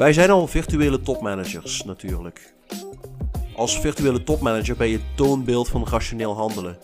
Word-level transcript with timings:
Wij 0.00 0.12
zijn 0.12 0.30
al 0.30 0.46
virtuele 0.46 1.00
topmanagers 1.00 1.84
natuurlijk. 1.84 2.54
Als 3.56 3.80
virtuele 3.80 4.24
topmanager 4.24 4.76
ben 4.76 4.88
je 4.88 5.00
toonbeeld 5.14 5.68
van 5.68 5.86
rationeel 5.90 6.36
handelen. 6.36 6.78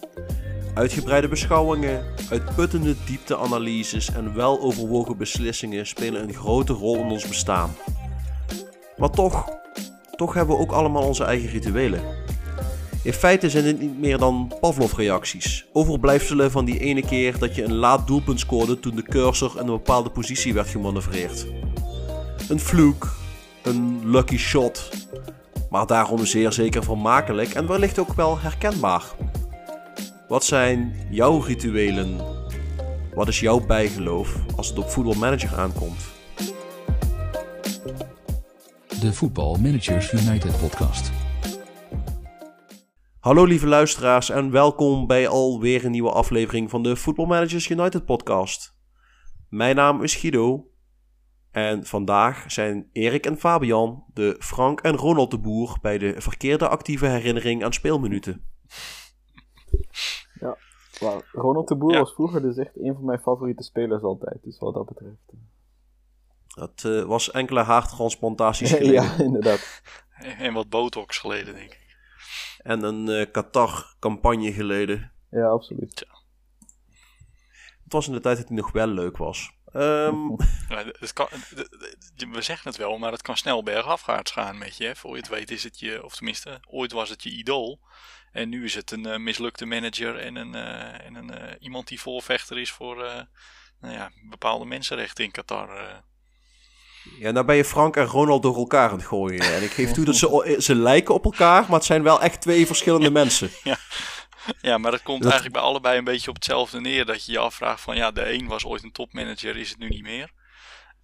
Uitgebreide 0.74 1.28
beschouwingen, 1.28 2.04
uitputtende 2.30 2.94
diepteanalyses 3.06 4.12
en 4.12 4.34
weloverwogen 4.34 5.16
beslissingen 5.16 5.86
spelen 5.86 6.22
een 6.22 6.34
grote 6.34 6.72
rol 6.72 6.96
in 6.96 7.10
ons 7.10 7.28
bestaan. 7.28 7.74
Maar 8.96 9.10
toch, 9.10 9.48
toch 10.16 10.34
hebben 10.34 10.56
we 10.56 10.62
ook 10.62 10.72
allemaal 10.72 11.06
onze 11.06 11.24
eigen 11.24 11.48
rituelen. 11.48 12.00
In 13.06 13.12
feite 13.12 13.50
zijn 13.50 13.64
het 13.64 13.80
niet 13.80 13.98
meer 13.98 14.18
dan 14.18 14.52
Pavlov-reacties, 14.60 15.66
overblijfselen 15.72 16.50
van 16.50 16.64
die 16.64 16.78
ene 16.78 17.02
keer 17.02 17.38
dat 17.38 17.54
je 17.54 17.62
een 17.62 17.74
laat 17.74 18.06
doelpunt 18.06 18.40
scoorde 18.40 18.80
toen 18.80 18.96
de 18.96 19.02
cursor 19.02 19.52
in 19.54 19.60
een 19.60 19.66
bepaalde 19.66 20.10
positie 20.10 20.54
werd 20.54 20.68
gemanoeuvreerd. 20.68 21.46
Een 22.48 22.60
fluke, 22.60 23.08
een 23.62 24.10
lucky 24.10 24.36
shot, 24.36 24.90
maar 25.70 25.86
daarom 25.86 26.26
zeer 26.26 26.52
zeker 26.52 26.84
vermakelijk 26.84 27.54
en 27.54 27.66
wellicht 27.66 27.98
ook 27.98 28.12
wel 28.12 28.38
herkenbaar. 28.38 29.04
Wat 30.28 30.44
zijn 30.44 30.94
jouw 31.10 31.38
rituelen? 31.38 32.20
Wat 33.14 33.28
is 33.28 33.40
jouw 33.40 33.66
bijgeloof 33.66 34.36
als 34.56 34.68
het 34.68 34.78
op 34.78 34.88
Football 34.88 35.16
Manager 35.16 35.56
aankomt? 35.56 36.04
De 39.00 39.12
Football 39.12 39.58
Managers 39.58 40.12
United 40.12 40.58
podcast. 40.60 41.10
Hallo 43.26 43.44
lieve 43.44 43.66
luisteraars 43.66 44.30
en 44.30 44.50
welkom 44.50 45.06
bij 45.06 45.28
alweer 45.28 45.84
een 45.84 45.90
nieuwe 45.90 46.10
aflevering 46.10 46.70
van 46.70 46.82
de 46.82 46.96
Football 46.96 47.26
Managers 47.26 47.68
United 47.68 48.04
podcast. 48.04 48.76
Mijn 49.48 49.76
naam 49.76 50.02
is 50.02 50.14
Guido 50.14 50.70
en 51.50 51.86
vandaag 51.86 52.52
zijn 52.52 52.88
Erik 52.92 53.26
en 53.26 53.38
Fabian 53.38 54.04
de 54.14 54.36
Frank 54.38 54.80
en 54.80 54.96
Ronald 54.96 55.30
de 55.30 55.38
Boer 55.38 55.78
bij 55.82 55.98
de 55.98 56.14
verkeerde 56.20 56.68
actieve 56.68 57.06
herinnering 57.06 57.64
aan 57.64 57.72
speelminuten. 57.72 58.44
Ja, 60.40 60.56
Ronald 61.32 61.68
de 61.68 61.76
Boer 61.76 61.92
Ja. 61.92 61.98
was 61.98 62.12
vroeger 62.12 62.42
dus 62.42 62.56
echt 62.56 62.76
een 62.80 62.94
van 62.94 63.04
mijn 63.04 63.20
favoriete 63.20 63.62
spelers 63.62 64.02
altijd. 64.02 64.38
Dus 64.42 64.58
wat 64.58 64.74
dat 64.74 64.86
betreft. 64.86 65.32
Dat 66.46 66.84
eh, 66.84 67.02
was 67.02 67.30
enkele 67.30 67.60
haartransplantaties 67.62 68.72
geleden. 68.76 69.02
ja, 69.02 69.18
inderdaad. 69.18 69.82
En 70.38 70.52
wat 70.52 70.68
botox 70.68 71.18
geleden, 71.18 71.54
denk 71.54 71.70
ik. 71.72 71.85
En 72.66 72.82
een 72.82 73.08
eh, 73.08 73.30
Qatar-campagne 73.32 74.52
geleden. 74.52 75.12
Ja, 75.30 75.46
absoluut. 75.48 76.06
Het 77.84 77.92
was 77.92 78.06
in 78.06 78.12
de 78.12 78.20
tijd 78.20 78.36
dat 78.38 78.48
hij 78.48 78.56
nog 78.56 78.72
wel 78.72 78.86
leuk 78.86 79.16
was. 79.16 79.50
Ehm, 79.72 80.28
Ja, 80.68 80.84
het 80.98 81.12
kan, 81.12 81.26
d- 81.26 81.68
d- 82.16 82.26
we 82.30 82.42
zeggen 82.42 82.70
het 82.70 82.78
wel, 82.78 82.98
maar 82.98 83.12
het 83.12 83.22
kan 83.22 83.36
snel 83.36 83.62
bergafwaarts 83.62 84.30
gaan 84.30 84.58
met 84.58 84.76
je. 84.76 84.84
hè. 84.84 84.96
Voor 84.96 85.10
je 85.10 85.16
het 85.16 85.28
weet 85.28 85.50
is 85.50 85.62
het 85.64 85.78
je, 85.78 86.04
of 86.04 86.14
tenminste, 86.16 86.60
ooit 86.70 86.92
was 86.92 87.08
het 87.08 87.22
je 87.22 87.30
idool. 87.30 87.80
En 88.32 88.48
nu 88.48 88.64
is 88.64 88.74
het 88.74 88.90
een 88.90 89.06
eh, 89.06 89.18
mislukte 89.18 89.66
manager 89.66 90.18
en, 90.18 90.36
een, 90.36 90.54
eh, 90.54 91.06
en 91.06 91.14
een, 91.14 91.30
eh, 91.30 91.54
iemand 91.58 91.88
die 91.88 92.00
voorvechter 92.00 92.58
is 92.58 92.70
voor 92.70 93.04
eh, 93.04 93.20
nou 93.80 93.94
ja, 93.94 94.10
bepaalde 94.30 94.64
mensenrechten 94.64 95.24
in 95.24 95.30
Qatar. 95.30 96.02
Eh. 97.14 97.20
ja, 97.20 97.30
nou 97.30 97.46
ben 97.46 97.56
je 97.56 97.64
Frank 97.64 97.96
en 97.96 98.04
Ronald 98.04 98.42
door 98.42 98.56
elkaar 98.56 98.90
aan 98.90 98.96
het 98.96 99.06
gooien. 99.06 99.54
En 99.54 99.62
ik 99.62 99.70
geef 99.70 99.90
toe 99.92 100.04
dat 100.04 100.16
ze, 100.16 100.56
ze 100.58 100.74
lijken 100.74 101.14
op 101.14 101.24
elkaar, 101.24 101.62
maar 101.62 101.76
het 101.76 101.84
zijn 101.84 102.02
wel 102.02 102.20
echt 102.22 102.40
twee 102.40 102.66
verschillende 102.66 103.10
mensen. 103.10 103.50
Ja, 104.62 104.78
maar 104.78 104.90
dat 104.90 105.02
komt 105.02 105.22
Dat- 105.22 105.30
eigenlijk 105.30 105.60
bij 105.60 105.70
allebei 105.70 105.98
een 105.98 106.04
beetje 106.04 106.28
op 106.28 106.34
hetzelfde 106.34 106.80
neer. 106.80 107.04
Dat 107.04 107.24
je 107.26 107.32
je 107.32 107.38
afvraagt 107.38 107.80
van 107.80 107.96
ja, 107.96 108.10
de 108.10 108.32
een 108.32 108.46
was 108.46 108.64
ooit 108.64 108.82
een 108.82 108.92
topmanager, 108.92 109.56
is 109.56 109.68
het 109.68 109.78
nu 109.78 109.88
niet 109.88 110.02
meer. 110.02 110.30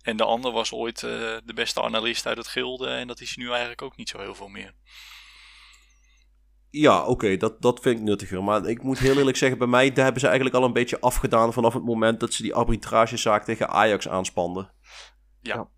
En 0.02 0.16
de 0.16 0.24
ander 0.24 0.52
was 0.52 0.72
ooit 0.72 1.02
eh, 1.02 1.10
de 1.44 1.52
beste 1.54 1.82
analist 1.82 2.26
uit 2.26 2.36
het 2.36 2.46
gilde 2.48 2.88
en 2.88 3.06
dat 3.06 3.20
is 3.20 3.36
nu 3.36 3.48
eigenlijk 3.48 3.82
ook 3.82 3.96
niet 3.96 4.08
zo 4.08 4.18
heel 4.18 4.34
veel 4.34 4.48
meer. 4.48 4.72
Ja, 6.70 7.04
oké, 7.04 7.36
dat, 7.36 7.62
dat 7.62 7.80
vind 7.80 7.98
ik 7.98 8.04
nuttiger. 8.04 8.44
Maar 8.44 8.66
ik 8.66 8.82
moet 8.82 8.98
heel 8.98 9.16
eerlijk 9.16 9.36
zeggen, 9.36 9.58
bij 9.58 9.66
mij 9.66 9.92
daar 9.92 10.04
hebben 10.04 10.20
ze 10.20 10.26
eigenlijk 10.26 10.56
al 10.56 10.64
een 10.64 10.72
beetje 10.72 11.00
afgedaan 11.00 11.52
vanaf 11.52 11.74
het 11.74 11.84
moment 11.84 12.20
dat 12.20 12.32
ze 12.32 12.42
die 12.42 12.54
arbitragezaak 12.54 13.44
tegen 13.44 13.68
Ajax 13.68 14.08
aanspanden. 14.08 14.72
Ja, 15.40 15.54
Ja. 15.54 15.68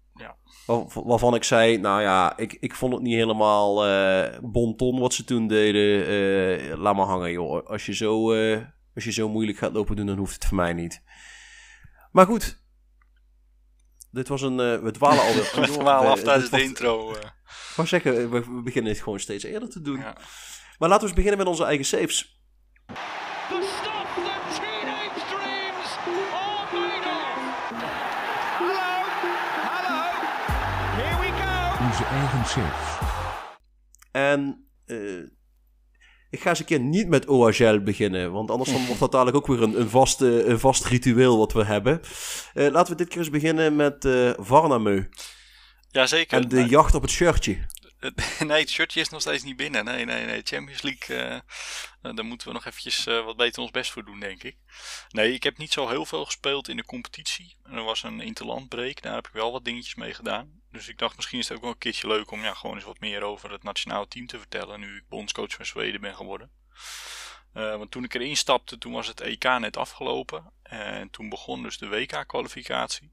Waarvan 0.94 1.34
ik 1.34 1.44
zei, 1.44 1.78
nou 1.78 2.00
ja, 2.02 2.36
ik, 2.36 2.56
ik 2.60 2.74
vond 2.74 2.92
het 2.92 3.02
niet 3.02 3.14
helemaal 3.14 3.86
eh 3.86 4.38
bon 4.42 4.76
ton 4.76 5.00
wat 5.00 5.14
ze 5.14 5.24
toen 5.24 5.46
deden. 5.46 6.06
Eh, 6.06 6.76
laat 6.78 6.96
maar 6.96 7.06
hangen, 7.06 7.30
joh. 7.32 7.66
Als 7.66 7.86
je, 7.86 7.94
zo, 7.94 8.32
eh, 8.32 8.60
als 8.94 9.04
je 9.04 9.12
zo 9.12 9.28
moeilijk 9.28 9.58
gaat 9.58 9.72
lopen 9.72 9.96
doen, 9.96 10.06
dan 10.06 10.16
hoeft 10.18 10.34
het 10.34 10.44
voor 10.44 10.56
mij 10.56 10.72
niet. 10.72 11.02
Maar 12.12 12.26
goed. 12.26 12.62
Dit 14.10 14.28
was 14.28 14.42
een... 14.42 14.60
eh, 14.60 14.78
we 14.82 14.90
dwalen 14.90 15.22
alweer. 15.24 15.50
We 15.60 15.66
dwalen 15.66 16.10
af 16.10 16.18
Eh, 16.18 16.24
tijdens 16.24 16.50
dit 16.50 16.58
de 16.60 16.66
intro. 16.66 17.12
eh. 17.14 17.20
Ik 17.46 17.72
wou 17.76 17.88
zeggen, 17.88 18.30
we, 18.30 18.40
we 18.40 18.62
beginnen 18.62 18.92
het 18.92 19.02
gewoon 19.02 19.20
steeds 19.20 19.44
eerder 19.44 19.68
te 19.68 19.80
doen. 19.80 19.98
ja. 19.98 20.16
Maar 20.78 20.88
laten 20.88 21.00
we 21.00 21.06
eens 21.06 21.14
beginnen 21.14 21.38
met 21.38 21.46
onze 21.46 21.64
eigen 21.64 21.84
saves. 21.84 22.42
Onze 31.94 32.06
eigen 32.06 32.44
saves. 32.44 32.98
En 34.12 34.68
eh, 34.86 34.96
ik 36.30 36.40
ga 36.40 36.48
eens 36.48 36.58
een 36.58 36.64
keer 36.64 36.80
niet 36.80 37.08
met 37.08 37.26
OHL 37.26 37.78
beginnen, 37.78 38.32
want 38.32 38.50
anders 38.50 38.70
dan 38.70 38.84
wordt 38.86 39.00
dat 39.00 39.12
dadelijk 39.12 39.36
ook 39.36 39.46
weer 39.46 39.62
een, 39.62 39.80
een, 39.80 39.88
vast, 39.88 40.22
eh, 40.22 40.46
een 40.46 40.58
vast 40.58 40.84
ritueel 40.84 41.38
wat 41.38 41.52
we 41.52 41.64
hebben. 41.64 42.00
Eh, 42.54 42.70
laten 42.70 42.92
we 42.92 42.98
dit 42.98 43.08
keer 43.08 43.18
eens 43.18 43.30
beginnen 43.30 43.76
met 43.76 44.04
eh 44.04 44.30
Varnameu 44.36 45.08
Jazeker. 45.90 46.38
en 46.38 46.48
de 46.48 46.56
Nee, 46.56 46.68
jacht 46.68 46.94
op 46.94 47.02
het 47.02 47.10
shirtje. 47.10 47.58
nee, 48.46 48.60
het 48.60 48.70
shirtje 48.70 49.00
is 49.00 49.08
nog 49.08 49.20
steeds 49.20 49.42
niet 49.42 49.56
binnen. 49.56 49.84
Nee, 49.84 50.04
nee, 50.04 50.24
nee. 50.24 50.40
Champions 50.44 50.82
League, 50.82 51.42
daar 52.00 52.24
moeten 52.24 52.46
we 52.46 52.52
nog 52.52 52.64
eventjes 52.64 53.06
eh, 53.06 53.24
wat 53.24 53.36
beter 53.36 53.62
ons 53.62 53.70
best 53.70 53.90
voor 53.90 54.04
doen, 54.04 54.20
denk 54.20 54.42
ik. 54.42 54.56
Nee, 55.08 55.32
ik 55.32 55.42
heb 55.42 55.58
niet 55.58 55.72
zo 55.72 55.88
heel 55.88 56.06
veel 56.06 56.24
gespeeld 56.24 56.68
in 56.68 56.76
de 56.76 56.84
competitie. 56.84 57.56
Er 57.62 57.82
was 57.82 58.02
een 58.02 58.20
interlandbreak, 58.20 59.02
daar 59.02 59.14
heb 59.14 59.26
ik 59.26 59.32
wel 59.32 59.52
wat 59.52 59.64
dingetjes 59.64 59.94
mee 59.94 60.14
gedaan. 60.14 60.62
Dus 60.74 60.88
ik 60.88 60.98
dacht, 60.98 61.16
misschien 61.16 61.38
is 61.38 61.48
het 61.48 61.56
ook 61.56 61.62
wel 61.62 61.72
een 61.72 61.78
keertje 61.78 62.06
leuk 62.06 62.30
om 62.30 62.42
ja, 62.42 62.54
gewoon 62.54 62.76
eens 62.76 62.84
wat 62.84 63.00
meer 63.00 63.22
over 63.22 63.50
het 63.50 63.62
nationale 63.62 64.08
team 64.08 64.26
te 64.26 64.38
vertellen. 64.38 64.80
Nu 64.80 64.96
ik 64.96 65.08
bondscoach 65.08 65.52
van 65.52 65.66
Zweden 65.66 66.00
ben 66.00 66.14
geworden. 66.14 66.50
Eh, 67.52 67.76
want 67.76 67.90
toen 67.90 68.04
ik 68.04 68.14
erin 68.14 68.36
stapte, 68.36 68.78
toen 68.78 68.92
was 68.92 69.06
het 69.06 69.20
EK 69.20 69.44
net 69.44 69.76
afgelopen. 69.76 70.52
En 70.62 71.10
toen 71.10 71.28
begon 71.28 71.62
dus 71.62 71.78
de 71.78 71.88
WK-kwalificatie. 71.88 73.12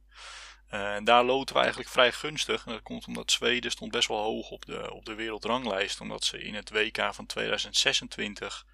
Eh, 0.67 0.95
en 0.95 1.03
daar 1.03 1.23
loten 1.23 1.55
we 1.55 1.61
eigenlijk 1.61 1.91
vrij 1.91 2.11
gunstig. 2.11 2.65
En 2.65 2.71
dat 2.71 2.81
komt 2.81 3.07
omdat 3.07 3.31
Zweden 3.31 3.71
stond 3.71 3.91
best 3.91 4.07
wel 4.07 4.23
hoog 4.23 4.49
op 4.49 4.65
de, 4.65 4.93
op 4.93 5.05
de 5.05 5.15
wereldranglijst. 5.15 6.01
Omdat 6.01 6.23
ze 6.23 6.43
in 6.43 6.55
het 6.55 6.69
WK 6.69 7.13
van 7.13 7.25
2026 7.25 8.65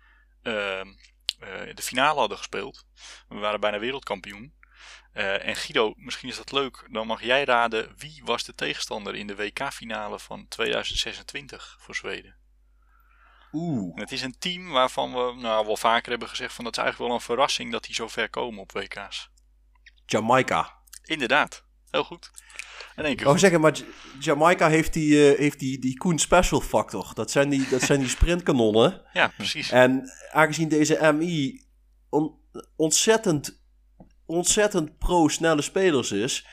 eh, 0.42 0.80
eh, 0.80 0.86
de 1.74 1.82
finale 1.82 2.20
hadden 2.20 2.38
gespeeld. 2.38 2.86
We 3.28 3.36
waren 3.36 3.60
bijna 3.60 3.80
wereldkampioen. 3.80 4.56
Eh, 5.18 5.48
en 5.48 5.56
Guido, 5.56 5.94
misschien 5.96 6.30
is 6.30 6.38
dat 6.38 6.52
leuk. 6.52 6.88
Dan 6.92 7.08
mag 7.08 7.24
jij 7.24 7.44
raden 7.44 7.94
wie 7.98 8.22
was 8.26 8.44
de 8.44 8.56
tegenstander 8.56 9.16
in 9.16 9.28
de 9.28 9.36
WK-finale 9.36 10.20
van 10.20 10.48
2026 10.48 11.78
voor 11.80 11.96
Zweden. 11.96 12.36
Oeh. 13.52 13.92
En 13.96 14.02
het 14.02 14.12
is 14.12 14.22
een 14.22 14.38
team 14.40 14.70
waarvan 14.70 15.12
we 15.14 15.34
nou, 15.42 15.66
wel 15.66 15.78
vaker 15.78 16.10
hebben 16.10 16.30
gezegd 16.30 16.54
van 16.54 16.64
dat 16.64 16.78
is 16.78 16.84
eigenlijk 16.84 17.10
wel 17.10 17.20
een 17.20 17.26
verrassing 17.26 17.72
dat 17.72 17.84
die 17.84 17.96
zo 17.96 18.08
ver 18.08 18.30
komen 18.30 18.60
op 18.60 18.72
WK's. 18.72 19.30
Jamaica. 20.06 20.74
Inderdaad, 21.04 21.64
heel 21.90 22.04
goed. 22.04 22.32
In 22.96 23.06
één 23.06 23.16
keer 23.16 23.28
goed. 23.28 23.40
zeggen, 23.40 23.62
maar 23.62 23.80
Jamaica 24.20 24.70
heeft 24.70 24.94
die, 24.94 25.32
eh, 25.32 25.40
heeft 25.40 25.60
die, 25.60 25.80
die 25.80 25.98
Koen 25.98 26.20
Special 26.20 26.62
factor. 26.62 27.14
Dat 27.14 27.32
zijn 27.32 27.50
die, 27.50 27.70
dat 27.70 27.82
zijn 27.82 28.00
die 28.00 28.10
sprintkanonnen. 28.10 29.02
Ja, 29.14 29.28
precies. 29.28 29.72
En 29.72 30.10
aangezien 30.32 30.70
deze 30.70 31.14
MI 31.14 31.66
on- 32.10 32.36
ontzettend, 32.76 33.57
ontzettend 34.28 34.98
pro-snelle 34.98 35.62
spelers 35.62 36.12
is. 36.12 36.46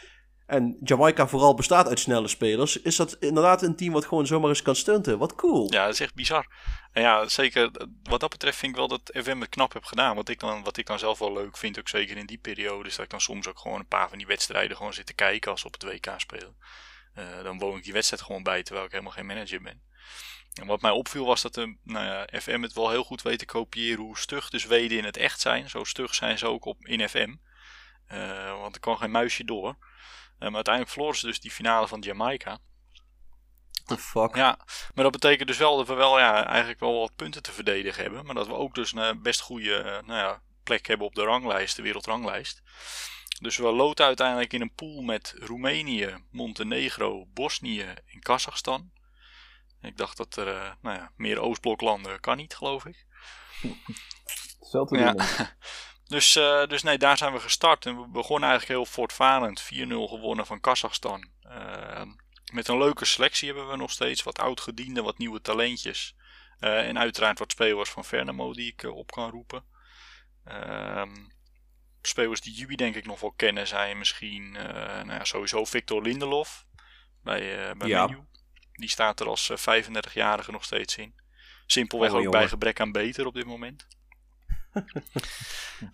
En 0.47 0.79
Jamaica 0.83 1.29
vooral 1.29 1.55
bestaat 1.55 1.89
uit 1.89 2.01
snelle 2.01 2.29
spelers. 2.29 2.81
Is 2.81 2.97
dat 2.97 3.17
inderdaad 3.21 3.63
een 3.63 3.77
team 3.77 3.93
wat 3.93 4.07
gewoon 4.07 4.27
zomaar 4.27 4.49
eens 4.49 4.63
kan 4.63 4.77
stunten. 4.77 5.19
Wat 5.19 5.35
cool. 5.35 5.73
Ja, 5.73 5.85
dat 5.85 5.95
is 5.95 6.01
echt 6.01 6.15
bizar. 6.15 6.47
En 6.93 7.03
ja, 7.03 7.29
zeker 7.29 7.71
eh, 7.71 7.87
wat 8.03 8.21
dat 8.21 8.31
betreft 8.31 8.59
vind 8.59 8.73
ik 8.73 8.79
wel 8.79 8.89
dat 8.89 9.11
FM 9.13 9.41
het 9.41 9.49
knap 9.49 9.73
heb 9.73 9.85
gedaan. 9.85 10.17
Wat 10.17 10.29
ik, 10.29 10.41
dan, 10.41 10.63
wat 10.63 10.77
ik 10.77 10.87
dan 10.87 10.99
zelf 10.99 11.19
wel 11.19 11.33
leuk 11.33 11.57
vind, 11.57 11.79
ook 11.79 11.89
zeker 11.89 12.17
in 12.17 12.27
die 12.27 12.39
periode, 12.39 12.89
is 12.89 12.97
dat 12.97 13.05
ik 13.05 13.11
dan 13.11 13.21
soms 13.21 13.49
ook 13.49 13.59
gewoon 13.59 13.79
een 13.79 13.89
paar 13.89 14.09
van 14.09 14.19
die 14.19 14.27
wedstrijden 14.27 14.77
gewoon 14.77 14.95
zit 14.95 15.07
te 15.07 15.15
kijken 15.15 15.51
als 15.51 15.61
ze 15.61 15.67
op 15.67 15.73
het 15.73 15.83
WK 15.83 16.15
spelen. 16.17 16.57
Eh, 17.15 17.43
dan 17.43 17.59
woon 17.59 17.77
ik 17.77 17.85
die 17.85 17.93
wedstrijd 17.93 18.23
gewoon 18.23 18.43
bij, 18.43 18.63
terwijl 18.63 18.87
ik 18.87 18.93
helemaal 18.93 19.13
geen 19.13 19.27
manager 19.27 19.63
ben. 19.63 19.83
En 20.55 20.67
wat 20.67 20.81
mij 20.81 20.91
opviel 20.91 21.25
was 21.25 21.43
dat 21.43 21.55
de, 21.55 21.77
nou 21.83 22.05
ja, 22.07 22.41
FM 22.41 22.63
het 22.63 22.73
wel 22.73 22.91
heel 22.91 23.05
goed 23.05 23.23
weet 23.23 23.39
te 23.39 23.47
kopiëren 23.47 24.05
hoe 24.05 24.19
stug 24.19 24.51
de 24.51 24.59
Zweden 24.59 24.99
in 24.99 25.05
het 25.05 25.17
echt 25.17 25.41
zijn. 25.41 25.71
Zo 25.71 25.85
stug 25.85 26.15
zijn 26.15 26.39
ze 26.39 26.47
ook 26.47 26.65
op, 26.65 26.87
in 26.87 27.09
FM. 27.09 27.35
Eh, 28.15 28.61
want 28.61 28.75
er 28.75 28.81
kwam 28.81 28.97
geen 28.97 29.11
muisje 29.11 29.45
door. 29.45 29.69
Eh, 29.69 29.77
maar 30.39 30.55
uiteindelijk 30.55 30.95
verloren 30.95 31.19
ze 31.19 31.27
dus 31.27 31.41
die 31.41 31.51
finale 31.51 31.89
van 31.89 32.01
Jamaica. 32.01 32.59
The 33.87 33.99
fuck? 33.99 34.37
Ja, 34.37 34.59
maar 34.95 35.05
dat 35.05 35.13
betekent 35.13 35.49
dus 35.49 35.59
wel 35.59 35.77
dat 35.77 35.87
we 35.87 35.95
wel 35.95 36.19
ja, 36.19 36.47
eigenlijk 36.47 36.81
wel 36.81 36.99
wat 37.01 37.17
punten 37.17 37.43
te 37.43 37.53
verdedigen 37.53 38.03
hebben. 38.03 38.27
Maar 38.27 38.35
dat 38.35 38.47
we 38.47 38.53
ook 38.53 38.75
dus 38.75 38.93
een 38.93 39.23
best 39.23 39.41
goede 39.41 39.77
eh, 39.77 39.85
nou 39.85 40.19
ja, 40.19 40.43
plek 40.63 40.87
hebben 40.87 41.07
op 41.07 41.15
de 41.15 41.23
ranglijst, 41.23 41.77
de 41.77 41.83
wereldranglijst. 41.83 42.63
Dus 43.41 43.57
we 43.57 43.73
loten 43.73 44.07
uiteindelijk 44.07 44.53
in 44.53 44.61
een 44.61 44.75
pool 44.75 45.03
met 45.03 45.35
Roemenië, 45.39 46.17
Montenegro, 46.31 47.27
Bosnië 47.27 47.83
en 47.83 48.21
Kazachstan. 48.21 48.93
Ik 49.81 49.97
dacht 49.97 50.17
dat 50.17 50.37
er 50.37 50.49
eh, 50.49 50.73
nou 50.81 50.97
ja, 50.97 51.13
meer 51.17 51.41
Oostbloklanden 51.41 52.21
kan 52.21 52.37
niet, 52.37 52.57
geloof 52.57 52.87
ik. 52.87 53.07
Te 54.71 54.87
Ja. 54.91 55.15
Dus, 56.15 56.37
eh, 56.37 56.67
dus 56.67 56.83
nee, 56.83 56.99
daar 56.99 57.17
zijn 57.17 57.33
we 57.33 57.41
gestart. 57.41 57.87
En 57.87 58.01
we 58.01 58.07
begonnen 58.09 58.49
eigenlijk 58.49 58.79
heel 58.81 58.93
voortvarend. 58.93 59.61
4-0 59.61 60.09
gewonnen 60.09 60.47
van 60.47 60.61
Kazachstan. 60.61 61.29
Eh, 61.41 62.03
met 62.53 62.69
een 62.69 62.79
leuke 62.79 63.05
selectie 63.05 63.49
hebben 63.49 63.69
we 63.69 63.77
nog 63.77 63.91
steeds. 63.91 64.23
Wat 64.23 64.39
oud-gedienden, 64.39 65.05
wat 65.05 65.19
nieuwe 65.19 65.41
talentjes. 65.41 66.17
Eh, 66.59 66.89
en 66.89 66.99
uiteraard 66.99 67.39
wat 67.39 67.51
spelers 67.51 67.91
van 67.91 68.05
Vernamo 68.05 68.53
die 68.53 68.73
ik 68.73 68.83
eh, 68.83 68.97
op 68.97 69.11
kan 69.11 69.31
roepen. 69.31 69.65
Ehm, 70.45 71.15
spelers 72.03 72.41
die 72.41 72.55
jullie 72.55 72.77
denk 72.77 72.95
ik 72.95 73.07
nog 73.07 73.21
wel 73.21 73.33
kennen 73.33 73.67
zijn 73.67 73.99
misschien 73.99 74.53
nou 74.53 75.13
ja, 75.13 75.25
sowieso 75.25 75.65
Victor 75.65 76.03
Lindelof 76.03 76.67
bij, 77.23 77.75
bij 77.77 77.89
Ja. 77.89 78.07
Menu. 78.07 78.25
Die 78.73 78.89
staat 78.89 79.21
er 79.21 79.27
als 79.27 79.51
eh, 79.51 79.57
35-jarige 79.57 80.51
nog 80.51 80.65
steeds 80.65 80.97
in. 80.97 81.15
Simpelweg 81.67 82.11
Oh, 82.11 82.17
ook 82.17 82.23
jongen. 82.23 82.39
bij 82.39 82.49
gebrek 82.49 82.81
aan 82.81 82.93
beter 82.93 83.27
op 83.27 83.35
dit 83.35 83.47
moment. 83.47 83.87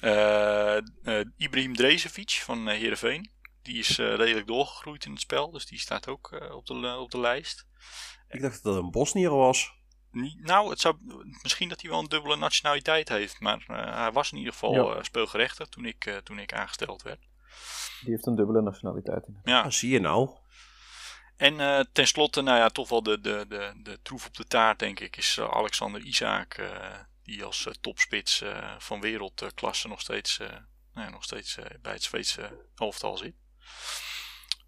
Eh 0.00 0.76
eh, 0.76 1.26
Ibrahim 1.36 1.74
Drezevic 1.76 2.30
van 2.30 2.68
eh, 2.68 2.78
Heerenveen. 2.78 3.30
Die 3.62 3.78
is 3.78 3.98
eh, 3.98 4.14
redelijk 4.14 4.46
doorgegroeid 4.46 5.04
in 5.04 5.10
het 5.12 5.20
spel. 5.20 5.50
Dus 5.50 5.66
die 5.66 5.78
staat 5.78 6.08
ook 6.08 6.32
eh, 6.32 6.54
op, 6.54 6.66
de, 6.66 6.96
op 6.98 7.10
de 7.10 7.20
lijst. 7.20 7.66
Ik 8.28 8.40
dacht 8.40 8.62
dat 8.62 8.74
het 8.74 8.84
een 8.84 8.90
Bosnier 8.90 9.30
was. 9.30 9.72
Nou, 10.40 10.70
het 10.70 10.80
zou, 10.80 10.96
misschien 11.42 11.68
dat 11.68 11.80
hij 11.80 11.90
wel 11.90 11.98
een 11.98 12.08
dubbele 12.08 12.36
nationaliteit 12.36 13.08
heeft. 13.08 13.40
Maar 13.40 13.64
eh, 13.66 13.94
hij 13.96 14.12
was 14.12 14.32
in 14.32 14.38
ieder 14.38 14.52
geval 14.52 14.72
Ja. 14.74 14.94
eh, 14.96 15.02
speelgerechtig 15.02 15.68
toen 15.68 15.84
ik, 15.84 16.06
eh, 16.06 16.16
toen 16.16 16.38
ik 16.38 16.52
aangesteld 16.52 17.02
werd. 17.02 17.20
Die 18.00 18.10
heeft 18.10 18.26
een 18.26 18.36
dubbele 18.36 18.62
nationaliteit. 18.62 19.26
in. 19.26 19.40
Ja. 19.44 19.60
Ah, 19.60 19.70
zie 19.70 19.90
je 19.90 20.00
nou. 20.00 20.30
En 21.36 21.60
eh 21.60 21.80
tenslotte, 21.92 22.40
nou 22.42 22.58
ja, 22.58 22.68
toch 22.68 22.88
wel 22.88 23.02
de, 23.02 23.20
de, 23.20 23.44
de, 23.48 23.72
de 23.82 23.98
troef 24.02 24.26
op 24.26 24.36
de 24.36 24.44
taart, 24.44 24.78
denk 24.78 25.00
ik, 25.00 25.16
is 25.16 25.40
Alexander 25.40 26.00
Isaac. 26.00 26.56
Eh, 27.30 27.36
die 27.36 27.44
als 27.44 27.66
eh, 27.66 27.72
topspits 27.80 28.40
eh, 28.40 28.74
van 28.78 29.00
wereldklasse 29.00 29.88
nog 29.88 30.00
steeds, 30.00 30.38
eh, 30.38 30.48
nou 30.94 31.06
ja, 31.06 31.08
nog 31.08 31.24
steeds 31.24 31.58
bij 31.82 31.92
het 31.92 32.02
Zweedse 32.02 32.66
elftal 32.74 33.16
zit. 33.16 33.34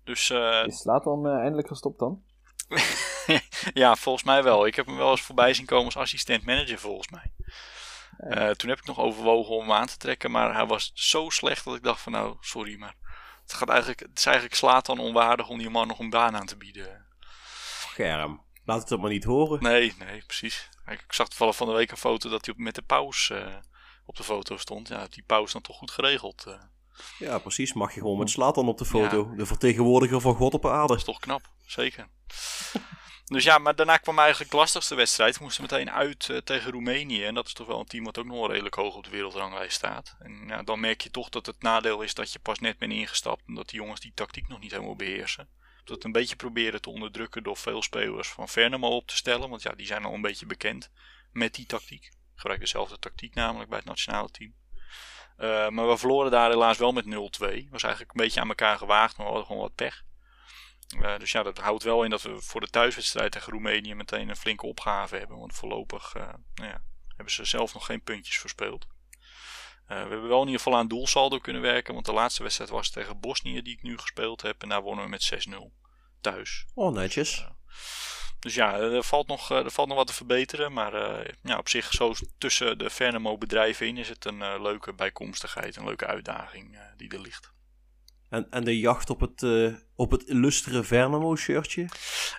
Dus 0.05 0.31
eh, 0.31 0.63
Is 0.67 0.79
Slatan 0.81 1.27
eh, 1.27 1.35
eindelijk 1.35 1.69
gestopt 1.69 1.99
dan? 1.99 2.23
ja, 3.83 3.97
volgens 3.97 4.25
mij 4.25 4.43
wel. 4.43 4.67
Ik 4.67 4.75
heb 4.75 4.87
hem 4.87 4.97
wel 4.97 5.11
eens 5.11 5.23
voorbij 5.23 5.55
zien 5.55 5.67
komen 5.67 5.85
als 5.85 5.97
assistent 5.97 6.45
manager, 6.45 6.79
volgens 6.79 7.09
mij. 7.09 7.33
Eh, 8.17 8.51
toen 8.51 8.69
heb 8.71 8.79
ik 8.79 8.87
nog 8.87 8.99
overwogen 8.99 9.55
om 9.55 9.61
hem 9.61 9.73
aan 9.73 9.87
te 9.87 9.97
trekken, 9.97 10.31
maar 10.31 10.55
hij 10.55 10.67
was 10.67 10.91
zo 10.95 11.31
slecht 11.31 11.65
dat 11.65 11.75
ik 11.75 11.83
dacht 11.83 12.01
van 12.01 12.13
nou, 12.13 12.37
sorry, 12.41 12.79
maar 12.79 12.95
het, 13.43 13.53
gaat 13.53 13.69
eigenlijk, 13.69 14.01
het 14.01 14.19
is 14.19 14.27
eigenlijk 14.27 14.57
slaat 14.57 14.87
dan 14.87 14.99
onwaardig 14.99 15.49
om 15.49 15.59
die 15.59 15.71
man 15.71 15.87
nog 15.87 15.99
een 15.99 16.11
baan 16.11 16.37
aan 16.37 16.47
te 16.47 16.57
bieden. 16.57 17.07
Scherm. 17.91 18.43
Laat 18.65 18.89
het 18.89 19.01
maar 19.01 19.11
niet 19.11 19.25
horen. 19.25 19.63
Nee, 19.63 19.95
nee, 19.99 20.23
precies. 20.27 20.69
Ik 20.87 21.05
zag 21.09 21.29
toevallig 21.29 21.57
van 21.57 21.67
de 21.67 21.73
week 21.73 21.91
een 21.91 21.97
foto 21.97 22.29
dat 22.31 22.47
hij 22.47 22.55
met 22.57 22.75
de 22.75 22.83
paus 22.83 23.31
eh, 23.31 23.47
op 24.05 24.17
de 24.17 24.23
foto 24.25 24.57
stond. 24.57 24.89
Ja, 24.89 25.07
die 25.11 25.23
paus 25.27 25.53
dan 25.53 25.63
toch 25.63 25.77
goed 25.77 25.91
geregeld. 25.91 26.45
eh. 26.47 26.55
Ja, 27.19 27.39
precies. 27.39 27.73
Mag 27.73 27.95
je 27.95 28.01
gewoon 28.01 28.19
met 28.19 28.31
Slatan 28.31 28.69
op 28.69 28.79
de 28.79 28.85
foto. 28.85 29.29
Ja. 29.31 29.37
De 29.37 29.47
vertegenwoordiger 29.47 30.21
van 30.21 30.35
God 30.35 30.55
op 30.55 30.67
aarde. 30.67 30.87
Dat 30.87 30.97
is 30.97 31.05
toch 31.05 31.19
knap, 31.19 31.43
zeker. 31.67 32.09
dus 33.25 33.45
ja, 33.45 33.59
maar 33.59 33.75
daarna 33.75 33.97
kwam 33.97 34.19
eigenlijk 34.19 34.51
de 34.51 34.57
lastigste 34.57 34.95
wedstrijd. 34.95 35.37
We 35.39 35.43
moesten 35.45 35.63
meteen 35.63 35.91
uit 35.91 36.29
eh, 36.31 36.37
tegen 36.37 36.71
Roemenië. 36.73 37.25
En 37.25 37.35
dat 37.35 37.47
is 37.47 37.53
toch 37.53 37.67
wel 37.67 37.81
een 37.81 37.87
team 37.87 38.05
wat 38.05 38.19
ook 38.19 38.27
nog 38.27 38.37
wel 38.39 38.51
redelijk 38.51 38.75
hoog 38.75 38.95
op 38.95 39.05
de 39.05 39.11
wereldranglijst 39.11 39.77
staat. 39.77 40.17
En 40.19 40.45
ja, 40.47 40.63
dan 40.63 40.81
merk 40.81 41.01
je 41.01 41.11
toch 41.11 41.29
dat 41.29 41.47
het 41.47 41.63
nadeel 41.63 42.03
is 42.03 42.15
dat 42.15 42.33
je 42.33 42.39
pas 42.39 42.59
net 42.59 42.79
bent 42.79 42.93
ingestapt. 42.93 43.43
En 43.47 43.55
dat 43.55 43.69
die 43.69 43.81
jongens 43.81 44.01
die 44.01 44.13
tactiek 44.15 44.49
nog 44.49 44.61
niet 44.61 44.71
helemaal 44.71 44.97
beheersen. 44.97 45.49
Dat 45.85 46.05
een 46.05 46.13
beetje 46.13 46.37
proberen 46.37 46.81
te 46.81 46.91
onderdrukken 46.91 47.43
door 47.43 47.57
veel 47.57 47.83
spelers 47.83 48.29
van 48.29 48.49
Vernamo 48.49 48.89
op 48.89 49.07
te 49.07 49.17
stellen. 49.17 49.49
Want 49.49 49.63
ja, 49.63 49.73
die 49.73 49.87
zijn 49.87 50.05
al 50.05 50.15
een 50.15 50.21
beetje 50.21 50.47
bekend 50.47 50.91
met 51.33 51.55
die 51.55 51.67
tactiek. 51.67 52.11
Gebruiken 52.35 52.67
dezelfde 52.67 52.99
tactiek 52.99 53.35
namelijk 53.35 53.69
bij 53.69 53.79
het 53.79 53.89
nationale 53.89 54.31
team. 54.31 54.55
Eh, 55.37 55.69
maar 55.69 55.89
we 55.89 55.97
verloren 55.97 56.31
daar 56.31 56.51
helaas 56.51 56.79
wel 56.79 56.93
met 56.93 57.05
0-2. 57.05 57.09
Was 57.71 57.83
eigenlijk 57.83 58.13
een 58.15 58.25
beetje 58.25 58.41
aan 58.41 58.49
elkaar 58.49 58.79
gewaagd, 58.79 59.17
maar 59.17 59.27
we 59.27 59.33
hadden 59.33 59.47
gewoon 59.47 59.63
wat 59.63 59.75
pech. 59.75 60.05
Eh, 61.01 61.19
dus 61.19 61.33
ja, 61.33 61.43
dat 61.43 61.59
houdt 61.59 61.83
wel 61.83 62.05
in 62.05 62.11
dat 62.11 62.23
we 62.23 62.41
voor 62.41 62.61
de 62.61 62.71
thuiswedstrijd 62.71 63.33
tegen 63.33 63.53
Roemenië 63.53 63.95
meteen 63.95 64.29
een 64.29 64.37
flinke 64.37 64.67
opgave 64.67 65.17
hebben. 65.17 65.39
Want 65.39 65.55
voorlopig 65.55 66.15
eh, 66.15 66.23
nou 66.55 66.69
ja, 66.69 66.83
hebben 67.07 67.33
ze 67.33 67.45
zelf 67.45 67.75
nog 67.75 67.87
geen 67.87 68.03
puntjes 68.03 68.39
verspeeld. 68.39 68.87
Eh, 69.93 70.03
we 70.03 70.11
hebben 70.11 70.29
wel 70.29 70.41
in 70.41 70.47
ieder 70.47 70.63
geval 70.63 70.79
aan 70.79 70.89
doelsaldo 70.89 71.39
kunnen 71.39 71.63
werken. 71.63 71.95
Want 71.95 72.07
de 72.07 72.13
laatste 72.13 72.43
wedstrijd 72.43 72.71
was 72.71 72.91
tegen 72.91 73.21
Bosnië 73.21 73.63
die 73.63 73.75
ik 73.75 73.83
nu 73.83 73.99
gespeeld 73.99 74.43
heb. 74.43 74.63
En 74.63 74.69
daar 74.69 74.83
wonnen 74.83 75.05
we 75.05 75.11
met 75.11 75.23
6-0 75.23 75.73
thuis. 76.21 76.67
Oh, 76.75 76.93
netjes. 76.95 77.47
Dus 78.43 78.55
ja, 78.55 78.79
er 78.79 79.03
valt 79.03 79.27
nog, 79.27 79.51
eh, 79.51 79.65
er 79.65 79.71
valt 79.71 79.89
nog 79.89 79.97
wat 79.97 80.07
te 80.07 80.13
verbeteren. 80.13 80.73
Maar 80.73 80.95
eh, 80.95 81.35
ja, 81.43 81.59
op 81.59 81.69
zich, 81.69 81.93
zo 81.93 82.15
tussen 82.39 82.79
de 82.79 82.91
Vernamo 82.91 83.39
bedrijven 83.39 83.87
in, 83.87 83.97
is 83.97 84.09
het 84.09 84.25
een 84.25 84.43
eh, 84.43 84.63
leuke 84.63 84.93
bijkomstigheid. 84.93 85.77
Een 85.77 85.85
leuke 85.85 86.07
uitdaging 86.07 86.75
eh, 86.75 86.81
die 86.97 87.11
er 87.11 87.21
ligt. 87.21 87.53
En, 88.33 88.47
en 88.51 88.65
de 88.65 88.79
jacht 88.79 89.11
op 89.11 89.21
het, 89.21 89.43
eh, 89.43 89.75
op 89.97 90.11
het 90.11 90.23
illustere 90.23 90.83
Vernamo-shirtje? 90.83 91.89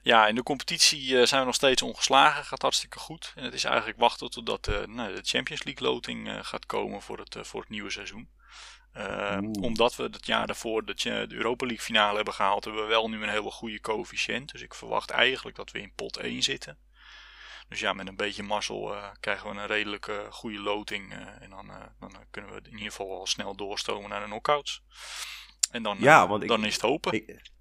Ja, 0.03 0.27
in 0.27 0.35
de 0.35 0.43
competitie 0.43 1.19
eh, 1.19 1.25
zijn 1.25 1.39
we 1.39 1.45
nog 1.45 1.55
steeds 1.55 1.81
ongeslagen. 1.81 2.45
Gaat 2.45 2.61
hartstikke 2.61 2.99
goed. 2.99 3.33
En 3.35 3.43
het 3.43 3.53
is 3.53 3.63
eigenlijk 3.63 3.99
wachten 3.99 4.29
totdat 4.29 4.67
eh, 4.67 4.85
nou, 4.85 5.15
de 5.15 5.21
Champions 5.23 5.63
League 5.63 5.87
loting 5.87 6.27
eh, 6.27 6.39
gaat 6.41 6.65
komen 6.65 7.01
voor 7.01 7.19
het, 7.19 7.37
voor 7.41 7.59
het 7.59 7.69
nieuwe 7.69 7.89
seizoen. 7.89 8.29
Omdat 9.61 9.95
we 9.95 10.03
het 10.03 10.25
jaar 10.25 10.47
daarvoor 10.47 10.85
de, 10.85 10.93
de 11.03 11.35
Europa 11.35 11.65
League 11.65 11.85
finale 11.85 12.15
hebben 12.15 12.33
gehaald, 12.33 12.63
hebben 12.63 12.81
we 12.81 12.87
wel 12.87 13.09
nu 13.09 13.23
een 13.23 13.29
hele 13.29 13.51
goede 13.51 13.81
coëfficiënt. 13.81 14.51
Dus 14.51 14.61
ik 14.61 14.73
verwacht 14.73 15.09
eigenlijk 15.09 15.55
dat 15.55 15.71
we 15.71 15.79
in 15.79 15.93
pot 15.95 16.17
1 16.17 16.43
zitten. 16.43 16.77
Dus 17.69 17.79
ja, 17.79 17.93
met 17.93 18.07
een 18.07 18.15
beetje 18.15 18.43
mazzel 18.43 18.95
krijgen 19.19 19.49
we 19.49 19.59
een 19.59 19.67
redelijk 19.67 20.07
eh, 20.07 20.17
goede 20.29 20.59
loting. 20.59 21.13
en 21.39 21.49
dan, 21.49 21.71
dan 21.99 22.15
kunnen 22.31 22.51
we 22.51 22.57
in 22.57 22.71
ieder 22.71 22.91
geval 22.91 23.07
wel 23.07 23.27
snel 23.27 23.55
doorstomen 23.55 24.09
naar 24.09 24.19
de 24.19 24.25
knockouts. 24.25 24.83
En 25.73 25.83
dan, 25.83 25.97
eh, 25.97 26.03
Ja, 26.03 26.27
want 26.27 26.41
ik- 26.43 26.47
dan 26.49 26.65
is 26.65 26.73
het 26.73 26.81
hopen. 26.81 27.13
Ik- 27.13 27.51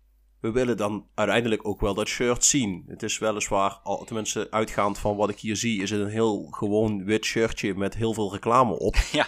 we 0.41 0.51
willen 0.51 0.77
dan 0.77 1.09
uiteindelijk 1.15 1.67
ook 1.67 1.81
wel 1.81 1.95
dat 1.95 2.09
shirt 2.09 2.45
zien. 2.45 2.85
Het 2.87 3.03
is 3.03 3.19
weliswaar, 3.19 3.71
al, 3.83 4.05
tenminste 4.05 4.51
uitgaand 4.51 4.99
van 4.99 5.17
wat 5.17 5.29
ik 5.31 5.39
hier 5.39 5.57
zie, 5.57 5.83
is 5.83 5.91
het 5.91 6.01
een 6.01 6.09
heel 6.09 6.47
gewoon 6.51 7.05
wit 7.05 7.25
shirtje 7.25 7.75
met 7.75 7.95
heel 7.95 8.15
veel 8.15 8.33
reclame 8.33 8.79
op. 8.79 8.97
Ja. 9.13 9.27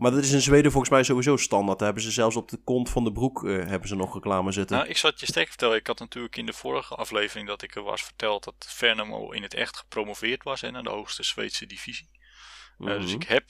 Maar 0.00 0.10
dat 0.10 0.22
is 0.22 0.32
in 0.32 0.40
Zweden 0.40 0.70
volgens 0.70 0.92
mij 0.92 1.02
sowieso 1.02 1.36
standaard. 1.36 1.78
Daar 1.78 1.86
hebben 1.86 2.04
ze 2.06 2.10
zelfs 2.10 2.36
op 2.36 2.48
de 2.48 2.56
kont 2.64 2.90
van 2.90 3.04
de 3.04 3.12
broek 3.12 3.44
eh, 3.44 3.66
hebben 3.66 3.88
ze 3.88 3.94
nog 3.94 4.14
reclame 4.14 4.52
zitten. 4.52 4.76
Nou, 4.76 4.88
ik 4.88 4.96
zal 4.96 5.10
het 5.10 5.20
je 5.20 5.26
sterk 5.26 5.48
vertellen. 5.48 5.76
Ik 5.76 5.86
had 5.86 5.98
natuurlijk 5.98 6.36
in 6.36 6.46
de 6.46 6.52
vorige 6.52 6.94
aflevering 6.94 7.48
dat 7.48 7.62
ik 7.62 7.74
er 7.74 7.82
was 7.82 8.02
verteld 8.02 8.44
dat 8.44 8.54
Vernamo 8.68 9.30
in 9.30 9.42
het 9.42 9.54
echt 9.54 9.76
gepromoveerd 9.76 10.42
was 10.42 10.60
hè, 10.60 10.70
naar 10.70 10.82
de 10.82 10.90
hoogste 10.90 11.22
Zweedse 11.22 11.66
divisie. 11.66 12.08
Eh, 12.78 12.86
dus 12.86 13.04
Mhm. 13.12 13.14
ik 13.22 13.28
heb 13.28 13.44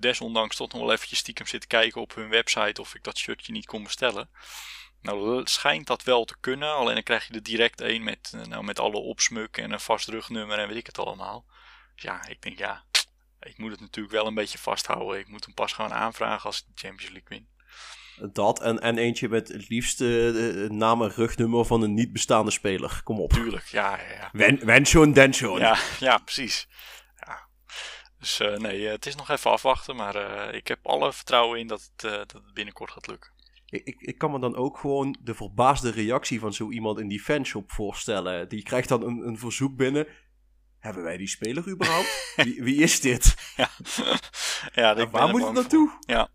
desondanks 0.00 0.56
toch 0.56 0.72
nog 0.72 0.80
wel 0.80 0.92
eventjes 0.92 1.18
stiekem 1.18 1.46
zitten 1.46 1.68
kijken 1.68 2.00
op 2.00 2.14
hun 2.14 2.28
website 2.28 2.80
of 2.80 2.94
ik 2.94 3.04
dat 3.04 3.18
shirtje 3.18 3.52
niet 3.52 3.66
kon 3.66 3.82
bestellen. 3.82 4.30
Nou, 5.02 5.40
schijnt 5.44 5.86
dat 5.86 6.02
wel 6.02 6.24
te 6.24 6.36
kunnen. 6.40 6.74
Alleen 6.74 6.94
dan 6.94 7.02
krijg 7.02 7.26
je 7.26 7.34
er 7.34 7.42
direct 7.42 7.80
een 7.80 8.04
met, 8.04 8.32
eh, 8.34 8.46
nou, 8.46 8.64
met 8.64 8.78
alle 8.78 8.98
opsmuk 8.98 9.56
en 9.56 9.72
een 9.72 9.80
vast 9.80 10.08
rugnummer 10.08 10.58
en 10.58 10.68
weet 10.68 10.76
ik 10.76 10.86
het 10.86 10.98
allemaal. 10.98 11.44
Dus 11.94 12.02
ja, 12.02 12.26
ik 12.26 12.42
denk 12.42 12.58
ja, 12.58 12.84
ik 13.40 13.58
moet 13.58 13.70
het 13.70 13.80
natuurlijk 13.80 14.14
wel 14.14 14.26
een 14.26 14.34
beetje 14.34 14.58
vasthouden. 14.58 15.18
Ik 15.18 15.28
moet 15.28 15.44
hem 15.44 15.54
pas 15.54 15.72
gaan 15.72 15.92
aanvragen 15.92 16.44
als 16.44 16.58
ik 16.58 16.64
de 16.66 16.86
Champions 16.86 17.12
League 17.12 17.28
win. 17.28 17.48
Dat 18.32 18.60
en, 18.60 18.80
en 18.80 18.98
eentje 18.98 19.28
met 19.28 19.48
het 19.48 19.68
liefste 19.68 20.32
eh, 20.64 20.70
naam 20.70 21.02
en 21.02 21.10
rugnummer 21.10 21.64
van 21.64 21.82
een 21.82 21.94
niet 21.94 22.12
bestaande 22.12 22.50
speler. 22.50 23.00
Kom 23.04 23.20
op. 23.20 23.32
Tuurlijk, 23.32 23.66
ja, 23.66 23.98
ja, 23.98 24.12
ja. 24.12 24.56
Wen, 24.64 24.86
schon. 25.34 25.58
Ja, 25.58 25.78
ja 26.00 26.18
precies. 26.18 26.68
Dus 28.18 28.40
eh, 28.40 28.56
nee, 28.56 28.86
eh, 28.86 28.92
het 28.92 29.06
is 29.06 29.16
nog 29.16 29.30
even 29.30 29.50
afwachten. 29.50 29.96
Maar 29.96 30.14
eh, 30.14 30.54
ik 30.54 30.68
heb 30.68 30.86
alle 30.86 31.12
vertrouwen 31.12 31.58
in 31.58 31.66
dat 31.66 31.90
het, 31.92 32.10
dat 32.10 32.32
het 32.32 32.54
binnenkort 32.54 32.90
gaat 32.90 33.06
lukken. 33.06 33.30
Ik, 33.66 33.84
ik, 33.84 34.00
ik 34.00 34.18
kan 34.18 34.30
me 34.30 34.38
dan 34.38 34.56
ook 34.56 34.78
gewoon 34.78 35.16
de 35.20 35.34
verbaasde 35.34 35.90
reactie 35.90 36.40
van 36.40 36.52
zo 36.52 36.70
iemand 36.70 36.98
in 36.98 37.08
die 37.08 37.20
fanshop 37.20 37.72
voorstellen. 37.72 38.48
Die 38.48 38.62
krijgt 38.62 38.88
dan 38.88 39.02
een, 39.02 39.26
een 39.26 39.38
verzoek 39.38 39.76
binnen. 39.76 40.06
Hebben 40.78 41.02
wij 41.02 41.16
die 41.16 41.28
speler 41.28 41.68
überhaupt? 41.68 42.32
wie, 42.36 42.62
wie 42.62 42.82
is 42.82 43.00
dit? 43.00 43.54
Ja, 43.56 43.70
ja 44.74 45.08
waar 45.08 45.28
moet 45.28 45.44
het 45.44 45.52
naartoe? 45.52 45.88
voor. 45.88 45.98
Ja. 46.14 46.30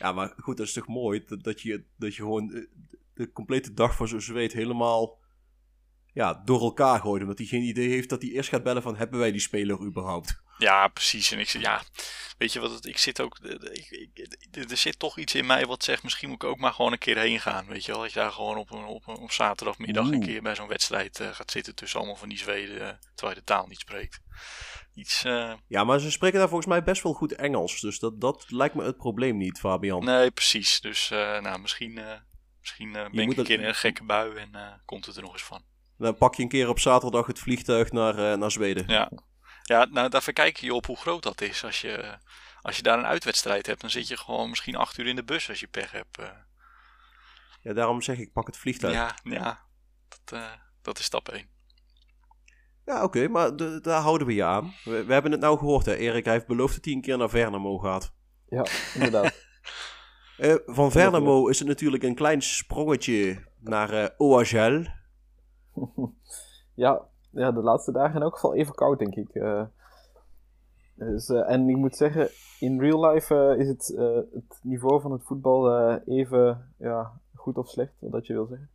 Ja, 0.00 0.12
maar 0.12 0.34
goed, 0.36 0.56
dat 0.56 0.66
is 0.66 0.72
toch 0.72 0.86
mooi 0.86 1.24
dat, 1.26 1.42
dat, 1.42 1.60
je, 1.60 1.84
dat 1.96 2.14
je 2.14 2.22
gewoon 2.22 2.52
eh, 2.52 2.66
de 3.14 3.32
complete 3.32 3.72
dag 3.72 3.96
van 3.96 4.08
zo'n 4.08 4.20
zweet 4.20 4.52
helemaal 4.52 5.18
ja, 6.12 6.42
door 6.44 6.60
elkaar 6.60 7.00
gooit. 7.00 7.22
Omdat 7.22 7.38
hij 7.38 7.46
geen 7.46 7.62
idee 7.62 7.88
heeft 7.88 8.08
dat 8.08 8.22
hij 8.22 8.30
eerst 8.30 8.48
gaat 8.48 8.62
bellen 8.62 8.82
van 8.82 8.96
hebben 8.96 9.18
wij 9.18 9.30
die 9.30 9.40
speler 9.40 9.80
überhaupt. 9.80 10.42
Ja, 10.60 10.88
precies. 10.88 11.30
En 11.30 11.38
ik 11.38 11.48
zeg, 11.48 11.62
ja, 11.62 11.82
weet 12.38 12.52
je 12.52 12.60
wat, 12.60 12.70
het, 12.70 12.86
ik 12.86 12.98
zit 12.98 13.20
ook, 13.20 13.38
ik, 13.72 13.90
ik, 13.90 14.68
er 14.70 14.76
zit 14.76 14.98
toch 14.98 15.18
iets 15.18 15.34
in 15.34 15.46
mij 15.46 15.66
wat 15.66 15.84
zegt, 15.84 16.02
misschien 16.02 16.28
moet 16.28 16.42
ik 16.42 16.48
ook 16.48 16.58
maar 16.58 16.72
gewoon 16.72 16.92
een 16.92 16.98
keer 16.98 17.18
heen 17.18 17.40
gaan. 17.40 17.66
Weet 17.66 17.84
je 17.84 17.92
wel, 17.92 18.00
dat 18.00 18.12
je 18.12 18.18
daar 18.20 18.32
gewoon 18.32 18.56
op, 18.56 18.70
een, 18.70 18.84
op, 18.84 19.06
een, 19.06 19.16
op 19.16 19.32
zaterdagmiddag 19.32 20.10
een 20.10 20.20
keer 20.24 20.42
bij 20.42 20.54
zo'n 20.54 20.68
wedstrijd 20.68 21.20
eh, 21.20 21.28
gaat 21.32 21.50
zitten 21.50 21.74
tussen 21.74 21.98
allemaal 21.98 22.16
van 22.16 22.28
die 22.28 22.38
Zweden, 22.38 22.80
eh, 22.80 22.94
terwijl 23.14 23.34
je 23.38 23.44
de 23.44 23.44
taal 23.52 23.66
niet 23.66 23.78
spreekt. 23.80 24.20
Iets, 24.94 25.24
eh, 25.24 25.52
Ja, 25.68 25.84
maar 25.84 26.00
ze 26.00 26.10
spreken 26.10 26.38
daar 26.38 26.48
volgens 26.48 26.68
mij 26.68 26.82
best 26.82 27.02
wel 27.02 27.12
goed 27.12 27.34
Engels. 27.34 27.80
Dus 27.80 27.98
dat, 27.98 28.20
dat 28.20 28.44
lijkt 28.48 28.74
me 28.74 28.84
het 28.84 28.96
probleem 28.96 29.36
niet, 29.36 29.58
Fabian. 29.58 30.04
nee, 30.04 30.30
precies. 30.30 30.80
Dus, 30.80 31.08
nou, 31.08 31.58
misschien, 31.60 32.00
misschien 32.60 32.92
ben 32.92 33.04
ik 33.06 33.12
moet 33.12 33.22
een 33.22 33.36
het- 33.38 33.46
keer 33.46 33.60
in 33.60 33.64
een 33.64 33.74
gekke 33.74 34.04
bui 34.04 34.36
en 34.36 34.82
komt 34.84 35.06
het 35.06 35.16
er 35.16 35.22
nog 35.22 35.32
eens 35.32 35.42
van. 35.42 35.62
Dan 35.98 36.16
pak 36.16 36.34
je 36.34 36.42
een 36.42 36.48
keer 36.48 36.68
op 36.68 36.78
zaterdag 36.78 37.26
het 37.26 37.38
vliegtuig 37.38 37.90
naar, 37.92 38.38
naar 38.38 38.50
Zweden. 38.50 38.84
Ja. 38.86 39.10
Ja, 39.70 39.84
nou, 39.90 40.08
daar 40.08 40.22
verkijk 40.22 40.56
je 40.56 40.74
op 40.74 40.86
hoe 40.86 40.96
groot 40.96 41.22
dat 41.22 41.40
is. 41.40 41.64
Als 41.64 41.80
je, 41.80 42.18
als 42.62 42.76
je 42.76 42.82
daar 42.82 42.98
een 42.98 43.06
uitwedstrijd 43.06 43.66
hebt, 43.66 43.80
dan 43.80 43.90
zit 43.90 44.08
je 44.08 44.16
gewoon 44.16 44.48
misschien 44.48 44.76
acht 44.76 44.98
uur 44.98 45.06
in 45.06 45.16
de 45.16 45.24
bus 45.24 45.48
als 45.48 45.60
je 45.60 45.66
pech 45.66 45.90
hebt. 45.92 46.18
eh. 46.18 46.28
Ja, 47.60 47.72
daarom 47.72 48.02
zeg 48.02 48.18
ik 48.18 48.32
pak 48.32 48.46
het 48.46 48.56
vliegtuig. 48.56 48.94
Ja, 48.94 49.14
Ja, 49.22 49.32
ja 49.32 49.60
dat, 50.08 50.38
eh, 50.40 50.52
dat 50.82 50.98
is 50.98 51.04
stap 51.04 51.28
1. 51.28 51.48
oké, 52.84 53.28
maar 53.28 53.54
d- 53.56 53.84
daar 53.84 54.00
houden 54.00 54.26
we 54.26 54.34
je 54.34 54.44
aan. 54.44 54.74
We, 54.84 55.04
we 55.04 55.12
hebben 55.12 55.30
het 55.32 55.40
nou 55.40 55.58
gehoord, 55.58 55.86
hè. 55.86 55.94
Erik 55.94 56.24
hij 56.24 56.32
heeft 56.34 56.46
beloofd 56.46 56.74
dat 56.74 56.84
hij 56.84 56.94
een 56.94 57.00
keer 57.00 57.18
naar 57.18 57.30
Vernamo 57.30 57.78
gaat. 57.78 58.12
Ja, 58.48 58.66
inderdaad. 58.94 59.34
Eh, 60.36 60.54
van 60.66 60.90
Vernamo 60.90 61.48
is 61.48 61.58
het 61.58 61.68
natuurlijk 61.68 62.02
een 62.02 62.14
klein 62.14 62.42
sprongetje 62.42 63.46
naar 63.58 63.90
eh 63.90 64.08
OHL. 64.16 64.84
ja, 66.74 67.08
ja, 67.30 67.52
de 67.52 67.62
laatste 67.62 67.92
dagen 67.92 68.14
in 68.14 68.22
elk 68.22 68.34
geval 68.34 68.54
even 68.54 68.74
koud, 68.74 68.98
denk 68.98 69.14
ik. 69.14 69.28
Eh, 69.28 69.62
dus, 70.94 71.28
eh, 71.28 71.50
en 71.50 71.68
ik 71.68 71.76
moet 71.76 71.96
zeggen, 71.96 72.28
in 72.58 72.80
real 72.80 73.10
life 73.10 73.34
eh, 73.34 73.58
is 73.58 73.68
het, 73.68 73.94
het 74.32 74.60
niveau 74.62 75.00
van 75.00 75.12
het 75.12 75.24
voetbal 75.24 75.92
even 75.94 76.72
ja, 76.78 77.12
goed 77.34 77.58
of 77.58 77.68
slecht, 77.68 77.92
wat 78.00 78.12
dat 78.12 78.26
je 78.26 78.32
wil 78.32 78.46
zeggen. 78.46 78.70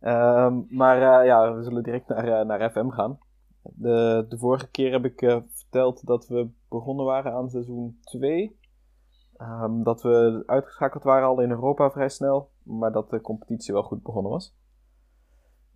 Ehm, 0.00 0.60
maar 0.68 1.24
ja, 1.24 1.54
we 1.54 1.62
zullen 1.62 1.82
direct 1.82 2.08
naar, 2.08 2.46
naar 2.46 2.70
FM 2.70 2.88
gaan. 2.88 3.18
De, 3.62 4.26
de 4.28 4.38
vorige 4.38 4.70
keer 4.70 4.92
heb 4.92 5.04
ik 5.04 5.42
verteld 5.48 6.06
dat 6.06 6.26
we 6.26 6.48
begonnen 6.68 7.04
waren 7.04 7.32
aan 7.32 7.50
seizoen 7.50 7.98
2. 8.00 8.58
Ehm, 9.36 9.82
dat 9.82 10.02
we 10.02 10.42
uitgeschakeld 10.46 11.02
waren 11.02 11.28
al 11.28 11.40
in 11.40 11.50
Europa 11.50 11.90
vrij 11.90 12.08
snel, 12.08 12.50
maar 12.62 12.92
dat 12.92 13.10
de 13.10 13.20
competitie 13.20 13.74
wel 13.74 13.82
goed 13.82 14.02
begonnen 14.02 14.32
was. 14.32 14.54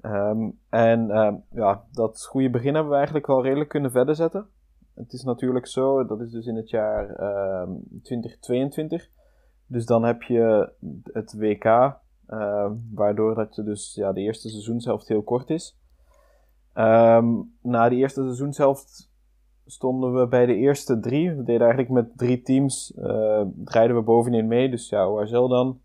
Ehm, 0.03 0.51
en 0.69 1.11
ehm, 1.11 1.35
ja, 1.51 1.85
dat 1.93 2.27
goede 2.27 2.51
begin 2.51 2.73
hebben 2.73 2.91
we 2.91 2.97
eigenlijk 2.97 3.27
wel 3.27 3.43
redelijk 3.43 3.69
kunnen 3.69 3.91
verder 3.91 4.15
zetten. 4.15 4.47
Het 4.95 5.13
is 5.13 5.23
natuurlijk 5.23 5.67
zo, 5.67 6.07
dat 6.07 6.21
is 6.21 6.31
dus 6.31 6.47
in 6.47 6.57
het 6.57 6.71
jaar 6.71 7.09
ehm 7.09 7.71
2022. 8.03 9.09
Dus 9.67 9.87
dan 9.87 10.05
heb 10.05 10.23
je 10.23 10.73
het 11.13 11.35
WK, 11.39 11.65
ehm, 12.27 12.73
waardoor 12.95 13.35
dat 13.35 13.55
je 13.55 13.63
dus 13.63 13.95
ja, 13.95 14.13
de 14.13 14.21
eerste 14.21 14.49
seizoenshelft 14.49 15.09
heel 15.09 15.23
kort 15.23 15.51
is. 15.51 15.79
Ehm, 16.73 17.41
na 17.63 17.89
de 17.89 17.97
eerste 17.97 18.23
seizoenshelft 18.23 19.11
stonden 19.67 20.15
we 20.15 20.27
bij 20.27 20.47
de 20.47 20.55
eerste 20.55 21.01
drie. 21.01 21.31
We 21.31 21.43
deden 21.43 21.61
eigenlijk 21.61 21.91
met 21.91 22.19
drie 22.19 22.43
teams, 22.43 22.95
eh 22.95 23.43
draaiden 23.65 23.97
we 23.97 24.03
bovenin 24.03 24.47
mee. 24.47 24.71
Dus 24.71 24.89
ja, 24.89 25.09
OHL 25.09 25.49
dan, 25.49 25.81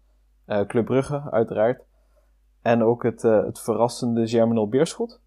eh 0.46 0.62
Club 0.62 0.86
Brugge 0.86 1.32
uiteraard. 1.32 1.87
En 2.68 2.84
ook 2.84 3.04
het, 3.04 3.24
eh, 3.24 3.44
het 3.44 3.60
verrassende 3.60 4.28
Germinal 4.28 4.70
Beerschot. 4.70 5.22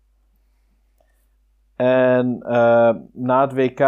En 1.76 2.42
eh, 2.42 2.94
na 3.12 3.40
het 3.40 3.52
WK 3.52 3.82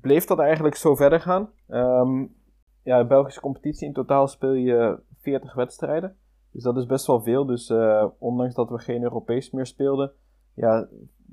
bleef 0.00 0.24
dat 0.24 0.38
eigenlijk 0.38 0.74
zo 0.74 0.94
verder 0.94 1.20
gaan. 1.20 1.50
Ehm, 1.68 2.26
ja, 2.82 2.98
de 2.98 3.06
Belgische 3.06 3.40
competitie 3.40 3.86
in 3.86 3.92
totaal 3.92 4.28
speel 4.28 4.52
je 4.52 5.00
40 5.20 5.54
wedstrijden. 5.54 6.16
Dus 6.52 6.62
dat 6.62 6.76
is 6.76 6.86
best 6.86 7.06
wel 7.06 7.20
veel. 7.20 7.46
Dus 7.46 7.70
eh, 7.70 8.06
ondanks 8.18 8.54
dat 8.54 8.70
we 8.70 8.78
geen 8.78 9.02
Europees 9.02 9.50
meer 9.50 9.66
speelden, 9.66 10.12
ja, 10.54 10.88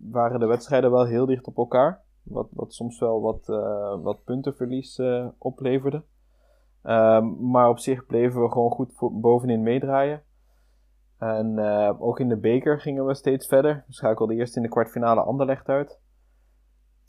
waren 0.09 0.39
de 0.39 0.45
wedstrijden 0.45 0.91
wel 0.91 1.05
heel 1.05 1.25
dicht 1.25 1.47
op 1.47 1.57
elkaar. 1.57 2.03
Wat, 2.23 2.47
wat 2.51 2.73
soms 2.73 2.99
wel 2.99 3.21
wat, 3.21 3.45
wat 4.01 4.23
puntenverlies 4.23 4.97
eh, 4.97 5.27
opleverde. 5.37 6.03
Ehm, 6.81 7.49
maar 7.49 7.69
op 7.69 7.79
zich 7.79 8.05
bleven 8.05 8.41
we 8.41 8.51
gewoon 8.51 8.71
goed 8.71 8.93
bovenin 9.21 9.63
meedraaien. 9.63 10.23
En 11.25 11.59
eh, 11.59 12.01
ook 12.01 12.19
in 12.19 12.29
de 12.29 12.37
beker 12.37 12.81
gingen 12.81 13.05
we 13.05 13.15
steeds 13.15 13.47
verder. 13.47 13.83
We 13.87 13.93
schakelden 13.93 14.37
eerst 14.37 14.55
in 14.55 14.61
de 14.61 14.69
kwartfinale 14.69 15.21
Anderlecht 15.21 15.67
uit. 15.67 15.99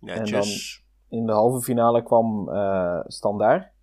Netjes. 0.00 0.85
In 1.08 1.26
de 1.26 1.32
halve 1.32 1.61
finale 1.61 2.02
kwam 2.02 2.49
eh 2.49 3.00
Standaard. 3.06 3.75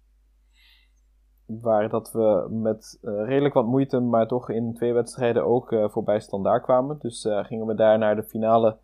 Waar 1.45 1.89
dat 1.89 2.11
we 2.11 2.47
met 2.49 2.99
eh, 3.01 3.25
redelijk 3.25 3.53
wat 3.53 3.65
moeite, 3.65 3.99
maar 3.99 4.27
toch 4.27 4.49
in 4.49 4.73
twee 4.73 4.93
wedstrijden 4.93 5.45
ook 5.45 5.75
voorbij 5.91 6.19
Standaard 6.19 6.63
kwamen. 6.63 6.99
Dus 6.99 7.27
gingen 7.29 7.65
we 7.65 7.75
daar 7.75 7.97
naar 7.97 8.15
de 8.15 8.23
finale 8.23 8.77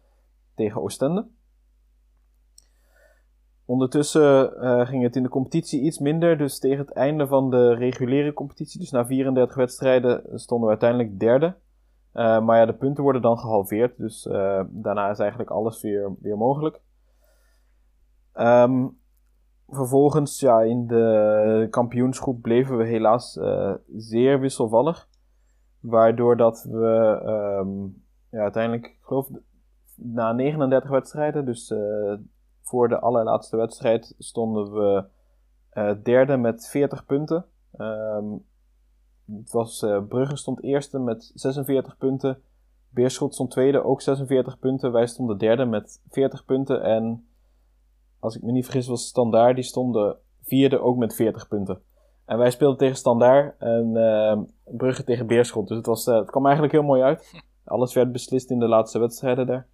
tegen 0.55 0.81
Oostende. 0.81 1.27
Ondertussen 3.69 4.61
eh, 4.61 4.87
ging 4.87 5.03
het 5.03 5.15
in 5.15 5.23
de 5.23 5.29
competitie 5.29 5.81
iets 5.81 5.99
minder. 5.99 6.37
Dus 6.37 6.59
tegen 6.59 6.77
het 6.77 6.91
einde 6.91 7.27
van 7.27 7.49
de 7.49 7.73
reguliere 7.73 8.33
competitie, 8.33 8.79
dus 8.79 8.91
na 8.91 9.05
34 9.05 9.55
wedstrijden, 9.55 10.39
stonden 10.39 10.65
we 10.65 10.71
uiteindelijk 10.71 11.19
derde. 11.19 11.55
Eh, 12.11 12.41
maar 12.41 12.57
ja, 12.57 12.65
de 12.65 12.73
punten 12.73 13.03
worden 13.03 13.21
dan 13.21 13.37
gehalveerd. 13.39 13.97
Dus 13.97 14.27
eh, 14.27 14.61
daarna 14.69 15.09
is 15.09 15.19
eigenlijk 15.19 15.49
alles 15.49 15.81
weer, 15.81 16.15
weer 16.19 16.37
mogelijk. 16.37 16.81
Ehm, 18.33 18.87
vervolgens, 19.67 20.39
ja, 20.39 20.61
in 20.61 20.87
de 20.87 21.67
kampioensgroep 21.69 22.41
bleven 22.41 22.77
we 22.77 22.85
helaas 22.85 23.39
zeer 23.95 24.39
wisselvallig. 24.39 25.07
Waardoor 25.79 26.37
dat 26.37 26.67
we 26.71 27.21
ehm, 27.25 27.83
ja, 28.29 28.41
uiteindelijk, 28.41 28.85
ik 28.85 28.99
geloof, 29.01 29.29
na 29.95 30.33
39 30.33 30.89
wedstrijden, 30.89 31.45
dus 31.45 31.73
voor 32.69 32.87
de 32.87 32.99
allerlaatste 32.99 33.57
wedstrijd, 33.57 34.15
stonden 34.17 34.71
we 34.71 35.03
eh, 35.69 35.91
derde 36.03 36.37
met 36.37 36.67
40 36.67 37.05
punten. 37.05 37.45
Ehm, 37.77 38.25
het 39.25 39.51
was, 39.51 39.81
eh, 39.81 40.03
Brugge 40.07 40.35
stond 40.35 40.63
eerste 40.63 40.99
met 40.99 41.31
46 41.33 41.97
punten. 41.97 42.41
Beerschot 42.89 43.33
stond 43.33 43.51
tweede, 43.51 43.83
ook 43.83 44.01
46 44.01 44.59
punten. 44.59 44.91
Wij 44.91 45.07
stonden 45.07 45.37
derde 45.37 45.65
met 45.65 46.01
40 46.09 46.45
punten. 46.45 46.81
En 46.81 47.27
als 48.19 48.35
ik 48.35 48.41
me 48.41 48.51
niet 48.51 48.63
vergis, 48.63 48.87
was 48.87 49.07
Standaard. 49.07 49.55
Die 49.55 49.63
stonden 49.63 50.17
vierde, 50.41 50.79
ook 50.79 50.97
met 50.97 51.15
40 51.15 51.47
punten. 51.47 51.81
En 52.25 52.37
wij 52.37 52.51
speelden 52.51 52.77
tegen 52.77 52.95
Standaard 52.95 53.55
en 53.59 53.97
eh, 53.97 54.39
Brugge 54.77 55.03
tegen 55.03 55.27
Beerschot. 55.27 55.67
Dus 55.67 55.77
het, 55.77 55.85
was, 55.85 56.07
eh, 56.07 56.15
het 56.15 56.29
kwam 56.29 56.43
eigenlijk 56.43 56.73
heel 56.73 56.83
mooi 56.83 57.01
uit. 57.01 57.41
Alles 57.65 57.93
werd 57.93 58.11
beslist 58.11 58.49
in 58.49 58.59
de 58.59 58.67
laatste 58.67 58.99
wedstrijden 58.99 59.47
daar. 59.47 59.67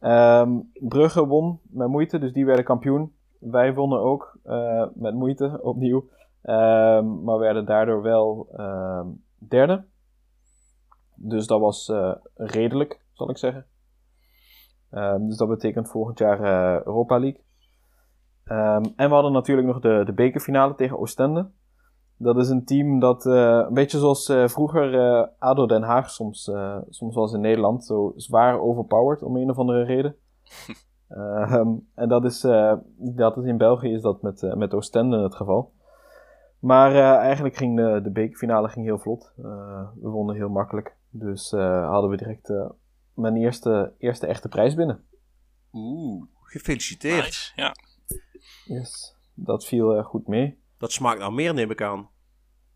Ehm, 0.00 0.58
Brugge 0.72 1.26
won 1.26 1.60
met 1.62 1.88
moeite, 1.88 2.18
dus 2.18 2.32
die 2.32 2.46
werden 2.46 2.64
kampioen. 2.64 3.14
Wij 3.38 3.74
wonnen 3.74 4.00
ook 4.00 4.38
eh, 4.44 4.86
met 4.94 5.14
moeite 5.14 5.58
opnieuw. 5.62 6.08
Ehm, 6.42 7.22
maar 7.22 7.38
werden 7.38 7.64
daardoor 7.64 8.02
wel 8.02 8.48
ehm, 8.52 9.06
derde. 9.38 9.84
Dus 11.14 11.46
dat 11.46 11.60
was 11.60 11.88
eh, 11.88 12.14
redelijk, 12.34 13.00
zal 13.12 13.30
ik 13.30 13.38
zeggen. 13.38 13.66
Dus 15.26 15.36
dat 15.36 15.48
betekent 15.48 15.90
volgend 15.90 16.18
jaar 16.18 16.40
eh, 16.40 16.84
Europa 16.84 17.18
League. 17.18 17.40
En 18.96 19.08
we 19.08 19.14
hadden 19.14 19.32
natuurlijk 19.32 19.66
nog 19.66 19.80
de, 19.80 20.02
de 20.04 20.12
bekerfinale 20.12 20.74
tegen 20.74 20.98
Oostende. 20.98 21.50
Dat 22.22 22.36
is 22.36 22.48
een 22.48 22.64
team 22.64 22.98
dat 22.98 23.26
eh, 23.26 23.64
een 23.68 23.74
beetje 23.74 23.98
zoals 23.98 24.28
eh, 24.28 24.48
vroeger 24.48 24.94
eh, 24.94 25.26
ADO 25.38 25.66
Den 25.66 25.82
Haag 25.82 26.10
soms, 26.10 26.48
eh, 26.48 26.78
soms 26.88 27.14
was 27.14 27.32
in 27.32 27.40
Nederland. 27.40 27.84
Zo 27.84 28.12
zwaar 28.16 28.60
overpowered 28.60 29.22
om 29.22 29.36
een 29.36 29.50
of 29.50 29.58
andere 29.58 29.82
reden. 29.82 30.16
Ehm, 31.08 31.68
en 31.94 32.08
dat 32.08 32.24
is, 32.24 32.44
eh, 32.44 32.74
dat 32.96 33.36
is 33.36 33.44
in 33.44 33.56
België 33.56 33.92
is 33.92 34.02
dat 34.02 34.22
met, 34.22 34.54
met 34.56 34.74
Oostende 34.74 35.22
het 35.22 35.34
geval. 35.34 35.72
Maar 36.60 36.94
eh, 36.94 37.16
eigenlijk 37.16 37.56
ging 37.56 37.76
de, 37.76 38.00
de 38.02 38.10
bekerfinale 38.10 38.68
ging 38.68 38.86
heel 38.86 38.98
vlot. 38.98 39.32
Eh, 39.36 39.88
we 40.00 40.08
wonnen 40.08 40.34
heel 40.36 40.48
makkelijk. 40.48 40.96
Dus 41.10 41.52
eh, 41.52 41.88
hadden 41.90 42.10
we 42.10 42.16
direct 42.16 42.50
eh, 42.50 42.70
mijn 43.14 43.36
eerste, 43.36 43.92
eerste 43.98 44.26
echte 44.26 44.48
prijs 44.48 44.74
binnen. 44.74 45.04
Oeh, 45.72 46.24
gefeliciteerd. 46.42 47.24
Nice, 47.24 47.52
ja. 47.54 47.74
Yes. 48.64 49.16
Dat 49.34 49.64
viel 49.66 50.02
goed 50.02 50.26
mee. 50.26 50.59
Dat 50.80 50.92
smaakt 50.92 51.18
naar 51.18 51.32
meer, 51.32 51.54
neem 51.54 51.70
ik 51.70 51.82
aan. 51.82 52.08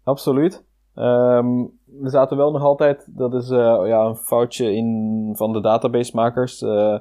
Absoluut. 0.03 0.65
Ehm, 0.95 1.65
we 1.85 2.09
zaten 2.09 2.37
wel 2.37 2.51
nog 2.51 2.63
altijd, 2.63 3.07
dat 3.17 3.35
is 3.35 3.51
eh, 3.51 3.83
ja, 3.85 4.05
een 4.05 4.17
foutje 4.17 4.75
in, 4.75 5.33
van 5.37 5.53
de 5.53 5.61
databasemakers. 5.61 6.63
Eh, 6.63 6.99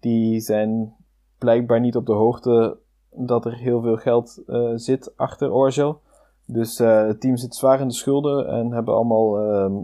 die 0.00 0.40
zijn 0.40 0.94
blijkbaar 1.38 1.80
niet 1.80 1.96
op 1.96 2.06
de 2.06 2.12
hoogte 2.12 2.78
dat 3.10 3.44
er 3.44 3.54
heel 3.54 3.80
veel 3.80 3.96
geld 3.96 4.42
eh, 4.46 4.72
zit 4.74 5.16
achter 5.16 5.52
Orgel. 5.52 6.00
Dus 6.44 6.78
het 6.78 7.20
team 7.20 7.36
zit 7.36 7.54
zwaar 7.54 7.80
in 7.80 7.88
de 7.88 7.94
schulden 7.94 8.48
en 8.48 8.72
hebben 8.72 8.94
allemaal 8.94 9.38
ehm, 9.38 9.74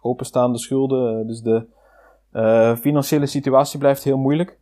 openstaande 0.00 0.58
schulden. 0.58 1.26
Dus 1.26 1.40
de 1.40 1.66
Uh, 2.36 2.76
financiële 2.76 3.26
situatie 3.26 3.78
blijft 3.78 4.04
heel 4.04 4.18
moeilijk. 4.18 4.58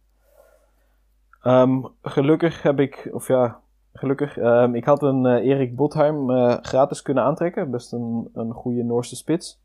Um, 1.44 1.88
gelukkig 2.02 2.62
heb 2.62 2.80
ik, 2.80 3.08
of 3.12 3.28
ja, 3.28 3.60
gelukkig, 3.92 4.36
um, 4.36 4.74
ik 4.74 4.84
had 4.84 5.02
een 5.02 5.24
uh, 5.24 5.46
Erik 5.46 5.76
Botheim 5.76 6.30
uh, 6.30 6.56
gratis 6.60 7.02
kunnen 7.02 7.24
aantrekken. 7.24 7.70
Best 7.70 7.92
een, 7.92 8.30
een 8.32 8.52
goede 8.52 8.82
Noorse 8.82 9.16
spits. 9.16 9.60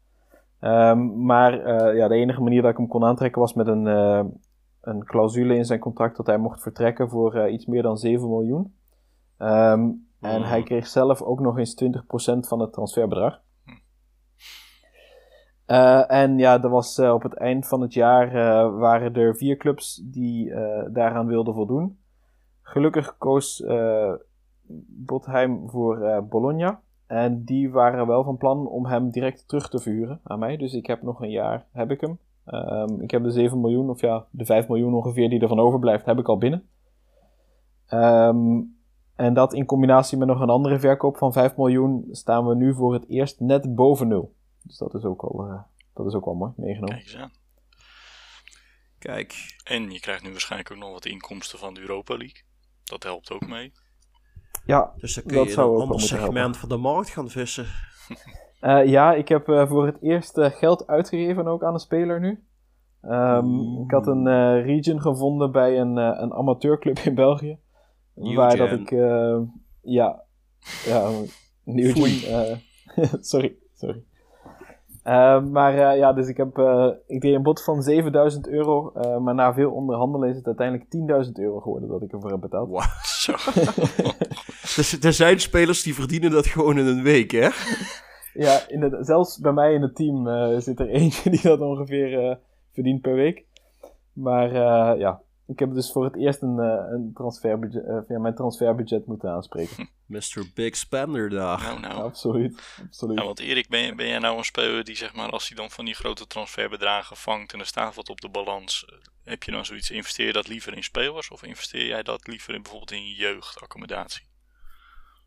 Um, 0.62 1.26
maar 1.26 1.68
ja, 1.96 2.08
de 2.08 2.16
enige 2.16 2.42
manier 2.42 2.62
dat 2.62 2.72
ik 2.72 2.78
hem 2.78 2.88
kon 2.88 3.04
aantrekken 3.04 3.42
was 3.42 3.54
met 3.54 3.68
een, 3.68 3.86
een 4.82 5.04
clausule 5.06 5.56
in 5.56 5.66
zijn 5.66 5.80
contract 5.80 6.18
dat 6.18 6.26
hij 6.26 6.38
mocht 6.38 6.62
vertrekken 6.62 7.10
voor 7.10 7.50
iets 7.50 7.66
meer 7.66 7.82
dan 7.82 7.98
7 7.98 8.30
miljoen. 8.30 8.74
En 10.20 10.44
hij 10.44 10.64
kreeg 10.64 10.88
zelf 10.88 11.22
ook 11.22 11.40
nog 11.40 11.58
eens 11.58 11.84
20% 11.84 11.88
van 12.40 12.60
het 12.60 12.74
transferbedrag. 12.74 13.42
Uh, 15.68 16.12
en 16.12 16.38
ja, 16.38 16.64
er 16.64 16.70
was 16.70 16.98
uh, 16.98 17.14
op 17.14 17.24
het 17.24 17.34
eind 17.34 17.68
van 17.68 17.82
het 17.82 17.94
jaar 17.94 18.28
uh, 18.28 18.80
waren 18.80 19.14
er 19.14 19.36
vier 19.36 19.58
clubs 19.58 20.02
die 20.04 20.54
daaraan 20.92 21.28
wilden 21.28 21.54
voldoen. 21.54 21.98
Gelukkig 22.70 23.18
koos 23.18 23.64
Botheim 24.88 25.70
voor 25.70 26.26
Bologna. 26.30 26.82
En 27.08 27.44
die 27.44 27.72
waren 27.72 28.08
wel 28.08 28.24
van 28.24 28.38
plan 28.38 28.68
om 28.68 28.86
hem 28.86 29.10
direct 29.10 29.48
terug 29.48 29.70
te 29.70 29.80
verhuren 29.80 30.20
aan 30.24 30.40
mij. 30.40 30.58
Dus 30.58 30.74
ik 30.74 30.86
heb 30.86 31.02
nog 31.02 31.22
een 31.22 31.30
jaar, 31.30 31.66
heb 31.72 31.92
ik 31.92 32.02
hem. 32.02 32.20
Um, 32.46 33.02
ik 33.02 33.12
heb 33.12 33.24
de 33.24 33.32
7 33.32 33.62
miljoen, 33.62 33.90
of 33.90 34.02
ja, 34.02 34.26
de 34.30 34.46
5 34.46 34.68
miljoen 34.68 34.94
ongeveer 34.94 35.30
die 35.30 35.40
ervan 35.40 35.60
overblijft, 35.60 36.06
heb 36.06 36.20
ik 36.20 36.28
al 36.28 36.38
binnen. 36.38 36.68
Um, 37.90 38.78
en 39.16 39.34
dat 39.34 39.54
in 39.54 39.66
combinatie 39.66 40.18
met 40.18 40.28
nog 40.28 40.40
een 40.40 40.50
andere 40.50 40.80
verkoop 40.80 41.18
van 41.18 41.34
5 41.34 41.58
miljoen 41.58 42.08
staan 42.12 42.48
we 42.48 42.56
nu 42.56 42.74
voor 42.74 42.94
het 42.94 43.10
eerst 43.10 43.40
net 43.40 43.76
boven 43.76 44.08
nul. 44.08 44.36
Dus 44.62 44.78
dat 44.78 44.94
is 44.94 45.04
ook 45.04 45.22
al, 45.22 45.48
uh, 45.48 45.62
dat 45.94 46.06
is 46.06 46.14
ook 46.14 46.26
al 46.26 46.34
mooi 46.34 46.52
meegenomen. 46.56 47.04
Kijk. 47.04 47.30
Kijk. 49.00 49.58
En 49.64 49.92
je 49.92 50.00
krijgt 50.00 50.24
nu 50.24 50.32
waarschijnlijk 50.32 50.72
ook 50.72 50.78
nog 50.78 50.92
wat 50.92 51.06
inkomsten 51.06 51.60
van 51.60 51.74
de 51.74 51.80
Europa 51.80 52.18
League. 52.18 52.42
Dat 52.90 53.04
helpt 53.04 53.32
ook 53.32 53.48
mee. 53.48 53.72
Ja, 54.66 54.94
dus 54.98 55.14
dan 55.14 55.24
kun 55.24 55.44
je 55.44 55.52
in 55.52 55.60
een 55.60 55.64
ander 55.64 56.02
segment 56.02 56.34
helpen. 56.34 56.56
van 56.56 56.70
de 56.70 56.78
markt 56.78 57.10
gaan 57.10 57.30
vissen. 57.30 57.66
uh, 58.62 58.86
ja, 58.96 59.14
ik 59.14 59.28
heb 59.28 59.48
uh, 59.50 59.68
voor 59.68 59.86
het 59.86 60.02
eerst 60.02 60.40
geld 60.42 60.88
uitgegeven 60.88 61.48
ook 61.48 61.64
aan 61.64 61.74
een 61.74 61.80
speler 61.80 62.20
nu. 62.20 62.44
Um, 63.02 63.82
ik 63.84 63.92
had 63.92 64.08
een 64.08 64.28
region 64.62 65.02
gevonden 65.02 65.52
bij 65.52 65.80
een, 65.80 65.96
een 65.98 66.34
amateurclub 66.34 67.00
in 67.00 67.16
België. 67.16 67.60
Waar 68.14 68.58
dat 68.58 68.72
ik, 68.72 68.90
ja, 69.82 70.24
ja, 70.86 71.12
sorry, 73.22 73.56
sorry. 73.74 74.04
Uh, 75.08 75.42
maar 75.42 75.74
uh, 75.74 75.98
ja, 75.98 76.14
dus 76.14 76.28
ik, 76.28 76.38
heb, 76.38 76.58
uh, 76.58 76.90
ik 77.06 77.22
deed 77.22 77.36
een 77.36 77.44
bod 77.44 77.64
van 77.64 77.82
7000 77.82 78.48
euro. 78.48 78.92
maar 79.20 79.36
na 79.36 79.54
veel 79.54 79.72
onderhandelen 79.72 80.30
is 80.30 80.36
het 80.36 80.46
uiteindelijk 80.46 81.26
10.000 81.26 81.32
euro 81.34 81.60
geworden 81.60 81.90
dat 81.90 82.02
ik 82.02 82.12
ervoor 82.12 82.32
heb 82.32 82.40
betaald. 82.40 82.70
Wow, 82.70 82.84
zo. 83.04 83.34
dus 84.76 85.00
er 85.02 85.14
zijn 85.14 85.40
spelers 85.40 85.84
die 85.84 85.96
verdienen 85.96 86.32
dat 86.32 86.48
gewoon 86.48 86.78
in 86.78 86.86
een 86.86 87.04
week, 87.04 87.32
hè? 87.32 87.50
ja, 88.46 88.60
in 88.68 88.80
de, 88.80 88.98
zelfs 89.02 89.40
bij 89.40 89.52
mij 89.52 89.74
in 89.74 89.82
het 89.82 89.96
team 89.96 90.28
zit 90.62 90.80
er 90.80 90.90
eentje 91.00 91.30
die 91.30 91.42
dat 91.42 91.60
ongeveer 91.60 92.40
verdient 92.74 93.02
per 93.02 93.14
week. 93.14 93.46
Maar 94.14 94.54
ja, 94.98 95.22
ik 95.48 95.60
heb 95.60 95.74
dus 95.74 95.92
voor 95.92 96.04
het 96.04 96.16
eerst 96.16 96.42
een, 96.42 96.58
een 96.58 97.12
transferbudget, 97.14 98.06
ja, 98.08 98.20
mijn 98.20 98.36
transferbudget 98.36 99.06
moeten 99.06 99.30
aanspreken. 99.30 99.90
Mr. 100.06 100.44
Big 100.54 100.76
Spender 100.76 101.30
daar. 101.30 101.62
Nou, 101.62 101.80
nou. 101.80 102.04
Absoluut. 102.04 102.80
absoluut. 102.86 103.20
Ja, 103.20 103.26
want 103.26 103.40
Erik, 103.40 103.70
ben, 103.70 103.96
ben 103.96 104.08
jij 104.08 104.20
nou 104.20 104.38
een 104.38 104.44
speler 104.44 104.84
die 104.84 104.96
zeg 104.96 105.16
maar, 105.16 105.30
als 105.30 105.48
hij 105.48 105.58
dan 105.58 105.70
van 105.70 105.86
die 105.86 105.94
grote 105.94 106.28
transferbedragen 106.28 107.18
vangt 107.18 107.54
en 107.54 107.60
er 107.60 107.66
staat 107.66 107.96
wat 107.96 108.10
op 108.10 108.22
de 108.22 108.30
balans, 108.30 108.86
eh, 108.86 108.96
heb 109.24 109.44
je 109.44 109.52
dan 109.52 109.66
zoiets, 109.66 109.92
investeer 109.92 110.26
je 110.26 110.34
dat 110.34 110.48
liever 110.48 110.76
in 110.76 110.84
spelers 110.84 111.30
of 111.30 111.44
investeer 111.44 111.86
jij 111.86 112.04
dat 112.04 112.28
liever 112.28 112.54
in 112.54 112.62
bijvoorbeeld 112.62 112.92
in 112.92 113.08
jeugdaccommodatie? 113.08 114.27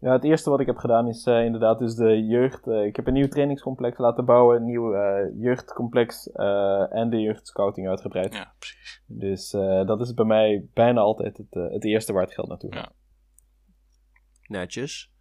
Ja, 0.01 0.13
het 0.13 0.25
eerste 0.25 0.51
wat 0.51 0.61
ik 0.61 0.67
heb 0.67 0.77
gedaan 0.77 1.09
is 1.09 1.27
uh, 1.27 1.45
inderdaad 1.45 1.79
dus 1.79 1.95
de 1.95 2.27
jeugd. 2.27 2.67
Uh, 2.67 2.85
ik 2.85 2.97
heb 2.97 3.07
een 3.07 3.13
nieuw 3.13 3.29
trainingscomplex 3.29 3.99
laten 3.99 4.25
bouwen, 4.25 4.57
een 4.57 4.65
nieuw 4.65 4.95
uh, 4.95 5.43
jeugdcomplex 5.43 6.31
en 6.91 7.11
de 7.11 7.21
jeugdscouting 7.21 7.89
uitgebreid. 7.89 8.35
Ja, 8.35 8.55
precies. 8.59 9.03
Dus 9.07 9.51
dat 9.87 10.01
is 10.01 10.15
bij 10.15 10.25
mij 10.25 10.69
bijna 10.75 11.01
altijd 11.01 11.37
het, 11.37 11.55
het 11.73 11.85
eerste 11.85 12.13
waar 12.13 12.23
het 12.23 12.35
geld 12.35 12.49
naartoe 12.49 12.75
gaat. 12.75 12.83
Ja 12.83 12.99
netjes. 14.51 15.13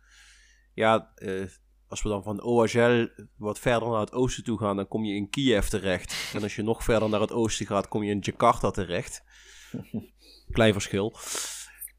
Ja, 0.74 1.12
uh, 1.16 1.46
als 1.88 2.02
we 2.02 2.10
dan 2.10 2.24
van 2.24 2.44
OHL 2.44 3.08
wat 3.36 3.60
verder 3.60 3.90
naar 3.90 4.00
het 4.00 4.14
oosten 4.14 4.44
toe 4.44 4.58
gaan, 4.58 4.76
dan 4.76 4.88
kom 4.88 5.04
je 5.04 5.16
in 5.16 5.30
Kiev 5.30 5.68
terecht. 5.68 6.14
En 6.36 6.44
als 6.44 6.56
je 6.56 6.64
nog 6.64 6.84
verder 6.84 7.10
naar 7.10 7.22
het 7.22 7.32
oosten 7.32 7.66
gaat, 7.66 7.88
kom 7.88 8.04
je 8.04 8.12
in 8.12 8.20
Jakarta 8.20 8.72
terecht. 8.72 9.24
Klein 10.52 10.74
verschil. 10.74 11.16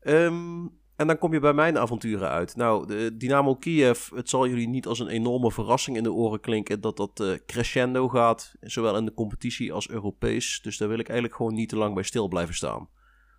Um, 0.01 0.80
en 1.01 1.07
dan 1.07 1.19
kom 1.19 1.33
je 1.33 1.41
bij 1.41 1.53
mijn 1.53 1.79
avonturen 1.79 2.29
uit. 2.29 2.57
Nou, 2.57 2.87
de 2.87 3.17
Dynamo 3.17 3.55
Kiev, 3.55 4.11
het 4.11 4.29
zal 4.29 4.49
jullie 4.49 4.69
niet 4.69 4.87
als 4.87 4.99
een 4.99 5.09
enorme 5.09 5.53
verrassing 5.53 5.97
in 5.97 6.03
de 6.03 6.13
oren 6.13 6.41
klinken 6.41 6.81
dat 6.81 6.97
dat 6.97 7.21
uh, 7.21 7.35
crescendo 7.47 8.09
gaat, 8.09 8.55
zowel 8.61 8.97
in 8.97 9.05
de 9.05 9.15
competitie 9.15 9.73
als 9.73 9.89
Europees. 9.89 10.61
Dus 10.63 10.77
daar 10.77 10.89
wil 10.89 10.99
ik 10.99 11.09
eigenlijk 11.09 11.37
gewoon 11.37 11.55
niet 11.55 11.69
te 11.69 11.77
lang 11.77 11.95
bij 11.95 12.03
stil 12.03 12.29
blijven 12.29 12.55
staan. 12.55 12.89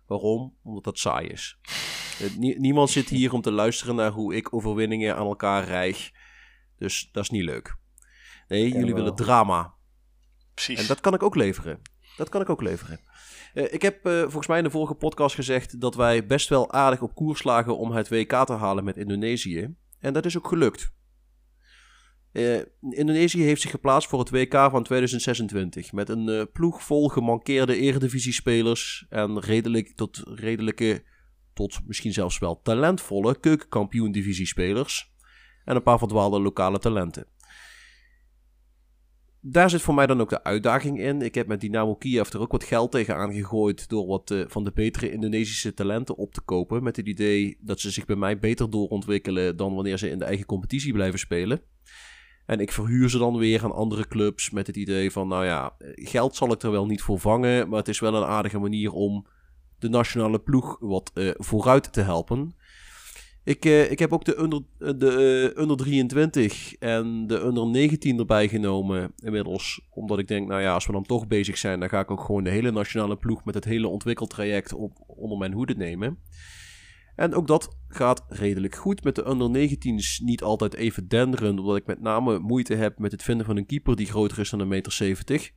Waarom? 0.06 0.56
Omdat 0.62 0.84
dat 0.84 0.98
saai 0.98 1.26
is. 1.26 1.58
Eh, 2.20 2.56
niemand 2.58 2.90
zit 2.90 3.08
hier 3.08 3.32
om 3.32 3.40
te 3.40 3.52
luisteren 3.52 3.94
naar 3.94 4.10
hoe 4.10 4.34
ik 4.34 4.54
overwinningen 4.54 5.16
aan 5.16 5.26
elkaar 5.26 5.64
rijg. 5.64 6.10
Dus 6.78 7.08
dat 7.12 7.22
is 7.22 7.30
niet 7.30 7.44
leuk. 7.44 7.76
Nee, 8.48 8.72
jullie 8.72 8.94
willen 8.94 9.14
drama. 9.14 9.74
Precies. 10.54 10.80
En 10.80 10.86
dat 10.86 11.00
kan 11.00 11.14
ik 11.14 11.22
ook 11.22 11.34
leveren. 11.34 11.80
Dat 12.16 12.28
kan 12.28 12.40
ik 12.40 12.48
ook 12.48 12.62
leveren. 12.62 13.00
Uh, 13.54 13.72
ik 13.72 13.82
heb 13.82 14.06
uh, 14.06 14.20
volgens 14.20 14.46
mij 14.46 14.58
in 14.58 14.64
de 14.64 14.70
vorige 14.70 14.94
podcast 14.94 15.34
gezegd 15.34 15.80
dat 15.80 15.94
wij 15.94 16.26
best 16.26 16.48
wel 16.48 16.72
aardig 16.72 17.02
op 17.02 17.14
koers 17.14 17.42
lagen 17.42 17.78
om 17.78 17.92
het 17.92 18.08
WK 18.08 18.44
te 18.44 18.52
halen 18.52 18.84
met 18.84 18.96
Indonesië. 18.96 19.74
En 20.00 20.12
dat 20.12 20.26
is 20.26 20.36
ook 20.36 20.48
gelukt. 20.48 20.92
Uh, 22.32 22.60
Indonesië 22.80 23.42
heeft 23.42 23.60
zich 23.60 23.70
geplaatst 23.70 24.08
voor 24.08 24.18
het 24.18 24.30
WK 24.30 24.52
van 24.52 24.82
2026 24.82 25.92
met 25.92 26.08
een 26.08 26.48
ploeg 26.52 26.82
vol 26.82 27.08
gemankeerde 27.08 27.76
eredivisiespelers 27.76 29.06
en 29.08 29.40
redelijk 29.40 29.92
tot 29.96 30.22
redelijke 30.24 31.04
tot 31.54 31.80
misschien 31.86 32.12
zelfs 32.12 32.38
wel 32.38 32.60
talentvolle 32.62 33.40
keukenkampioen-divisiespelers 33.40 35.12
en 35.64 35.76
een 35.76 35.82
paar 35.82 35.98
verdwaalde 35.98 36.40
lokale 36.40 36.78
talenten. 36.78 37.26
Daar 39.44 39.70
zit 39.70 39.82
voor 39.82 39.94
mij 39.94 40.06
dan 40.06 40.20
ook 40.20 40.28
de 40.28 40.44
uitdaging 40.44 41.00
in. 41.00 41.22
Ik 41.22 41.34
heb 41.34 41.46
met 41.46 41.60
Dynamo 41.60 41.94
Kiev 41.94 42.32
er 42.32 42.40
ook 42.40 42.52
wat 42.52 42.64
geld 42.64 42.90
tegen 42.90 43.16
aangegooid 43.16 43.88
door 43.88 44.06
wat 44.06 44.30
uh, 44.30 44.44
van 44.48 44.64
de 44.64 44.72
betere 44.74 45.12
Indonesische 45.12 45.74
talenten 45.74 46.16
op 46.16 46.34
te 46.34 46.40
kopen. 46.40 46.82
Met 46.82 46.96
het 46.96 47.06
idee 47.06 47.56
dat 47.60 47.80
ze 47.80 47.90
zich 47.90 48.04
bij 48.04 48.16
mij 48.16 48.38
beter 48.38 48.70
doorontwikkelen 48.70 49.56
dan 49.56 49.74
wanneer 49.74 49.98
ze 49.98 50.10
in 50.10 50.18
de 50.18 50.24
eigen 50.24 50.46
competitie 50.46 50.92
blijven 50.92 51.18
spelen. 51.18 51.60
En 52.46 52.60
ik 52.60 52.72
verhuur 52.72 53.10
ze 53.10 53.18
dan 53.18 53.36
weer 53.36 53.64
aan 53.64 53.72
andere 53.72 54.08
clubs 54.08 54.50
met 54.50 54.66
het 54.66 54.76
idee 54.76 55.10
van, 55.10 55.28
nou 55.28 55.44
ja, 55.44 55.76
geld 55.94 56.36
zal 56.36 56.52
ik 56.52 56.62
er 56.62 56.70
wel 56.70 56.86
niet 56.86 57.02
voor 57.02 57.20
vangen, 57.20 57.68
maar 57.68 57.78
het 57.78 57.88
is 57.88 58.00
wel 58.00 58.14
een 58.14 58.28
aardige 58.28 58.58
manier 58.58 58.92
om 58.92 59.26
de 59.78 59.88
nationale 59.88 60.38
ploeg 60.38 60.76
wat 60.80 61.10
uh, 61.14 61.30
vooruit 61.34 61.92
te 61.92 62.00
helpen. 62.00 62.54
Ik, 63.44 63.64
uh, 63.64 63.90
ik 63.90 63.98
heb 63.98 64.12
ook 64.12 64.24
de 64.24 64.42
onder, 64.42 64.62
de, 64.78 65.52
uh, 65.54 65.62
onder 65.62 65.76
23 65.76 66.74
en 66.74 67.26
de 67.26 67.42
onder 67.44 67.66
19 67.66 68.18
erbij 68.18 68.48
genomen 68.48 69.12
inmiddels. 69.16 69.80
Omdat 69.90 70.18
ik 70.18 70.28
denk, 70.28 70.48
nou 70.48 70.60
ja, 70.60 70.74
als 70.74 70.86
we 70.86 70.92
dan 70.92 71.06
toch 71.06 71.26
bezig 71.26 71.58
zijn, 71.58 71.80
dan 71.80 71.88
ga 71.88 72.00
ik 72.00 72.10
ook 72.10 72.24
gewoon 72.24 72.44
de 72.44 72.50
hele 72.50 72.70
nationale 72.70 73.16
ploeg 73.16 73.44
met 73.44 73.54
het 73.54 73.64
hele 73.64 73.88
ontwikkeltraject 73.88 74.72
op, 74.72 75.04
onder 75.06 75.38
mijn 75.38 75.52
hoede 75.52 75.74
nemen. 75.74 76.18
En 77.16 77.34
ook 77.34 77.46
dat 77.46 77.76
gaat 77.88 78.24
redelijk 78.28 78.74
goed. 78.74 79.04
Met 79.04 79.14
de 79.14 79.24
onder 79.24 79.68
19's 79.68 80.18
niet 80.18 80.42
altijd 80.42 80.74
even 80.74 81.08
denderen, 81.08 81.58
omdat 81.58 81.76
ik 81.76 81.86
met 81.86 82.00
name 82.00 82.38
moeite 82.38 82.74
heb 82.74 82.98
met 82.98 83.12
het 83.12 83.22
vinden 83.22 83.46
van 83.46 83.56
een 83.56 83.66
keeper 83.66 83.96
die 83.96 84.06
groter 84.06 84.38
is 84.38 84.50
dan 84.50 84.60
een 84.60 84.68
meter 84.68 84.92
70. 84.92 85.50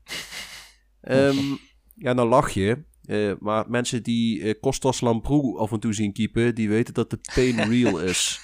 Um, 1.02 1.58
ja, 2.06 2.13
nou 2.13 2.30
lach 2.30 2.50
je. 2.50 2.84
Uh, 3.08 3.34
maar 3.39 3.70
mensen 3.70 4.04
die 4.04 4.39
uh, 4.39 4.54
Kostas 4.62 5.02
Lamproe 5.02 5.58
af 5.58 5.72
en 5.72 5.80
toe 5.80 5.94
zien 5.94 6.13
keepen, 6.13 6.56
die 6.56 6.70
weten 6.70 6.94
dat 6.94 7.10
de 7.10 7.20
pain 7.36 7.70
real 7.70 8.00
is. 8.00 8.39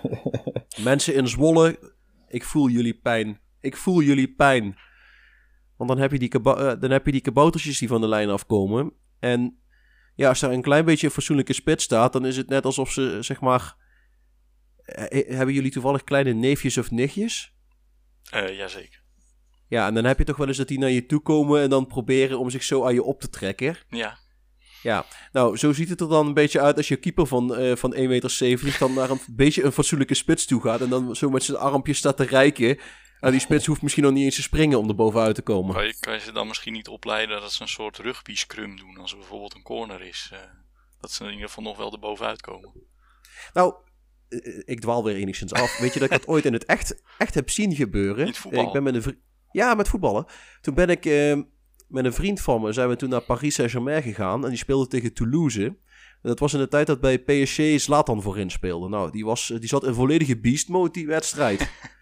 mensen 0.82 1.14
in 1.14 1.28
Zwolle, 1.28 1.94
ik 2.28 2.44
voel 2.44 2.68
jullie 2.68 2.94
pijn. 2.94 3.40
Ik 3.60 3.76
voel 3.76 4.02
jullie 4.02 4.34
pijn. 4.34 4.76
Want 5.76 5.90
dan 5.90 5.98
heb 5.98 6.12
je 6.12 6.18
die, 6.18 6.38
uh, 6.42 6.72
dan 6.80 6.90
heb 6.90 7.06
je 7.06 7.12
die 7.12 7.20
kaboutertjes 7.20 7.78
die 7.78 7.88
van 7.88 8.00
de 8.00 8.08
lijn 8.08 8.28
afkomen. 8.28 8.92
En 9.18 9.58
ja, 10.14 10.28
als 10.28 10.42
er 10.42 10.50
een 10.50 10.62
klein 10.62 10.84
beetje 10.84 11.06
een 11.06 11.12
fatsoenlijke 11.12 11.52
spits 11.52 11.84
staat, 11.84 12.12
dan 12.12 12.26
is 12.26 12.36
het 12.36 12.48
net 12.48 12.64
alsof 12.64 12.92
ze, 12.92 13.18
zeg 13.20 13.40
maar... 13.40 13.76
hebben 15.10 15.54
jullie 15.54 15.70
toevallig 15.70 16.04
kleine 16.04 16.32
neefjes 16.32 16.78
of 16.78 16.90
nichtjes? 16.90 17.54
jazeker. 18.30 19.05
Ja, 19.68 19.86
en 19.86 19.94
dan 19.94 20.04
heb 20.04 20.18
je 20.18 20.24
toch 20.24 20.36
wel 20.36 20.46
eens 20.46 20.56
dat 20.56 20.68
die 20.68 20.78
naar 20.78 20.90
je 20.90 21.06
toe 21.06 21.20
komen 21.20 21.62
en 21.62 21.70
dan 21.70 21.86
proberen 21.86 22.38
om 22.38 22.50
zich 22.50 22.62
zo 22.62 22.84
aan 22.84 22.94
je 22.94 23.02
op 23.02 23.20
te 23.20 23.28
trekken. 23.28 23.76
Ja. 23.88 24.18
Ja, 24.82 25.06
nou, 25.32 25.56
zo 25.56 25.72
ziet 25.72 25.88
het 25.88 26.00
er 26.00 26.08
dan 26.08 26.26
een 26.26 26.34
beetje 26.34 26.60
uit 26.60 26.76
als 26.76 26.88
je 26.88 26.96
keeper 26.96 27.26
van, 27.26 27.60
uh, 27.60 27.76
van 27.76 27.94
1,70 27.94 28.00
meter 28.00 28.76
dan 28.78 28.94
naar 28.98 29.10
een 29.10 29.20
beetje 29.26 29.64
een 29.64 29.72
fatsoenlijke 29.72 30.14
spits 30.14 30.46
toe 30.46 30.60
gaat 30.60 30.80
en 30.80 30.88
dan 30.88 31.16
zo 31.16 31.30
met 31.30 31.42
zijn 31.42 31.58
armpjes 31.58 31.98
staat 31.98 32.16
te 32.16 32.24
rijken. 32.24 32.78
En 33.20 33.30
die 33.30 33.40
spits 33.40 33.66
hoeft 33.66 33.82
misschien 33.82 34.02
nog 34.02 34.12
niet 34.12 34.24
eens 34.24 34.34
te 34.34 34.42
springen 34.42 34.78
om 34.78 34.88
er 34.88 34.94
bovenuit 34.94 35.34
te 35.34 35.42
komen. 35.42 35.74
Kan 35.74 35.86
je, 35.86 35.96
kan 36.00 36.14
je 36.14 36.20
ze 36.20 36.32
dan 36.32 36.46
misschien 36.46 36.72
niet 36.72 36.88
opleiden 36.88 37.40
dat 37.40 37.52
ze 37.52 37.62
een 37.62 37.68
soort 37.68 37.98
rugby 37.98 38.34
scrum 38.34 38.76
doen 38.76 38.98
als 38.98 39.12
er 39.12 39.18
bijvoorbeeld 39.18 39.54
een 39.54 39.62
corner 39.62 40.00
is? 40.02 40.30
eh, 40.32 40.38
dat 41.00 41.10
ze 41.10 41.24
in 41.24 41.30
ieder 41.30 41.48
geval 41.48 41.64
nog 41.64 41.76
wel 41.76 41.92
er 41.92 41.98
bovenuit 41.98 42.40
komen. 42.40 42.72
Nou, 43.52 43.74
eh, 44.28 44.62
ik 44.64 44.80
dwaal 44.80 45.04
weer 45.04 45.16
enigszins 45.16 45.52
af. 45.52 45.78
Weet 45.78 45.92
je 45.92 45.98
dat 45.98 46.10
ik 46.10 46.18
dat 46.18 46.28
ooit 46.34 46.44
in 46.44 46.52
het 46.52 46.64
echt, 46.64 47.02
echt 47.18 47.34
heb 47.34 47.50
zien 47.50 47.74
gebeuren? 47.74 48.26
Ik 48.50 48.72
ben 48.72 48.82
met 48.82 48.94
een 48.94 49.22
Ja, 49.56 49.74
met 49.74 49.88
voetballen. 49.88 50.24
Toen 50.60 50.74
ben 50.74 50.88
ik 50.88 51.06
eh, 51.06 51.36
met 51.88 52.04
een 52.04 52.12
vriend 52.12 52.40
van 52.40 52.60
me, 52.60 52.72
zijn 52.72 52.88
we 52.88 52.96
toen 52.96 53.08
naar 53.08 53.20
Paris 53.20 53.54
Saint-Germain 53.54 54.02
gegaan. 54.02 54.42
En 54.42 54.48
die 54.48 54.58
speelde 54.58 54.86
tegen 54.86 55.14
Toulouse. 55.14 55.64
En 56.22 56.32
dat 56.32 56.38
was 56.38 56.52
in 56.52 56.58
de 56.58 56.68
tijd 56.68 56.86
dat 56.86 57.00
bij 57.00 57.18
PSG 57.18 57.80
Zlatan 57.80 58.22
voorin 58.22 58.50
speelde. 58.50 58.88
Nou, 58.88 59.10
die, 59.10 59.24
was, 59.24 59.52
die 59.58 59.68
zat 59.68 59.84
in 59.84 59.94
volledige 59.94 60.40
beast 60.40 60.68
mode, 60.68 60.90
die 60.90 61.06
wedstrijd. 61.06 61.68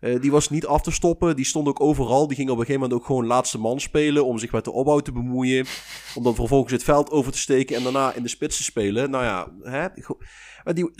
Eh, 0.00 0.20
die 0.20 0.30
was 0.30 0.50
niet 0.50 0.66
af 0.66 0.82
te 0.82 0.90
stoppen. 0.90 1.36
Die 1.36 1.44
stond 1.44 1.68
ook 1.68 1.80
overal. 1.80 2.26
Die 2.26 2.36
ging 2.36 2.48
op 2.48 2.58
een 2.58 2.64
gegeven 2.64 2.80
moment 2.80 3.00
ook 3.00 3.06
gewoon 3.06 3.26
laatste 3.26 3.58
man 3.58 3.80
spelen. 3.80 4.26
Om 4.26 4.38
zich 4.38 4.52
met 4.52 4.64
de 4.64 4.70
opbouw 4.70 5.00
te 5.00 5.12
bemoeien. 5.12 5.66
Om 6.14 6.22
dan 6.22 6.34
vervolgens 6.34 6.72
het 6.72 6.84
veld 6.84 7.10
over 7.10 7.32
te 7.32 7.38
steken. 7.38 7.76
En 7.76 7.82
daarna 7.82 8.12
in 8.12 8.22
de 8.22 8.28
spits 8.28 8.56
te 8.56 8.62
spelen. 8.62 9.10
Nou 9.10 9.24
ja, 9.24 9.52
hè. 9.62 9.88
Maar 10.64 10.74
die, 10.74 10.90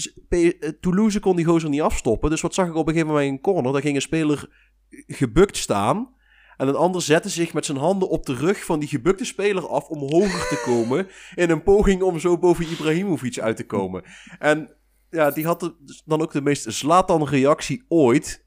eh, 0.58 0.70
Toulouse 0.80 1.20
kon 1.20 1.36
die 1.36 1.44
gozer 1.44 1.68
niet 1.68 1.80
afstoppen. 1.80 2.30
Dus 2.30 2.40
wat 2.40 2.54
zag 2.54 2.66
ik 2.66 2.74
op 2.74 2.86
een 2.86 2.92
gegeven 2.92 3.06
moment 3.06 3.26
in 3.26 3.32
een 3.32 3.40
corner? 3.40 3.72
Daar 3.72 3.82
ging 3.82 3.94
een 3.94 4.02
speler 4.02 4.69
gebukt 5.06 5.56
staan. 5.56 6.14
En 6.56 6.68
een 6.68 6.74
ander 6.76 7.02
zette 7.02 7.28
zich 7.28 7.52
met 7.52 7.64
zijn 7.64 7.78
handen 7.78 8.08
op 8.08 8.26
de 8.26 8.34
rug 8.34 8.64
van 8.64 8.78
die 8.80 8.88
gebukte 8.88 9.24
speler 9.24 9.68
af 9.68 9.88
om 9.88 9.98
hoger 9.98 10.48
te 10.48 10.62
komen. 10.64 11.08
In 11.34 11.50
een 11.50 11.62
poging 11.62 12.02
om 12.02 12.18
zo 12.18 12.38
boven 12.38 12.70
Ibrahimovic 12.70 13.38
uit 13.38 13.56
te 13.56 13.66
komen. 13.66 14.04
En 14.38 14.74
ja, 15.10 15.30
die 15.30 15.46
had 15.46 15.60
de- 15.60 16.02
dan 16.04 16.20
ook 16.22 16.32
de 16.32 16.42
meest 16.42 16.72
Zlatan-reactie 16.72 17.84
ooit. 17.88 18.44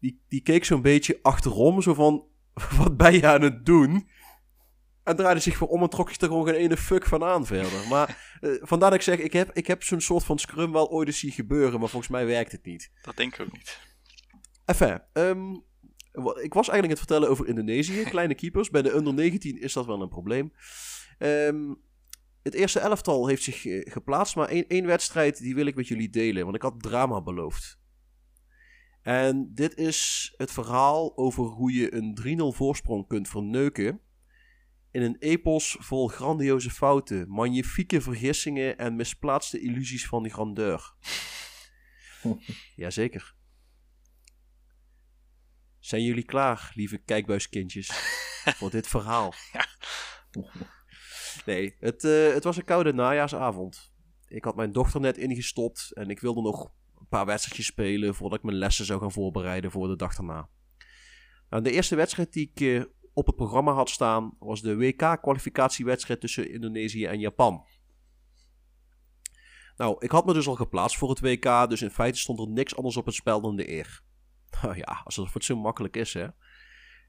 Die, 0.00 0.22
die 0.28 0.40
keek 0.40 0.64
zo'n 0.64 0.82
beetje 0.82 1.18
achterom, 1.22 1.82
zo 1.82 1.94
van, 1.94 2.24
wat 2.78 2.96
ben 2.96 3.12
je 3.12 3.26
aan 3.26 3.42
het 3.42 3.66
doen? 3.66 4.08
En 5.04 5.16
draaide 5.16 5.40
zich 5.40 5.56
voor 5.56 5.68
om 5.68 5.82
en 5.82 5.88
trok 5.88 6.08
zich 6.08 6.18
er 6.20 6.26
gewoon 6.28 6.46
geen 6.46 6.54
ene 6.54 6.76
fuck 6.76 7.06
van 7.06 7.24
aan 7.24 7.46
verder. 7.46 7.88
Maar 7.88 8.36
eh, 8.40 8.50
vandaar 8.60 8.90
dat 8.90 8.98
ik 8.98 9.04
zeg, 9.04 9.18
ik 9.18 9.32
heb, 9.32 9.50
ik 9.52 9.66
heb 9.66 9.82
zo'n 9.82 10.00
soort 10.00 10.24
van 10.24 10.38
scrum 10.38 10.72
wel 10.72 10.90
ooit 10.90 11.08
eens 11.08 11.18
zien 11.18 11.30
gebeuren, 11.32 11.80
maar 11.80 11.88
volgens 11.88 12.10
mij 12.12 12.26
werkt 12.26 12.52
het 12.52 12.64
niet. 12.64 12.90
Dat 13.02 13.16
denk 13.16 13.34
ik 13.34 13.40
ook 13.46 13.52
niet. 13.52 13.80
Enfin, 14.66 15.00
ehm, 15.12 15.52
ik 16.42 16.54
was 16.54 16.68
eigenlijk 16.68 16.82
aan 16.82 16.88
het 16.88 16.98
vertellen 16.98 17.28
over 17.28 17.48
Indonesië. 17.48 18.02
Kleine 18.14 18.34
keepers. 18.34 18.70
Bij 18.70 18.82
de 18.82 18.94
under 18.94 19.14
19 19.14 19.60
is 19.60 19.72
dat 19.72 19.86
wel 19.86 20.02
een 20.02 20.08
probleem. 20.08 20.52
Ehm, 21.18 21.74
het 22.42 22.54
eerste 22.54 22.80
elftal 22.80 23.26
heeft 23.26 23.42
zich 23.42 23.66
eh, 23.66 23.92
geplaatst, 23.92 24.36
maar 24.36 24.48
één, 24.48 24.66
één 24.68 24.86
wedstrijd 24.86 25.38
die 25.38 25.54
wil 25.54 25.66
ik 25.66 25.74
met 25.74 25.88
jullie 25.88 26.10
delen, 26.10 26.44
want 26.44 26.56
ik 26.56 26.62
had 26.62 26.82
drama 26.82 27.22
beloofd. 27.22 27.78
En 29.02 29.50
dit 29.54 29.76
is 29.76 30.32
het 30.36 30.50
verhaal 30.50 31.16
over 31.16 31.44
hoe 31.44 31.72
je 31.72 31.94
een 31.94 32.14
3-0 32.52 32.56
voorsprong 32.56 33.06
kunt 33.06 33.28
verneuken 33.28 34.00
in 34.90 35.02
een 35.02 35.16
epos 35.18 35.76
vol 35.80 36.08
grandioze 36.08 36.70
fouten, 36.70 37.28
magnifieke 37.28 38.00
vergissingen 38.00 38.78
en 38.78 38.96
misplaatste 38.96 39.60
illusies 39.60 40.06
van 40.06 40.22
de 40.22 40.28
grandeur. 40.28 40.94
Jazeker. 42.76 43.35
Zijn 45.86 46.02
jullie 46.02 46.24
klaar, 46.24 46.72
lieve 46.74 46.98
kijkbuiskindjes, 46.98 47.90
voor 48.58 48.70
dit 48.70 48.86
verhaal? 48.86 49.32
Nee, 51.46 51.76
het, 51.78 52.04
eh, 52.04 52.32
het 52.32 52.44
was 52.44 52.56
een 52.56 52.64
koude 52.64 52.92
najaarsavond. 52.92 53.92
Ik 54.28 54.44
had 54.44 54.56
mijn 54.56 54.72
dochter 54.72 55.00
net 55.00 55.18
ingestopt 55.18 55.92
en 55.92 56.10
ik 56.10 56.20
wilde 56.20 56.42
nog 56.42 56.72
een 56.98 57.06
paar 57.08 57.26
wedstrijdjes 57.26 57.66
spelen 57.66 58.14
voordat 58.14 58.38
ik 58.38 58.44
mijn 58.44 58.56
lessen 58.56 58.84
zou 58.84 59.00
gaan 59.00 59.12
voorbereiden 59.12 59.70
voor 59.70 59.88
de 59.88 59.96
dag 59.96 60.14
daarna. 60.14 60.48
Nou, 61.50 61.62
de 61.62 61.70
eerste 61.70 61.96
wedstrijd 61.96 62.32
die 62.32 62.50
ik 62.54 62.60
eh, 62.60 62.84
op 63.12 63.26
het 63.26 63.36
programma 63.36 63.72
had 63.72 63.90
staan 63.90 64.36
was 64.38 64.62
de 64.62 64.76
WK-kwalificatiewedstrijd 64.76 66.20
tussen 66.20 66.52
Indonesië 66.52 67.04
en 67.04 67.20
Japan. 67.20 67.64
Nou, 69.76 69.96
ik 69.98 70.10
had 70.10 70.26
me 70.26 70.32
dus 70.32 70.48
al 70.48 70.56
geplaatst 70.56 70.96
voor 70.96 71.10
het 71.10 71.20
WK, 71.20 71.68
dus 71.68 71.82
in 71.82 71.90
feite 71.90 72.18
stond 72.18 72.40
er 72.40 72.48
niks 72.48 72.76
anders 72.76 72.96
op 72.96 73.06
het 73.06 73.14
spel 73.14 73.40
dan 73.40 73.56
de 73.56 73.70
eer. 73.70 74.04
Ja, 74.84 75.00
alsof 75.04 75.34
het 75.34 75.44
zo 75.44 75.56
makkelijk 75.56 75.96
is, 75.96 76.12
hè. 76.12 76.26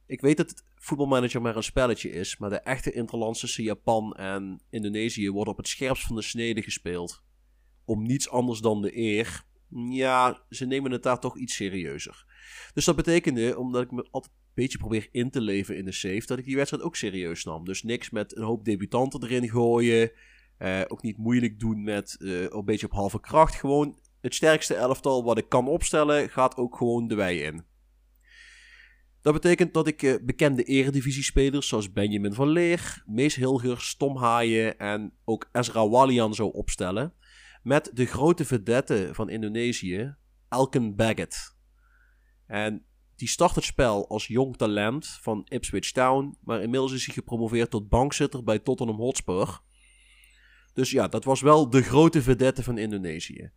Ik 0.06 0.22
weet 0.22 0.38
dat 0.38 0.64
voetbalmanager 0.76 1.42
maar 1.42 1.56
een 1.56 1.64
spelletje 1.64 2.12
is, 2.12 2.38
maar 2.38 2.50
de 2.50 2.60
echte 2.60 2.92
interlands 2.92 3.40
tussen 3.40 3.64
Japan 3.64 4.14
en 4.14 4.62
Indonesië 4.70 5.32
worden 5.32 5.54
op 5.54 5.60
het 5.60 5.68
scherpst 5.68 6.06
van 6.06 6.16
de 6.16 6.22
snede 6.22 6.62
gespeeld. 6.62 7.24
Om 7.86 8.04
niets 8.04 8.30
anders 8.30 8.60
dan 8.60 8.82
de 8.82 8.98
eer. 8.98 9.46
Ja, 9.90 10.44
ze 10.50 10.66
nemen 10.66 10.92
het 10.92 11.04
daar 11.04 11.20
toch 11.20 11.38
iets 11.38 11.56
serieuzer. 11.56 12.26
Dus 12.74 12.86
dat 12.86 12.96
betekende, 12.96 13.58
omdat 13.58 13.82
ik 13.84 13.92
me 13.92 14.08
altijd 14.12 14.34
een 14.34 14.52
beetje 14.54 14.78
probeer 14.78 15.08
in 15.12 15.30
te 15.30 15.42
leven 15.42 15.78
in 15.78 15.86
de 15.86 15.92
safe, 15.92 16.26
dat 16.26 16.38
ik 16.38 16.46
die 16.46 16.56
wedstrijd 16.56 16.84
ook 16.84 16.96
serieus 16.96 17.44
nam. 17.44 17.66
Dus 17.66 17.84
niks 17.84 18.10
met 18.10 18.36
een 18.38 18.44
hoop 18.44 18.66
debutanten 18.66 19.24
erin 19.24 19.50
gooien. 19.50 20.12
eh, 20.58 20.82
ook 20.88 21.02
niet 21.02 21.18
moeilijk 21.18 21.60
doen 21.60 21.84
met 21.84 22.16
eh, 22.20 22.42
een 22.42 22.66
beetje 22.66 22.86
op 22.86 22.92
halve 22.92 23.20
kracht. 23.20 23.56
Gewoon 23.56 24.00
het 24.22 24.36
sterkste 24.36 24.76
elftal 24.76 25.24
wat 25.24 25.38
ik 25.38 25.50
kan 25.50 25.68
opstellen, 25.68 26.30
gaat 26.30 26.58
ook 26.58 26.78
gewoon 26.78 27.08
de 27.08 27.16
wei 27.16 27.42
in. 27.44 27.66
Dat 29.22 29.34
betekent 29.34 29.74
dat 29.74 29.88
ik 29.88 30.04
eh, 30.04 30.16
bekende 30.22 30.64
eredivisiespelers 30.64 31.68
zoals 31.68 31.92
Benjamin 31.92 32.34
van 32.34 32.50
Leer, 32.50 33.04
Mees 33.06 33.36
Hilgers, 33.36 33.96
Tom 33.96 34.18
Haaien 34.18 34.80
en 34.80 35.14
ook 35.26 35.50
Ezra 35.52 35.90
Walian 35.90 36.34
zou 36.34 36.54
opstellen. 36.54 37.14
Met 37.64 37.92
de 37.94 38.06
grote 38.06 38.46
vedette 38.46 39.10
van 39.12 39.30
Indonesië, 39.30 40.16
Elken 40.50 40.96
Baggett. 40.96 41.56
En 42.46 42.86
die 43.16 43.28
start 43.28 43.56
het 43.56 43.64
spel 43.64 44.10
als 44.10 44.28
jong 44.28 44.58
talent 44.58 45.08
van 45.08 45.46
Ipswich 45.50 45.92
Town, 45.92 46.38
maar 46.42 46.62
inmiddels 46.62 46.92
is 46.92 47.06
hij 47.06 47.14
gepromoveerd 47.14 47.70
tot 47.70 47.90
bankzitter 47.90 48.44
bij 48.44 48.60
Tottenham 48.60 48.98
Hotspur. 48.98 49.62
Dus 50.78 50.92
ja, 50.92 51.08
dat 51.08 51.24
was 51.24 51.42
wel 51.42 51.70
de 51.70 51.82
grote 51.82 52.22
vedette 52.22 52.64
van 52.64 52.78
Indonesië. 52.78 53.52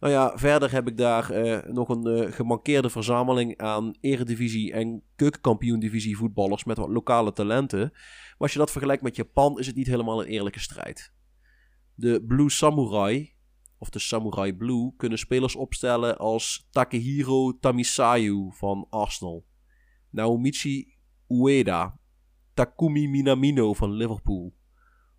Nou 0.00 0.12
ja, 0.12 0.38
verder 0.38 0.72
heb 0.72 0.88
ik 0.88 0.96
daar 0.96 1.30
eh, 1.30 1.72
nog 1.72 1.88
een 1.88 2.06
eh, 2.06 2.32
gemankeerde 2.32 2.90
verzameling 2.90 3.58
aan 3.58 3.94
eredivisie 4.00 4.72
en 4.72 5.02
keukenkampioen-divisie 5.16 6.16
voetballers 6.16 6.64
met 6.64 6.76
wat 6.76 6.88
lokale 6.88 7.32
talenten. 7.32 7.80
Maar 7.80 8.34
als 8.38 8.52
je 8.52 8.58
dat 8.58 8.70
vergelijkt 8.70 9.02
met 9.02 9.16
Japan, 9.16 9.58
is 9.58 9.66
het 9.66 9.76
niet 9.76 9.86
helemaal 9.86 10.22
een 10.22 10.28
eerlijke 10.28 10.60
strijd. 10.60 11.12
De 11.94 12.24
Blue 12.26 12.50
Samurai, 12.50 13.32
of 13.78 13.90
de 13.90 13.98
Samurai 13.98 14.54
Blue, 14.54 14.92
kunnen 14.96 15.18
spelers 15.18 15.56
opstellen 15.56 16.18
als 16.18 16.68
Takehiro 16.70 17.58
Tamisayu 17.58 18.50
van 18.52 18.86
Arsenal, 18.90 19.46
Naomichi 20.10 20.94
Ueda, 21.28 21.98
Takumi 22.54 23.08
Minamino 23.08 23.74
van 23.74 23.92
Liverpool, 23.92 24.54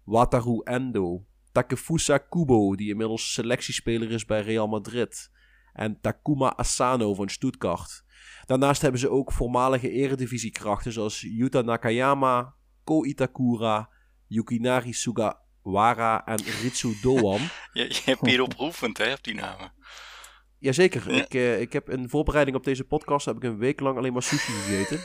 Wataru 0.03 0.61
Endo, 0.63 1.25
Takefusa 1.55 2.17
Kubo, 2.17 2.75
die 2.75 2.89
inmiddels 2.89 3.33
selectiespeler 3.33 4.11
is 4.11 4.25
bij 4.25 4.41
Real 4.41 4.67
Madrid. 4.67 5.31
En 5.73 6.01
Takuma 6.01 6.55
Asano 6.55 7.13
van 7.13 7.29
Stuttgart. 7.29 8.03
Daarnaast 8.45 8.81
hebben 8.81 8.99
ze 8.99 9.09
ook 9.09 9.31
voormalige 9.31 9.91
eredivisiekrachten 9.91 10.91
zoals 10.91 11.21
Yuta 11.21 11.61
Nakayama, 11.61 12.55
Ko 12.83 13.05
Itakura, 13.05 13.89
Yukinari 14.27 14.93
Sugawara 14.93 16.25
en 16.25 16.39
Ritsu 16.61 16.97
Doan. 17.01 17.39
Je, 17.73 17.83
je 17.83 18.01
hebt 18.05 18.25
hierop 18.25 18.55
geoefend, 18.55 18.97
hè, 18.97 19.13
op 19.13 19.23
die 19.23 19.35
namen. 19.35 19.71
Jazeker, 20.59 21.13
Ja. 21.13 21.21
Ik, 21.21 21.33
eh, 21.33 21.61
ik 21.61 21.73
heb 21.73 21.89
in 21.89 22.09
voorbereiding 22.09 22.57
op 22.57 22.63
deze 22.63 22.83
podcast 22.83 23.25
heb 23.25 23.35
ik 23.35 23.43
een 23.43 23.57
week 23.57 23.79
lang 23.79 23.97
alleen 23.97 24.13
maar 24.13 24.23
sushi 24.23 24.51
gegeten. 24.51 24.99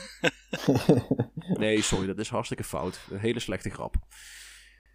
nee, 1.63 1.81
sorry, 1.81 2.07
dat 2.07 2.19
is 2.19 2.29
hartstikke 2.29 2.63
fout. 2.63 2.99
Een 3.09 3.19
hele 3.19 3.39
slechte 3.39 3.69
grap. 3.69 3.95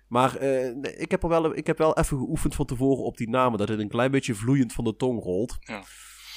Maar 0.09 0.37
eh, 0.37 1.01
ik, 1.01 1.11
heb 1.11 1.23
er 1.23 1.29
wel, 1.29 1.57
ik 1.57 1.67
heb 1.67 1.79
wel 1.79 1.97
even 1.97 2.19
geoefend 2.19 2.55
van 2.55 2.67
tevoren 2.67 3.05
op 3.05 3.17
die 3.17 3.29
namen. 3.29 3.59
Dat 3.59 3.69
het 3.69 3.79
een 3.79 3.89
klein 3.89 4.11
beetje 4.11 4.35
vloeiend 4.35 4.73
van 4.73 4.85
de 4.85 4.97
tong 4.97 5.23
rolt. 5.23 5.57
Ja. 5.61 5.83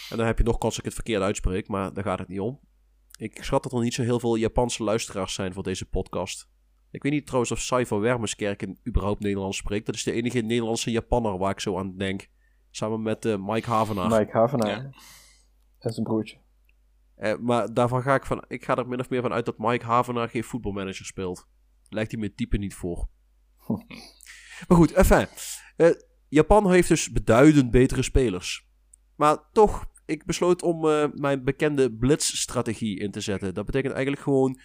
En 0.10 0.18
dan 0.18 0.26
heb 0.26 0.38
je 0.38 0.44
nog 0.44 0.58
kans 0.58 0.76
dat 0.76 0.80
ik 0.80 0.86
het 0.86 0.94
verkeerd 0.94 1.22
uitspreek, 1.22 1.68
maar 1.68 1.94
daar 1.94 2.04
gaat 2.04 2.20
het 2.20 2.28
niet 2.28 2.40
om. 2.40 2.60
Ik 3.18 3.44
schat 3.44 3.64
dat 3.64 3.74
er 3.74 3.82
niet 3.82 3.94
zo 3.94 4.02
heel 4.02 4.20
veel 4.20 4.36
Japanse 4.36 4.84
luisteraars 4.84 5.34
zijn 5.34 5.54
voor 5.54 5.64
deze 5.64 5.86
podcast. 5.86 6.50
Ik 6.92 7.04
weet 7.04 7.12
niet 7.12 7.26
trouwens 7.26 7.52
of 7.52 7.60
Saifa 7.60 8.00
Wermerskerken 8.00 8.80
überhaupt 8.88 9.20
Nederlands 9.20 9.58
spreekt. 9.58 9.86
Dat 9.86 9.96
is 9.96 10.04
de 10.04 10.12
enige 10.12 10.40
Nederlandse 10.40 10.92
Japanner 10.92 11.38
waar 11.38 11.52
ik 11.52 11.60
zo 11.60 11.78
aan 11.78 11.98
denk. 11.98 12.30
Samen 12.70 13.02
met 13.02 13.26
eh, 13.26 13.36
Mike 13.40 13.70
Havenaar. 13.70 14.20
Mike 14.20 14.38
Havenaar. 14.38 14.70
Ja. 14.70 14.92
En 15.80 15.94
zijn 15.94 16.06
broertje. 16.06 16.38
Eh, 17.16 17.38
maar 17.38 17.74
daarvan 17.74 18.02
ga 18.02 18.16
ik 18.16 18.26
van. 18.26 18.44
Ik 18.48 18.66
ga 18.66 18.76
er 18.76 18.88
min 18.88 19.00
of 19.00 19.10
meer 19.10 19.22
van 19.22 19.34
uit 19.34 19.46
dat 19.46 19.58
Mike 19.58 19.86
Havenaar 19.86 20.30
geen 20.30 20.44
voetbalmanager 20.44 21.06
speelt. 21.06 21.48
Lijkt 21.90 22.12
hij 22.12 22.20
me 22.20 22.26
het 22.28 22.38
type 22.38 22.58
niet 22.58 22.76
voor. 22.76 23.10
Maar 24.68 24.78
goed, 24.78 24.92
enfin. 24.92 25.28
Eh, 25.76 25.90
Japan 26.30 26.72
heeft 26.72 26.88
dus 26.88 27.12
beduidend 27.12 27.72
betere 27.72 28.02
spelers. 28.02 28.68
Maar 29.16 29.38
toch, 29.52 29.86
ik 30.06 30.26
besloot 30.26 30.62
om 30.62 30.88
eh, 30.88 31.06
mijn 31.14 31.44
bekende 31.44 31.94
blitzstrategie 31.94 33.00
in 33.00 33.12
te 33.12 33.22
zetten. 33.22 33.54
Dat 33.54 33.66
betekent 33.66 33.94
eigenlijk 33.94 34.24
gewoon 34.24 34.60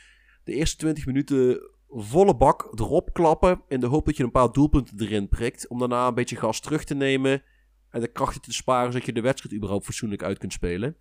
de 0.45 0.53
eerste 0.53 0.77
20 0.77 1.07
minuten 1.07 1.71
volle 1.89 2.37
bak 2.37 2.69
erop 2.75 3.13
klappen. 3.13 3.63
In 3.69 3.81
de 3.81 3.87
hoop 3.87 4.07
dat 4.07 4.17
je 4.17 4.23
een 4.23 4.31
paar 4.31 4.53
doelpunten 4.53 5.01
erin 5.01 5.29
prikt. 5.29 5.69
Om 5.69 5.79
daarna 5.79 6.07
een 6.07 6.15
beetje 6.15 6.37
gas 6.37 6.61
terug 6.61 6.85
te 6.85 6.95
nemen. 6.95 7.43
En 7.91 8.01
de 8.01 8.13
krachten 8.13 8.41
te 8.41 8.53
sparen 8.53 8.93
zodat 8.93 9.07
je 9.07 9.13
de 9.13 9.21
wedstrijd 9.21 9.55
überhaupt 9.55 9.85
fatsoenlijk 9.85 10.23
uit 10.23 10.39
kunt 10.39 10.53
spelen. 10.53 10.97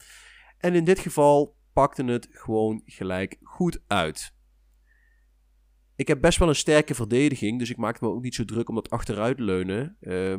En 0.58 0.74
in 0.74 0.84
dit 0.84 1.00
geval 1.00 1.56
pakten 1.74 2.08
het 2.08 2.28
gewoon 2.32 2.82
gelijk 2.86 3.38
goed 3.44 3.80
uit. 3.88 4.34
Ik 5.96 6.08
heb 6.08 6.22
best 6.22 6.40
wel 6.40 6.48
een 6.48 6.56
sterke 6.56 6.96
verdediging, 6.96 7.60
dus 7.60 7.70
ik 7.70 7.78
maakte 7.78 8.06
me 8.06 8.12
ook 8.12 8.24
niet 8.24 8.36
zo 8.36 8.46
druk 8.46 8.70
om 8.70 8.76
dat 8.76 8.90
achteruitleunen. 8.90 9.98
Uh, 10.02 10.38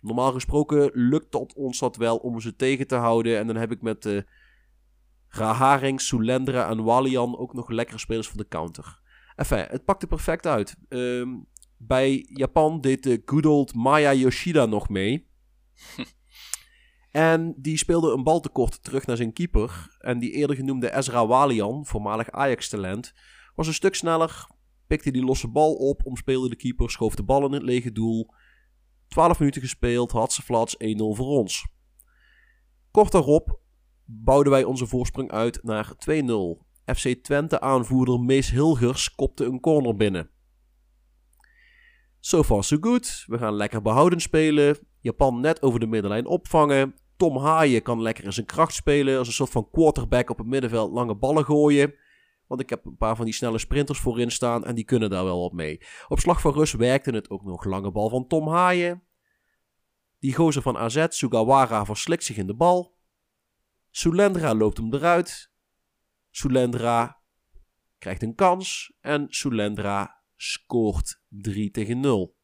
normaal 0.00 0.32
gesproken 0.32 0.90
lukt 0.94 1.32
dat 1.32 1.54
ons 1.54 1.78
dat 1.78 1.96
wel 1.96 2.16
om 2.16 2.40
ze 2.40 2.56
tegen 2.56 2.86
te 2.86 2.94
houden. 2.94 3.38
En 3.38 3.46
dan 3.46 3.56
heb 3.56 3.70
ik 3.70 3.82
met 3.82 4.04
uh, 4.06 4.20
Raharing, 5.28 6.00
Sulendra 6.00 6.68
en 6.68 6.84
Walian 6.84 7.38
ook 7.38 7.54
nog 7.54 7.68
lekkere 7.68 7.98
spelers 7.98 8.28
voor 8.28 8.36
de 8.36 8.48
counter. 8.48 9.00
Enfin, 9.36 9.64
het 9.68 9.84
pakte 9.84 10.06
perfect 10.06 10.46
uit. 10.46 10.76
Uh, 10.88 11.26
bij 11.76 12.26
Japan 12.28 12.80
deed 12.80 13.02
de 13.02 13.22
good 13.24 13.46
old 13.46 13.74
Maya 13.74 14.14
Yoshida 14.14 14.66
nog 14.66 14.88
mee. 14.88 15.28
en 17.10 17.54
die 17.56 17.76
speelde 17.76 18.12
een 18.12 18.22
baltekort 18.22 18.82
terug 18.82 19.06
naar 19.06 19.16
zijn 19.16 19.32
keeper. 19.32 19.96
En 19.98 20.18
die 20.18 20.30
eerder 20.30 20.56
genoemde 20.56 20.96
Ezra 20.96 21.26
Walian, 21.26 21.86
voormalig 21.86 22.30
Ajax-talent, 22.30 23.14
was 23.56 23.66
een 23.66 23.74
stuk 23.74 23.94
sneller. 23.94 24.46
Pikte 24.86 25.10
die 25.10 25.24
losse 25.24 25.48
bal 25.48 25.74
op, 25.74 26.06
omspeelde 26.06 26.48
de 26.48 26.56
keeper, 26.56 26.90
schoof 26.90 27.14
de 27.14 27.22
bal 27.22 27.46
in 27.46 27.52
het 27.52 27.62
lege 27.62 27.92
doel. 27.92 28.30
12 29.08 29.38
minuten 29.38 29.60
gespeeld, 29.60 30.12
had 30.12 30.32
ze 30.32 30.42
flats 30.42 30.76
1-0 30.76 30.78
voor 30.96 31.26
ons. 31.26 31.66
Kort 32.90 33.12
daarop 33.12 33.60
bouwden 34.04 34.52
wij 34.52 34.64
onze 34.64 34.86
voorsprong 34.86 35.30
uit 35.30 35.62
naar 35.62 35.92
2-0. 36.10 36.64
FC 36.84 37.08
Twente 37.22 37.60
aanvoerder 37.60 38.20
Mees 38.20 38.50
Hilgers 38.50 39.14
kopte 39.14 39.44
een 39.44 39.60
corner 39.60 39.96
binnen. 39.96 40.30
So 42.20 42.42
far 42.42 42.64
so 42.64 42.76
good. 42.80 43.24
We 43.26 43.38
gaan 43.38 43.54
lekker 43.54 43.82
behouden 43.82 44.20
spelen. 44.20 44.78
Japan 45.00 45.40
net 45.40 45.62
over 45.62 45.80
de 45.80 45.86
middenlijn 45.86 46.26
opvangen. 46.26 46.94
Tom 47.16 47.36
Haaien 47.36 47.82
kan 47.82 48.02
lekker 48.02 48.24
in 48.24 48.32
zijn 48.32 48.46
kracht 48.46 48.74
spelen. 48.74 49.18
Als 49.18 49.26
een 49.26 49.32
soort 49.32 49.50
van 49.50 49.70
quarterback 49.70 50.30
op 50.30 50.38
het 50.38 50.46
middenveld 50.46 50.92
lange 50.92 51.16
ballen 51.16 51.44
gooien. 51.44 51.94
Want 52.46 52.60
ik 52.60 52.70
heb 52.70 52.84
een 52.84 52.96
paar 52.96 53.16
van 53.16 53.24
die 53.24 53.34
snelle 53.34 53.58
sprinters 53.58 53.98
voorin 53.98 54.30
staan 54.30 54.64
en 54.64 54.74
die 54.74 54.84
kunnen 54.84 55.10
daar 55.10 55.24
wel 55.24 55.42
op 55.42 55.52
mee. 55.52 55.80
Op 56.08 56.18
slag 56.18 56.40
van 56.40 56.52
rust 56.52 56.72
werkte 56.72 57.10
het 57.10 57.30
ook 57.30 57.44
nog 57.44 57.64
lange 57.64 57.90
bal 57.90 58.08
van 58.08 58.26
Tom 58.26 58.48
Haaien. 58.48 59.02
Die 60.18 60.34
gozer 60.34 60.62
van 60.62 60.76
AZ, 60.76 61.06
Sugawara, 61.08 61.84
verslikt 61.84 62.24
zich 62.24 62.36
in 62.36 62.46
de 62.46 62.54
bal. 62.54 62.98
Sulendra 63.90 64.54
loopt 64.54 64.76
hem 64.76 64.94
eruit. 64.94 65.52
Sulendra 66.30 67.20
krijgt 67.98 68.22
een 68.22 68.34
kans 68.34 68.96
en 69.00 69.26
Sulendra 69.28 70.22
scoort 70.36 71.22
3 71.28 71.70
tegen 71.70 72.00
0. 72.00 72.36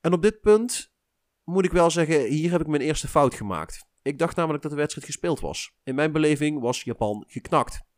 En 0.00 0.12
op 0.12 0.22
dit 0.22 0.40
punt 0.40 0.94
moet 1.44 1.64
ik 1.64 1.72
wel 1.72 1.90
zeggen, 1.90 2.24
hier 2.24 2.50
heb 2.50 2.60
ik 2.60 2.66
mijn 2.66 2.82
eerste 2.82 3.08
fout 3.08 3.34
gemaakt. 3.34 3.86
Ik 4.02 4.18
dacht 4.18 4.36
namelijk 4.36 4.62
dat 4.62 4.72
de 4.72 4.78
wedstrijd 4.78 5.06
gespeeld 5.06 5.40
was. 5.40 5.74
In 5.82 5.94
mijn 5.94 6.12
beleving 6.12 6.60
was 6.60 6.82
Japan 6.82 7.24
geknakt. 7.26 7.90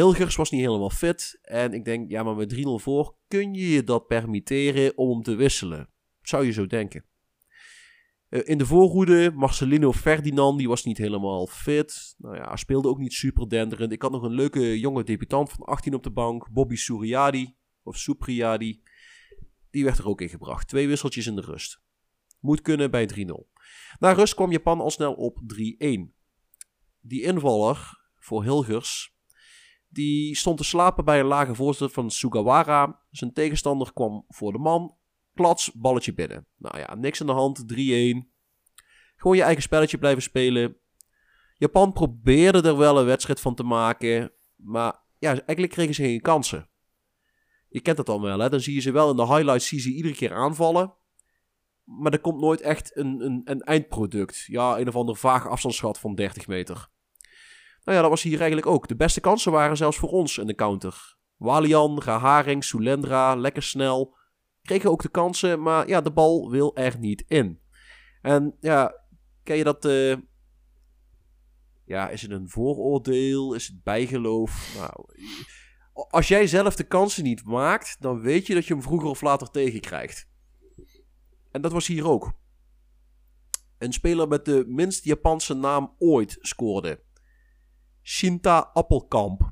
Hilgers 0.00 0.36
was 0.36 0.50
niet 0.50 0.60
helemaal 0.60 0.90
fit. 0.90 1.38
En 1.42 1.72
ik 1.72 1.84
denk, 1.84 2.10
ja, 2.10 2.22
maar 2.22 2.36
met 2.36 2.54
3-0 2.54 2.58
voor 2.60 3.16
kun 3.28 3.54
je 3.54 3.68
je 3.68 3.84
dat 3.84 4.06
permitteren 4.06 4.98
om 4.98 5.22
te 5.22 5.34
wisselen. 5.34 5.88
Zou 6.22 6.44
je 6.44 6.52
zo 6.52 6.66
denken. 6.66 7.04
Uh, 8.28 8.40
in 8.44 8.58
de 8.58 8.66
voorhoede, 8.66 9.32
Marcelino 9.34 9.92
Ferdinand, 9.92 10.58
die 10.58 10.68
was 10.68 10.84
niet 10.84 10.98
helemaal 10.98 11.46
fit. 11.46 12.14
Nou 12.18 12.36
ja, 12.36 12.56
speelde 12.56 12.88
ook 12.88 12.98
niet 12.98 13.12
super 13.12 13.48
denderend. 13.48 13.92
Ik 13.92 14.02
had 14.02 14.10
nog 14.10 14.22
een 14.22 14.34
leuke 14.34 14.80
jonge 14.80 15.04
debutant 15.04 15.50
van 15.50 15.66
18 15.66 15.94
op 15.94 16.02
de 16.02 16.10
bank, 16.10 16.50
Bobby 16.50 16.76
Suriadi, 16.76 17.56
of 17.82 17.96
Supriadi. 17.96 18.82
Die 19.70 19.84
werd 19.84 19.98
er 19.98 20.08
ook 20.08 20.20
in 20.20 20.28
gebracht. 20.28 20.68
Twee 20.68 20.88
wisseltjes 20.88 21.26
in 21.26 21.36
de 21.36 21.42
rust. 21.42 21.82
Moet 22.38 22.60
kunnen 22.60 22.90
bij 22.90 23.10
3-0. 23.14 23.22
Na 23.98 24.12
rust 24.12 24.34
kwam 24.34 24.50
Japan 24.50 24.80
al 24.80 24.90
snel 24.90 25.14
op 25.14 25.38
3-1. 25.38 25.40
Die 27.00 27.22
invaller 27.22 27.98
voor 28.18 28.42
Hilgers 28.42 29.18
die 29.92 30.36
stond 30.36 30.56
te 30.56 30.64
slapen 30.64 31.04
bij 31.04 31.20
een 31.20 31.26
lage 31.26 31.54
voorzet 31.54 31.92
van 31.92 32.10
Sugawara. 32.10 33.00
Zijn 33.10 33.32
tegenstander 33.32 33.92
kwam 33.92 34.24
voor 34.28 34.52
de 34.52 34.58
man. 34.58 34.96
Klats, 35.34 35.72
balletje 35.72 36.14
binnen. 36.14 36.46
Nou 36.56 36.78
ja, 36.78 36.94
niks 36.94 37.20
aan 37.20 37.26
de 37.26 37.32
hand. 37.32 37.62
3-1. 37.62 37.64
Gewoon 39.16 39.36
je 39.36 39.42
eigen 39.42 39.62
spelletje 39.62 39.98
blijven 39.98 40.22
spelen. 40.22 40.76
Japan 41.56 41.92
probeerde 41.92 42.68
er 42.68 42.76
wel 42.76 42.98
een 42.98 43.04
wedstrijd 43.04 43.40
van 43.40 43.54
te 43.54 43.62
maken. 43.62 44.32
Maar 44.56 45.02
ja, 45.18 45.28
eigenlijk 45.28 45.72
kregen 45.72 45.94
ze 45.94 46.02
geen 46.02 46.20
kansen. 46.20 46.68
Je 47.68 47.80
kent 47.80 47.96
dat 47.96 48.06
dan 48.06 48.20
wel, 48.20 48.38
hè? 48.38 48.48
Dan 48.48 48.60
zie 48.60 48.74
je 48.74 48.80
ze 48.80 48.90
wel 48.90 49.10
in 49.10 49.16
de 49.16 49.26
highlights, 49.26 49.68
zie 49.68 49.82
je 49.82 49.96
iedere 49.96 50.14
keer 50.14 50.34
aanvallen. 50.34 50.94
Maar 51.84 52.12
er 52.12 52.20
komt 52.20 52.40
nooit 52.40 52.60
echt 52.60 52.96
een, 52.96 53.20
een, 53.20 53.40
een 53.44 53.60
eindproduct. 53.60 54.44
Ja, 54.46 54.78
een 54.78 54.88
of 54.88 54.96
ander 54.96 55.16
vaag 55.16 55.48
afstandsschat 55.48 55.98
van 55.98 56.14
30 56.14 56.46
meter. 56.46 56.88
Nou 57.84 57.96
ja, 57.96 58.00
dat 58.00 58.10
was 58.10 58.22
hier 58.22 58.38
eigenlijk 58.38 58.66
ook. 58.66 58.88
De 58.88 58.96
beste 58.96 59.20
kansen 59.20 59.52
waren 59.52 59.76
zelfs 59.76 59.96
voor 59.96 60.08
ons 60.08 60.38
in 60.38 60.46
de 60.46 60.54
counter. 60.54 61.16
Walian, 61.36 62.02
Gaharing, 62.02 62.64
Sulendra, 62.64 63.34
lekker 63.34 63.62
snel. 63.62 64.16
Kregen 64.62 64.90
ook 64.90 65.02
de 65.02 65.08
kansen, 65.08 65.62
maar 65.62 65.88
ja, 65.88 66.00
de 66.00 66.12
bal 66.12 66.50
wil 66.50 66.76
er 66.76 66.98
niet 66.98 67.24
in. 67.28 67.60
En 68.22 68.56
ja, 68.60 69.04
ken 69.42 69.56
je 69.56 69.64
dat... 69.64 69.84
Uh... 69.84 70.16
Ja, 71.84 72.08
is 72.08 72.22
het 72.22 72.30
een 72.30 72.48
vooroordeel? 72.48 73.54
Is 73.54 73.66
het 73.66 73.82
bijgeloof? 73.82 74.74
Nou, 74.76 75.04
als 75.92 76.28
jij 76.28 76.46
zelf 76.46 76.76
de 76.76 76.84
kansen 76.84 77.24
niet 77.24 77.44
maakt, 77.44 77.96
dan 78.00 78.20
weet 78.20 78.46
je 78.46 78.54
dat 78.54 78.66
je 78.66 78.74
hem 78.74 78.82
vroeger 78.82 79.08
of 79.08 79.20
later 79.20 79.50
tegenkrijgt. 79.50 80.28
En 81.50 81.60
dat 81.60 81.72
was 81.72 81.86
hier 81.86 82.08
ook. 82.08 82.32
Een 83.78 83.92
speler 83.92 84.28
met 84.28 84.44
de 84.44 84.64
minst 84.66 85.04
Japanse 85.04 85.54
naam 85.54 85.94
ooit 85.98 86.36
scoorde. 86.40 87.02
Shinta 88.02 88.70
Appelkamp. 88.72 89.50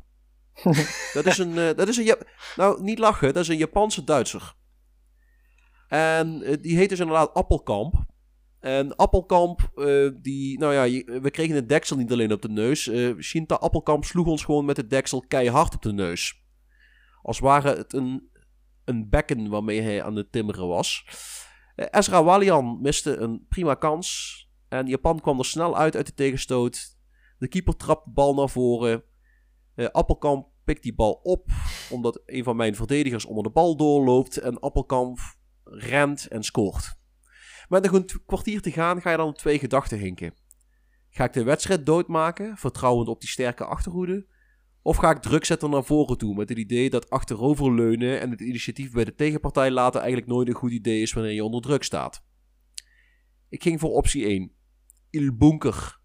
dat 1.14 1.26
is 1.26 1.38
een, 1.38 1.50
uh, 1.50 1.70
dat 1.74 1.88
is 1.88 1.96
een 1.96 2.16
nou 2.56 2.82
niet 2.82 2.98
lachen, 2.98 3.34
dat 3.34 3.42
is 3.42 3.48
een 3.48 3.56
Japanse 3.56 4.04
Duitser. 4.04 4.54
En 5.88 6.40
uh, 6.42 6.56
die 6.60 6.76
heet 6.76 6.88
dus 6.88 6.98
inderdaad 6.98 7.34
Appelkamp. 7.34 8.06
En 8.60 8.96
Appelkamp, 8.96 9.70
uh, 9.74 10.10
die, 10.20 10.58
nou 10.58 10.74
ja, 10.74 11.02
we 11.20 11.30
kregen 11.30 11.54
het 11.54 11.68
deksel 11.68 11.96
niet 11.96 12.12
alleen 12.12 12.32
op 12.32 12.42
de 12.42 12.48
neus. 12.48 12.90
Shinta 13.18 13.54
Appelkamp 13.54 14.04
sloeg 14.04 14.26
ons 14.26 14.44
gewoon 14.44 14.64
met 14.64 14.76
het 14.76 14.90
deksel 14.90 15.24
keihard 15.28 15.74
op 15.74 15.82
de 15.82 15.92
neus. 15.92 16.42
Als 17.22 17.38
ware 17.38 17.76
het 17.76 17.92
een, 17.92 18.30
een 18.84 19.08
bekken 19.08 19.48
waarmee 19.48 19.80
hij 19.80 20.02
aan 20.02 20.16
het 20.16 20.32
timmeren 20.32 20.68
was. 20.68 21.06
Ezra 21.74 22.24
Walian 22.24 22.78
miste 22.80 23.16
een 23.16 23.46
prima 23.48 23.74
kans. 23.74 24.36
En 24.68 24.86
Japan 24.86 25.20
kwam 25.20 25.38
er 25.38 25.44
snel 25.44 25.76
uit 25.76 25.96
uit 25.96 26.06
de 26.06 26.14
tegenstoot. 26.14 26.97
De 27.38 27.48
keeper 27.48 27.76
trapt 27.76 28.04
de 28.04 28.10
bal 28.10 28.34
naar 28.34 28.48
voren. 28.48 29.02
Uh, 29.74 29.86
Appelkamp 29.86 30.48
pikt 30.64 30.82
die 30.82 30.94
bal 30.94 31.12
op, 31.12 31.50
omdat 31.90 32.22
een 32.26 32.44
van 32.44 32.56
mijn 32.56 32.74
verdedigers 32.74 33.24
onder 33.24 33.42
de 33.42 33.50
bal 33.50 33.76
doorloopt. 33.76 34.36
En 34.36 34.60
Appelkamp 34.60 35.18
rent 35.64 36.26
en 36.26 36.42
scoort. 36.42 36.96
Met 37.68 37.82
nog 37.82 37.92
een 37.92 38.08
kwartier 38.26 38.60
te 38.60 38.70
gaan 38.70 39.00
ga 39.00 39.10
je 39.10 39.16
dan 39.16 39.28
op 39.28 39.38
twee 39.38 39.58
gedachten 39.58 39.98
hinken. 39.98 40.34
Ga 41.10 41.24
ik 41.24 41.32
de 41.32 41.42
wedstrijd 41.42 41.86
doodmaken, 41.86 42.56
vertrouwend 42.56 43.08
op 43.08 43.20
die 43.20 43.28
sterke 43.28 43.64
achterhoede? 43.64 44.26
Of 44.82 44.96
ga 44.96 45.10
ik 45.10 45.18
druk 45.18 45.44
zetten 45.44 45.70
naar 45.70 45.84
voren 45.84 46.18
toe 46.18 46.34
met 46.34 46.48
het 46.48 46.58
idee 46.58 46.90
dat 46.90 47.10
achteroverleunen 47.10 48.20
en 48.20 48.30
het 48.30 48.40
initiatief 48.40 48.92
bij 48.92 49.04
de 49.04 49.14
tegenpartij 49.14 49.70
laten 49.70 50.00
eigenlijk 50.00 50.30
nooit 50.30 50.48
een 50.48 50.54
goed 50.54 50.72
idee 50.72 51.02
is 51.02 51.12
wanneer 51.12 51.32
je 51.32 51.44
onder 51.44 51.60
druk 51.60 51.82
staat? 51.82 52.24
Ik 53.48 53.62
ging 53.62 53.80
voor 53.80 53.90
optie 53.90 54.24
1. 54.24 54.52
Il 55.10 55.36
Bunker 55.36 55.97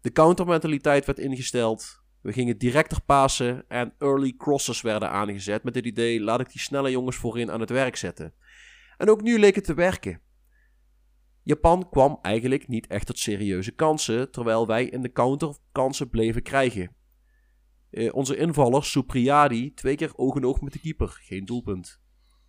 de 0.00 0.12
countermentaliteit 0.12 1.06
werd 1.06 1.18
ingesteld. 1.18 2.02
We 2.20 2.32
gingen 2.32 2.58
directer 2.58 3.02
passen 3.02 3.64
en 3.68 3.94
early 3.98 4.34
crosses 4.36 4.80
werden 4.80 5.10
aangezet 5.10 5.62
met 5.62 5.74
het 5.74 5.84
idee: 5.84 6.20
laat 6.20 6.40
ik 6.40 6.50
die 6.50 6.60
snelle 6.60 6.90
jongens 6.90 7.16
voorin 7.16 7.50
aan 7.50 7.60
het 7.60 7.70
werk 7.70 7.96
zetten. 7.96 8.34
En 8.96 9.10
ook 9.10 9.22
nu 9.22 9.38
leek 9.38 9.54
het 9.54 9.64
te 9.64 9.74
werken. 9.74 10.20
Japan 11.42 11.88
kwam 11.90 12.18
eigenlijk 12.22 12.68
niet 12.68 12.86
echt 12.86 13.06
tot 13.06 13.18
serieuze 13.18 13.70
kansen, 13.70 14.30
terwijl 14.30 14.66
wij 14.66 14.84
in 14.84 15.02
de 15.02 15.12
counter 15.12 15.56
kansen 15.72 16.08
bleven 16.08 16.42
krijgen. 16.42 16.94
Eh, 17.90 18.14
onze 18.14 18.36
invaller 18.36 18.84
Supriadi 18.84 19.74
twee 19.74 19.96
keer 19.96 20.12
oog 20.16 20.36
in 20.36 20.44
oog 20.44 20.60
met 20.60 20.72
de 20.72 20.80
keeper, 20.80 21.08
geen 21.22 21.44
doelpunt. 21.44 22.00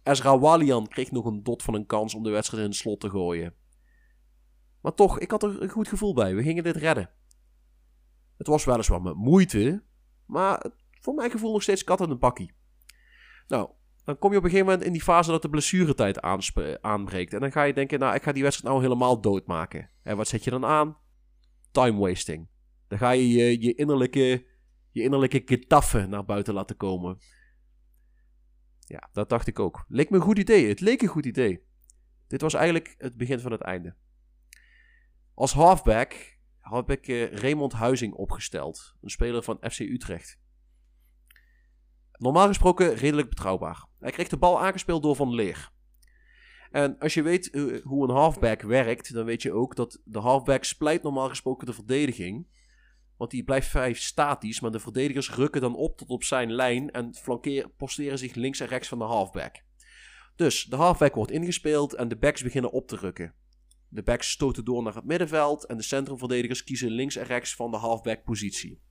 Ezra 0.03 0.39
Walian 0.39 0.87
kreeg 0.87 1.11
nog 1.11 1.25
een 1.25 1.43
dot 1.43 1.63
van 1.63 1.73
een 1.73 1.85
kans 1.85 2.13
om 2.13 2.23
de 2.23 2.29
wedstrijd 2.29 2.63
in 2.63 2.69
het 2.69 2.77
slot 2.77 2.99
te 2.99 3.09
gooien. 3.09 3.53
Maar 4.81 4.93
toch, 4.93 5.19
ik 5.19 5.31
had 5.31 5.43
er 5.43 5.61
een 5.61 5.69
goed 5.69 5.87
gevoel 5.87 6.13
bij. 6.13 6.35
We 6.35 6.43
gingen 6.43 6.63
dit 6.63 6.75
redden. 6.75 7.09
Het 8.41 8.49
was 8.49 8.65
weliswaar 8.65 9.01
met 9.01 9.15
moeite, 9.15 9.83
maar 10.25 10.65
voor 10.99 11.13
mijn 11.13 11.31
gevoel 11.31 11.51
nog 11.51 11.61
steeds 11.61 11.83
kat 11.83 12.01
in 12.01 12.09
een 12.09 12.19
bakkie. 12.19 12.53
Nou, 13.47 13.69
dan 14.03 14.17
kom 14.17 14.31
je 14.31 14.37
op 14.37 14.43
een 14.43 14.49
gegeven 14.49 14.71
moment 14.71 14.87
in 14.87 14.93
die 14.93 15.01
fase 15.01 15.31
dat 15.31 15.41
de 15.41 15.49
blessuretijd 15.49 16.21
aanbreekt. 16.81 17.33
En 17.33 17.39
dan 17.39 17.51
ga 17.51 17.63
je 17.63 17.73
denken, 17.73 17.99
nou, 17.99 18.15
ik 18.15 18.23
ga 18.23 18.31
die 18.31 18.43
wedstrijd 18.43 18.73
nou 18.73 18.85
helemaal 18.85 19.21
doodmaken. 19.21 19.89
En 20.03 20.17
wat 20.17 20.27
zet 20.27 20.43
je 20.43 20.49
dan 20.49 20.65
aan? 20.65 20.97
Time 21.71 21.99
wasting. 21.99 22.47
Dan 22.87 22.97
ga 22.97 23.11
je 23.11 23.27
je, 23.29 23.61
je 23.61 23.75
innerlijke, 23.75 24.45
je 24.91 25.03
innerlijke 25.03 25.41
getaffe 25.45 26.05
naar 26.05 26.25
buiten 26.25 26.53
laten 26.53 26.77
komen. 26.77 27.17
Ja, 28.79 29.09
dat 29.11 29.29
dacht 29.29 29.47
ik 29.47 29.59
ook. 29.59 29.85
Leek 29.87 30.09
me 30.09 30.15
een 30.15 30.23
goed 30.23 30.39
idee. 30.39 30.67
Het 30.67 30.79
leek 30.79 31.01
een 31.01 31.07
goed 31.07 31.25
idee. 31.25 31.63
Dit 32.27 32.41
was 32.41 32.53
eigenlijk 32.53 32.95
het 32.97 33.17
begin 33.17 33.39
van 33.39 33.51
het 33.51 33.61
einde. 33.61 33.95
Als 35.33 35.53
halfback 35.53 36.39
heb 36.77 36.89
ik 36.89 37.07
eh, 37.07 37.31
Raymond 37.31 37.73
Huizing 37.73 38.13
opgesteld. 38.13 38.95
Een 39.01 39.09
speler 39.09 39.43
van 39.43 39.57
FC 39.71 39.79
Utrecht. 39.79 40.39
Normaal 42.11 42.47
gesproken 42.47 42.93
redelijk 42.93 43.29
betrouwbaar. 43.29 43.85
Hij 43.99 44.11
kreeg 44.11 44.27
de 44.27 44.37
bal 44.37 44.61
aangespeeld 44.61 45.03
door 45.03 45.15
Van 45.15 45.33
Leer. 45.33 45.71
En 46.71 46.97
als 46.99 47.13
je 47.13 47.21
weet 47.21 47.49
eh, 47.49 47.83
hoe 47.83 48.03
een 48.03 48.15
halfback 48.15 48.61
werkt, 48.61 49.13
dan 49.13 49.25
weet 49.25 49.41
je 49.41 49.53
ook 49.53 49.75
dat 49.75 50.01
de 50.03 50.19
halfback 50.19 50.63
splijt 50.63 51.03
normaal 51.03 51.29
gesproken 51.29 51.65
de 51.65 51.73
verdediging. 51.73 52.47
Want 53.17 53.31
die 53.31 53.43
blijft 53.43 53.67
vrij 53.67 53.93
statisch, 53.93 54.59
maar 54.59 54.71
de 54.71 54.79
verdedigers 54.79 55.31
rukken 55.31 55.61
dan 55.61 55.75
op 55.75 55.97
tot 55.97 56.09
op 56.09 56.23
zijn 56.23 56.51
lijn 56.51 56.91
en 56.91 57.15
flankeer, 57.15 57.69
posteren 57.69 58.17
zich 58.17 58.33
links 58.35 58.59
en 58.59 58.67
rechts 58.67 58.87
van 58.87 58.97
de 58.97 59.03
halfback. 59.03 59.63
Dus 60.35 60.63
de 60.63 60.75
halfback 60.75 61.15
wordt 61.15 61.31
ingespeeld 61.31 61.93
en 61.93 62.07
de 62.07 62.17
backs 62.17 62.43
beginnen 62.43 62.71
op 62.71 62.87
te 62.87 62.95
rukken. 62.95 63.33
De 63.93 64.03
backs 64.03 64.29
stoten 64.31 64.65
door 64.65 64.83
naar 64.83 64.95
het 64.95 65.05
middenveld 65.05 65.65
en 65.65 65.77
de 65.77 65.83
centrumverdedigers 65.83 66.63
kiezen 66.63 66.89
links 66.91 67.15
en 67.15 67.25
rechts 67.25 67.55
van 67.55 67.71
de 67.71 67.77
halfback 67.77 68.23
positie. 68.23 68.81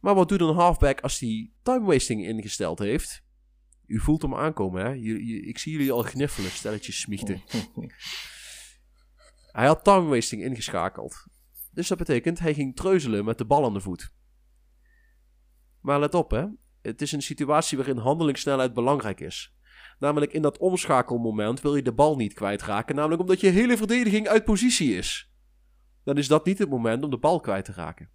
Maar 0.00 0.14
wat 0.14 0.28
doet 0.28 0.40
een 0.40 0.54
halfback 0.54 1.00
als 1.00 1.18
hij 1.18 1.50
time 1.62 1.84
wasting 1.86 2.24
ingesteld 2.26 2.78
heeft? 2.78 3.24
U 3.86 4.00
voelt 4.00 4.22
hem 4.22 4.34
aankomen, 4.34 4.84
hè? 4.84 4.88
Je- 4.90 5.26
je- 5.26 5.40
ik 5.40 5.58
zie 5.58 5.72
jullie 5.72 5.92
al 5.92 6.02
gniffelen, 6.02 6.50
stelletjes 6.50 7.00
smiechten. 7.00 7.42
Hij 9.52 9.66
had 9.66 9.84
time 9.84 10.08
wasting 10.08 10.42
ingeschakeld. 10.42 11.26
Dus 11.72 11.88
dat 11.88 11.98
betekent, 11.98 12.38
hij 12.38 12.54
ging 12.54 12.76
treuzelen 12.76 13.24
met 13.24 13.38
de 13.38 13.44
bal 13.44 13.64
aan 13.64 13.72
de 13.74 13.80
voet. 13.80 14.12
Maar 15.80 16.00
let 16.00 16.14
op, 16.14 16.30
hè. 16.30 16.44
Het 16.82 17.02
is 17.02 17.12
een 17.12 17.22
situatie 17.22 17.76
waarin 17.76 17.96
handelingssnelheid 17.96 18.74
belangrijk 18.74 19.20
is. 19.20 19.55
Namelijk 19.98 20.32
in 20.32 20.42
dat 20.42 20.58
omschakelmoment 20.58 21.60
wil 21.60 21.76
je 21.76 21.82
de 21.82 21.92
bal 21.92 22.16
niet 22.16 22.32
kwijtraken, 22.34 22.94
namelijk 22.94 23.20
omdat 23.20 23.40
je 23.40 23.48
hele 23.48 23.76
verdediging 23.76 24.28
uit 24.28 24.44
positie 24.44 24.94
is. 24.96 25.30
Dan 26.04 26.16
is 26.18 26.28
dat 26.28 26.44
niet 26.44 26.58
het 26.58 26.68
moment 26.68 27.04
om 27.04 27.10
de 27.10 27.18
bal 27.18 27.40
kwijt 27.40 27.64
te 27.64 27.72
raken. 27.72 28.10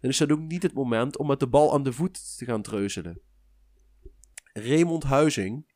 Dan 0.00 0.10
is 0.10 0.18
dat 0.18 0.32
ook 0.32 0.40
niet 0.40 0.62
het 0.62 0.74
moment 0.74 1.16
om 1.16 1.26
met 1.26 1.40
de 1.40 1.46
bal 1.48 1.72
aan 1.72 1.82
de 1.82 1.92
voet 1.92 2.36
te 2.38 2.44
gaan 2.44 2.62
treuzelen. 2.62 3.20
Raymond 4.52 5.02
Huizing, 5.02 5.72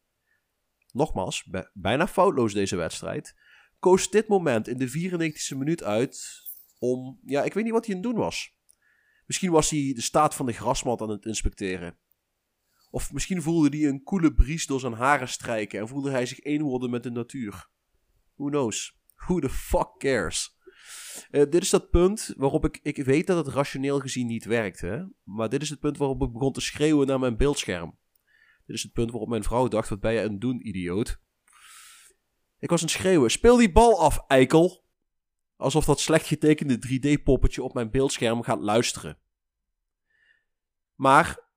nogmaals, 0.93 1.45
bij- 1.45 1.71
bijna 1.73 2.07
foutloos 2.09 2.53
deze 2.53 2.77
wedstrijd, 2.77 3.37
koos 3.79 4.11
dit 4.11 4.29
moment 4.29 4.69
in 4.69 4.79
de 4.79 4.89
94e 4.89 5.57
minuut 5.57 5.83
uit 5.83 6.41
om, 6.79 7.21
ja, 7.25 7.43
ik 7.43 7.55
weet 7.55 7.65
niet 7.65 7.73
wat 7.73 7.87
hij 7.87 7.95
aan 7.95 8.03
het 8.03 8.11
doen 8.11 8.21
was. 8.21 8.57
Misschien 9.27 9.51
was 9.51 9.71
hij 9.71 9.93
de 9.95 10.01
staat 10.01 10.35
van 10.35 10.47
de 10.47 10.53
grasmat 10.53 11.01
aan 11.01 11.09
het 11.11 11.25
inspecteren. 11.25 11.99
Of 12.93 13.13
misschien 13.13 13.43
voelde 13.43 13.77
hij 13.79 13.89
een 13.89 14.03
koele 14.03 14.35
bries 14.35 14.67
door 14.67 14.81
zijn 14.81 14.93
haren 14.93 15.29
strijken 15.29 15.81
en 15.81 15.89
voelde 15.89 16.11
hij 16.11 16.27
zich 16.27 16.39
één 16.39 16.63
worden 16.63 16.91
met 16.91 17.03
de 17.03 17.11
natuur. 17.11 17.69
Who 18.35 18.49
knows? 18.49 18.99
Who 19.15 19.41
the 19.41 19.51
fuck 19.51 19.95
cares? 19.99 20.57
Eh, 21.31 21.51
dit 21.51 21.63
is 21.63 21.71
dat 21.71 21.91
punt 21.91 22.35
waarop 22.37 22.65
ik, 22.65 22.81
ik 22.83 23.05
weet 23.05 23.27
dat 23.27 23.47
het 23.47 23.55
rationeel 23.55 24.01
gezien 24.01 24.27
niet 24.27 24.45
werkt, 24.45 24.81
hè? 24.81 25.05
maar 25.23 25.49
dit 25.49 25.63
is 25.63 25.71
het 25.71 25.81
punt 25.81 25.97
waarop 25.97 26.23
ik 26.23 26.33
begon 26.33 26.53
te 26.53 26.61
schreeuwen 26.61 27.07
naar 27.07 27.19
mijn 27.19 27.37
beeldscherm. 27.37 27.99
Dit 28.67 28.77
is 28.77 28.83
het 28.83 28.93
punt 28.93 29.11
waarop 29.11 29.29
mijn 29.29 29.45
vrouw 29.45 29.69
dacht, 29.69 29.89
wat 29.89 30.01
ben 30.01 30.13
je 30.13 30.23
aan 30.23 30.31
het 30.33 30.41
doen, 30.41 30.67
idioot? 30.67 31.21
Ik 32.59 32.71
was 32.71 32.81
aan 32.81 32.87
het 32.87 32.97
schreeuwen, 32.97 33.31
speel 33.31 33.57
die 33.57 33.73
bal 33.73 34.01
af, 34.01 34.25
eikel! 34.27 34.85
Alsof 35.57 35.85
dat 35.85 36.01
slecht 36.01 36.27
getekende 36.27 36.77
3D-poppetje 36.77 37.63
op 37.63 37.75
mijn 37.75 37.91
beeldscherm 37.91 38.43
gaat 38.43 38.61
luisteren. 38.61 39.19
Maar 40.95 41.51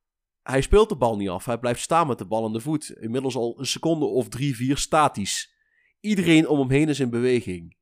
hij 0.52 0.62
speelt 0.62 0.90
de 0.90 0.96
bal 0.96 1.18
niet 1.18 1.30
af. 1.30 1.46
Hij 1.46 1.58
blijft 1.58 1.82
staan 1.82 2.08
met 2.08 2.18
de 2.18 2.26
bal 2.26 2.46
aan 2.46 2.54
de 2.54 2.60
voet. 2.60 2.90
Inmiddels 2.90 3.36
al 3.36 3.60
een 3.60 3.66
seconde 3.66 4.06
of 4.06 4.30
drie, 4.30 4.56
vier 4.56 4.78
statisch. 4.78 5.56
Iedereen 6.00 6.48
om 6.48 6.60
hem 6.60 6.70
heen 6.70 6.90
is 6.90 7.00
in 7.00 7.10
beweging. 7.10 7.78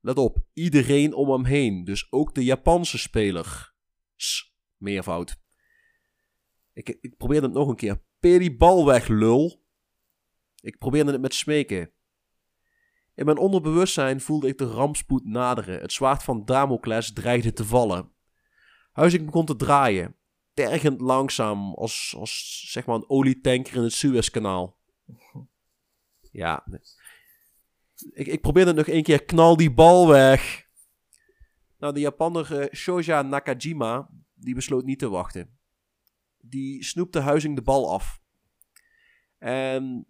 Let 0.00 0.18
op, 0.18 0.38
iedereen 0.52 1.14
om 1.14 1.30
hem 1.30 1.44
heen. 1.44 1.84
Dus 1.84 2.12
ook 2.12 2.34
de 2.34 2.44
Japanse 2.44 2.98
speler. 2.98 3.74
S, 4.16 4.54
meervoud. 4.76 5.36
Ik, 6.72 6.98
ik 7.00 7.16
probeerde 7.16 7.46
het 7.46 7.54
nog 7.54 7.68
een 7.68 7.76
keer. 7.76 8.02
Peer 8.20 8.38
die 8.38 8.56
bal 8.56 8.86
weg, 8.86 9.08
lul. 9.08 9.64
Ik 10.60 10.78
probeerde 10.78 11.12
het 11.12 11.20
met 11.20 11.34
smeken. 11.34 11.92
In 13.14 13.24
mijn 13.24 13.38
onderbewustzijn 13.38 14.20
voelde 14.20 14.48
ik 14.48 14.58
de 14.58 14.66
rampspoed 14.66 15.24
naderen. 15.24 15.80
Het 15.80 15.92
zwaard 15.92 16.22
van 16.22 16.44
Damocles 16.44 17.12
dreigde 17.12 17.52
te 17.52 17.64
vallen. 17.64 18.12
Huizing 18.92 19.24
begon 19.24 19.46
te 19.46 19.56
draaien. 19.56 20.17
Tergend 20.58 21.00
langzaam, 21.00 21.74
als, 21.74 22.14
als 22.16 22.64
zeg 22.70 22.86
maar 22.86 22.96
een 22.96 23.10
olietanker 23.10 23.76
in 23.76 23.82
het 23.82 23.92
Suezkanaal. 23.92 24.78
Ja. 26.30 26.66
Ik, 28.10 28.26
ik 28.26 28.40
probeerde 28.40 28.70
het 28.70 28.78
nog 28.78 28.94
één 28.94 29.02
keer. 29.02 29.24
Knal 29.24 29.56
die 29.56 29.72
bal 29.72 30.08
weg. 30.08 30.66
Nou, 31.78 31.94
de 31.94 32.00
Japaner 32.00 32.60
eh, 32.60 32.74
Shoja 32.74 33.22
Nakajima, 33.22 34.10
die 34.34 34.54
besloot 34.54 34.84
niet 34.84 34.98
te 34.98 35.08
wachten. 35.08 35.58
Die 36.38 36.84
snoepte 36.84 37.20
Huizing 37.20 37.56
de 37.56 37.62
bal 37.62 37.92
af. 37.92 38.20
En 39.38 40.06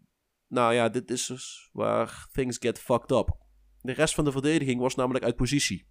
nou 0.47 0.75
ja, 0.75 0.89
dit 0.89 1.11
is 1.11 1.27
dus 1.27 1.69
waar 1.73 2.29
things 2.33 2.57
get 2.61 2.79
fucked 2.79 3.11
up. 3.11 3.37
De 3.81 3.93
rest 3.93 4.15
van 4.15 4.25
de 4.25 4.33
verdediging 4.33 4.81
was 4.81 4.95
namelijk 4.95 5.25
uit 5.25 5.37
positie. 5.37 5.89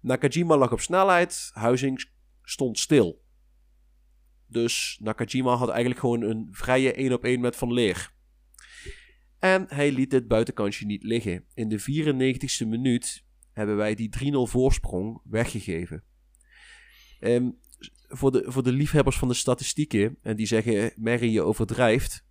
Nakajima 0.00 0.56
lag 0.56 0.72
op 0.72 0.80
snelheid, 0.80 1.50
Huizing 1.52 2.10
stond 2.42 2.78
stil. 2.78 3.26
Dus 4.48 4.98
Nakajima 5.02 5.54
had 5.54 5.68
eigenlijk 5.68 6.00
gewoon 6.00 6.22
een 6.22 6.48
vrije 6.50 6.92
1 6.92 7.12
op 7.12 7.24
1 7.24 7.40
met 7.40 7.56
Van 7.56 7.72
Leer. 7.72 8.12
En 9.38 9.66
hij 9.68 9.92
liet 9.92 10.10
dit 10.10 10.28
buitenkantje 10.28 10.86
niet 10.86 11.02
liggen. 11.02 11.44
In 11.54 11.68
de 11.68 11.80
94ste 11.80 12.66
minuut 12.66 13.24
hebben 13.52 13.76
wij 13.76 13.94
die 13.94 14.10
3-0 14.32 14.50
voorsprong 14.50 15.20
weggegeven. 15.24 16.02
Ehm, 17.20 17.50
voor, 18.08 18.32
de, 18.32 18.44
voor 18.46 18.62
de 18.62 18.72
liefhebbers 18.72 19.16
van 19.16 19.28
de 19.28 19.34
statistieken, 19.34 20.16
en 20.22 20.36
die 20.36 20.46
zeggen, 20.46 20.92
Mary 20.96 21.32
je 21.32 21.42
overdrijft. 21.42 22.26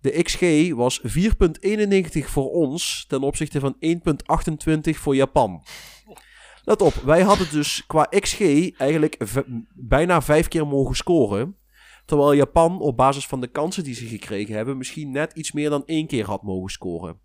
De 0.00 0.22
XG 0.22 0.70
was 0.74 1.00
4.91 1.00 2.30
voor 2.30 2.50
ons 2.50 3.04
ten 3.06 3.22
opzichte 3.22 3.60
van 3.60 3.76
1.28 3.80 4.90
voor 4.90 5.16
Japan. 5.16 5.64
Let 6.68 6.82
op, 6.82 6.94
wij 6.94 7.22
hadden 7.22 7.50
dus 7.50 7.86
qua 7.86 8.04
XG 8.04 8.40
eigenlijk 8.76 9.16
bijna 9.74 10.22
vijf 10.22 10.48
keer 10.48 10.66
mogen 10.66 10.96
scoren. 10.96 11.56
Terwijl 12.04 12.34
Japan 12.34 12.80
op 12.80 12.96
basis 12.96 13.26
van 13.26 13.40
de 13.40 13.46
kansen 13.46 13.84
die 13.84 13.94
ze 13.94 14.06
gekregen 14.06 14.54
hebben 14.54 14.76
misschien 14.76 15.10
net 15.10 15.32
iets 15.32 15.52
meer 15.52 15.70
dan 15.70 15.86
één 15.86 16.06
keer 16.06 16.26
had 16.26 16.42
mogen 16.42 16.70
scoren. 16.70 17.20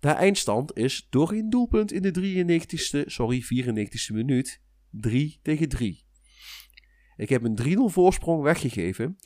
De 0.00 0.08
eindstand 0.08 0.76
is 0.76 1.06
door 1.10 1.32
een 1.32 1.50
doelpunt 1.50 1.92
in 1.92 2.02
de 2.02 2.44
93ste, 2.44 3.06
sorry 3.06 3.42
94ste 3.42 4.14
minuut 4.14 4.60
3 4.90 5.40
tegen 5.42 5.68
3. 5.68 6.06
Ik 7.16 7.28
heb 7.28 7.42
een 7.44 7.88
3-0 7.90 7.92
voorsprong 7.92 8.42
weggegeven. 8.42 9.16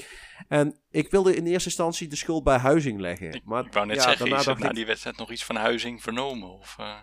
En 0.48 0.80
ik 0.90 1.10
wilde 1.10 1.36
in 1.36 1.46
eerste 1.46 1.68
instantie 1.68 2.08
de 2.08 2.16
schuld 2.16 2.44
bij 2.44 2.58
Huizing 2.58 3.00
leggen. 3.00 3.42
Maar 3.44 3.66
ik 3.66 3.72
wou 3.72 3.86
net 3.86 3.96
ja, 3.96 4.02
zeggen, 4.02 4.18
daarna 4.26 4.40
is 4.40 4.46
er 4.46 4.58
na 4.58 4.72
die 4.72 4.86
wedstrijd 4.86 5.16
nog 5.16 5.30
iets 5.30 5.44
van 5.44 5.56
Huizing 5.56 6.02
vernomen? 6.02 6.48
Of, 6.48 6.76
eh, 6.78 6.98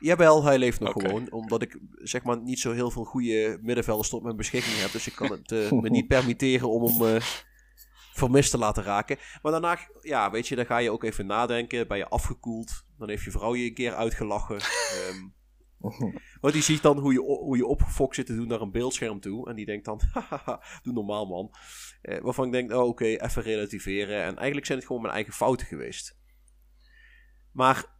Jawel, 0.00 0.44
hij 0.44 0.58
leeft 0.58 0.80
nog 0.80 0.92
gewoon. 0.92 1.32
Omdat 1.32 1.62
ik 1.62 1.78
zeg 1.92 2.22
maar 2.22 2.40
niet 2.40 2.58
zo 2.58 2.72
heel 2.72 2.90
veel 2.90 3.04
goede 3.04 3.58
middenvelders 3.62 4.08
tot 4.08 4.22
mijn 4.22 4.36
beschikking 4.36 4.76
heb. 4.76 4.92
Dus 4.92 5.06
ik 5.06 5.14
kan 5.14 5.30
het 5.30 5.52
eh, 5.52 5.70
me 5.70 5.88
niet 5.88 6.08
permitteren 6.16 6.68
om 6.68 6.84
hem 6.84 7.16
eh, 7.16 7.22
vermist 8.12 8.50
te 8.50 8.58
laten 8.58 8.82
raken. 8.82 9.16
Maar 9.42 9.52
daarna, 9.52 9.78
ja, 10.00 10.30
weet 10.30 10.48
je, 10.48 10.56
dan 10.56 10.66
ga 10.66 10.78
je 10.78 10.90
ook 10.90 11.04
even 11.04 11.26
nadenken. 11.26 11.88
Ben 11.88 11.98
je 11.98 12.08
afgekoeld. 12.08 12.84
Dan 12.98 13.08
heeft 13.08 13.24
je 13.24 13.30
vrouw 13.30 13.54
je 13.54 13.64
een 13.64 13.74
keer 13.74 13.94
uitgelachen. 13.94 14.56
Ehm, 14.56 15.28
want 16.40 16.54
die 16.54 16.62
ziet 16.62 16.82
dan 16.82 16.98
hoe 16.98 17.12
je, 17.12 17.20
hoe 17.20 17.56
je 17.56 17.66
opgefokt 17.66 18.14
zit 18.14 18.26
te 18.26 18.36
doen 18.36 18.48
naar 18.48 18.60
een 18.60 18.70
beeldscherm 18.70 19.20
toe. 19.20 19.48
En 19.48 19.56
die 19.56 19.66
denkt 19.66 19.84
dan, 19.84 20.00
hahaha, 20.12 20.62
doe 20.82 20.92
normaal 20.92 21.26
man. 21.26 21.50
Eh, 22.02 22.20
waarvan 22.20 22.46
ik 22.46 22.52
denk, 22.52 22.72
oh, 22.72 22.86
oké, 22.86 23.04
even 23.04 23.42
relativeren. 23.42 24.22
En 24.22 24.36
eigenlijk 24.36 24.66
zijn 24.66 24.78
het 24.78 24.86
gewoon 24.86 25.02
mijn 25.02 25.14
eigen 25.14 25.32
fouten 25.32 25.66
geweest. 25.66 26.18
Maar 27.52 27.97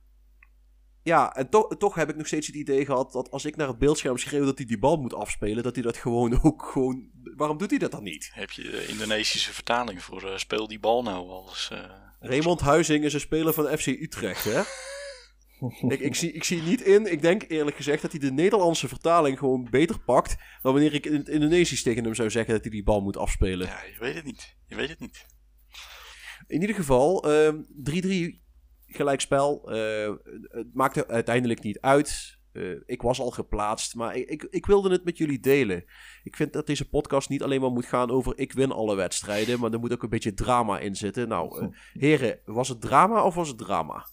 ja, 1.08 1.34
en 1.34 1.48
to- 1.48 1.68
toch 1.78 1.94
heb 1.94 2.08
ik 2.08 2.16
nog 2.16 2.26
steeds 2.26 2.46
het 2.46 2.56
idee 2.56 2.84
gehad 2.84 3.12
dat 3.12 3.30
als 3.30 3.44
ik 3.44 3.56
naar 3.56 3.68
het 3.68 3.78
beeldscherm 3.78 4.16
schreeuw 4.18 4.44
dat 4.44 4.58
hij 4.58 4.66
die 4.66 4.78
bal 4.78 4.96
moet 4.96 5.14
afspelen, 5.14 5.62
dat 5.62 5.74
hij 5.74 5.84
dat 5.84 5.96
gewoon 5.96 6.40
ook 6.44 6.62
gewoon. 6.72 7.10
Waarom 7.36 7.58
doet 7.58 7.70
hij 7.70 7.78
dat 7.78 7.90
dan 7.90 8.02
niet? 8.02 8.30
heb 8.32 8.50
je 8.50 8.62
de 8.62 8.86
Indonesische 8.86 9.52
vertaling 9.52 10.02
voor 10.02 10.30
eh, 10.30 10.36
speel 10.36 10.68
die 10.68 10.78
bal 10.80 11.02
nou 11.02 11.28
als... 11.28 11.68
eh, 11.72 11.78
Raymond 12.20 12.60
Huizing 12.60 13.04
is 13.04 13.14
een 13.14 13.20
speler 13.20 13.52
van 13.52 13.78
FC 13.78 13.86
Utrecht, 13.86 14.44
hè? 14.44 14.60
ik, 15.94 16.00
ik, 16.00 16.14
zie, 16.14 16.32
ik 16.32 16.44
zie 16.44 16.62
niet 16.62 16.80
in, 16.80 17.12
ik 17.12 17.22
denk 17.22 17.44
eerlijk 17.48 17.76
gezegd 17.76 18.02
dat 18.02 18.10
hij 18.10 18.20
de 18.20 18.32
Nederlandse 18.32 18.88
vertaling 18.88 19.38
gewoon 19.38 19.66
beter 19.70 19.98
pakt 20.00 20.36
dan 20.62 20.72
wanneer 20.72 20.94
ik 20.94 21.06
in 21.06 21.14
het 21.14 21.28
Indonesisch 21.28 21.82
tegen 21.82 22.04
hem 22.04 22.14
zou 22.14 22.30
zeggen 22.30 22.52
dat 22.54 22.62
hij 22.62 22.70
die 22.70 22.82
bal 22.84 23.00
moet 23.00 23.16
afspelen. 23.16 23.66
ja, 23.66 23.82
je 23.92 23.98
weet 23.98 24.14
het 24.14 24.24
niet. 24.24 24.56
Je 24.66 24.74
weet 24.74 24.88
het 24.88 25.00
niet. 25.00 25.26
In 26.46 26.60
ieder 26.60 26.76
geval, 26.76 27.30
ehm, 27.32 27.62
3-3 27.84 28.46
gelijkspel. 28.88 29.70
Eh, 29.70 30.14
het 30.48 30.74
maakte 30.74 31.08
uiteindelijk 31.08 31.62
niet 31.62 31.80
uit. 31.80 32.38
Eh, 32.58 32.70
ik 32.86 33.02
was 33.02 33.20
al 33.20 33.30
geplaatst, 33.30 33.94
maar 33.94 34.16
ik, 34.16 34.28
ik, 34.28 34.46
ik 34.50 34.66
wilde 34.66 34.90
het 34.90 35.04
met 35.04 35.18
jullie 35.18 35.40
delen. 35.40 35.84
Ik 36.22 36.36
vind 36.36 36.52
dat 36.52 36.66
deze 36.66 36.88
podcast 36.88 37.28
niet 37.28 37.42
alleen 37.42 37.60
maar 37.60 37.70
moet 37.70 37.86
gaan 37.86 38.10
over 38.10 38.38
ik 38.38 38.52
win 38.52 38.72
alle 38.72 38.96
wedstrijden, 38.96 39.60
maar 39.60 39.72
er 39.72 39.78
moet 39.78 39.92
ook 39.92 40.02
een 40.02 40.08
beetje 40.08 40.34
drama 40.34 40.78
in 40.78 40.96
zitten. 40.96 41.28
Nou, 41.28 41.60
eh, 41.60 41.68
heren, 42.02 42.40
was 42.44 42.68
het 42.68 42.80
drama 42.80 43.24
of 43.24 43.34
was 43.34 43.48
het 43.48 43.58
drama? 43.58 44.06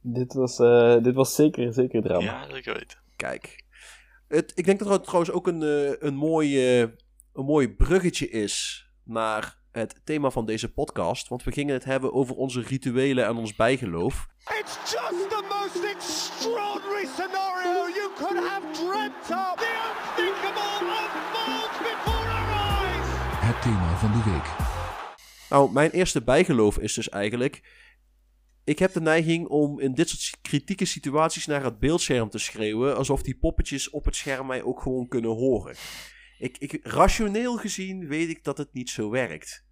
Dit 0.00 0.32
was, 0.32 0.58
eh, 0.58 1.02
dit 1.02 1.14
was 1.14 1.34
zeker, 1.34 1.72
zeker 1.72 2.02
drama. 2.02 2.24
Ja, 2.24 2.50
zeker 2.50 2.74
weten. 2.74 2.98
Kijk. 3.16 3.64
Het, 4.28 4.52
ik 4.54 4.64
denk 4.64 4.78
dat 4.78 4.88
het 4.88 5.04
trouwens 5.04 5.32
ook 5.32 5.46
een, 5.46 5.62
een, 6.06 6.14
mooi, 6.14 6.80
een 7.32 7.44
mooi 7.44 7.74
bruggetje 7.74 8.28
is 8.28 8.86
naar 9.04 9.59
het 9.72 10.00
thema 10.04 10.30
van 10.30 10.46
deze 10.46 10.72
podcast. 10.72 11.28
Want 11.28 11.44
we 11.44 11.52
gingen 11.52 11.74
het 11.74 11.84
hebben 11.84 12.12
over 12.12 12.34
onze 12.34 12.60
rituelen 12.60 13.26
en 13.26 13.36
ons 13.36 13.54
bijgeloof. 13.54 14.28
It's 14.60 14.74
just 14.92 15.28
the 15.28 15.42
most 15.48 15.84
extraordinary 15.94 17.06
scenario 17.06 17.88
you 17.94 18.10
could 18.16 18.48
have 18.48 18.66
dreamt 18.72 19.30
of. 19.30 19.54
The 19.56 19.72
unthinkable 19.88 20.86
unfolds 21.00 21.78
before 21.78 22.28
our 22.28 22.48
eyes. 22.50 23.06
Het 23.46 23.62
thema 23.62 23.96
van 23.96 24.12
de 24.12 24.30
week. 24.30 24.68
Nou, 25.50 25.72
mijn 25.72 25.90
eerste 25.90 26.22
bijgeloof 26.22 26.78
is 26.78 26.94
dus 26.94 27.08
eigenlijk. 27.08 27.62
Ik 28.64 28.78
heb 28.78 28.92
de 28.92 29.00
neiging 29.00 29.46
om 29.46 29.80
in 29.80 29.94
dit 29.94 30.08
soort 30.08 30.38
kritieke 30.42 30.84
situaties 30.84 31.46
naar 31.46 31.64
het 31.64 31.78
beeldscherm 31.78 32.30
te 32.30 32.38
schreeuwen. 32.38 32.96
Alsof 32.96 33.22
die 33.22 33.38
poppetjes 33.38 33.90
op 33.90 34.04
het 34.04 34.16
scherm 34.16 34.46
mij 34.46 34.62
ook 34.62 34.82
gewoon 34.82 35.08
kunnen 35.08 35.30
horen. 35.30 35.74
Ik, 36.40 36.58
ik, 36.58 36.80
rationeel 36.82 37.56
gezien 37.56 38.08
weet 38.08 38.28
ik 38.28 38.44
dat 38.44 38.58
het 38.58 38.72
niet 38.72 38.90
zo 38.90 39.10
werkt. 39.10 39.64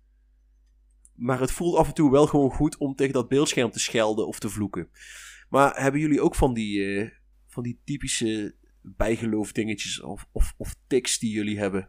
Maar 1.15 1.41
het 1.41 1.51
voelt 1.51 1.77
af 1.77 1.89
en 1.89 1.95
toe 1.95 2.11
wel 2.11 2.27
gewoon 2.27 2.51
goed 2.51 2.77
om 2.77 2.95
tegen 2.95 3.13
dat 3.13 3.29
beeldscherm 3.29 3.71
te 3.71 3.79
schelden 3.79 4.27
of 4.27 4.39
te 4.39 4.49
vloeken. 4.49 4.89
Maar 5.49 5.83
hebben 5.83 6.01
jullie 6.01 6.21
ook 6.21 6.35
van 6.35 6.55
die, 6.55 6.85
eh, 6.85 7.11
van 7.47 7.63
die 7.63 7.81
typische 7.85 8.55
bijgeloofdingetjes 8.83 10.01
of, 10.01 10.29
of, 10.33 10.55
of 10.57 10.77
tics 10.87 11.19
die 11.19 11.31
jullie 11.31 11.59
hebben? 11.59 11.89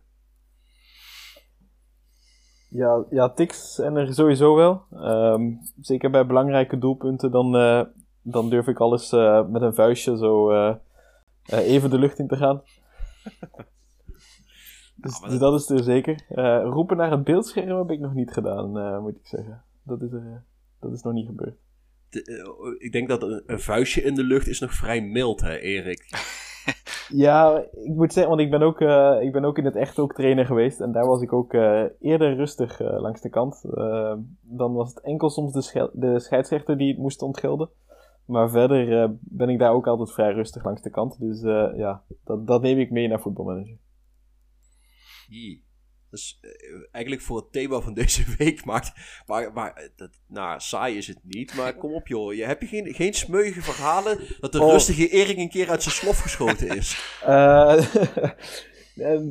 Ja, 2.70 3.06
ja, 3.10 3.30
tics 3.30 3.76
zijn 3.76 3.96
er 3.96 4.14
sowieso 4.14 4.56
wel. 4.56 4.86
Ehm, 4.92 5.52
zeker 5.82 6.10
bij 6.10 6.26
belangrijke 6.26 6.78
doelpunten, 6.78 7.32
dan, 7.32 7.56
eh, 7.56 7.82
dan 8.22 8.50
durf 8.50 8.68
ik 8.68 8.80
alles 8.80 9.12
eh, 9.12 9.48
met 9.48 9.62
een 9.62 9.76
vuistje 9.76 10.18
zo 10.18 10.52
even 11.44 11.90
de 11.90 12.00
lucht 12.00 12.20
in 12.20 12.28
te 12.28 12.38
gaan. 12.38 12.62
Dus, 15.02 15.20
dus 15.20 15.40
dat 15.40 15.60
is 15.60 15.70
er 15.70 15.84
zeker. 15.84 16.26
Eh, 16.30 16.62
roepen 16.64 16.98
naar 16.98 17.12
het 17.12 17.24
beeldscherm 17.24 17.78
heb 17.78 17.92
ik 17.92 18.00
nog 18.00 18.14
niet 18.14 18.32
gedaan, 18.32 18.78
eh, 18.78 19.00
moet 19.02 19.16
ik 19.16 19.28
zeggen. 19.28 19.64
Dat 19.84 20.02
is, 20.02 20.12
er, 20.12 20.44
dat 20.80 20.92
is 20.94 21.02
nog 21.02 21.14
niet 21.14 21.28
gebeurd. 21.28 21.56
De- 22.10 22.24
eh, 22.24 22.86
ik 22.86 22.92
denk 22.92 23.10
dat 23.10 23.24
een, 23.24 23.44
een 23.46 23.60
vuistje 23.60 24.02
in 24.02 24.16
de 24.16 24.24
lucht 24.24 24.48
is 24.48 24.60
nog 24.60 24.74
vrij 24.74 25.02
mild, 25.02 25.42
hè, 25.42 25.58
Erik? 25.58 26.06
Ja, 27.12 27.58
ik 27.72 27.96
moet 27.96 28.14
zeggen, 28.14 28.32
want 28.36 28.42
ik 28.46 28.52
ben 28.52 28.62
ook, 28.62 28.82
eh, 28.82 29.18
ik 29.22 29.32
ben 29.32 29.46
ook 29.46 29.58
in 29.58 29.66
het 29.66 29.76
echt 29.76 30.00
ook 30.00 30.14
trainer 30.14 30.46
geweest. 30.46 30.82
En 30.82 30.92
daar 30.92 31.06
was 31.06 31.22
ik 31.22 31.34
ook 31.34 31.54
eh, 31.54 31.84
eerder 32.00 32.36
rustig 32.36 32.80
eh, 32.82 33.00
langs 33.02 33.22
de 33.22 33.30
kant. 33.30 33.64
Eh, 33.74 34.14
dan 34.42 34.74
was 34.74 34.90
het 34.90 35.04
enkel 35.04 35.30
soms 35.30 35.52
de, 35.54 35.90
de 35.94 36.20
scheidsrechter 36.20 36.78
die 36.78 36.88
het 36.88 36.98
moest 36.98 37.22
ontgelden. 37.22 37.70
Maar 38.26 38.50
verder 38.50 39.02
eh, 39.02 39.10
ben 39.20 39.50
ik 39.50 39.60
daar 39.60 39.72
ook 39.74 39.88
altijd 39.88 40.12
vrij 40.12 40.34
rustig 40.34 40.64
langs 40.64 40.82
de 40.82 40.90
kant. 40.90 41.20
Dus 41.20 41.42
eh, 41.44 41.68
ja, 41.76 42.02
dat, 42.24 42.48
dat 42.48 42.62
neem 42.62 42.78
ik 42.80 42.92
mee 42.92 43.08
naar 43.08 43.22
voetbalmanager. 43.22 43.78
Jee. 45.30 45.68
Dus 46.10 46.40
eh, 46.42 46.50
eigenlijk 46.92 47.24
voor 47.24 47.38
het 47.38 47.52
thema 47.52 47.80
van 47.80 47.94
deze 47.94 48.24
week 48.38 48.66
maakt. 48.66 48.92
Maar, 49.26 49.54
maar 49.54 49.74
eh, 49.74 49.90
dat, 49.96 50.10
nou, 50.28 50.60
saai 50.60 50.98
is 50.98 51.08
het 51.08 51.20
niet. 51.24 51.56
Maar 51.56 51.76
kom 51.76 51.94
op, 51.94 52.08
joh. 52.08 52.34
Je, 52.34 52.46
heb 52.46 52.62
je 52.62 52.68
geen, 52.68 52.94
geen 52.94 53.14
smeuïge 53.14 53.62
verhalen 53.62 54.20
dat 54.40 54.52
de 54.52 54.62
Oh. 54.62 54.72
rustige 54.72 55.08
Erik 55.10 55.38
een 55.38 55.50
keer 55.50 55.70
uit 55.70 55.84
zijn 55.84 55.96
slof 55.96 56.20
geschoten 56.20 56.68
is? 56.78 57.18
Eh, 57.26 57.96
eh, 58.96 59.22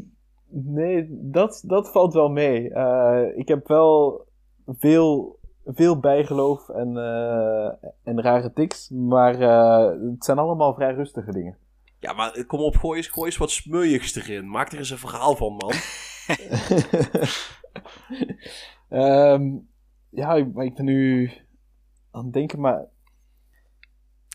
nee, 0.48 1.06
dat, 1.10 1.62
dat 1.66 1.90
valt 1.90 2.12
wel 2.14 2.28
mee. 2.28 2.64
Ik 3.36 3.48
heb 3.48 3.68
wel 3.68 4.26
veel, 4.66 5.38
veel 5.64 5.98
bijgeloof 6.00 6.68
en, 6.68 6.96
en 8.04 8.22
rare 8.22 8.52
tics. 8.52 8.88
Maar 8.88 9.38
het 10.00 10.24
zijn 10.24 10.38
allemaal 10.38 10.74
vrij 10.74 10.94
rustige 10.94 11.32
dingen. 11.32 11.58
Ja, 12.00 12.12
maar 12.12 12.44
kom 12.44 12.60
op, 12.60 12.76
gooi 12.76 12.96
eens, 12.96 13.08
gooi 13.08 13.26
eens 13.26 13.36
wat 13.36 13.50
smeuïgs 13.50 14.14
erin. 14.14 14.50
Maak 14.50 14.72
er 14.72 14.78
eens 14.78 14.90
een 14.90 14.98
verhaal 14.98 15.36
van, 15.36 15.56
man. 15.56 15.72
Ehm, 18.88 19.56
ja, 20.10 20.34
ik, 20.34 20.52
maar 20.52 20.64
ik 20.64 20.74
ben 20.74 20.84
nu 20.84 21.30
aan 22.10 22.24
het 22.24 22.32
denken, 22.32 22.60
maar 22.60 22.86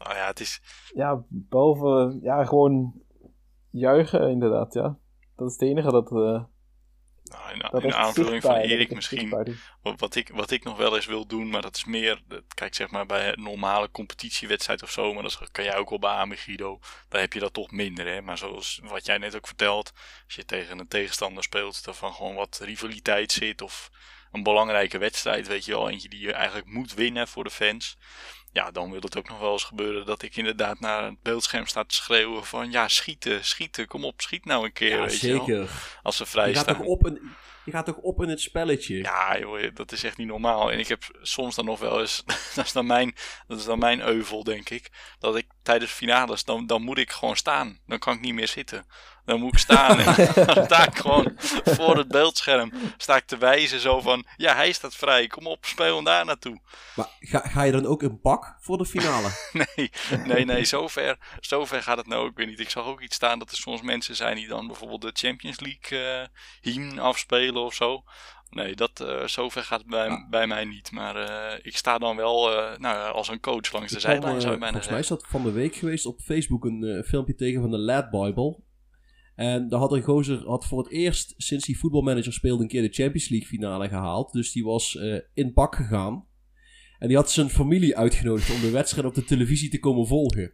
Nou 0.04 0.16
ja, 0.16 0.28
het 0.28 0.40
is, 0.40 0.62
ja, 0.96 1.24
behalve, 1.28 2.20
ja, 2.22 2.46
gewoon 2.46 3.02
juichen 3.70 4.30
inderdaad, 4.30 4.74
ja. 4.74 4.98
Dat 5.36 5.48
is 5.48 5.54
het 5.54 5.62
enige 5.62 5.92
dat, 5.92 6.12
eh 6.12 6.44
nou, 7.34 7.54
in, 7.54 7.60
dat 7.72 7.84
in 7.84 7.94
aanvulling 7.94 8.42
van 8.42 8.56
Erik 8.56 8.94
misschien. 8.94 9.58
Wat, 9.82 10.16
ik, 10.16 10.30
wat 10.34 10.52
ik 10.52 10.64
nog 10.64 10.78
wel 10.78 10.96
eens 10.96 11.06
wil 11.06 11.28
doen, 11.28 11.50
maar 11.50 11.62
dat 11.62 11.76
is 11.76 11.86
meer, 11.86 12.22
kijk 12.54 12.76
zeg 12.76 12.90
maar 12.90 13.06
bij 13.06 13.28
een 13.28 13.44
normale 13.44 13.92
competitiewedstrijd 13.92 14.84
of 14.84 14.92
zo, 14.92 15.14
maar 15.14 15.24
dat 15.24 15.52
kan 15.52 15.64
jij 15.64 15.78
ook 15.78 15.90
wel 15.90 16.00
beamen 16.00 16.38
Guido, 16.38 16.80
daar 17.10 17.22
heb 17.22 17.34
je 17.34 17.40
dat 17.40 17.54
toch 17.54 17.72
minder 17.72 18.08
hè. 18.08 18.22
Maar 18.22 18.38
zoals 18.38 18.80
wat 18.84 19.06
jij 19.06 19.18
net 19.18 19.36
ook 19.36 19.48
vertelt, 19.48 19.92
als 20.26 20.36
je 20.36 20.46
tegen 20.46 20.80
een 20.80 20.88
tegenstander 20.88 21.44
speelt, 21.44 21.84
dat 21.84 21.98
van 21.98 22.14
gewoon 22.14 22.36
wat 22.36 22.60
rivaliteit 22.64 23.32
zit 23.32 23.62
of 23.62 23.90
een 24.32 24.44
belangrijke 24.44 24.98
wedstrijd, 24.98 25.48
weet 25.48 25.66
je 25.66 25.72
wel, 25.72 25.90
eentje 25.90 26.10
die 26.10 26.20
je 26.20 26.34
eigenlijk 26.34 26.68
moet 26.68 26.94
winnen 26.94 27.28
voor 27.28 27.44
de 27.44 27.50
fans. 27.50 27.98
Ja, 28.54 28.72
dan 28.72 28.92
wil 28.92 29.02
het 29.02 29.18
ook 29.18 29.30
nog 29.30 29.40
wel 29.40 29.52
eens 29.52 29.64
gebeuren 29.64 30.06
dat 30.06 30.22
ik 30.22 30.36
inderdaad 30.36 30.80
naar 30.80 31.04
het 31.04 31.22
beeldscherm 31.22 31.66
sta 31.66 31.84
te 31.84 31.96
schreeuwen 31.96 32.46
van 32.46 32.72
ja, 32.72 32.88
schieten, 32.88 33.46
schieten, 33.46 33.88
kom 33.88 34.06
op, 34.06 34.22
schiet 34.22 34.46
nou 34.46 34.66
een 34.66 34.74
keer, 34.74 34.90
Ja, 34.98 35.06
weet 35.06 35.20
je 35.20 35.28
wel. 35.34 35.46
zeker. 35.46 35.70
Als 36.04 36.18
ze 36.18 36.26
vrij 36.26 36.48
Je 36.48 36.54
gaat, 36.54 36.64
staan. 36.64 36.76
toch 36.78 36.86
op 36.86 37.08
in, 37.08 37.22
je 37.66 37.72
gaat 37.72 37.86
toch 37.86 37.98
op 37.98 38.22
in 38.24 38.30
het 38.30 38.42
spelletje? 38.42 38.98
Ja, 38.98 39.40
joh, 39.40 39.76
dat 39.76 39.92
is 39.92 40.04
echt 40.04 40.18
niet 40.18 40.28
normaal. 40.28 40.72
En 40.72 40.80
ik 40.80 40.88
heb 40.88 41.04
soms 41.22 41.56
dan 41.56 41.66
nog 41.66 41.80
wel 41.80 42.00
eens, 42.02 42.24
dat 42.56 42.66
is 42.66 42.72
dan 42.72 42.86
mijn, 42.86 43.16
dat 43.48 43.58
is 43.60 43.66
dan 43.66 43.80
mijn 43.80 44.02
euvel, 44.02 44.44
denk 44.44 44.70
ik, 44.70 44.90
dat 45.20 45.36
ik 45.36 45.48
tijdens 45.64 45.92
finales, 45.92 46.44
dan, 46.44 46.68
dan 46.68 46.82
moet 46.82 46.98
ik 46.98 47.12
gewoon 47.12 47.36
staan. 47.36 47.80
Dan 47.86 48.00
kan 48.00 48.14
ik 48.14 48.22
niet 48.22 48.34
meer 48.34 48.48
zitten. 48.48 48.86
Dan 49.26 49.40
moet 49.40 49.54
ik 49.54 49.60
staan. 49.60 50.00
en 50.00 50.46
dan 50.54 50.66
sta 50.66 50.88
ik 50.88 50.98
gewoon 50.98 51.34
voor 51.64 51.98
het 51.98 52.08
beeldscherm, 52.08 52.72
sta 52.98 53.16
ik 53.16 53.26
te 53.26 53.38
wijzen 53.38 53.80
zo 53.80 54.02
van, 54.02 54.26
ja, 54.38 54.56
hij 54.56 54.72
staat 54.72 54.96
vrij, 54.96 55.28
kom 55.28 55.48
op, 55.48 55.66
speel 55.66 55.96
hem 55.96 56.04
daar 56.04 56.26
naartoe. 56.26 56.60
Maar 56.96 57.08
ga, 57.20 57.40
ga 57.40 57.64
je 57.64 57.72
dan 57.72 57.86
ook 57.86 58.04
in 58.04 58.20
pak 58.20 58.58
voor 58.60 58.78
de 58.78 58.86
finale? 58.86 59.30
Nee, 59.76 59.92
nee, 60.26 60.46
nee, 60.46 60.66
zover, 60.66 61.18
zover 61.40 61.84
gaat 61.84 61.98
het 61.98 62.08
nou 62.08 62.26
ook 62.26 62.38
weer 62.38 62.48
niet. 62.48 62.60
Ik 62.60 62.70
zag 62.70 62.86
ook 62.86 63.02
iets 63.02 63.16
staan 63.16 63.40
dat 63.40 63.52
er 63.52 63.58
soms 63.58 63.82
mensen 63.82 64.16
zijn 64.16 64.36
die 64.36 64.48
dan 64.48 64.68
bijvoorbeeld 64.68 65.02
de 65.02 65.28
Champions 65.28 65.60
League 65.60 66.22
eh 66.22 66.28
hymn 66.62 67.00
afspelen 67.00 67.62
of 67.62 67.74
zo. 67.74 68.04
Nee, 68.54 68.76
dat, 68.76 69.00
eh, 69.00 69.26
zover 69.26 69.62
gaat 69.62 69.80
het 69.80 69.90
bij, 69.90 70.26
bij 70.30 70.48
mij 70.48 70.66
niet. 70.66 70.92
Maar 70.92 71.16
eh, 71.16 71.60
ik 71.62 71.78
sta 71.78 71.98
dan 71.98 72.16
wel 72.16 72.52
eh, 72.52 72.78
nou, 72.78 73.14
als 73.14 73.28
een 73.30 73.40
coach 73.40 73.72
langs 73.72 73.92
de 73.92 74.00
zijlijn, 74.00 74.42
zou 74.42 74.54
je 74.54 74.60
bijna 74.60 74.72
volgens 74.72 74.90
mij 74.92 75.00
is 75.00 75.08
dat 75.08 75.26
van 75.28 75.44
de 75.44 75.52
week 75.52 75.76
geweest 75.76 76.06
op 76.06 76.20
Facebook 76.20 76.66
een 76.66 77.04
filmpje 77.08 77.36
tegen 77.36 77.62
van 77.62 77.72
de 77.72 77.78
Lad 77.78 78.10
Bible. 78.10 78.60
En 79.36 79.70
daar 79.70 79.80
had 79.80 79.92
een 79.92 80.02
gozer 80.02 80.48
had 80.48 80.66
voor 80.66 80.78
het 80.78 80.92
eerst 80.92 81.34
sinds 81.38 81.66
hij 81.66 81.76
voetbalmanager 81.76 82.34
speelde 82.34 82.62
een 82.64 82.70
keer 82.70 82.82
de 82.82 82.94
Champions 82.94 83.30
League 83.30 83.48
finale 83.48 83.88
gehaald. 83.88 84.32
Dus 84.32 84.52
die 84.52 84.64
was 84.64 84.98
in 85.34 85.54
pak 85.54 85.76
gegaan. 85.76 86.26
En 87.00 87.08
die 87.08 87.18
had 87.18 87.32
zijn 87.32 87.50
familie 87.50 87.98
uitgenodigd 87.98 88.54
om 88.54 88.62
de 88.62 88.72
wedstrijd 88.72 89.08
op 89.08 89.16
de 89.16 89.24
televisie 89.24 89.70
te 89.70 89.80
komen 89.80 90.08
volgen. 90.08 90.52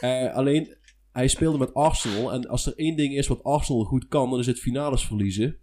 Alleen, 0.38 0.76
hij 1.12 1.28
speelde 1.28 1.58
met 1.58 1.74
Arsenal. 1.74 2.32
En 2.32 2.48
als 2.48 2.66
er 2.66 2.76
één 2.76 2.96
ding 2.96 3.16
is 3.16 3.26
wat 3.26 3.44
Arsenal 3.44 3.84
goed 3.84 4.08
kan, 4.08 4.30
dan 4.30 4.38
is 4.38 4.46
het 4.46 4.60
finales 4.60 5.06
verliezen. 5.06 5.58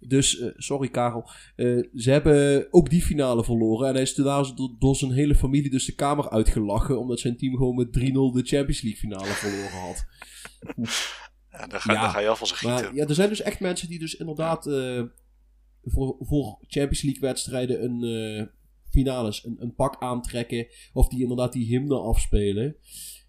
Dus, 0.00 0.38
eh, 0.38 0.48
sorry 0.56 0.88
Karel. 0.88 1.30
Eh, 1.56 1.82
ze 1.94 2.10
hebben 2.10 2.66
ook 2.70 2.90
die 2.90 3.02
finale 3.02 3.44
verloren. 3.44 3.88
En 3.88 3.92
hij 3.92 4.02
is 4.02 4.14
daarna 4.14 4.42
door, 4.54 4.76
door 4.78 4.96
zijn 4.96 5.12
hele 5.12 5.34
familie 5.34 5.70
dus 5.70 5.84
de 5.84 5.94
kamer 5.94 6.30
uitgelachen. 6.30 6.98
Omdat 7.00 7.20
zijn 7.20 7.36
team 7.36 7.56
gewoon 7.56 7.74
met 7.74 7.92
3-0 7.92 8.32
de 8.32 8.42
Champions 8.42 8.82
League 8.82 9.00
finale 9.00 9.24
verloren 9.26 9.80
had. 9.80 10.04
Ja, 11.50 11.66
dan, 11.66 11.80
ga, 11.80 11.92
Ja, 11.92 12.08
ga 12.08 12.20
je 12.20 12.28
af 12.28 12.40
als. 12.40 12.62
Maar 12.62 12.94
ja, 12.94 13.06
er 13.06 13.14
zijn 13.14 13.28
dus 13.28 13.40
echt 13.42 13.60
mensen 13.60 13.88
die 13.88 13.98
dus 13.98 14.14
inderdaad 14.16 14.66
eh, 14.66 15.02
voor, 15.84 16.16
voor 16.20 16.58
Champions 16.60 17.02
League 17.02 17.20
wedstrijden 17.20 17.84
een 17.84 18.50
finales 18.90 19.44
een, 19.44 19.56
een 19.58 19.74
pak 19.74 19.96
aantrekken. 20.02 20.66
Of 20.92 21.08
die 21.08 21.22
inderdaad 21.22 21.52
die 21.52 21.66
hymne 21.66 21.98
afspelen. 21.98 22.76
St- 22.80 23.26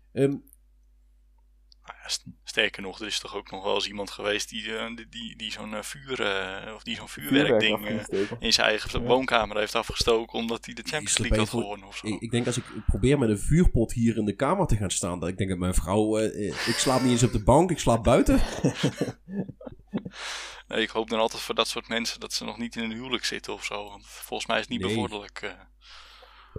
sterker 2.44 2.82
nog, 2.82 3.00
er 3.00 3.06
is 3.06 3.20
toch 3.20 3.36
ook 3.36 3.52
nog 3.52 3.64
wel 3.64 3.74
eens 3.76 3.88
iemand 3.88 4.10
geweest 4.12 4.50
die, 4.50 4.78
eh, 4.78 4.96
die, 4.96 5.08
die, 5.10 5.36
die 5.38 5.52
zo'n 5.52 5.74
eh, 5.74 5.82
vuur, 5.82 6.22
eh, 6.22 6.74
of 6.76 6.84
die 6.84 6.96
zo'n 6.96 7.08
Vuurwerk 7.10 7.62
vuurwerkding 7.62 7.88
in 8.40 8.54
zijn 8.54 8.68
eigen 8.68 9.02
Ja. 9.02 9.08
woonkamer 9.08 9.58
heeft 9.58 9.76
afgestoken 9.76 10.40
omdat 10.40 10.66
hij 10.66 10.74
de 10.74 10.82
Champions 10.82 11.18
League 11.18 11.38
had 11.38 11.50
voor- 11.50 11.62
gewonnen 11.62 11.88
of 11.88 11.98
zo. 11.98 12.08
ik, 12.08 12.22
ik 12.22 12.32
denk 12.32 12.46
als 12.46 12.58
ik 12.58 12.64
probeer 12.86 13.18
met 13.20 13.30
een 13.30 13.40
vuurpot 13.40 13.94
hier 13.94 14.18
in 14.18 14.26
de 14.26 14.36
kamer 14.36 14.66
te 14.68 14.76
gaan 14.76 14.92
staan. 14.92 15.20
Dat 15.20 15.30
ik 15.30 15.38
denk 15.38 15.50
dat 15.50 15.60
mijn 15.60 15.74
vrouw. 15.74 16.18
ik 16.18 16.74
slaap 16.78 17.02
niet 17.02 17.12
eens 17.12 17.24
op 17.24 17.32
de 17.32 17.44
bank, 17.44 17.72
ik 17.72 17.80
slaap 17.80 18.04
buiten. 18.04 18.40
Nee, 20.68 20.82
ik 20.82 20.90
hoop 20.90 21.10
dan 21.10 21.20
altijd 21.20 21.42
voor 21.42 21.56
dat 21.56 21.68
soort 21.68 21.88
mensen 21.88 22.20
dat 22.20 22.34
ze 22.34 22.46
nog 22.46 22.58
niet 22.58 22.76
in 22.76 22.84
een 22.84 22.92
huwelijk 22.92 23.26
zitten 23.26 23.54
of 23.54 23.64
zo. 23.64 23.84
Want 23.90 24.06
volgens 24.06 24.48
mij 24.50 24.58
is 24.58 24.62
het 24.64 24.72
niet 24.72 24.82
Nee. 24.82 24.90
bevorderlijk. 24.90 25.56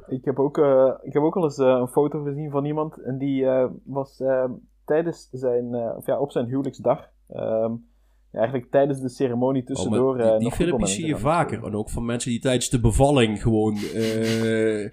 Ik 0.08 0.24
heb 0.24 0.38
ook, 0.38 0.58
eh, 0.58 0.92
ik 1.02 1.12
heb 1.12 1.22
ook 1.22 1.36
al 1.36 1.44
eens 1.44 1.56
een 1.58 1.88
foto 1.88 2.22
gezien 2.22 2.50
van 2.50 2.64
iemand 2.64 3.02
en 3.02 3.18
die 3.18 3.46
eh, 3.46 3.66
was 3.84 4.20
eh, 4.20 4.44
tijdens 4.90 5.28
zijn, 5.32 5.74
eh, 5.74 5.96
of 5.96 6.06
ja, 6.06 6.18
op 6.18 6.30
zijn 6.30 6.46
huwelijksdag, 6.46 7.10
ehm, 7.28 7.72
ja, 8.32 8.38
eigenlijk 8.38 8.70
tijdens 8.70 9.00
de 9.00 9.08
ceremonie 9.08 9.60
Oh, 9.60 9.66
tussendoor. 9.66 10.16
die 10.16 10.26
eh, 10.26 10.38
die 10.38 10.50
filmpjes 10.52 10.94
zie 10.94 11.06
je 11.06 11.16
vaker. 11.16 11.64
En 11.64 11.74
ook 11.74 11.90
van 11.90 12.04
mensen 12.04 12.30
die 12.30 12.40
tijdens 12.40 12.68
de 12.70 12.80
bevalling 12.80 13.42
gewoon. 13.42 13.74
eh, 13.74 14.88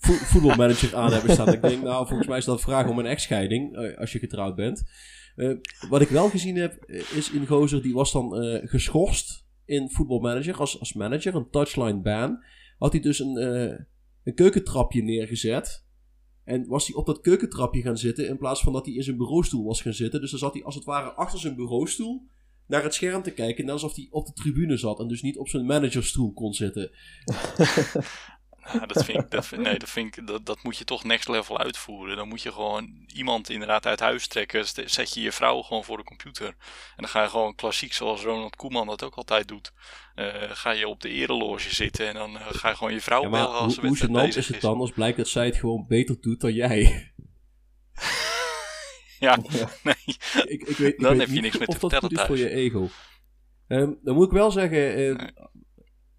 vo 0.00 0.12
voetbalmanager 0.12 0.96
aan 0.96 1.12
hebben 1.12 1.30
staan. 1.30 1.52
ik 1.52 1.62
denk, 1.62 1.82
nou, 1.82 2.06
volgens 2.06 2.28
mij 2.28 2.38
is 2.38 2.44
dat 2.44 2.54
een 2.54 2.60
vraag 2.60 2.88
om 2.88 2.98
een 2.98 3.06
echtscheiding, 3.06 3.94
als 3.98 4.12
je 4.12 4.18
getrouwd 4.18 4.54
bent. 4.54 4.84
Uh, 5.36 5.58
wat 5.88 6.00
ik 6.00 6.08
wel 6.08 6.28
gezien 6.28 6.56
heb, 6.56 6.84
is 6.86 7.32
een 7.34 7.46
gozer 7.46 7.82
die 7.82 7.94
was 7.94 8.12
dan 8.12 8.42
uh, 8.44 8.60
geschorst 8.68 9.44
in 9.64 9.90
voetbalmanager 9.90 10.56
als, 10.56 10.80
als 10.80 10.92
manager, 10.92 11.34
een 11.34 11.50
touchline 11.50 12.00
ban. 12.00 12.38
Had 12.78 12.92
hij 12.92 13.00
dus 13.00 13.18
een, 13.18 13.36
een 14.24 14.34
keukentrapje 14.34 15.02
neergezet. 15.02 15.85
En 16.46 16.66
was 16.66 16.86
hij 16.86 16.96
op 16.96 17.06
dat 17.06 17.20
keukentrapje 17.20 17.82
gaan 17.82 17.98
zitten 17.98 18.28
in 18.28 18.38
plaats 18.38 18.60
van 18.60 18.72
dat 18.72 18.86
hij 18.86 18.94
in 18.94 19.02
zijn 19.02 19.16
bureaustoel 19.16 19.64
was 19.64 19.80
gaan 19.80 19.92
zitten. 19.92 20.20
Dus 20.20 20.30
dan 20.30 20.38
zat 20.38 20.52
hij 20.52 20.64
als 20.64 20.74
het 20.74 20.84
ware 20.84 21.12
achter 21.12 21.38
zijn 21.38 21.56
bureaustoel 21.56 22.26
naar 22.66 22.82
het 22.82 22.94
scherm 22.94 23.22
te 23.22 23.30
kijken. 23.30 23.64
Net 23.64 23.72
alsof 23.72 23.94
hij 23.94 24.08
op 24.10 24.26
de 24.26 24.32
tribune 24.32 24.76
zat 24.76 25.00
en 25.00 25.08
dus 25.08 25.22
niet 25.22 25.38
op 25.38 25.48
zijn 25.48 25.66
managerstoel 25.66 26.32
kon 26.32 26.54
zitten. 26.54 26.90
Ja, 28.72 28.86
dat 28.86 29.04
vind 29.04 29.22
ik, 29.22 29.30
dat, 29.30 29.50
nee, 29.50 29.78
dat, 29.78 29.88
vind 29.88 30.16
ik 30.16 30.26
dat, 30.26 30.46
dat 30.46 30.62
moet 30.62 30.76
je 30.76 30.84
toch 30.84 31.04
next 31.04 31.28
level 31.28 31.58
uitvoeren. 31.58 32.16
Dan 32.16 32.28
moet 32.28 32.42
je 32.42 32.52
gewoon 32.52 33.06
iemand 33.14 33.50
inderdaad 33.50 33.86
uit 33.86 34.00
huis 34.00 34.26
trekken. 34.26 34.64
Zet 34.84 35.14
je 35.14 35.20
je 35.20 35.32
vrouw 35.32 35.62
gewoon 35.62 35.84
voor 35.84 35.96
de 35.96 36.04
computer. 36.04 36.46
En 36.46 36.54
dan 36.96 37.08
ga 37.08 37.22
je 37.22 37.28
gewoon 37.28 37.54
klassiek, 37.54 37.92
zoals 37.92 38.22
Ronald 38.22 38.56
Koeman 38.56 38.86
dat 38.86 39.02
ook 39.02 39.14
altijd 39.14 39.48
doet. 39.48 39.72
Uh, 40.16 40.26
ga 40.48 40.70
je 40.70 40.88
op 40.88 41.00
de 41.00 41.08
ereloge 41.08 41.74
zitten 41.74 42.08
en 42.08 42.14
dan 42.14 42.34
uh, 42.34 42.40
ga 42.46 42.68
je 42.68 42.76
gewoon 42.76 42.92
je 42.92 43.00
vrouw 43.00 43.22
ja, 43.22 43.28
bellen 43.28 43.50
als 43.50 43.76
hoe, 43.76 43.98
hoe 43.98 44.10
bezig 44.10 44.36
is 44.36 44.48
het 44.48 44.60
dan 44.60 44.78
als 44.78 44.90
blijkt 44.90 45.16
dat 45.16 45.28
zij 45.28 45.46
het 45.46 45.56
gewoon 45.56 45.84
beter 45.88 46.20
doet 46.20 46.40
dan 46.40 46.52
jij? 46.52 47.12
ja, 49.18 49.38
nee. 49.82 49.94
Ik, 50.04 50.62
ik 50.62 50.76
weet, 50.76 50.92
ik 50.92 51.00
dan 51.00 51.10
weet 51.10 51.20
heb 51.20 51.36
je 51.36 51.40
niks 51.40 51.58
meer 51.58 51.68
of 51.68 51.74
te 51.74 51.80
dat 51.80 51.90
vertellen 51.90 52.14
thuis. 52.14 52.26
voor 52.26 52.38
je 52.38 52.50
ego. 52.50 52.88
Um, 53.68 53.98
dan 54.02 54.14
moet 54.14 54.26
ik 54.26 54.32
wel 54.32 54.50
zeggen, 54.50 54.98
uh, 54.98 55.16
nee. 55.16 55.30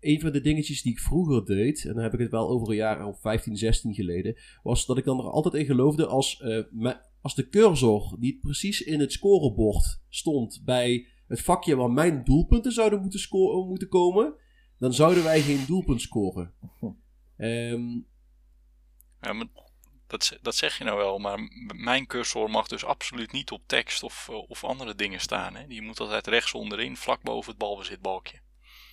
Een 0.07 0.19
van 0.19 0.31
de 0.31 0.41
dingetjes 0.41 0.81
die 0.81 0.91
ik 0.91 0.99
vroeger 0.99 1.45
deed, 1.45 1.85
en 1.85 1.93
dan 1.93 2.03
heb 2.03 2.13
ik 2.13 2.19
het 2.19 2.31
wel 2.31 2.49
over 2.49 2.69
een 2.69 2.75
jaar 2.75 3.05
of 3.05 3.21
15, 3.21 3.57
16 3.57 3.93
geleden, 3.93 4.37
was 4.63 4.85
dat 4.85 4.97
ik 4.97 5.03
dan 5.03 5.19
er 5.19 5.29
altijd 5.29 5.53
in 5.53 5.65
geloofde 5.65 6.05
als, 6.05 6.41
uh, 6.75 6.93
als 7.21 7.35
de 7.35 7.49
cursor 7.49 8.15
niet 8.19 8.41
precies 8.41 8.81
in 8.81 8.99
het 8.99 9.11
scorebord 9.11 10.01
stond 10.09 10.61
bij 10.65 11.07
het 11.27 11.41
vakje 11.41 11.75
waar 11.75 11.91
mijn 11.91 12.23
doelpunten 12.23 12.71
zouden 12.71 13.01
moeten, 13.01 13.19
scoren, 13.19 13.67
moeten 13.67 13.89
komen, 13.89 14.35
dan 14.79 14.93
zouden 14.93 15.23
wij 15.23 15.41
geen 15.41 15.65
doelpunt 15.67 16.01
scoren. 16.01 16.53
Um, 17.37 18.07
ja, 19.21 19.33
maar 19.33 19.47
dat, 20.07 20.37
dat 20.41 20.55
zeg 20.55 20.77
je 20.77 20.83
nou 20.83 20.97
wel, 20.97 21.17
maar 21.17 21.39
mijn 21.75 22.07
cursor 22.07 22.49
mag 22.49 22.67
dus 22.67 22.85
absoluut 22.85 23.31
niet 23.31 23.51
op 23.51 23.61
tekst 23.65 24.03
of, 24.03 24.29
of 24.29 24.63
andere 24.63 24.95
dingen 24.95 25.19
staan. 25.19 25.55
Hè? 25.55 25.67
Die 25.67 25.81
moet 25.81 25.99
altijd 25.99 26.27
rechts 26.27 26.53
onderin, 26.53 26.97
vlak 26.97 27.21
boven 27.21 27.49
het 27.49 27.59
balbezitbalkje. 27.59 28.39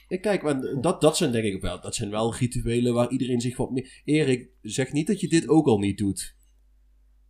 Ja, 0.09 0.19
kijk, 0.19 0.43
maar 0.43 0.81
dat, 0.81 1.01
dat 1.01 1.17
zijn 1.17 1.33
denk 1.33 1.45
ik 1.45 1.63
wel, 1.63 1.81
dat 1.81 1.95
zijn 1.95 2.11
wel 2.11 2.35
rituelen 2.35 2.95
waar 2.95 3.11
iedereen 3.11 3.41
zich 3.41 3.57
wat 3.57 3.71
meer... 3.71 4.03
Erik, 4.05 4.51
zeg 4.61 4.93
niet 4.93 5.07
dat 5.07 5.21
je 5.21 5.29
dit 5.29 5.49
ook 5.49 5.67
al 5.67 5.79
niet 5.79 5.99
doet. 5.99 6.37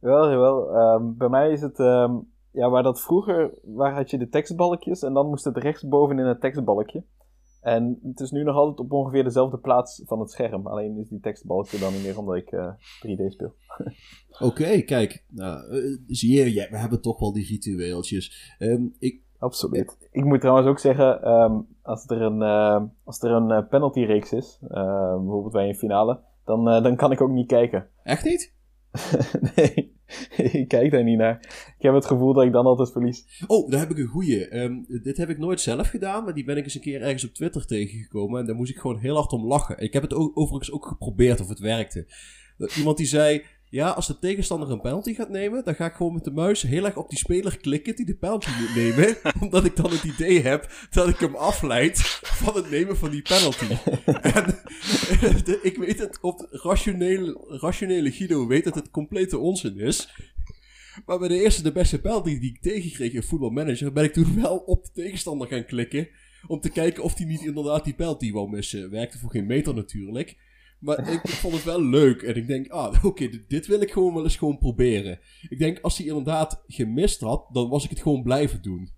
Wel, 0.01 0.31
jawel. 0.31 0.77
Um, 0.77 1.17
bij 1.17 1.29
mij 1.29 1.53
is 1.53 1.61
het, 1.61 1.79
um, 1.79 2.33
ja, 2.53 2.71
waar 2.71 2.83
dat 2.83 3.03
vroeger, 3.03 3.59
waar 3.63 3.95
had 3.95 4.11
je 4.11 4.19
de 4.19 4.29
tekstbalkjes 4.29 5.03
en 5.03 5.13
dan 5.13 5.29
moest 5.29 5.45
het 5.45 5.57
rechtsboven 5.57 6.19
in 6.19 6.27
het 6.27 6.41
tekstbalkje. 6.41 7.05
En 7.61 7.99
het 8.03 8.21
is 8.21 8.31
nu 8.31 8.43
nog 8.43 8.57
altijd 8.57 8.79
op 8.79 8.93
ongeveer 8.93 9.25
dezelfde 9.25 9.59
plaats 9.59 10.03
van 10.05 10.21
het 10.21 10.31
scherm. 10.31 10.67
Alleen 10.67 10.99
is 10.99 11.09
die 11.09 11.21
tekstbalkje 11.21 11.79
dan 11.79 11.93
niet 11.93 12.03
meer 12.03 12.19
omdat 12.19 12.37
ik 12.37 12.53
uh, 12.53 12.73
3D 13.07 13.27
speel. 13.27 13.55
Oké, 14.31 14.45
okay, 14.45 14.83
kijk. 14.83 15.25
Nou, 15.29 15.75
uh, 15.75 15.99
zie 16.07 16.37
je, 16.37 16.53
ja, 16.53 16.71
we 16.71 16.79
hebben 16.79 17.01
toch 17.01 17.19
wel 17.19 17.33
die 17.33 17.47
ritueeltjes. 17.47 18.57
Um, 18.59 18.95
ik, 18.99 19.23
Absoluut. 19.45 20.09
Ik 20.11 20.25
moet 20.25 20.41
trouwens 20.41 20.69
ook 20.69 20.79
zeggen, 20.79 21.31
um, 21.31 21.67
als 21.83 22.05
er 22.07 22.23
een, 22.23 22.41
uh, 22.41 22.83
als 23.05 23.23
er 23.23 23.31
een 23.31 23.51
uh, 23.51 23.69
penalty-reeks 23.69 24.33
is, 24.33 24.59
uh, 24.63 24.69
bijvoorbeeld 25.17 25.53
bij 25.53 25.69
een 25.69 25.75
finale, 25.75 26.21
dan, 26.45 26.65
dan 26.65 26.97
kan 26.97 27.13
ik 27.13 27.21
ook 27.21 27.31
niet 27.31 27.47
kijken. 27.47 27.89
Echt 28.03 28.25
niet? 28.25 28.55
nee, 29.55 29.97
ik 30.61 30.69
kijk 30.69 30.91
daar 30.91 31.05
niet 31.05 31.19
naar. 31.19 31.37
Ik 31.77 31.83
heb 31.83 31.95
het 31.95 32.07
gevoel 32.07 32.33
dat 32.33 32.45
ik 32.45 32.53
dan 32.53 32.67
altijd 32.67 32.93
verlies. 32.93 33.45
Oh, 33.47 33.71
daar 33.71 33.81
heb 33.81 33.91
ik 33.91 33.99
een 33.99 34.07
goeie. 34.07 34.63
Um, 34.63 34.85
dit 35.03 35.17
heb 35.17 35.29
ik 35.29 35.39
nooit 35.39 35.61
zelf 35.61 35.89
gedaan, 35.89 36.25
maar 36.25 36.35
die 36.35 36.45
ben 36.45 36.57
ik 36.57 36.65
eens 36.65 36.75
een 36.75 36.81
keer 36.81 37.03
ergens 37.03 37.29
op 37.29 37.35
Twitter 37.35 37.67
tegengekomen. 37.67 38.41
En 38.41 38.47
daar 38.47 38.57
moest 38.57 38.71
ik 38.71 38.79
gewoon 38.79 38.99
heel 38.99 39.17
hard 39.17 39.33
om 39.33 39.47
lachen. 39.47 39.79
Ik 39.79 39.93
heb 39.93 40.03
het 40.03 40.15
overigens 40.15 40.73
ook 40.73 40.87
geprobeerd 40.87 41.41
of 41.41 41.49
het 41.49 41.59
werkte. 41.59 42.07
Iemand 42.77 42.97
die 42.97 43.07
zei, 43.07 43.45
ja, 43.75 43.91
als 43.91 44.07
de 44.07 44.19
tegenstander 44.19 44.71
een 44.71 44.81
penalty 44.81 45.15
gaat 45.15 45.29
nemen, 45.29 45.65
dan 45.65 45.75
ga 45.75 45.87
ik 45.87 45.95
gewoon 45.95 46.13
met 46.13 46.25
de 46.25 46.31
muis 46.31 46.63
heel 46.63 46.85
erg 46.85 46.97
op 46.97 47.09
die 47.09 47.19
speler 47.19 47.59
klikken 47.59 47.97
die 47.97 48.07
de 48.07 48.17
penalty 48.17 48.51
moet 48.61 48.75
nemen. 48.75 49.17
omdat 49.43 49.65
ik 49.65 49.77
dan 49.77 49.91
het 49.91 50.05
idee 50.05 50.43
heb 50.43 50.73
dat 50.91 51.09
ik 51.09 51.19
hem 51.19 51.35
afleid 51.35 51.99
van 52.23 52.55
het 52.55 52.71
nemen 52.71 52.97
van 52.97 53.11
die 53.11 53.23
penalty. 53.23 53.65
en 54.37 54.45
de, 55.45 55.59
ik 55.63 55.77
weet 55.77 55.99
het, 55.99 56.19
op 56.21 56.49
rationele, 56.51 57.57
rationele 57.61 58.13
Guido 58.13 58.47
weet 58.47 58.65
dat 58.65 58.75
het 58.75 58.91
complete 58.91 59.39
onzin 59.39 59.79
is. 59.79 60.09
Maar 61.07 61.19
bij 61.19 61.29
de 61.29 61.43
eerste 61.43 61.63
de 61.63 61.73
beste 61.73 62.01
penalty 62.01 62.39
die 62.39 62.51
ik 62.51 62.63
tegenkreeg 62.63 63.13
in 63.13 63.23
voetbalmanager, 63.23 63.93
ben 63.93 64.05
ik 64.05 64.13
toen 64.13 64.41
wel 64.43 64.57
op 64.57 64.85
de 64.85 64.91
tegenstander 64.93 65.49
gaan 65.49 65.65
klikken. 65.65 66.09
Om 66.47 66.61
te 66.61 66.71
kijken 66.71 67.03
of 67.03 67.17
hij 67.17 67.27
niet 67.27 67.45
inderdaad 67.45 67.85
die 67.85 67.95
penalty 67.95 68.33
wou 68.33 68.51
missen. 68.51 68.91
Werkte 68.91 69.19
voor 69.19 69.31
geen 69.31 69.47
meter 69.47 69.75
natuurlijk. 69.75 70.37
Maar 70.85 71.13
ik, 71.13 71.23
ik, 71.23 71.29
vond 71.29 71.55
het 71.55 71.65
wel 71.65 71.83
leuk. 71.83 72.23
En 72.23 72.35
ik 72.35 72.47
denk, 72.47 72.69
ah, 72.69 72.95
oké, 72.95 73.07
okay, 73.07 73.31
dit, 73.31 73.51
dit, 73.51 73.67
wil 73.67 73.81
ik 73.81 73.91
gewoon 73.91 74.15
wel 74.15 74.23
eens 74.23 74.37
gewoon 74.37 74.59
proberen. 74.59 75.21
Ik 75.49 75.59
denk, 75.59 75.81
als 75.81 75.99
hij 75.99 76.07
inderdaad 76.07 76.65
gemist 76.67 77.21
had, 77.21 77.49
dan 77.53 77.69
was 77.69 77.85
ik 77.85 77.91
het 77.91 78.03
gewoon 78.03 78.23
blijven 78.23 78.63
doen. 78.63 78.93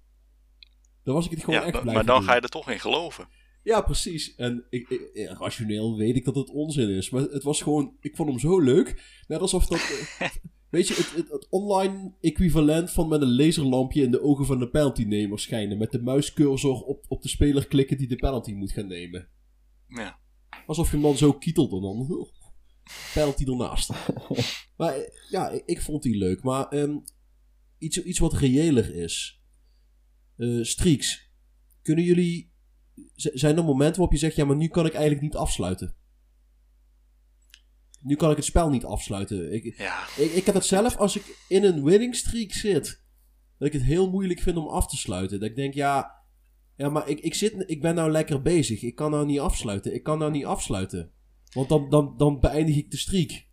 Dan 1.02 1.14
was 1.14 1.24
ik 1.24 1.30
het 1.30 1.40
gewoon 1.44 1.60
ja, 1.60 1.66
echt 1.66 1.70
blijven 1.70 1.94
Maar 1.94 2.04
dan 2.04 2.18
doen. 2.18 2.28
ga 2.28 2.34
je 2.34 2.40
er 2.40 2.48
toch 2.48 2.70
in 2.70 2.80
geloven. 2.80 3.28
Ja, 3.62 3.80
precies. 3.80 4.34
En 4.34 4.66
ik, 4.70 4.88
ik, 4.88 5.28
rationeel 5.38 5.96
weet 5.96 6.16
ik 6.16 6.24
dat 6.24 6.34
het 6.34 6.50
onzin 6.50 6.88
is. 6.88 7.10
Maar 7.10 7.22
het 7.22 7.42
was 7.42 7.62
gewoon, 7.62 7.96
ik 8.00 8.16
vond 8.16 8.28
hem 8.28 8.38
zo 8.38 8.60
leuk. 8.60 9.22
Net 9.28 9.40
alsof 9.40 9.66
dat, 9.66 9.78
weet 10.70 10.88
je, 10.88 10.94
het, 10.94 11.12
het, 11.14 11.28
het, 11.30 11.46
online 11.50 12.14
equivalent 12.20 12.90
van 12.90 13.08
met 13.08 13.22
een 13.22 13.36
laserlampje 13.36 14.02
in 14.02 14.10
de 14.10 14.22
ogen 14.22 14.46
van 14.46 14.58
de 14.58 14.68
penaltynemer 14.68 15.38
schijnen. 15.38 15.78
Met 15.78 15.90
de 15.90 16.02
muiscursor 16.02 16.82
op, 16.82 17.04
op 17.08 17.22
de 17.22 17.28
speler 17.28 17.66
klikken 17.66 17.98
die 17.98 18.08
de 18.08 18.16
penalty 18.16 18.52
moet 18.52 18.72
gaan 18.72 18.86
nemen. 18.86 19.28
Ja. 19.88 20.18
Alsof 20.66 20.86
je 20.86 20.92
hem 20.92 21.02
dan 21.02 21.16
zo 21.16 21.32
kietelde 21.32 21.80
dan. 21.80 22.28
Penalty 23.14 23.44
ernaast. 23.44 23.90
maar 24.76 24.96
ja, 25.30 25.48
ik, 25.48 25.62
ik, 25.66 25.80
vond 25.80 26.02
die 26.02 26.16
leuk. 26.16 26.42
Maar 26.42 26.72
um, 26.72 27.02
iets, 27.78 28.02
iets 28.02 28.18
wat 28.18 28.32
reëler 28.32 28.94
is. 28.94 29.42
Uh, 30.36 30.64
streaks. 30.64 31.30
Kunnen 31.82 32.04
jullie... 32.04 32.54
Zijn 33.14 33.56
er 33.56 33.64
momenten 33.64 33.96
waarop 33.96 34.12
je 34.12 34.18
zegt... 34.18 34.36
Ja, 34.36 34.44
maar 34.44 34.56
nu 34.56 34.68
kan 34.68 34.86
ik 34.86 34.92
eigenlijk 34.92 35.22
niet 35.22 35.36
afsluiten. 35.36 35.96
Nu 38.00 38.16
kan 38.16 38.30
ik 38.30 38.36
het 38.36 38.44
spel 38.44 38.70
niet 38.70 38.84
afsluiten. 38.84 39.52
Ik, 39.52 39.78
ja. 39.78 40.06
ik, 40.16 40.32
ik 40.32 40.46
heb 40.46 40.54
het 40.54 40.64
zelf 40.64 40.96
als 40.96 41.16
ik 41.16 41.44
in 41.48 41.64
een 41.64 41.84
winning 41.84 42.16
streak 42.16 42.52
zit. 42.52 43.02
Dat 43.58 43.68
ik 43.68 43.72
het 43.72 43.82
heel 43.82 44.10
moeilijk 44.10 44.40
vind 44.40 44.56
om 44.56 44.68
af 44.68 44.86
te 44.86 44.96
sluiten. 44.96 45.40
Dat 45.40 45.48
ik 45.48 45.56
denk, 45.56 45.74
ja... 45.74 46.14
Ja, 46.76 46.88
maar 46.88 47.08
ik, 47.08 47.20
ik, 47.20 47.34
zit, 47.34 47.64
ik 47.66 47.80
ben 47.80 47.94
nou 47.94 48.10
lekker 48.10 48.42
bezig. 48.42 48.82
Ik 48.82 48.94
kan 48.94 49.10
nou 49.10 49.26
niet 49.26 49.40
afsluiten. 49.40 49.94
Ik 49.94 50.02
kan 50.02 50.18
nou 50.18 50.30
niet 50.30 50.44
afsluiten. 50.44 51.12
Want 51.52 51.68
dan, 51.68 51.90
dan, 51.90 52.14
dan 52.16 52.40
beëindig 52.40 52.76
ik 52.76 52.90
de 52.90 52.96
streak. 52.96 53.44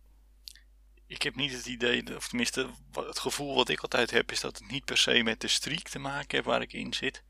Ik 1.06 1.22
heb 1.22 1.34
niet 1.34 1.52
het 1.52 1.66
idee, 1.66 2.16
of 2.16 2.28
tenminste 2.28 2.68
het 2.92 3.18
gevoel 3.18 3.54
wat 3.54 3.68
ik 3.68 3.80
altijd 3.80 4.10
heb, 4.10 4.32
is 4.32 4.40
dat 4.40 4.58
het 4.58 4.70
niet 4.70 4.84
per 4.84 4.98
se 4.98 5.22
met 5.22 5.40
de 5.40 5.48
streak 5.48 5.88
te 5.88 5.98
maken 5.98 6.26
heeft 6.28 6.44
waar 6.44 6.62
ik 6.62 6.72
in 6.72 6.92
zit. 6.92 7.24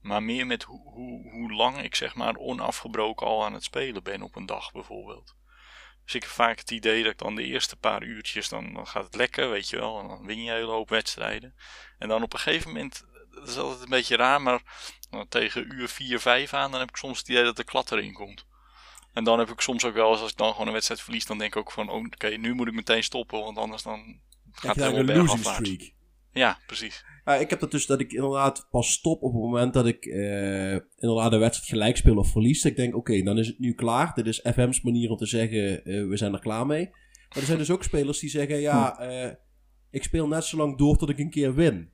Maar 0.00 0.22
meer 0.22 0.46
met 0.46 0.62
hoe, 0.62 0.92
hoe, 0.92 1.30
hoe 1.30 1.52
lang 1.52 1.82
ik 1.82 1.94
zeg 1.94 2.14
maar 2.14 2.36
onafgebroken 2.36 3.26
al 3.26 3.44
aan 3.44 3.54
het 3.54 3.64
spelen 3.64 4.02
ben 4.02 4.22
op 4.22 4.36
een 4.36 4.46
dag 4.46 4.72
bijvoorbeeld. 4.72 5.34
Dus 6.04 6.14
ik 6.14 6.22
heb 6.22 6.30
vaak 6.30 6.58
het 6.58 6.70
idee 6.70 7.02
dat 7.02 7.12
ik 7.12 7.18
dan 7.18 7.34
de 7.34 7.44
eerste 7.44 7.76
paar 7.76 8.02
uurtjes, 8.02 8.48
dan, 8.48 8.72
dan 8.72 8.86
gaat 8.86 9.04
het 9.04 9.14
lekker, 9.14 9.50
weet 9.50 9.68
je 9.68 9.76
wel. 9.76 10.00
En 10.00 10.08
dan 10.08 10.26
win 10.26 10.42
je 10.42 10.50
een 10.50 10.56
hele 10.56 10.70
hoop 10.70 10.88
wedstrijden. 10.88 11.54
En 11.98 12.08
dan 12.08 12.22
op 12.22 12.32
een 12.32 12.38
gegeven 12.38 12.68
moment, 12.68 13.04
dat 13.30 13.48
is 13.48 13.56
altijd 13.56 13.82
een 13.82 13.88
beetje 13.88 14.16
raar, 14.16 14.42
maar 14.42 14.62
nou, 15.10 15.26
tegen 15.28 15.72
uur 15.72 15.88
4, 15.88 16.20
5 16.20 16.54
aan, 16.54 16.70
dan 16.70 16.80
heb 16.80 16.88
ik 16.88 16.96
soms 16.96 17.18
het 17.18 17.28
idee 17.28 17.44
dat 17.44 17.56
de 17.56 17.64
klad 17.64 17.92
erin 17.92 18.12
komt. 18.12 18.46
En 19.12 19.24
dan 19.24 19.38
heb 19.38 19.48
ik 19.48 19.60
soms 19.60 19.84
ook 19.84 19.94
wel 19.94 20.10
eens, 20.10 20.20
als 20.20 20.30
ik 20.30 20.36
dan 20.36 20.50
gewoon 20.50 20.66
een 20.66 20.72
wedstrijd 20.72 21.00
verlies, 21.00 21.26
dan 21.26 21.38
denk 21.38 21.54
ik 21.54 21.60
ook 21.60 21.72
van, 21.72 21.88
oh, 21.88 21.96
oké, 21.96 22.06
okay, 22.14 22.34
nu 22.34 22.54
moet 22.54 22.66
ik 22.66 22.74
meteen 22.74 23.02
stoppen, 23.02 23.40
want 23.40 23.58
anders 23.58 23.82
dan 23.82 24.20
gaat 24.52 24.76
het 24.76 24.84
helemaal 24.84 25.16
een 25.16 25.20
losing 25.20 25.44
streak. 25.44 25.92
Ja, 26.32 26.58
precies. 26.66 27.04
Ja, 27.24 27.34
ik 27.34 27.50
heb 27.50 27.60
dat 27.60 27.70
dus 27.70 27.86
dat 27.86 28.00
ik 28.00 28.12
inderdaad 28.12 28.66
pas 28.70 28.92
stop 28.92 29.22
op 29.22 29.32
het 29.32 29.42
moment 29.42 29.74
dat 29.74 29.86
ik 29.86 30.04
uh, 30.04 30.78
inderdaad 30.96 31.30
de 31.30 31.38
wedstrijd 31.38 31.70
gelijk 31.70 31.96
speel 31.96 32.16
of 32.16 32.30
verlies. 32.30 32.64
Ik 32.64 32.76
denk, 32.76 32.94
oké, 32.94 33.10
okay, 33.10 33.22
dan 33.22 33.38
is 33.38 33.46
het 33.46 33.58
nu 33.58 33.74
klaar. 33.74 34.14
Dit 34.14 34.26
is 34.26 34.44
FM's 34.52 34.80
manier 34.80 35.10
om 35.10 35.16
te 35.16 35.26
zeggen, 35.26 35.88
uh, 35.90 36.08
we 36.08 36.16
zijn 36.16 36.32
er 36.32 36.40
klaar 36.40 36.66
mee. 36.66 36.90
Maar 37.28 37.38
er 37.38 37.44
zijn 37.44 37.58
dus 37.58 37.70
ook 37.70 37.82
spelers 37.82 38.18
die 38.18 38.30
zeggen, 38.30 38.60
ja, 38.60 39.00
uh, 39.00 39.32
ik 39.90 40.02
speel 40.02 40.28
net 40.28 40.44
zo 40.44 40.56
lang 40.56 40.78
door 40.78 40.96
tot 40.96 41.08
ik 41.08 41.18
een 41.18 41.30
keer 41.30 41.54
win. 41.54 41.90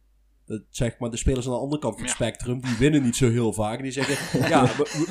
Dat 0.46 0.62
zeg 0.68 0.98
maar 0.98 1.10
de 1.10 1.16
spelers 1.16 1.46
aan 1.46 1.52
de 1.52 1.58
andere 1.58 1.80
kant 1.80 1.94
van 1.94 2.02
het 2.02 2.12
spectrum, 2.12 2.60
die 2.60 2.76
winnen 2.78 3.02
niet 3.02 3.16
zo 3.16 3.30
heel 3.30 3.52
vaak. 3.52 3.82
Die 3.82 3.90
zeggen, 3.90 4.40
ja, 4.54 4.66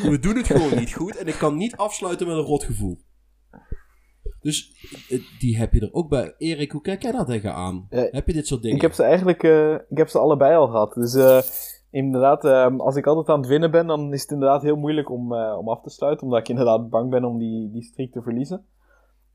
we, 0.10 0.20
doen 0.20 0.36
het 0.36 0.48
gewoon 0.48 0.78
niet 0.78 0.94
goed 0.94 1.18
en 1.18 1.28
ik 1.28 1.38
kan 1.38 1.58
niet 1.58 1.76
afsluiten 1.76 2.28
met 2.28 2.36
een 2.36 2.44
rot 2.44 2.64
gevoel. 2.64 3.00
Dus 4.40 4.74
eh, 5.10 5.22
die 5.40 5.58
heb 5.58 5.74
je 5.74 5.80
er 5.80 5.94
ook 5.94 6.10
bij. 6.10 6.36
Erik, 6.38 6.72
hoe 6.72 6.82
kijk 6.82 7.02
jij 7.02 7.12
daar 7.12 7.26
tegenaan? 7.26 7.86
Eh, 7.90 8.04
heb 8.12 8.28
je 8.28 8.34
dit 8.34 8.48
soort 8.48 8.62
dingen? 8.62 8.76
Ik 8.76 8.82
heb 8.82 8.94
ze 8.94 9.04
eigenlijk 9.04 9.44
eh, 9.44 9.74
ik 9.74 9.98
heb 9.98 10.10
ze 10.10 10.20
allebei 10.20 10.56
al 10.56 10.68
gehad. 10.68 10.94
Dus 10.94 11.16
eh, 11.16 11.40
inderdaad, 11.96 12.46
eh, 12.46 12.78
als 12.78 12.96
ik 12.96 13.06
altijd 13.06 13.30
aan 13.30 13.40
het 13.40 13.50
winnen 13.50 13.72
ben, 13.72 13.88
dan 13.88 14.14
is 14.14 14.22
het 14.22 14.32
inderdaad 14.32 14.62
heel 14.62 14.76
moeilijk 14.76 15.10
om, 15.10 15.34
eh, 15.34 15.58
om 15.58 15.70
af 15.70 15.82
te 15.82 15.90
sluiten. 15.90 16.24
Omdat 16.24 16.40
ik 16.40 16.50
inderdaad 16.50 16.90
bang 16.90 17.10
ben 17.10 17.24
om 17.24 17.38
die, 17.38 17.72
die 17.72 17.84
streak 17.84 18.12
te 18.12 18.22
verliezen. 18.22 18.66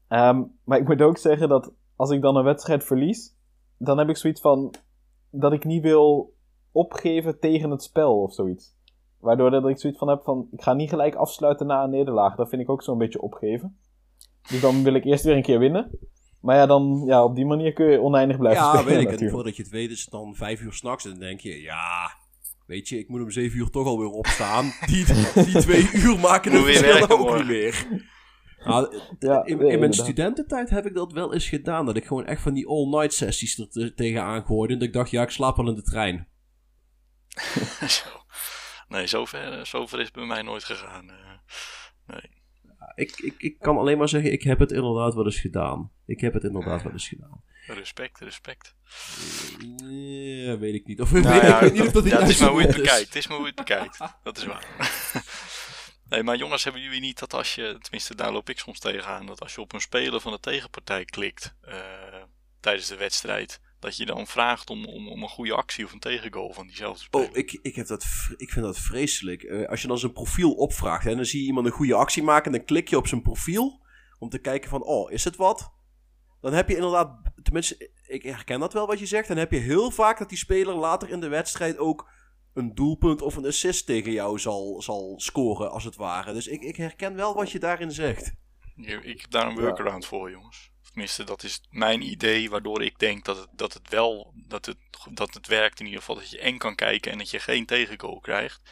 Ehm, 0.09 0.43
maar 0.65 0.79
ik 0.79 0.89
moet 0.89 1.03
ook 1.03 1.19
zeggen 1.19 1.49
dat 1.49 1.73
als 1.97 2.11
ik 2.11 2.23
dan 2.23 2.37
een 2.37 2.45
wedstrijd 2.45 2.85
verlies, 2.85 3.37
dan 3.79 3.99
heb 3.99 4.09
ik 4.09 4.17
zoiets 4.17 4.41
van 4.41 4.75
dat 5.31 5.53
ik 5.53 5.65
niet 5.65 5.83
wil 5.83 6.35
opgeven 6.73 7.39
tegen 7.39 7.71
het 7.71 7.83
spel 7.83 8.23
of 8.23 8.35
zoiets. 8.35 8.75
Waardoor 9.21 9.51
dat 9.51 9.69
ik 9.69 9.79
zoiets 9.79 9.99
van 9.99 10.09
heb 10.09 10.23
van, 10.23 10.49
ik 10.53 10.63
ga 10.63 10.73
niet 10.73 10.89
gelijk 10.89 11.15
afsluiten 11.15 11.67
na 11.67 11.85
een 11.85 11.91
nederlaag. 11.91 12.37
Dat 12.37 12.49
vind 12.49 12.63
ik 12.63 12.71
ook 12.71 12.83
zo'n 12.83 12.99
beetje 12.99 13.21
opgeven. 13.21 13.79
Dus 14.51 14.61
dan 14.61 14.83
wil 14.83 14.95
ik 14.95 15.05
eerst 15.05 15.25
weer 15.25 15.37
een 15.37 15.43
keer 15.43 15.59
winnen. 15.59 15.91
Maar 16.41 16.57
ja, 16.57 16.67
dan, 16.67 17.03
ja, 17.07 17.25
op 17.25 17.35
die 17.35 17.47
manier 17.47 17.73
kun 17.73 17.87
je 17.87 18.01
oneindig 18.01 18.39
blijven 18.39 18.63
Ja, 18.63 18.69
spelen 18.69 18.87
weet 18.87 18.95
ik. 18.95 19.05
En 19.05 19.11
natuurlijk. 19.11 19.35
voordat 19.35 19.57
je 19.57 19.63
het 19.63 19.73
weet 19.73 19.91
is 19.91 20.01
het 20.01 20.11
dan 20.11 20.35
vijf 20.35 20.61
uur 20.61 20.73
s'nachts. 20.73 21.05
En 21.05 21.11
dan 21.11 21.21
denk 21.21 21.41
je, 21.41 21.61
ja, 21.61 22.11
weet 22.67 22.89
je, 22.89 22.99
ik 22.99 23.09
moet 23.09 23.23
om 23.23 23.31
zeven 23.31 23.59
uur 23.59 23.71
toch 23.71 23.87
alweer 23.87 24.11
opstaan. 24.11 24.73
Die, 24.87 25.05
die 25.45 25.59
twee 25.59 25.91
uur 25.93 26.19
maken 26.19 26.53
het 26.53 26.65
weer 26.65 26.77
verschil 26.77 27.19
ook 27.19 27.37
niet 27.37 27.47
meer. 27.47 27.87
Nou, 28.65 29.01
Ja, 29.19 29.45
in, 29.45 29.79
mijn 29.79 29.93
studententijd 29.93 30.71
heb 30.71 30.87
ik 30.87 30.95
dat 30.95 31.13
wel 31.13 31.33
eens 31.35 31.49
gedaan. 31.49 31.87
Dat 31.87 31.97
ik 31.97 32.05
gewoon 32.07 32.27
echt 32.27 32.43
van 32.43 32.55
die 32.55 32.69
all-night 32.69 33.13
sessies 33.13 33.59
er 33.59 33.69
te- 33.71 33.95
tegenaan 33.95 34.45
gooide. 34.45 34.73
En 34.73 34.79
dat 34.79 34.89
ik 34.89 34.95
dacht, 34.95 35.11
ja, 35.11 35.23
ik 35.23 35.31
slaap 35.31 35.57
wel 35.57 35.69
in 35.69 35.75
de 35.75 35.83
trein. 35.83 36.29
Nee, 38.89 39.07
zover, 39.07 39.67
zover 39.67 39.99
is 39.99 40.05
het 40.05 40.15
bij 40.15 40.25
mij 40.27 40.43
nooit 40.43 40.65
gegaan. 40.65 41.11
eh. 41.11 41.17
nee. 42.07 42.39
Ik, 42.95 43.19
ik, 43.19 43.35
ik 43.39 43.59
kan 43.59 43.77
alleen 43.79 43.99
maar 43.99 44.09
zeggen, 44.09 44.33
ik 44.33 44.43
heb 44.43 44.59
het 44.59 44.73
inderdaad 44.73 45.15
wel 45.15 45.25
eens 45.25 45.41
gedaan. 45.41 45.91
Ik 46.07 46.21
heb 46.21 46.33
het 46.33 46.45
inderdaad 46.45 46.83
wel 46.83 46.93
eens 46.93 47.09
gedaan. 47.09 47.43
Respect, 47.67 48.19
respect. 48.21 48.75
Ja, 49.87 50.59
weet 50.59 50.75
ik 50.75 50.87
niet. 50.87 51.01
Of 51.01 51.13
Nou 51.13 51.25
weet, 51.25 51.43
ja, 51.43 51.55
ik 51.55 51.61
weet 51.61 51.73
niet 51.73 51.83
of 51.87 51.93
dat 51.93 52.05
ja, 52.05 52.21
het 52.21 52.29
is 52.29 52.39
maar 52.41 52.49
hoe 52.51 52.61
je 52.61 52.67
het 52.67 52.77
bekijkt. 52.77 53.07
Het 53.07 53.17
is 53.17 53.27
maar 53.29 53.37
hoe 53.37 53.47
je 53.47 53.53
het 53.57 53.65
bekijkt. 53.67 53.99
Dat 54.23 54.37
is 54.39 54.45
waar. 54.45 54.67
Nee, 56.11 56.23
maar 56.23 56.37
jongens, 56.37 56.65
hebben 56.65 56.83
jullie 56.83 57.01
niet 57.01 57.19
dat 57.19 57.35
als 57.35 57.55
je, 57.55 57.79
tenminste 57.81 58.15
daar 58.15 58.33
loop 58.33 58.49
ik 58.49 58.59
soms 58.59 58.79
tegenaan, 58.79 59.27
dat 59.27 59.41
als 59.41 59.55
je 59.55 59.61
op 59.61 59.73
een 59.73 59.81
speler 59.81 60.21
van 60.21 60.33
de 60.33 60.41
tegenpartij 60.41 61.05
klikt 61.05 61.55
eh, 61.61 61.77
tijdens 62.61 62.89
de 62.89 62.97
wedstrijd, 62.97 63.61
dat 63.81 63.97
je 63.97 64.07
dan 64.07 64.27
vraagt 64.27 64.71
om, 64.71 64.85
om, 64.85 65.09
om 65.09 65.23
een 65.23 65.29
goede 65.29 65.55
actie 65.55 65.85
of 65.85 65.93
een 65.93 65.99
tegengoal 65.99 66.53
van 66.53 66.67
diezelfde 66.67 67.03
speler. 67.03 67.29
Oh, 67.29 67.37
ik, 67.37 67.59
ik, 67.63 67.75
heb 67.75 67.87
dat, 67.87 68.05
ik 68.37 68.51
vind 68.51 68.65
dat 68.65 68.79
vreselijk. 68.79 69.43
Eh, 69.43 69.69
als 69.69 69.83
je 69.83 69.89
dan 69.89 69.99
zijn 69.99 70.13
profiel 70.13 70.53
opvraagt 70.53 71.07
en 71.07 71.17
dan 71.17 71.25
zie 71.25 71.41
je 71.41 71.47
iemand 71.47 71.67
een 71.67 71.73
goede 71.73 71.95
actie 71.95 72.23
maken... 72.23 72.53
en 72.53 72.59
dan 72.59 72.67
klik 72.67 72.89
je 72.89 72.97
op 72.97 73.07
zijn 73.07 73.23
profiel 73.23 73.81
om 74.19 74.29
te 74.29 74.39
kijken 74.39 74.71
van... 74.71 74.83
oh, 74.83 75.11
is 75.11 75.25
het 75.25 75.37
wat? 75.37 75.73
Dan 76.41 76.53
heb 76.53 76.69
je 76.69 76.75
inderdaad... 76.75 77.33
tenminste, 77.43 77.91
ik 78.07 78.23
herken 78.23 78.61
dat 78.61 78.73
wel 78.73 78.87
wat 78.87 78.99
je 78.99 79.07
zegt... 79.07 79.29
dan 79.29 79.37
heb 79.37 79.53
je 79.53 79.59
heel 79.59 79.91
vaak 79.91 80.19
dat 80.19 80.29
die 80.29 80.39
speler 80.39 80.75
later 80.75 81.11
in 81.11 81.21
de 81.21 81.29
wedstrijd 81.29 81.79
ook... 81.79 82.09
een 82.55 82.75
doelpunt 82.75 83.23
of 83.23 83.37
een 83.37 83.47
assist 83.47 83.87
tegen 83.87 84.13
jou 84.13 84.39
zal, 84.39 84.83
zal 84.83 85.15
scoren, 85.17 85.71
als 85.71 85.85
het 85.85 85.97
ware. 85.97 86.33
Dus 86.33 86.47
ik, 86.47 86.63
ik 86.63 86.77
herken 86.77 87.15
wel 87.15 87.35
wat 87.35 87.51
je 87.51 87.59
daarin 87.59 87.93
zegt. 87.93 88.33
Ik 89.03 89.21
heb 89.21 89.31
daar 89.31 89.47
een 89.47 89.61
workaround 89.61 90.07
voor, 90.07 90.31
jongens. 90.31 90.71
Tenminste, 90.91 91.25
dat 91.25 91.43
is 91.43 91.61
mijn 91.71 92.03
idee, 92.03 92.51
waardoor 92.51 92.83
ik 92.83 92.99
denk 92.99 93.25
dat 93.25 93.37
het, 93.37 93.49
dat 93.53 93.73
het 93.73 93.89
wel, 93.89 94.35
dat 94.35 94.67
het, 94.67 94.77
dat 95.11 95.35
het 95.35 95.47
werkt 95.47 95.81
in 95.81 95.85
ieder 95.85 96.01
geval. 96.01 96.15
Dat 96.15 96.31
je 96.31 96.39
en 96.39 96.59
kan 96.59 96.75
kijken 96.75 97.13
en 97.13 97.19
dat 97.19 97.31
je 97.31 97.39
geen 97.39 97.67
tegengoal 97.67 98.21
krijgt. 98.21 98.71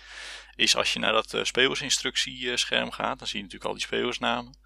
Is 0.54 0.76
als 0.76 0.92
je 0.92 0.98
naar 0.98 1.12
dat 1.12 1.34
uh, 1.34 1.44
spelersinstructiescherm 1.44 2.90
gaat, 2.90 3.18
dan 3.18 3.28
zie 3.28 3.36
je 3.36 3.42
natuurlijk 3.42 3.70
al 3.70 3.76
die 3.76 3.86
spelersnamen. 3.86 4.58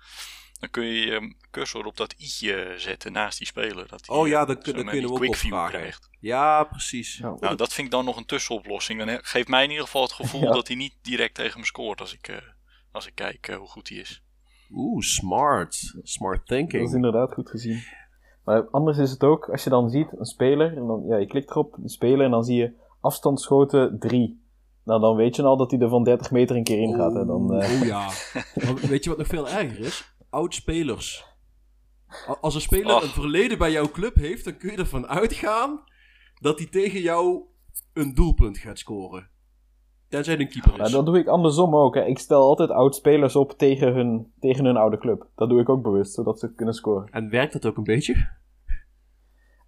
Dan 0.63 0.71
kun 0.71 0.85
je 0.85 1.07
je 1.07 1.35
cursor 1.51 1.85
op 1.87 1.97
dat 1.97 2.13
i'tje 2.19 2.75
zetten 2.77 3.13
naast 3.13 3.39
die 3.39 3.47
speler. 3.47 3.89
Dat 3.89 4.05
die, 4.05 4.15
Oh 4.17 4.29
ja, 4.29 4.41
eh, 4.41 4.47
dan, 4.47 4.57
zo 4.57 4.63
kun- 4.63 4.75
dan 4.75 4.85
met 4.85 4.93
kun 4.95 5.01
je 5.01 5.01
die 5.01 5.01
hem 5.01 5.11
ook 5.11 5.19
quick 5.19 5.35
view 5.41 5.53
opvragen. 5.53 5.79
krijgt. 5.79 6.11
Ja, 6.21 6.65
precies. 6.65 7.17
Ja. 7.17 7.37
Nou, 7.41 7.57
dat 7.57 7.73
vind 7.73 7.87
ik 7.87 7.93
dan 7.93 8.05
nog 8.05 8.17
een 8.17 8.25
tussenoplossing. 8.27 9.05
Dan 9.05 9.19
geeft 9.23 9.49
mij 9.49 9.65
in 9.65 9.71
ieder 9.71 9.85
geval 9.85 10.03
het 10.03 10.13
gevoel 10.13 10.41
Ja. 10.49 10.53
dat 10.53 10.67
hij 10.67 10.77
niet 10.77 10.95
direct 11.03 11.35
tegen 11.35 11.61
me 11.61 11.67
scoort 11.67 12.01
als 12.01 12.13
ik, 12.15 12.29
eh, 12.29 12.37
als 12.93 13.07
ik 13.07 13.15
kijk 13.15 13.49
eh, 13.49 13.57
hoe 13.57 13.69
goed 13.69 13.89
hij 13.89 13.99
is. 13.99 14.23
Oeh, 14.71 15.03
smart. 15.03 15.95
Smart 16.03 16.39
Dat 16.49 16.59
is 16.59 16.67
thinking. 16.69 16.95
inderdaad 16.95 17.33
goed 17.33 17.51
gezien. 17.51 17.83
Maar 18.45 18.69
anders 18.71 18.99
is 18.99 19.11
het 19.11 19.23
ook, 19.25 19.49
als 19.49 19.65
je 19.65 19.71
dan 19.71 19.91
ziet 19.91 20.09
een 20.19 20.25
speler, 20.25 20.77
en 20.77 20.87
dan, 20.87 21.05
ja, 21.09 21.17
je 21.17 21.27
klikt 21.27 21.51
erop, 21.51 21.77
een 21.83 21.89
speler, 21.89 22.25
en 22.25 22.31
dan 22.31 22.45
zie 22.45 22.57
je 22.57 22.73
afstandsschoten 23.01 23.97
3. 23.99 24.41
Nou, 24.85 25.01
dan 25.01 25.17
weet 25.17 25.37
je 25.37 25.43
al 25.43 25.57
dat 25.57 25.71
hij 25.71 25.81
er 25.81 25.89
van 25.89 26.05
30 26.05 26.31
meter 26.31 26.57
een 26.57 26.65
keer 26.65 26.79
in 26.79 26.95
gaat. 26.95 27.15
Hè. 27.15 27.27
Dan, 27.27 27.55
eh, 27.61 27.81
Oh 27.81 27.87
ja. 27.87 28.11
Maar 28.65 28.75
weet 28.75 29.05
je 29.05 29.11
wat 29.11 29.19
nog 29.19 29.27
veel 29.27 29.49
erger 29.49 29.79
is? 29.79 30.12
Oud-spelers. 30.33 31.25
Als 32.41 32.55
een 32.55 32.61
speler 32.61 33.03
een 33.03 33.09
verleden 33.09 33.59
bij 33.59 33.73
jouw 33.73 33.91
club 33.91 34.15
heeft, 34.15 34.45
dan 34.45 34.57
kun 34.57 34.71
je 34.71 34.77
ervan 34.77 35.07
uitgaan 35.07 35.85
dat 36.41 36.59
hij 36.59 36.69
tegen 36.69 37.01
jou 37.01 37.43
een 37.93 38.15
doelpunt 38.15 38.59
gaat 38.59 38.79
scoren. 38.79 39.31
Tenzij 40.09 40.39
een 40.39 40.49
keeper 40.49 40.77
maar 40.77 40.87
is. 40.87 40.93
dat 40.93 41.07
doe 41.07 41.19
ik 41.19 41.27
andersom 41.27 41.77
ook. 41.77 41.95
Hè. 41.95 42.05
Ik 42.05 42.19
stel 42.19 42.43
altijd 42.43 42.71
oud-spelers 42.71 43.37
op 43.37 43.53
tegen 43.53 43.95
hun, 43.95 44.33
tegen 44.41 44.65
hun 44.65 44.77
oude 44.77 44.99
club. 44.99 45.29
Dat 45.35 45.49
doe 45.49 45.61
ik 45.61 45.69
ook 45.69 45.83
bewust, 45.83 46.15
zodat 46.15 46.39
ze 46.39 46.55
kunnen 46.55 46.75
scoren. 46.75 47.09
En 47.11 47.31
werkt 47.31 47.53
dat 47.53 47.67
ook 47.67 47.77
een 47.77 47.85
beetje? 47.85 48.29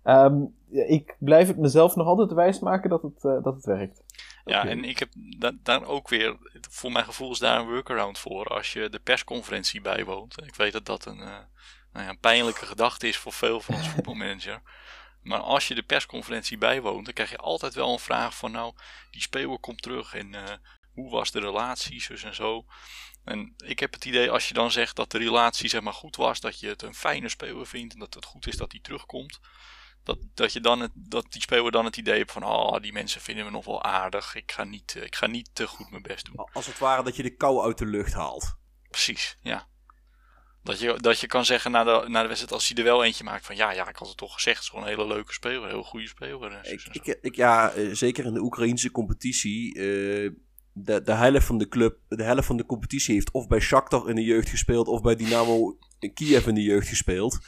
Ehm, 0.03 0.45
ik 0.71 1.17
blijf 1.19 1.49
het 1.49 1.59
mezelf 1.59 1.97
nog 1.97 2.07
altijd 2.07 2.33
wijsmaken 2.33 2.91
dat 2.91 3.03
het, 3.03 3.25
eh, 3.25 3.43
dat 3.43 3.55
het 3.55 3.65
werkt. 3.65 4.04
Ja, 4.45 4.67
en 4.67 4.85
ik 4.85 4.99
heb 4.99 5.09
da- 5.15 5.57
daar 5.63 5.85
ook 5.85 6.09
weer, 6.09 6.37
voor 6.71 6.93
mijn 6.93 7.05
gevoel 7.05 7.31
is 7.33 7.39
daar 7.39 7.59
een 7.61 7.67
workaround 7.67 8.19
voor 8.19 8.47
als 8.47 8.73
je 8.73 8.89
de 8.89 8.99
persconferentie 8.99 9.81
bijwoont. 9.81 10.43
Ik 10.47 10.55
weet 10.55 10.73
dat 10.73 10.87
dat 10.87 11.05
een, 11.05 11.21
eh, 11.21 11.39
nou 11.93 12.05
ja, 12.05 12.09
een 12.09 12.19
pijnlijke 12.19 12.67
gedachte 12.67 13.09
is 13.09 13.17
voor 13.17 13.33
veel 13.33 13.61
van 13.61 13.75
ons 13.75 13.89
voetbalmanager. 13.95 14.63
Maar 15.23 15.41
als 15.41 15.69
je 15.69 15.75
de 15.75 15.83
persconferentie 15.83 16.59
bijwoont, 16.59 17.05
dan 17.05 17.15
krijg 17.15 17.31
je 17.31 17.37
altijd 17.37 17.75
wel 17.75 17.93
een 17.93 17.99
vraag 17.99 18.37
van 18.37 18.53
nou, 18.53 18.75
die 19.11 19.21
speler 19.23 19.59
komt 19.59 19.83
terug 19.83 20.15
en 20.15 20.35
eh, 20.35 20.55
hoe 20.93 21.11
was 21.11 21.31
de 21.31 21.41
relatie, 21.41 22.01
zus 22.03 22.23
en 22.23 22.35
zo. 22.35 22.65
En 23.25 23.55
ik 23.57 23.79
heb 23.79 23.93
het 23.93 24.05
idee, 24.05 24.31
als 24.31 24.49
je 24.49 24.55
dan 24.55 24.71
zegt 24.71 24.97
dat 24.97 25.11
de 25.11 25.19
relatie 25.19 25.69
zeg 25.69 25.81
maar 25.81 25.93
goed 25.93 26.17
was, 26.17 26.41
dat 26.41 26.61
je 26.61 26.69
het 26.69 26.83
een 26.83 26.95
fijne 26.95 27.29
speler 27.29 27.67
vindt 27.67 27.93
en 27.93 27.99
dat 27.99 28.15
het 28.15 28.25
goed 28.25 28.47
is 28.47 28.57
dat 28.57 28.73
hij 28.73 28.81
terugkomt. 28.81 29.41
Dat, 30.05 30.19
dat, 30.35 30.53
je 30.53 30.61
dan 30.61 30.81
het, 30.81 30.91
dat 30.95 31.27
die 31.33 31.41
speler 31.43 31.73
dan 31.73 31.85
het 31.85 31.97
idee 31.97 32.15
heeft 32.15 32.33
van, 32.33 32.45
oh, 32.45 32.81
die 32.83 32.93
mensen 32.93 33.21
vinden 33.21 33.45
me 33.45 33.51
nog 33.51 33.65
wel 33.65 33.83
aardig. 33.83 34.35
Ik 34.35 34.53
ga 34.53 34.65
niet, 34.65 34.95
eh, 34.97 35.03
ik 35.03 35.15
ga 35.17 35.27
niet 35.27 35.51
te 35.53 35.67
goed 35.67 35.91
mijn 35.91 36.03
best 36.03 36.25
doen. 36.25 36.49
Als 36.53 36.67
het 36.67 36.79
ware 36.79 37.03
dat 37.03 37.17
je 37.17 37.23
de 37.23 37.37
kou 37.37 37.65
uit 37.65 37.79
de 37.79 37.87
lucht 37.87 38.13
haalt. 38.13 38.57
Precies, 38.91 39.39
ja. 39.41 39.67
Dat 40.63 40.81
je, 40.81 40.95
dat 41.01 41.21
je 41.21 41.27
kan 41.27 41.45
zeggen 41.45 41.71
na 41.71 41.85
de, 41.85 42.09
na 42.09 42.21
de 42.23 42.27
wedstrijd, 42.27 42.53
als 42.55 42.69
hij 42.69 42.77
er 42.77 42.85
wel 42.85 43.05
eentje 43.05 43.25
maakt 43.25 43.47
van, 43.47 43.57
ja, 43.57 43.73
ja, 43.73 43.89
ik 43.89 43.97
had 43.97 44.09
het 44.09 44.17
toch 44.17 44.35
gezegd. 44.35 44.57
Het 44.57 44.65
is 44.65 44.71
gewoon 44.71 44.85
een 44.85 44.91
hele 44.97 45.07
leuke 45.07 45.33
speler, 45.33 45.63
een 45.63 45.69
heel 45.69 45.83
goede 45.83 46.07
speler. 46.09 46.53
En 46.53 46.73
ik, 46.93 47.19
ik- 47.21 47.35
ja, 47.37 47.71
eh, 47.71 47.89
zeker 47.95 48.25
in 48.25 48.35
de 48.35 48.41
Oekraïnse 48.41 48.91
competitie. 48.91 49.75
eh, 49.75 50.31
de, 50.77 51.03
de 51.03 51.13
helft 51.13 51.47
van 51.47 51.59
de 51.59 51.69
club, 51.69 51.99
de 52.09 52.23
helft 52.23 52.47
van 52.47 52.57
de 52.57 52.67
competitie 52.67 53.15
heeft 53.15 53.31
of 53.33 53.47
bij 53.47 53.61
Shakhtar 53.61 54.09
in 54.09 54.15
de 54.15 54.25
jeugd 54.25 54.49
gespeeld 54.49 54.87
of 54.89 55.01
bij 55.01 55.15
Dynamo 55.17 55.79
Kiev 56.15 56.47
in 56.47 56.55
de 56.55 56.63
jeugd 56.63 56.89
gespeeld. 56.89 57.39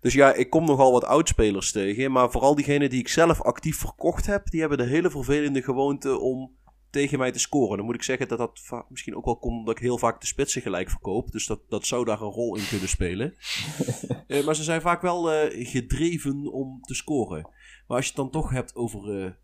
Dus 0.00 0.14
ja, 0.14 0.34
ik 0.34 0.50
kom 0.50 0.64
nogal 0.64 0.92
wat 0.92 1.04
oudspelers 1.04 1.72
tegen. 1.72 2.12
Maar 2.12 2.30
vooral 2.30 2.54
diegenen 2.54 2.90
die 2.90 3.00
ik 3.00 3.08
zelf 3.08 3.42
actief 3.42 3.78
verkocht 3.78 4.26
heb, 4.26 4.50
die 4.50 4.60
hebben 4.60 4.78
de 4.78 4.84
hele 4.84 5.10
vervelende 5.10 5.62
gewoonte 5.62 6.18
om 6.18 6.54
tegen 6.90 7.18
mij 7.18 7.32
te 7.32 7.38
scoren. 7.38 7.76
Dan 7.76 7.86
moet 7.86 7.94
ik 7.94 8.02
zeggen 8.02 8.28
dat 8.28 8.38
dat 8.38 8.84
misschien 8.88 9.16
ook 9.16 9.24
wel 9.24 9.38
komt 9.38 9.58
omdat 9.58 9.76
ik 9.76 9.82
heel 9.82 9.98
vaak 9.98 10.20
de 10.20 10.26
spitsen 10.26 10.62
gelijk 10.62 10.90
verkoop. 10.90 11.30
Dus 11.30 11.46
dat, 11.46 11.60
dat 11.68 11.86
zou 11.86 12.04
daar 12.04 12.20
een 12.20 12.30
rol 12.30 12.56
in 12.56 12.68
kunnen 12.68 12.88
spelen. 12.88 13.34
Eh, 14.26 14.44
maar 14.44 14.54
ze 14.54 14.62
zijn 14.62 14.80
vaak 14.80 15.02
wel 15.02 15.32
eh, 15.32 15.66
gedreven 15.68 16.52
om 16.52 16.80
te 16.80 16.94
scoren. 16.94 17.42
Maar 17.86 17.96
als 17.96 18.04
je 18.06 18.06
het 18.06 18.16
dan 18.16 18.30
toch 18.30 18.50
hebt 18.50 18.74
over. 18.74 19.38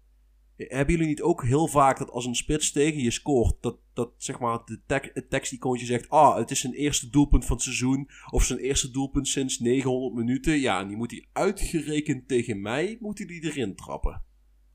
Hebben 0.57 0.95
jullie 0.95 1.09
niet 1.09 1.23
ook 1.23 1.45
heel 1.45 1.67
vaak 1.67 1.99
dat 1.99 2.11
als 2.11 2.27
een 2.27 2.35
spits 2.35 2.73
tegen 2.73 3.03
je 3.03 3.11
scoort, 3.11 3.55
dat, 3.61 3.77
dat 3.93 4.11
zeg 4.17 4.39
maar 4.39 4.59
de 4.65 4.81
tek, 4.87 5.11
het 5.15 5.31
teksticoontje 5.31 5.87
zegt: 5.87 6.09
Ah, 6.09 6.37
het 6.37 6.51
is 6.51 6.61
zijn 6.61 6.73
eerste 6.73 7.11
doelpunt 7.11 7.45
van 7.45 7.57
het 7.57 7.65
seizoen. 7.65 8.09
Of 8.31 8.45
zijn 8.45 8.59
eerste 8.59 8.91
doelpunt 8.91 9.29
sinds 9.29 9.59
900 9.59 10.15
minuten. 10.15 10.59
Ja, 10.59 10.81
en 10.81 10.89
die 10.89 10.97
moet 10.97 11.11
hij 11.11 11.29
uitgerekend 11.33 12.29
tegen 12.29 12.61
mij, 12.61 12.97
moet 13.01 13.19
hij 13.19 13.27
die 13.27 13.45
erin 13.45 13.77
trappen. 13.77 14.23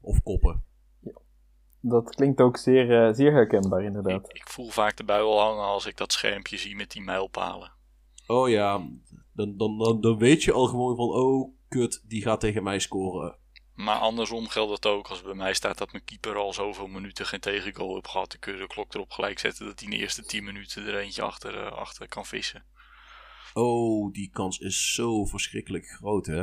Of 0.02 0.24
koppen. 0.24 0.66
Dat 1.82 2.16
klinkt 2.16 2.42
ook 2.42 2.58
zeer, 2.58 3.06
eh, 3.06 3.14
zeer 3.14 3.32
herkenbaar, 3.32 3.84
inderdaad. 3.84 4.30
Ik, 4.30 4.38
ik 4.38 4.50
voel 4.50 4.70
vaak 4.70 4.98
de 4.98 5.04
bui 5.04 5.24
al 5.24 5.40
hangen 5.40 5.66
als 5.66 5.86
ik 5.86 5.98
dat 5.98 6.12
schermpje 6.12 6.58
zie 6.58 6.76
met 6.76 6.92
die 6.92 7.02
mijlpalen. 7.02 7.72
Oh 8.28 8.50
ja, 8.50 8.78
dan, 9.34 9.58
dan, 9.58 9.78
dan, 9.78 10.02
dan 10.02 10.18
weet 10.18 10.44
je 10.44 10.52
al 10.52 10.66
gewoon 10.66 10.96
van: 10.96 11.10
Oh, 11.10 11.54
kut, 11.68 12.04
die 12.08 12.22
gaat 12.22 12.40
tegen 12.40 12.64
mij 12.64 12.80
scoren. 12.80 13.38
Maar 13.78 13.96
andersom 14.00 14.48
geldt 14.48 14.72
het 14.72 14.86
ook. 14.86 15.08
Als 15.08 15.22
bij 15.22 15.34
mij 15.34 15.54
staat 15.54 15.78
dat 15.78 15.92
mijn 15.92 16.04
keeper 16.04 16.36
al 16.36 16.54
zoveel 16.54 16.88
minuten 16.88 17.26
geen 17.26 17.40
tegengoal 17.40 17.94
heeft 17.94 18.08
gehad. 18.08 18.32
Dan 18.32 18.40
kun 18.40 18.54
je 18.54 18.60
de 18.60 18.68
klok 18.68 18.94
erop 18.94 19.12
gelijk 19.12 19.40
zetten 19.40 19.66
dat 19.66 19.80
hij 19.80 19.90
in 19.90 19.96
de 19.98 20.02
eerste 20.04 20.26
10 20.26 20.44
minuten 20.44 20.86
er 20.86 20.98
eentje 21.00 21.22
achter, 21.22 21.66
eh, 21.66 21.72
achter 21.72 22.08
kan 22.08 22.26
vissen. 22.26 22.64
Oh, 23.54 24.14
die 24.14 24.30
kans 24.30 24.60
is 24.60 24.94
zo 24.94 25.26
verschrikkelijk 25.26 25.86
groot, 25.86 26.26
hè? 26.26 26.42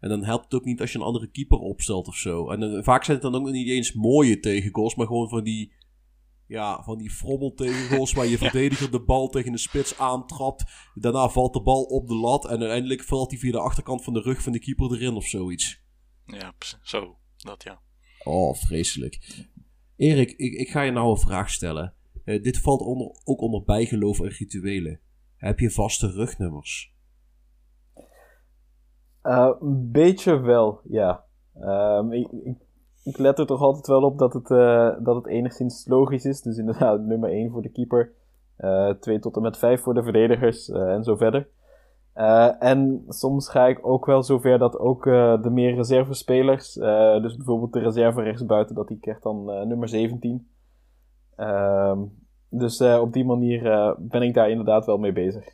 En 0.00 0.08
dan 0.08 0.24
helpt 0.24 0.44
het 0.44 0.54
ook 0.54 0.64
niet 0.64 0.80
als 0.80 0.92
je 0.92 0.98
een 0.98 1.04
andere 1.04 1.30
keeper 1.30 1.58
opstelt 1.58 2.08
of 2.08 2.16
zo. 2.16 2.50
En 2.50 2.60
dan- 2.60 2.84
vaak 2.84 3.04
zijn 3.04 3.18
het 3.20 3.32
dan 3.32 3.40
ook 3.40 3.50
niet 3.50 3.68
eens 3.68 3.92
mooie 3.92 4.40
tegengoals, 4.40 4.94
maar 4.94 5.06
gewoon 5.06 5.28
van 5.28 5.44
die, 5.44 5.72
ja, 6.46 6.82
van 6.82 6.98
die 6.98 7.10
frommel 7.10 7.54
tegengoals 7.54 8.12
waar 8.12 8.26
je 8.26 8.38
verdediger 8.48 8.90
de 8.90 9.00
bal 9.04 9.28
tegen 9.28 9.52
de 9.52 9.58
spits 9.58 9.98
aantrapt. 9.98 10.64
Daarna 10.94 11.28
valt 11.28 11.52
de 11.52 11.62
bal 11.62 11.82
op 11.82 12.08
de 12.08 12.14
lat 12.14 12.44
en 12.44 12.58
uiteindelijk 12.58 13.04
valt 13.04 13.30
hij 13.30 13.40
via 13.40 13.52
de 13.52 13.60
achterkant 13.60 14.04
van 14.04 14.12
de 14.12 14.20
rug 14.20 14.42
van 14.42 14.52
de 14.52 14.60
keeper 14.60 14.92
erin 14.92 15.14
of 15.14 15.26
zoiets. 15.26 15.82
Ja, 16.26 16.52
zo. 16.82 17.16
Dat 17.36 17.62
ja. 17.62 17.80
Oh, 18.24 18.54
vreselijk. 18.54 19.44
Erik, 19.96 20.30
ik, 20.30 20.52
ik 20.52 20.68
ga 20.68 20.82
je 20.82 20.90
nou 20.90 21.10
een 21.10 21.16
vraag 21.16 21.50
stellen. 21.50 21.94
Eh, 22.24 22.42
dit 22.42 22.60
valt 22.60 22.80
onder, 22.80 23.10
ook 23.24 23.40
onder 23.40 23.62
bijgeloof 23.64 24.20
en 24.20 24.28
rituelen. 24.28 25.00
Heb 25.36 25.58
je 25.58 25.70
vaste 25.70 26.10
rugnummers? 26.10 26.94
Uh, 29.22 29.50
een 29.60 29.90
beetje 29.90 30.40
wel, 30.40 30.80
ja. 30.84 31.24
Um, 31.60 32.12
ik, 32.12 32.32
ik, 32.32 32.56
ik, 33.04 33.18
let 33.18 33.38
er 33.38 33.46
toch 33.46 33.60
altijd 33.60 33.86
wel 33.86 34.02
op 34.02 34.18
dat 34.18 34.32
het, 34.32 34.50
uh, 34.50 35.04
dat 35.04 35.14
het 35.14 35.26
enigszins 35.26 35.86
logisch 35.86 36.24
is. 36.24 36.42
Dus 36.42 36.56
inderdaad, 36.56 37.00
nummer 37.00 37.30
1 37.30 37.50
voor 37.50 37.62
de 37.62 37.72
keeper, 37.72 38.12
uh, 38.58 38.90
2 38.90 39.18
tot 39.18 39.36
en 39.36 39.42
met 39.42 39.58
5 39.58 39.80
voor 39.80 39.94
de 39.94 40.02
verdedigers 40.02 40.68
en 40.68 41.04
zo 41.04 41.16
verder. 41.16 41.48
En 42.58 43.04
soms 43.08 43.48
ga 43.48 43.66
ik 43.66 43.86
ook 43.86 44.06
wel 44.06 44.22
zover 44.22 44.58
dat 44.58 44.78
ook 44.78 45.04
de 45.04 45.50
meer 45.50 45.74
reservespelers, 45.74 46.72
dus 47.22 47.36
bijvoorbeeld 47.36 47.72
de 47.72 47.80
reserve 47.80 48.22
rechtsbuiten, 48.22 48.74
dat 48.74 48.88
die 48.88 48.98
krijgt 49.00 49.22
dan 49.22 49.44
nummer 49.44 49.88
17. 49.88 50.48
Um, 51.36 52.12
dus 52.48 52.80
op 52.80 53.12
die 53.12 53.24
manier 53.24 53.94
ben 53.98 54.22
ik 54.22 54.34
daar 54.34 54.50
inderdaad 54.50 54.86
wel 54.86 54.98
mee 54.98 55.12
bezig. 55.12 55.44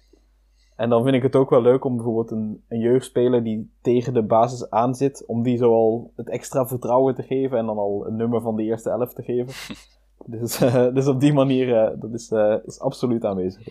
En 0.80 0.88
dan 0.88 1.02
vind 1.02 1.14
ik 1.14 1.22
het 1.22 1.36
ook 1.36 1.50
wel 1.50 1.62
leuk 1.62 1.84
om 1.84 1.94
bijvoorbeeld 1.96 2.30
een, 2.30 2.64
een 2.68 2.78
jeugdspeler 2.78 3.42
die 3.42 3.72
tegen 3.82 4.14
de 4.14 4.22
basis 4.22 4.70
aan 4.70 4.94
zit, 4.94 5.26
om 5.26 5.42
die 5.42 5.56
zo 5.56 5.72
al 5.72 6.12
het 6.16 6.28
extra 6.28 6.66
vertrouwen 6.66 7.14
te 7.14 7.22
geven 7.22 7.58
en 7.58 7.66
dan 7.66 7.78
al 7.78 8.06
een 8.06 8.16
nummer 8.16 8.40
van 8.40 8.56
de 8.56 8.62
eerste 8.62 8.90
elf 8.90 9.12
te 9.12 9.22
geven. 9.22 9.52
dus, 10.40 10.62
uh, 10.62 10.94
dus 10.94 11.06
op 11.06 11.20
die 11.20 11.32
manier, 11.32 11.68
uh, 11.68 12.00
dat 12.00 12.12
is, 12.12 12.30
uh, 12.30 12.54
is 12.64 12.80
absoluut 12.80 13.24
aanwezig. 13.24 13.66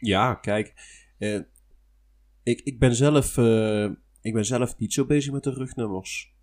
Ja, 0.00 0.34
kijk. 0.34 0.74
ik, 2.42 2.60
ik, 2.60 2.78
ben 2.78 2.94
zelf, 2.94 3.36
ik 4.20 4.32
ben 4.32 4.44
zelf 4.44 4.76
niet 4.78 4.92
zo 4.92 5.06
bezig 5.06 5.32
met 5.32 5.42
de 5.42 5.52
rugnummers. 5.52 6.34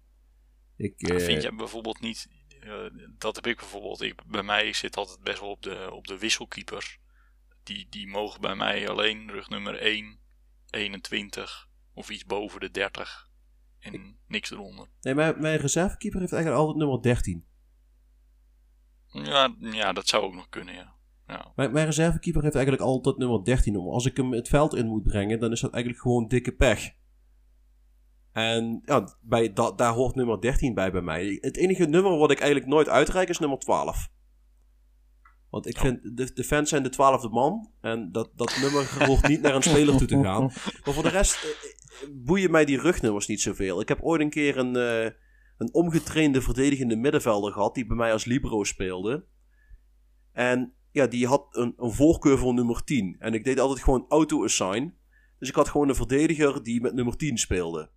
Ik, 0.78 0.94
Vind 0.98 1.42
jij 1.42 1.56
bijvoorbeeld 1.56 2.00
niet... 2.00 2.30
dat 3.18 3.36
heb 3.36 3.48
ik 3.48 3.58
bijvoorbeeld. 3.58 4.02
Ik, 4.02 4.26
bij 4.26 4.44
mij 4.44 4.74
zit 4.74 4.98
altijd 4.98 5.20
best 5.20 5.40
wel 5.40 5.50
op 5.50 5.62
de, 5.62 5.90
op 5.92 6.08
de 6.08 6.18
wisselkeepers 6.18 7.00
die, 7.64 7.88
die 7.90 8.08
mogen 8.08 8.42
bij 8.42 8.56
mij 8.56 8.90
alleen 8.90 9.32
rugnummer 9.32 9.76
1, 9.76 10.20
21 10.70 11.70
of 11.94 12.10
iets 12.10 12.26
boven 12.26 12.60
de 12.60 12.72
30 12.72 13.30
en 13.80 14.18
niks 14.28 14.52
eronder. 14.52 14.88
Nee, 15.02 15.16
mijn, 15.16 15.42
mijn 15.42 15.58
reservekeeper 15.58 16.20
heeft 16.20 16.34
eigenlijk 16.34 16.62
altijd 16.62 16.80
nummer 16.84 17.02
13. 17.02 17.46
Ja, 19.08 19.56
ja 19.60 19.94
dat 19.94 20.08
zou 20.08 20.24
ook 20.24 20.34
nog 20.34 20.50
kunnen, 20.50 20.74
ja. 20.74 20.96
Ja. 21.28 21.52
Mijn, 21.56 21.72
mijn 21.72 21.86
reservekeeper 21.86 22.44
heeft 22.44 22.56
eigenlijk 22.56 22.86
altijd 22.86 23.18
nummer 23.18 23.44
13. 23.44 23.76
Als 23.76 24.06
ik 24.06 24.18
hem 24.18 24.34
het 24.34 24.48
veld 24.48 24.76
in 24.76 24.88
moet 24.88 25.04
brengen, 25.04 25.40
dan 25.40 25.52
is 25.52 25.62
dat 25.62 25.74
eigenlijk 25.74 26.04
gewoon 26.04 26.28
dikke 26.28 26.52
pech. 26.52 26.92
En 28.32 28.82
ja, 28.86 29.08
bij, 29.22 29.54
da, 29.54 29.72
daar 29.72 29.94
hoort 29.94 30.16
nummer 30.16 30.42
13 30.42 30.74
bij 30.74 30.92
bij 30.92 31.02
mij. 31.02 31.38
Het 31.42 31.58
enige 31.58 31.86
nummer 31.86 32.18
wat 32.18 32.32
ik 32.32 32.40
eigenlijk 32.40 32.72
nooit 32.72 32.90
uitreik 32.90 33.30
is 33.30 33.40
nummer 33.40 33.60
12. 33.60 34.12
Want 35.50 35.68
ik 35.68 35.78
vind, 35.78 36.18
de, 36.18 36.34
de 36.34 36.44
fans 36.44 36.70
zijn 36.70 36.84
de 36.84 36.90
twaalfde 36.90 37.30
man. 37.30 37.72
En 37.82 38.12
dat, 38.12 38.32
dat 38.36 38.58
nummer 38.62 39.06
hoort 39.08 39.28
niet 39.28 39.42
naar 39.42 39.56
een 39.56 39.62
speler 39.62 39.98
toe 39.98 40.08
te 40.08 40.24
gaan. 40.24 40.44
Maar 40.84 40.94
voor 40.94 41.04
de 41.04 41.10
rest 41.10 41.44
eh, 41.44 41.50
eh, 41.50 42.10
boeien 42.14 42.52
mij 42.52 42.66
die 42.66 42.80
rugnummers 42.80 43.28
niet 43.28 43.42
zoveel. 43.42 43.82
Ik 43.82 43.88
heb 43.88 44.02
ooit 44.02 44.22
een 44.22 44.30
keer 44.30 44.58
een, 44.58 44.78
uh, 44.78 45.04
een 45.58 45.74
omgetrainde 45.74 46.42
verdedigende 46.42 46.96
middenvelder 46.96 47.52
gehad. 47.52 47.76
Die 47.76 47.86
bij 47.86 47.98
mij 47.98 48.12
als 48.12 48.26
libero 48.26 48.64
speelde. 48.64 49.26
En 50.32 50.74
ja, 50.94 51.08
die 51.08 51.28
had 51.28 51.48
een, 51.52 51.74
een 51.78 51.92
voorkeur 51.92 52.38
voor 52.38 52.54
nummer 52.54 52.84
10. 52.84 53.16
En 53.20 53.34
ik 53.34 53.44
deed 53.44 53.60
altijd 53.60 53.84
gewoon 53.84 54.06
auto-assign. 54.10 54.94
Dus 55.40 55.50
ik 55.50 55.56
had 55.56 55.70
gewoon 55.70 55.90
een 55.90 55.96
verdediger 55.96 56.64
die 56.64 56.82
met 56.82 56.94
nummer 56.94 57.18
10 57.18 57.38
speelde. 57.38 57.90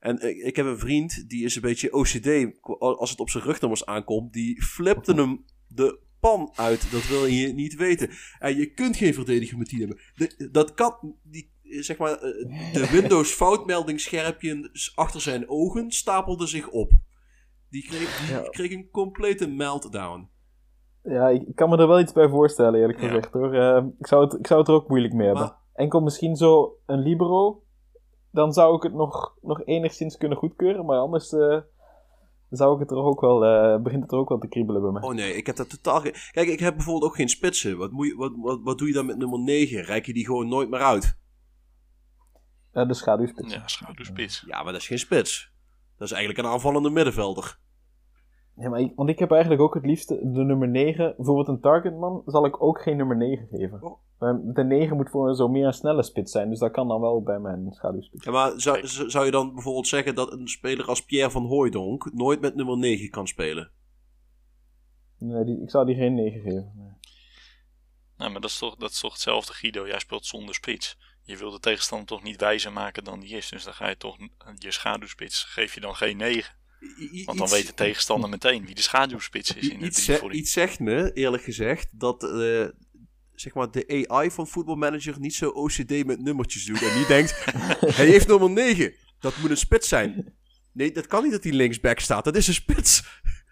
En 0.00 0.28
ik, 0.28 0.36
ik 0.36 0.56
heb 0.56 0.66
een 0.66 0.78
vriend, 0.78 1.28
die 1.28 1.44
is 1.44 1.56
een 1.56 1.62
beetje 1.62 1.92
OCD. 1.92 2.60
Als 2.78 3.10
het 3.10 3.20
op 3.20 3.30
zijn 3.30 3.44
rugnummers 3.44 3.86
aankomt, 3.86 4.32
die 4.32 4.62
flipte 4.62 5.14
hem 5.14 5.44
de 5.68 5.98
pan 6.20 6.52
uit. 6.54 6.90
Dat 6.90 7.06
wil 7.06 7.26
je 7.26 7.52
niet 7.52 7.74
weten. 7.74 8.10
En 8.38 8.56
je 8.56 8.72
kunt 8.72 8.96
geen 8.96 9.14
verdediger 9.14 9.58
met 9.58 9.68
10 9.68 9.78
hebben. 9.78 10.52
dat 10.52 10.74
kan, 10.74 11.16
die, 11.22 11.52
zeg 11.62 11.96
maar, 11.96 12.12
eh, 12.12 12.72
de 12.72 12.88
Windows 13.00 13.30
foutmeldingsscherpje 13.32 14.70
achter 14.94 15.20
zijn 15.20 15.48
ogen 15.48 15.90
stapelde 15.90 16.46
zich 16.46 16.68
op. 16.68 16.92
Die 17.70 17.82
kreeg, 17.82 18.28
die 18.28 18.50
kreeg 18.50 18.70
een 18.70 18.90
complete 18.90 19.46
meltdown. 19.46 20.28
Ja, 21.08 21.28
ik, 21.28 21.54
kan 21.54 21.68
me 21.68 21.76
er 21.76 21.88
wel 21.88 22.00
iets 22.00 22.12
bij 22.12 22.28
voorstellen, 22.28 22.80
eerlijk 22.80 22.98
gezegd 22.98 23.32
hoor. 23.32 23.54
Uh, 23.54 23.84
ik, 23.98 24.06
zou 24.06 24.24
het, 24.24 24.38
ik 24.38 24.46
zou 24.46 24.60
het 24.60 24.68
er 24.68 24.74
ook 24.74 24.88
moeilijk 24.88 25.14
mee 25.14 25.26
hebben. 25.26 25.44
Maar, 25.44 25.56
Enkel 25.74 26.00
misschien 26.00 26.36
zo 26.36 26.76
een 26.86 26.98
libero, 26.98 27.62
dan 28.30 28.52
zou 28.52 28.76
ik 28.76 28.82
het 28.82 28.94
nog, 28.94 29.36
nog 29.40 29.64
enigszins 29.64 30.16
kunnen 30.16 30.38
goedkeuren, 30.38 30.84
maar 30.84 30.98
anders. 30.98 31.32
Uh, 31.32 31.58
zou 32.50 32.74
ik 32.74 32.80
het 32.80 32.90
er 32.90 32.96
ook 32.96 33.20
wel, 33.20 33.44
uh, 33.44 33.82
begint 33.82 34.02
het 34.02 34.12
er 34.12 34.18
ook 34.18 34.28
wel 34.28 34.38
te 34.38 34.48
kriebelen 34.48 34.82
bij 34.82 34.90
mij. 34.90 35.02
Oh 35.02 35.14
nee, 35.14 35.34
ik 35.34 35.46
heb 35.46 35.56
dat 35.56 35.70
totaal 35.70 36.00
Kijk, 36.30 36.48
ik 36.48 36.60
heb 36.60 36.74
bijvoorbeeld 36.74 37.10
ook 37.10 37.16
geen 37.16 37.28
spitsen. 37.28 37.76
Wat, 37.76 37.90
moet 37.90 38.06
je, 38.06 38.14
wat, 38.14 38.32
wat, 38.36 38.60
wat 38.62 38.78
doe 38.78 38.88
je 38.88 38.94
dan 38.94 39.06
met 39.06 39.16
nummer 39.16 39.38
9? 39.38 39.82
Rijk 39.82 40.06
je 40.06 40.12
die 40.12 40.24
gewoon 40.24 40.48
nooit 40.48 40.70
meer 40.70 40.80
uit? 40.80 41.18
Uh, 42.72 42.86
de 42.86 42.94
schaduwspits. 42.94 43.54
Ja, 43.54 43.68
schaduwspits. 43.68 44.44
Ja, 44.46 44.62
maar 44.62 44.72
dat 44.72 44.80
is 44.80 44.86
geen 44.86 44.98
spits. 44.98 45.52
Dat 45.96 46.08
is 46.08 46.14
eigenlijk 46.14 46.46
een 46.46 46.52
aanvallende 46.52 46.90
middenvelder. 46.90 47.58
Ja, 48.58 48.68
maar 48.68 48.88
want 48.94 49.08
ik 49.08 49.18
heb 49.18 49.30
eigenlijk 49.30 49.62
ook 49.62 49.74
het 49.74 49.86
liefste 49.86 50.14
de 50.22 50.44
nummer 50.44 50.68
9. 50.68 51.14
Bijvoorbeeld 51.16 51.48
een 51.48 51.60
targetman 51.60 52.22
zal 52.26 52.46
ik 52.46 52.62
ook 52.62 52.82
geen 52.82 52.96
nummer 52.96 53.16
9 53.16 53.46
geven. 53.46 53.82
Oh. 53.82 54.54
De 54.54 54.64
9 54.64 54.96
moet 54.96 55.10
voor 55.10 55.34
zo 55.34 55.48
meer 55.48 55.66
een 55.66 55.72
snelle 55.72 56.02
spits 56.02 56.32
zijn, 56.32 56.50
dus 56.50 56.58
dat 56.58 56.70
kan 56.70 56.88
dan 56.88 57.00
wel 57.00 57.22
bij 57.22 57.38
mijn 57.38 57.72
schaduwspits. 57.72 58.24
Ja, 58.24 58.30
maar 58.30 58.60
zou, 58.60 58.86
zou 58.86 59.24
je 59.24 59.30
dan 59.30 59.52
bijvoorbeeld 59.52 59.88
zeggen 59.88 60.14
dat 60.14 60.32
een 60.32 60.48
speler 60.48 60.86
als 60.86 61.04
Pierre 61.04 61.30
van 61.30 61.46
Hooijdonk 61.46 62.12
nooit 62.12 62.40
met 62.40 62.54
nummer 62.54 62.78
9 62.78 63.10
kan 63.10 63.26
spelen? 63.26 63.70
Nee, 65.18 65.44
die, 65.44 65.62
ik 65.62 65.70
zou 65.70 65.86
die 65.86 65.94
geen 65.94 66.14
9 66.14 66.40
geven. 66.40 66.72
Nee. 66.74 66.90
Nou, 68.16 68.30
maar 68.30 68.40
dat 68.40 68.50
is, 68.50 68.58
toch, 68.58 68.76
dat 68.76 68.90
is 68.90 69.00
toch 69.00 69.12
hetzelfde, 69.12 69.52
Guido. 69.52 69.86
Jij 69.86 69.98
speelt 69.98 70.26
zonder 70.26 70.54
spits. 70.54 70.98
Je 71.22 71.36
wil 71.36 71.50
de 71.50 71.60
tegenstander 71.60 72.06
toch 72.06 72.22
niet 72.22 72.40
wijzer 72.40 72.72
maken 72.72 73.04
dan 73.04 73.20
die 73.20 73.36
is. 73.36 73.48
Dus 73.48 73.64
dan 73.64 73.74
ga 73.74 73.88
je 73.88 73.96
toch 73.96 74.16
je 74.54 74.70
schaduwspits, 74.70 75.44
geef 75.44 75.74
je 75.74 75.80
dan 75.80 75.94
geen 75.94 76.16
9. 76.16 76.54
Want 77.24 77.38
dan 77.38 77.48
weet 77.48 77.66
de 77.66 77.74
tegenstander 77.74 78.30
meteen 78.30 78.66
wie 78.66 78.74
de 78.74 78.82
schaduwspits 78.82 79.54
is 79.54 79.68
in 79.68 79.78
de 79.78 79.86
iets, 79.86 80.08
iets 80.30 80.52
zegt 80.52 80.78
me, 80.78 81.12
eerlijk 81.12 81.42
gezegd, 81.42 81.88
dat 81.90 82.22
uh, 82.22 82.66
zeg 83.34 83.54
maar 83.54 83.70
de 83.70 84.04
AI 84.08 84.30
van 84.30 84.46
voetbalmanager 84.46 85.14
niet 85.18 85.34
zo 85.34 85.48
OCD 85.48 86.06
met 86.06 86.22
nummertjes 86.22 86.64
doet. 86.64 86.82
En 86.82 86.98
niet 86.98 87.08
denkt, 87.08 87.44
hij 87.96 88.06
heeft 88.06 88.26
nummer 88.28 88.50
9. 88.50 88.94
Dat 89.20 89.36
moet 89.36 89.50
een 89.50 89.56
spits 89.56 89.88
zijn. 89.88 90.34
Nee, 90.72 90.92
dat 90.92 91.06
kan 91.06 91.22
niet 91.22 91.32
dat 91.32 91.42
hij 91.42 91.52
linksback 91.52 92.00
staat. 92.00 92.24
Dat 92.24 92.36
is 92.36 92.48
een 92.48 92.54
spits. 92.54 93.04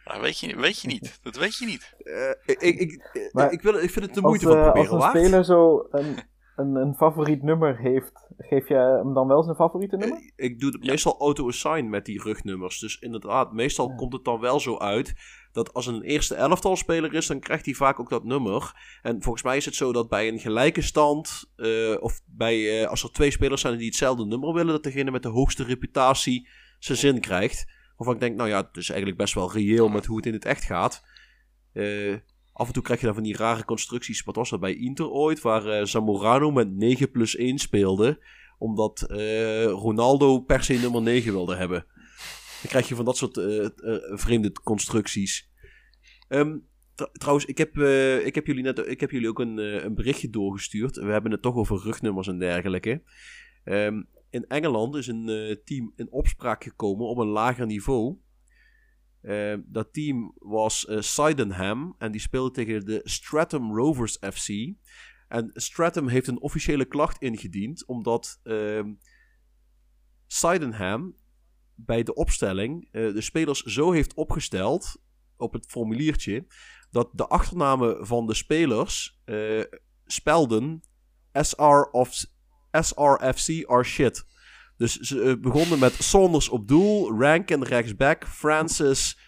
Nou, 0.04 0.20
weet, 0.20 0.38
je, 0.38 0.56
weet 0.56 0.80
je 0.80 0.88
niet. 0.88 1.18
Dat 1.22 1.36
weet 1.36 1.56
je 1.56 1.66
niet. 1.66 1.94
Uh, 1.98 2.30
ik, 2.44 2.60
ik, 2.60 2.80
ik, 2.80 2.90
ik, 3.50 3.62
wil, 3.62 3.74
ik 3.74 3.90
vind 3.90 4.04
het 4.04 4.14
de 4.14 4.20
moeite 4.20 4.46
van 4.46 4.60
proberen. 4.62 4.90
Als 4.90 5.04
een 5.04 5.10
speler 5.10 5.44
zo 5.44 5.86
een, 5.90 6.16
een, 6.56 6.74
een 6.74 6.94
favoriet 6.94 7.42
nummer 7.42 7.78
heeft, 7.78 8.28
geef 8.38 8.68
je 8.68 8.74
hem 8.74 9.14
dan 9.14 9.28
wel 9.28 9.42
zijn 9.42 9.56
favoriete 9.56 9.96
nummer? 9.96 10.18
Eh, 10.18 10.46
ik 10.46 10.60
doe 10.60 10.70
het 10.70 10.86
meestal 10.86 11.18
auto-assign 11.18 11.88
met 11.88 12.04
die 12.04 12.22
rugnummers. 12.22 12.78
Dus 12.78 12.98
inderdaad, 12.98 13.52
meestal 13.52 13.94
komt 13.94 14.12
het 14.12 14.24
dan 14.24 14.40
wel 14.40 14.60
zo 14.60 14.78
uit 14.78 15.14
dat 15.52 15.72
als 15.72 15.86
een 15.86 16.02
eerste 16.02 16.34
elftal 16.34 16.76
speler 16.76 17.14
is, 17.14 17.26
dan 17.26 17.40
krijgt 17.40 17.64
hij 17.64 17.74
vaak 17.74 18.00
ook 18.00 18.10
dat 18.10 18.24
nummer. 18.24 18.72
En 19.02 19.22
volgens 19.22 19.44
mij 19.44 19.56
is 19.56 19.64
het 19.64 19.74
zo 19.74 19.92
dat 19.92 20.08
bij 20.08 20.28
een 20.28 20.38
gelijke 20.38 20.82
stand, 20.82 21.52
uh, 21.56 22.02
of 22.02 22.20
bij, 22.26 22.80
uh, 22.82 22.86
als 22.86 23.02
er 23.02 23.12
twee 23.12 23.30
spelers 23.30 23.60
zijn 23.60 23.76
die 23.76 23.86
hetzelfde 23.86 24.24
nummer 24.24 24.52
willen, 24.52 24.72
dat 24.72 24.82
degene 24.82 25.10
met 25.10 25.22
de 25.22 25.28
hoogste 25.28 25.64
reputatie 25.64 26.48
zijn 26.78 26.98
zin 26.98 27.20
krijgt. 27.20 27.72
Waarvan 27.96 28.14
ik 28.14 28.20
denk, 28.20 28.36
nou 28.36 28.48
ja, 28.48 28.56
het 28.56 28.76
is 28.76 28.88
eigenlijk 28.88 29.18
best 29.18 29.34
wel 29.34 29.52
reëel 29.52 29.88
met 29.88 30.06
hoe 30.06 30.16
het 30.16 30.26
in 30.26 30.32
het 30.32 30.44
echt 30.44 30.64
gaat. 30.64 31.04
Uh, 31.72 32.16
Af 32.54 32.66
en 32.66 32.72
toe 32.72 32.82
krijg 32.82 33.00
je 33.00 33.06
dan 33.06 33.14
van 33.14 33.24
die 33.24 33.36
rare 33.36 33.64
constructies. 33.64 34.22
Wat 34.22 34.36
was 34.36 34.50
dat 34.50 34.60
bij 34.60 34.74
Inter 34.74 35.10
ooit? 35.10 35.40
Waar 35.40 35.66
uh, 35.66 35.84
Zamorano 35.84 36.50
met 36.50 36.72
9 36.72 37.10
plus 37.10 37.36
1 37.36 37.58
speelde. 37.58 38.24
Omdat 38.58 39.06
uh, 39.10 39.64
Ronaldo 39.64 40.40
per 40.40 40.64
se 40.64 40.74
nummer 40.74 41.02
9 41.02 41.32
wilde 41.32 41.56
hebben. 41.56 41.86
Dan 42.60 42.70
krijg 42.70 42.88
je 42.88 42.94
van 42.94 43.04
dat 43.04 43.16
soort 43.16 43.36
uh, 43.36 43.66
vreemde 44.10 44.52
constructies. 44.52 45.50
Um, 46.28 46.66
trouwens, 47.12 47.44
ik 47.44 47.58
heb, 47.58 47.76
ik, 48.24 48.34
heb 48.34 48.46
jullie 48.46 48.62
net, 48.62 48.78
ik 48.78 49.00
heb 49.00 49.10
jullie 49.10 49.28
ook 49.28 49.38
een, 49.38 49.58
een 49.84 49.94
berichtje 49.94 50.30
doorgestuurd. 50.30 50.96
We 50.96 51.12
hebben 51.12 51.30
het 51.30 51.42
toch 51.42 51.54
over 51.54 51.82
rugnummers 51.82 52.28
en 52.28 52.38
dergelijke. 52.38 53.02
Um, 53.64 54.08
in 54.30 54.46
Engeland 54.46 54.94
is 54.94 55.06
een 55.06 55.60
team 55.64 55.92
in 55.96 56.12
opspraak 56.12 56.62
gekomen 56.62 57.06
op 57.06 57.18
een 57.18 57.26
lager 57.26 57.66
niveau. 57.66 58.16
Uh, 59.24 59.54
dat 59.66 59.92
team 59.92 60.34
was 60.38 60.86
uh, 60.88 61.00
Sydenham 61.00 61.94
en 61.98 62.12
die 62.12 62.20
speelde 62.20 62.50
tegen 62.50 62.84
de 62.84 63.00
Stratham 63.04 63.76
Rovers 63.76 64.18
FC. 64.32 64.48
En 65.28 65.50
Stratham 65.54 66.08
heeft 66.08 66.26
een 66.26 66.40
officiële 66.40 66.84
klacht 66.84 67.22
ingediend 67.22 67.86
omdat 67.86 68.40
uh, 68.44 68.84
Sydenham 70.26 71.16
bij 71.74 72.02
de 72.02 72.14
opstelling 72.14 72.88
uh, 72.92 73.14
de 73.14 73.20
spelers 73.20 73.62
zo 73.62 73.92
heeft 73.92 74.14
opgesteld 74.14 75.02
op 75.36 75.52
het 75.52 75.66
formuliertje 75.66 76.46
dat 76.90 77.10
de 77.12 77.26
achternamen 77.26 78.06
van 78.06 78.26
de 78.26 78.34
spelers 78.34 79.22
spelden 80.04 80.82
SR 81.32 81.88
of 81.90 82.24
SRFC 82.70 83.66
are 83.66 83.84
shit. 83.84 84.26
Dus 84.76 84.98
ze 84.98 85.22
eh, 85.22 85.34
begonnen 85.40 85.78
met 85.78 85.92
Saunders 85.92 86.48
op 86.48 86.68
doel, 86.68 87.20
Rankin 87.20 87.62
rechtsback, 87.62 88.26
Francis, 88.28 89.18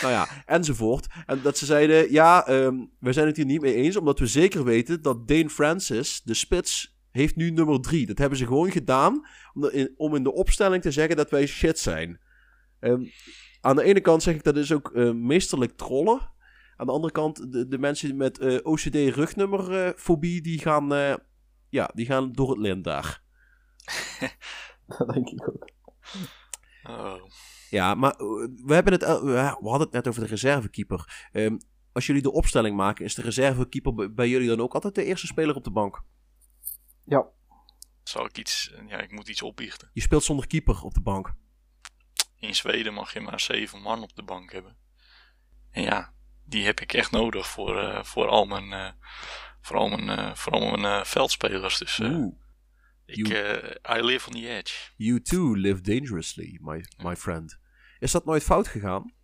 nou 0.00 0.12
ja, 0.12 0.28
enzovoort. 0.46 1.06
En 1.26 1.40
dat 1.42 1.58
ze 1.58 1.66
zeiden, 1.66 2.12
ja, 2.12 2.48
um, 2.48 2.90
we 2.98 3.12
zijn 3.12 3.26
het 3.26 3.36
hier 3.36 3.44
niet 3.44 3.60
mee 3.60 3.74
eens, 3.74 3.96
omdat 3.96 4.18
we 4.18 4.26
zeker 4.26 4.64
weten 4.64 5.02
dat 5.02 5.28
Dane 5.28 5.50
Francis, 5.50 6.22
de 6.24 6.34
spits, 6.34 6.98
heeft 7.10 7.36
nu 7.36 7.50
nummer 7.50 7.80
3. 7.80 8.06
Dat 8.06 8.18
hebben 8.18 8.38
ze 8.38 8.46
gewoon 8.46 8.70
gedaan 8.70 9.26
om, 9.54 9.64
in, 9.64 9.94
om 9.96 10.14
in 10.14 10.22
de 10.22 10.32
opstelling 10.32 10.82
te 10.82 10.90
zeggen 10.90 11.16
dat 11.16 11.30
wij 11.30 11.46
shit 11.46 11.78
zijn. 11.78 12.20
Ehm, 12.80 13.04
aan 13.60 13.76
de 13.76 13.82
ene 13.82 14.00
kant 14.00 14.22
zeg 14.22 14.34
ik 14.34 14.42
dat 14.42 14.56
is 14.56 14.72
ook 14.72 14.92
eh, 14.92 15.12
meesterlijk 15.12 15.76
trollen. 15.76 16.32
Aan 16.76 16.86
de 16.86 16.92
andere 16.92 17.12
kant, 17.12 17.52
de, 17.70 17.78
mensen 17.78 18.16
met 18.16 18.38
eh, 18.38 18.58
OCD-rugnummerfobie, 18.62 20.40
die 20.40 20.58
gaan, 20.58 20.88
ja, 21.68 21.90
die 21.94 22.06
gaan 22.06 22.32
door 22.32 22.50
het 22.50 22.58
lint 22.58 22.84
daar. 22.84 23.22
Dat 24.98 25.08
denk 25.14 25.28
ik 25.28 25.48
ook. 25.48 25.68
Oh. 26.82 27.14
Ja, 27.70 27.94
maar 27.94 28.10
eh, 28.10 28.18
we, 28.64 28.74
hebben 28.74 28.92
het, 28.92 29.02
eh, 29.02 29.22
we 29.22 29.68
hadden 29.68 29.80
het 29.80 29.92
net 29.92 30.08
over 30.08 30.20
de 30.22 30.26
reservekeeper. 30.28 31.28
Ehm, 31.32 31.56
als 31.92 32.06
jullie 32.06 32.22
de 32.22 32.32
opstelling 32.32 32.76
maken, 32.76 33.04
is 33.04 33.14
de 33.14 33.22
reservekeeper 33.22 34.14
bij- 34.14 34.28
jullie 34.28 34.48
dan 34.48 34.60
ook 34.60 34.74
altijd 34.74 34.94
de 34.94 35.04
eerste 35.04 35.26
speler 35.26 35.54
op 35.54 35.64
de 35.64 35.70
bank? 35.70 36.02
Ja, 37.04 37.26
Zal 38.02 38.24
ik 38.24 38.38
iets... 38.38 38.74
Ja, 38.86 39.00
ik 39.00 39.10
moet 39.12 39.28
iets 39.28 39.42
opbiechten. 39.42 39.90
Je 39.92 40.00
speelt 40.00 40.24
zonder 40.24 40.46
keeper 40.46 40.82
op 40.82 40.94
de 40.94 41.00
bank. 41.00 41.34
In 42.38 42.54
Zweden 42.54 42.94
mag 42.94 43.12
je 43.12 43.20
maar 43.20 43.40
zeven 43.40 43.80
man 43.80 44.02
op 44.02 44.14
de 44.16 44.22
bank 44.22 44.52
hebben. 44.52 44.76
En 45.70 45.82
ja, 45.82 46.12
die 46.44 46.64
heb 46.64 46.80
ik 46.80 46.92
echt 46.92 47.10
nodig 47.10 47.46
voor, 47.46 47.78
eh, 47.78 48.02
voor 48.04 48.26
al 48.28 48.44
mijn, 48.44 48.72
eh, 48.72 48.92
voor 49.60 49.76
al 49.76 49.88
mijn, 49.88 50.08
eh, 50.18 50.34
voor 50.34 50.52
al 50.52 50.70
mijn 50.70 50.84
eh, 50.84 51.04
veldspelers. 51.04 51.78
Dus 51.78 51.98
eh, 51.98 52.10
Oeh. 52.10 52.34
Ik, 53.06 53.28
eh, 53.28 53.96
I 53.96 54.00
live 54.02 54.28
on 54.28 54.34
the 54.34 54.48
edge. 54.48 54.74
You 54.96 55.20
too 55.22 55.54
live 55.54 55.80
dangerously, 55.80 56.58
my, 56.62 56.84
my 56.96 57.16
friend. 57.16 57.58
Is 57.98 58.12
dat 58.12 58.24
nooit 58.24 58.42
fout 58.42 58.68
gegaan? 58.68 59.14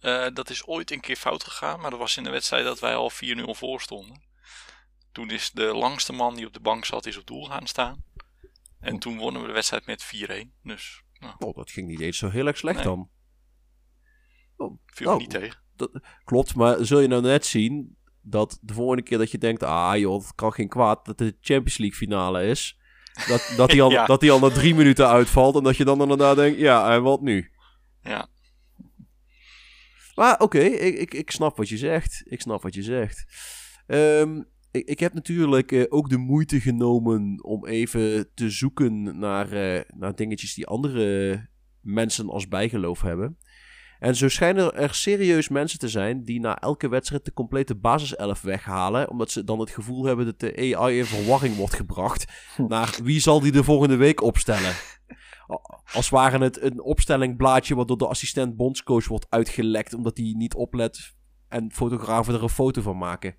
Eh, 0.00 0.26
dat 0.32 0.50
is 0.50 0.66
ooit 0.66 0.90
een 0.90 1.00
keer 1.00 1.16
fout 1.16 1.44
gegaan, 1.44 1.80
maar 1.80 1.90
dat 1.90 1.98
was 1.98 2.16
in 2.16 2.24
de 2.24 2.30
wedstrijd 2.30 2.64
dat 2.64 2.80
wij 2.80 2.94
al 2.94 3.10
4-0 3.10 3.54
voor 3.54 3.80
stonden. 3.80 4.22
Toen 5.12 5.30
is 5.30 5.50
de 5.50 5.74
langste 5.74 6.12
man 6.12 6.34
die 6.34 6.46
op 6.46 6.52
de 6.52 6.60
bank 6.60 6.84
zat, 6.84 7.06
is 7.06 7.16
op 7.16 7.26
doel 7.26 7.44
gaan 7.44 7.66
staan. 7.66 8.04
En 8.80 8.98
toen 8.98 9.18
wonnen 9.18 9.40
we 9.40 9.46
de 9.46 9.52
wedstrijd 9.52 9.86
met 9.86 10.02
4-1. 10.02 10.52
Dus 10.62 11.02
nou, 11.18 11.34
Oh, 11.38 11.56
dat 11.56 11.70
ging 11.70 11.88
niet 11.88 12.00
eens 12.00 12.18
zo 12.18 12.30
heel 12.30 12.46
erg 12.46 12.56
slecht 12.56 12.76
Nee. 12.76 12.84
dan. 12.84 13.10
Oh, 14.56 14.78
viel 14.86 15.12
oh, 15.12 15.18
niet 15.18 15.30
tegen. 15.30 15.62
Klopt, 16.24 16.54
maar 16.54 16.84
zul 16.84 17.00
je 17.00 17.08
nou 17.08 17.22
net 17.22 17.46
zien 17.46 17.96
dat 18.20 18.58
de 18.62 18.74
volgende 18.74 19.02
keer 19.02 19.18
dat 19.18 19.30
je 19.30 19.38
denkt, 19.38 19.62
ah 19.62 19.96
joh, 19.96 20.22
het 20.22 20.34
kan 20.34 20.52
geen 20.52 20.68
kwaad, 20.68 21.04
dat 21.04 21.18
de 21.18 21.36
Champions 21.40 21.78
League 21.78 21.96
finale 21.98 22.46
is. 22.46 22.78
Dat, 23.28 23.52
dat, 23.56 23.70
die 23.70 23.82
al, 23.82 23.90
Ja. 23.98 24.06
dat 24.06 24.28
al 24.28 24.38
na 24.38 24.50
drie 24.50 24.74
minuten 24.74 25.08
uitvalt 25.08 25.56
en 25.56 25.62
dat 25.62 25.76
je 25.76 25.84
dan 25.84 26.00
inderdaad 26.00 26.36
denkt, 26.36 26.58
ja, 26.58 26.94
en 26.94 27.02
wat 27.02 27.20
nu? 27.20 27.50
Ja, 28.02 28.28
Maar 30.14 30.40
oké, 30.40 30.58
ik, 30.58 30.98
ik, 30.98 31.14
ik 31.14 31.30
snap 31.30 31.56
wat 31.56 31.68
je 31.68 31.76
zegt. 31.76 32.22
Ik 32.24 32.40
snap 32.40 32.62
wat 32.62 32.74
je 32.74 32.82
zegt. 32.82 33.24
Ehm, 33.86 34.42
ik, 34.70 34.88
ik 34.88 35.00
heb 35.00 35.14
natuurlijk 35.14 35.72
eh, 35.72 35.84
ook 35.88 36.08
de 36.08 36.16
moeite 36.16 36.60
genomen 36.60 37.44
om 37.44 37.66
even 37.66 38.34
te 38.34 38.50
zoeken 38.50 39.18
naar, 39.18 39.52
eh, 39.52 39.80
naar 39.94 40.14
dingetjes 40.14 40.54
die 40.54 40.66
andere 40.66 41.48
mensen 41.80 42.28
als 42.28 42.48
bijgeloof 42.48 43.00
hebben. 43.00 43.38
En 43.98 44.16
zo 44.16 44.28
schijnen 44.28 44.74
er 44.74 44.94
serieus 44.94 45.48
mensen 45.48 45.78
te 45.78 45.88
zijn 45.88 46.24
die 46.24 46.40
na 46.40 46.58
elke 46.58 46.88
wedstrijd 46.88 47.24
de 47.24 47.32
complete 47.32 47.74
basiself 47.74 48.40
weghalen. 48.40 49.10
Omdat 49.10 49.30
ze 49.30 49.44
dan 49.44 49.60
het 49.60 49.70
gevoel 49.70 50.04
hebben 50.04 50.24
dat 50.24 50.40
de 50.40 50.76
AI 50.76 50.98
in 50.98 51.04
verwarring 51.04 51.56
wordt 51.56 51.74
gebracht. 51.74 52.24
Naar 52.68 52.98
wie 53.02 53.20
zal 53.20 53.40
die 53.40 53.52
de 53.52 53.64
volgende 53.64 53.96
week 53.96 54.22
opstellen? 54.22 54.72
Als 55.92 56.08
waren 56.08 56.40
het 56.40 56.62
een 56.62 56.82
opstellingblaadje 56.82 57.74
wat 57.74 57.88
door 57.88 57.98
de 57.98 58.08
assistent 58.08 58.56
bondscoach 58.56 59.06
wordt 59.06 59.26
uitgelekt. 59.28 59.94
Omdat 59.94 60.16
hij 60.16 60.34
niet 60.36 60.54
oplet 60.54 61.14
en 61.48 61.72
fotografen 61.72 62.34
er 62.34 62.42
een 62.42 62.48
foto 62.48 62.82
van 62.82 62.98
maken. 62.98 63.36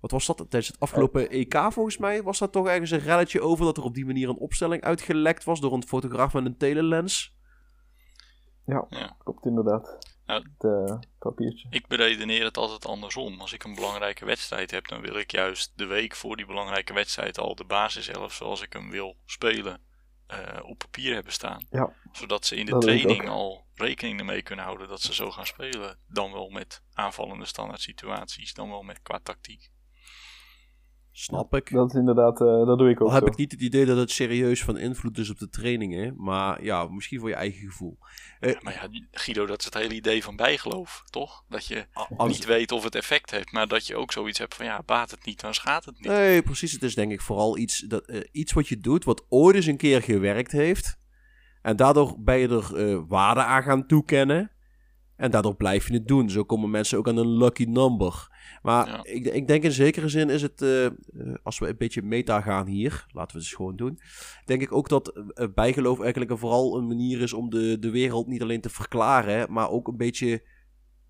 Wat 0.00 0.10
was 0.10 0.26
dat? 0.26 0.36
Tijdens 0.36 0.66
het 0.66 0.80
afgelopen 0.80 1.30
EK 1.30 1.66
volgens 1.68 1.98
mij 1.98 2.22
was 2.22 2.38
dat 2.38 2.52
toch 2.52 2.66
ergens 2.66 2.90
een 2.90 2.98
relletje 2.98 3.40
over. 3.40 3.64
Dat 3.64 3.76
er 3.76 3.82
op 3.82 3.94
die 3.94 4.06
manier 4.06 4.28
een 4.28 4.38
opstelling 4.38 4.82
uitgelekt 4.82 5.44
was 5.44 5.60
door 5.60 5.72
een 5.72 5.86
fotograaf 5.86 6.32
met 6.32 6.44
een 6.44 6.56
telelens. 6.56 7.35
Ja, 8.66 8.86
Ja. 8.88 9.16
klopt 9.18 9.46
inderdaad. 9.46 9.98
Nou, 10.26 10.42
Het 10.58 10.64
eh, 10.90 10.98
papiertje. 11.18 11.66
ik 11.70 11.86
beredeneer 11.86 12.44
het 12.44 12.56
altijd 12.56 12.86
andersom. 12.86 13.40
Als 13.40 13.52
ik 13.52 13.64
een 13.64 13.74
belangrijke 13.74 14.24
wedstrijd 14.24 14.70
heb, 14.70 14.88
dan 14.88 15.00
wil 15.00 15.16
ik 15.16 15.30
juist 15.30 15.72
de 15.76 15.86
week 15.86 16.14
voor 16.14 16.36
die 16.36 16.46
belangrijke 16.46 16.92
wedstrijd 16.92 17.38
al 17.38 17.54
de 17.54 17.64
basiself 17.64 18.32
zoals 18.32 18.62
ik 18.62 18.72
hem 18.72 18.90
wil 18.90 19.16
spelen 19.24 19.80
eh, 20.26 20.38
op 20.62 20.78
papier 20.78 21.14
hebben 21.14 21.32
staan. 21.32 21.66
Ja. 21.70 21.92
Zodat 22.12 22.46
ze 22.46 22.56
in 22.56 22.64
de 22.66 22.70
Dat 22.72 22.80
training 22.80 23.28
al 23.28 23.66
rekening 23.74 24.18
ermee 24.18 24.42
kunnen 24.42 24.64
houden 24.64 24.88
dat 24.88 25.00
ze 25.00 25.14
zo 25.14 25.30
gaan 25.30 25.46
spelen. 25.46 25.98
Dan 26.08 26.32
wel 26.32 26.48
met 26.48 26.82
aanvallende 26.92 27.44
standaard 27.44 27.80
situaties, 27.80 28.54
dan 28.54 28.68
wel 28.70 28.82
met 28.82 29.02
qua 29.02 29.20
tactiek. 29.22 29.70
Snap 31.18 31.54
ik. 31.54 31.70
Dat 31.72 31.88
is 31.88 31.94
inderdaad, 31.98 32.40
eh, 32.40 32.66
dat 32.66 32.78
doe 32.78 32.90
ik 32.90 33.00
ook 33.00 33.08
Al 33.08 33.14
heb 33.14 33.22
zo. 33.22 33.28
ik 33.28 33.36
niet 33.36 33.52
het 33.52 33.60
idee 33.60 33.84
dat 33.84 33.96
het 33.96 34.10
serieus 34.10 34.64
van 34.64 34.76
invloed 34.78 35.18
is 35.18 35.30
op 35.30 35.38
de 35.38 35.48
trainingen. 35.48 36.14
Maar 36.16 36.64
ja, 36.64 36.86
misschien 36.88 37.20
voor 37.20 37.28
je 37.28 37.34
eigen 37.34 37.60
gevoel. 37.68 37.98
Eh, 38.40 38.54
Maar 38.60 38.72
ja, 38.72 39.00
Guido, 39.10 39.46
dat 39.46 39.58
is 39.58 39.64
het 39.64 39.74
hele 39.74 39.94
idee 39.94 40.22
van 40.22 40.36
bijgeloof, 40.36 41.02
toch? 41.10 41.44
Dat 41.48 41.66
je 41.66 41.86
als- 42.16 42.32
niet 42.32 42.44
weet 42.44 42.72
of 42.72 42.84
het 42.84 42.94
effect 42.94 43.30
heeft, 43.30 43.52
maar 43.52 43.68
dat 43.68 43.86
je 43.86 43.96
ook 43.96 44.12
zoiets 44.12 44.38
hebt 44.38 44.54
van 44.54 44.66
ja, 44.66 44.82
baat 44.86 45.10
het 45.10 45.24
niet, 45.24 45.40
dan 45.40 45.54
schaadt 45.54 45.84
het 45.84 45.94
niet. 45.98 46.06
Nee, 46.06 46.42
precies. 46.42 46.72
Het 46.72 46.82
is 46.82 46.94
denk 46.94 47.12
ik 47.12 47.20
vooral 47.20 47.58
iets, 47.58 47.78
dat, 47.78 48.04
eh, 48.06 48.20
iets 48.32 48.52
wat 48.52 48.68
je 48.68 48.78
doet 48.78 49.04
wat 49.04 49.24
ooit 49.28 49.56
eens 49.56 49.66
een 49.66 49.76
keer 49.76 50.02
gewerkt 50.02 50.52
heeft. 50.52 50.98
En 51.62 51.76
daardoor 51.76 52.14
ben 52.18 52.38
je 52.38 52.48
er 52.48 52.76
eh, 52.90 53.00
waarde 53.08 53.40
aan 53.42 53.62
gaan 53.62 53.86
toekennen. 53.86 54.50
En 55.16 55.30
daardoor 55.30 55.56
blijf 55.56 55.88
je 55.88 55.94
het 55.94 56.08
doen. 56.08 56.30
Zo 56.30 56.44
komen 56.44 56.70
mensen 56.70 56.98
ook 56.98 57.08
aan 57.08 57.16
een 57.16 57.36
lucky 57.36 57.64
number. 57.64 58.28
Maar 58.62 58.86
Ja. 58.88 59.00
ik, 59.04 59.26
ik 59.26 59.46
denk 59.48 59.62
in 59.62 59.72
zekere 59.72 60.08
zin 60.08 60.30
is 60.30 60.42
het, 60.42 60.62
eh, 60.62 60.84
eh, 60.84 60.92
als 61.42 61.58
we 61.58 61.68
een 61.68 61.76
beetje 61.78 62.02
meta 62.02 62.40
gaan 62.40 62.66
hier, 62.66 62.90
laten 62.90 63.12
we 63.12 63.20
het 63.22 63.34
eens 63.34 63.54
gewoon 63.54 63.76
doen. 63.76 63.98
Denk 64.44 64.62
ik 64.62 64.72
ook 64.72 64.88
dat 64.88 65.08
eh, 65.08 65.46
bijgeloof 65.54 66.00
eigenlijk 66.00 66.38
vooral 66.38 66.76
een 66.76 66.86
manier 66.86 67.20
is 67.20 67.32
om 67.32 67.50
de, 67.50 67.78
de 67.78 67.90
wereld 67.90 68.26
niet 68.26 68.42
alleen 68.42 68.60
te 68.60 68.70
verklaren, 68.70 69.52
maar 69.52 69.70
ook 69.70 69.88
een 69.88 69.96
beetje 69.96 70.42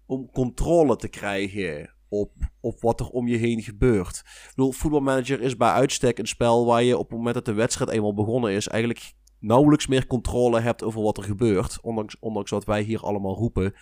om 0.07 0.31
controle 0.31 0.97
te 0.97 1.09
krijgen 1.09 1.95
op, 2.09 2.33
op 2.61 2.81
wat 2.81 3.01
er 3.01 3.09
om 3.09 3.29
je 3.29 3.37
heen 3.37 3.63
gebeurt. 3.63 4.17
Ik 4.25 4.53
bedoel, 4.55 4.73
voetbalmanager 4.73 5.41
is 5.41 5.57
bij 5.57 5.71
uitstek 5.71 6.19
een 6.19 6.27
spel 6.27 6.67
waar 6.67 6.83
je 6.83 6.99
op 6.99 7.09
het 7.09 7.17
moment 7.17 7.35
dat 7.35 7.45
de 7.45 7.53
wedstrijd 7.53 7.91
eenmaal 7.91 8.15
begonnen 8.15 8.53
is, 8.53 8.69
eigenlijk 8.69 9.15
nauwelijks 9.47 9.87
meer 9.87 10.07
controle 10.07 10.61
hebt 10.61 10.83
over 10.83 11.03
wat 11.03 11.17
er 11.17 11.25
gebeurt. 11.25 11.81
Ondanks, 11.81 12.19
ondanks 12.19 12.51
wat 12.51 12.65
wij 12.65 12.83
hier 12.83 13.01
allemaal 13.01 13.35
roepen, 13.35 13.75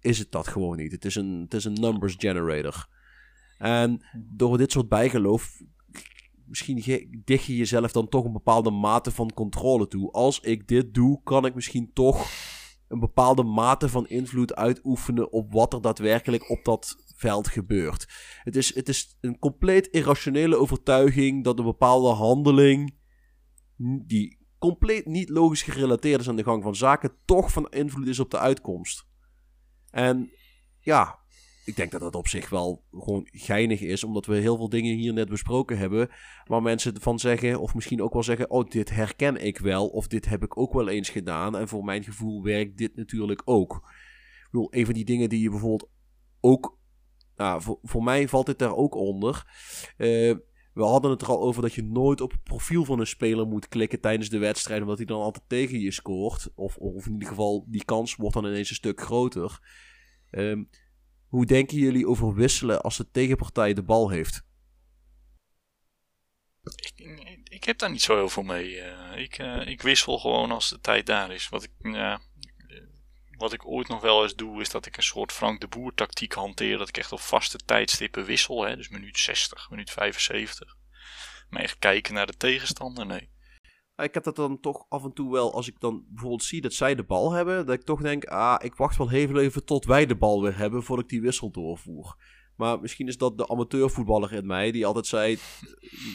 is 0.00 0.18
het 0.18 0.32
dat 0.32 0.48
gewoon 0.48 0.76
niet. 0.76 0.92
Het 0.92 1.04
is 1.04 1.14
een, 1.14 1.40
het 1.40 1.54
is 1.54 1.64
een 1.64 1.80
numbers 1.80 2.14
generator. 2.18 2.88
En 3.58 4.04
door 4.14 4.58
dit 4.58 4.72
soort 4.72 4.88
bijgeloof, 4.88 5.62
misschien 6.44 7.06
dicht 7.24 7.44
je 7.44 7.56
jezelf 7.56 7.92
dan 7.92 8.08
toch 8.08 8.24
een 8.24 8.32
bepaalde 8.32 8.70
mate 8.70 9.10
van 9.10 9.32
controle 9.32 9.88
toe. 9.88 10.12
Als 10.12 10.40
ik 10.40 10.68
dit 10.68 10.94
doe, 10.94 11.20
kan 11.22 11.46
ik 11.46 11.54
misschien 11.54 11.92
toch 11.92 12.30
een 12.88 13.00
bepaalde 13.00 13.42
mate 13.42 13.88
van 13.88 14.08
invloed 14.08 14.54
uitoefenen 14.54 15.32
op 15.32 15.52
wat 15.52 15.72
er 15.72 15.80
daadwerkelijk 15.82 16.50
op 16.50 16.64
dat 16.64 16.96
veld 17.16 17.48
gebeurt. 17.48 18.06
Het 18.42 18.56
is, 18.56 18.74
het 18.74 18.88
is 18.88 19.16
een 19.20 19.38
compleet 19.38 19.86
irrationele 19.86 20.56
overtuiging 20.56 21.44
dat 21.44 21.58
een 21.58 21.64
bepaalde 21.64 22.08
handeling, 22.08 22.96
die 24.06 24.37
compleet 24.58 25.06
niet 25.06 25.28
logisch 25.28 25.62
gerelateerd 25.62 26.20
is 26.20 26.28
aan 26.28 26.36
de 26.36 26.42
gang 26.42 26.62
van 26.62 26.76
zaken, 26.76 27.12
toch 27.24 27.52
van 27.52 27.68
invloed 27.70 28.06
is 28.06 28.20
op 28.20 28.30
de 28.30 28.38
uitkomst. 28.38 29.06
En 29.90 30.30
ja, 30.80 31.18
ik 31.68 31.76
denk 31.76 31.90
dat 31.90 32.00
dat 32.00 32.14
op 32.14 32.28
zich 32.28 32.48
wel 32.48 32.84
gewoon 32.92 33.28
geinig 33.30 33.80
is, 33.80 34.04
omdat 34.04 34.26
we 34.26 34.36
heel 34.36 34.56
veel 34.56 34.68
dingen 34.68 34.96
hier 34.96 35.12
net 35.12 35.28
besproken 35.28 35.78
hebben, 35.78 36.08
waar 36.44 36.62
mensen 36.62 37.00
van 37.00 37.18
zeggen, 37.18 37.60
of 37.60 37.74
misschien 37.74 38.02
ook 38.02 38.12
wel 38.12 38.22
zeggen, 38.22 38.50
oh, 38.50 38.70
dit 38.70 38.90
herken 38.90 39.36
ik 39.44 39.58
wel, 39.58 39.88
of 39.88 40.06
dit 40.06 40.28
heb 40.28 40.42
ik 40.42 40.58
ook 40.58 40.72
wel 40.72 40.88
eens 40.88 41.08
gedaan, 41.08 41.56
en 41.56 41.68
voor 41.68 41.84
mijn 41.84 42.04
gevoel 42.04 42.42
werkt 42.42 42.76
dit 42.76 42.96
natuurlijk 42.96 43.42
ook. 43.44 43.74
Ik 43.74 44.48
bedoel, 44.50 44.74
een 44.74 44.84
van 44.84 44.94
die 44.94 45.04
dingen 45.04 45.28
die 45.28 45.42
je 45.42 45.50
bijvoorbeeld 45.50 45.90
ook, 46.40 46.78
nou, 47.36 47.78
voor, 47.82 48.02
mij 48.02 48.28
valt 48.28 48.46
dit 48.46 48.58
daar 48.58 48.76
ook 48.76 48.94
onder. 48.94 49.46
Eh, 49.96 50.34
we 50.78 50.84
hadden 50.84 51.10
het 51.10 51.22
er 51.22 51.28
al 51.28 51.40
over 51.40 51.62
dat 51.62 51.74
je 51.74 51.82
nooit 51.82 52.20
op 52.20 52.30
het 52.30 52.42
profiel 52.42 52.84
van 52.84 53.00
een 53.00 53.06
speler 53.06 53.46
moet 53.46 53.68
klikken 53.68 54.00
tijdens 54.00 54.28
de 54.28 54.38
wedstrijd, 54.38 54.80
omdat 54.80 54.96
hij 54.96 55.06
dan 55.06 55.20
altijd 55.20 55.44
tegen 55.48 55.80
je 55.80 55.90
scoort. 55.90 56.48
Of, 56.54 56.76
of 56.76 57.06
in 57.06 57.12
ieder 57.12 57.28
geval, 57.28 57.64
die 57.68 57.84
kans 57.84 58.14
wordt 58.14 58.34
dan 58.34 58.44
ineens 58.44 58.68
een 58.70 58.74
stuk 58.74 59.00
groter. 59.00 59.58
Ehm, 60.30 60.64
hoe 61.26 61.46
denken 61.46 61.76
jullie 61.78 62.08
over 62.08 62.34
wisselen 62.34 62.82
als 62.82 62.96
de 62.96 63.10
tegenpartij 63.10 63.74
de 63.74 63.82
bal 63.82 64.10
heeft? 64.10 64.42
Ik, 67.44 67.64
heb 67.64 67.78
daar 67.78 67.90
niet 67.90 68.02
zo 68.02 68.16
heel 68.16 68.28
veel 68.28 68.42
mee. 68.42 68.80
eh. 68.80 69.22
ik, 69.22 69.38
eh, 69.38 69.66
ik 69.66 69.82
wissel 69.82 70.18
gewoon 70.18 70.50
als 70.50 70.68
de 70.68 70.80
tijd 70.80 71.06
daar 71.06 71.32
is. 71.32 71.48
Wat 71.48 71.62
ik, 71.62 71.70
ja, 71.78 72.12
eh, 72.12 72.18
wat 73.38 73.52
ik 73.52 73.66
ooit 73.66 73.88
nog 73.88 74.00
wel 74.00 74.22
eens 74.22 74.34
doe, 74.34 74.60
is 74.60 74.70
dat 74.70 74.86
ik 74.86 74.96
een 74.96 75.02
soort 75.02 75.32
Frank 75.32 75.60
de 75.60 75.68
Boer 75.68 75.94
tactiek 75.94 76.32
hanteer. 76.32 76.78
Dat 76.78 76.88
ik 76.88 76.96
echt 76.96 77.12
op 77.12 77.20
vaste 77.20 77.58
tijdstippen 77.58 78.24
wissel. 78.24 78.62
Hè? 78.62 78.76
Dus 78.76 78.88
minuut 78.88 79.18
60, 79.18 79.70
minuut 79.70 79.90
75. 79.90 80.76
Maar 81.50 81.62
echt 81.62 81.78
kijken 81.78 82.14
naar 82.14 82.26
de 82.26 82.36
tegenstander, 82.36 83.06
nee. 83.06 83.30
Ik 83.96 84.14
heb 84.14 84.24
dat 84.24 84.36
dan 84.36 84.60
toch 84.60 84.84
af 84.88 85.04
en 85.04 85.12
toe 85.12 85.32
wel, 85.32 85.54
als 85.54 85.68
ik 85.68 85.80
dan 85.80 86.04
bijvoorbeeld 86.08 86.44
zie 86.44 86.60
dat 86.60 86.72
zij 86.72 86.94
de 86.94 87.02
bal 87.02 87.32
hebben, 87.32 87.66
dat 87.66 87.74
ik 87.74 87.84
toch 87.84 88.00
denk, 88.00 88.24
ah, 88.24 88.64
ik 88.64 88.74
wacht 88.74 88.96
wel 88.96 89.10
even 89.10 89.64
tot 89.64 89.84
wij 89.84 90.06
de 90.06 90.16
bal 90.16 90.42
weer 90.42 90.56
hebben 90.56 90.82
voordat 90.82 91.04
ik 91.04 91.10
die 91.10 91.20
wissel 91.20 91.50
doorvoer. 91.50 92.16
Maar 92.58 92.80
misschien 92.80 93.06
is 93.06 93.16
dat 93.16 93.38
de 93.38 93.48
amateurvoetballer 93.48 94.32
in 94.32 94.46
mij 94.46 94.70
die 94.70 94.86
altijd 94.86 95.06
zei... 95.06 95.38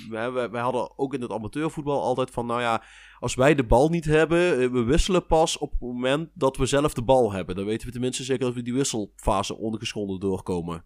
Wij, 0.10 0.62
hadden 0.62 0.98
ook 0.98 1.14
in 1.14 1.22
het 1.22 1.32
amateurvoetbal 1.32 2.02
altijd 2.02 2.32
van... 2.32 2.46
Nou 2.46 2.62
ja, 2.62 2.84
als 3.20 3.36
wij 3.36 3.56
de 3.56 3.64
bal 3.64 3.90
niet 3.90 4.06
hebben, 4.06 4.60
eh, 4.62 4.72
we 4.72 4.84
wisselen 4.84 5.26
pas 5.26 5.58
op 5.58 5.72
het 5.72 5.80
moment 5.80 6.30
dat 6.34 6.58
we 6.58 6.66
zelf 6.66 6.94
de 6.94 7.04
bal 7.04 7.32
hebben. 7.32 7.56
Dan 7.56 7.66
weten 7.66 7.88
we 7.88 7.94
tenminste 7.94 8.24
zeker 8.24 8.46
dat 8.46 8.54
we 8.54 8.62
die 8.62 8.74
wisselfase 8.74 9.58
ongeschonden 9.58 10.20
doorkomen. 10.20 10.86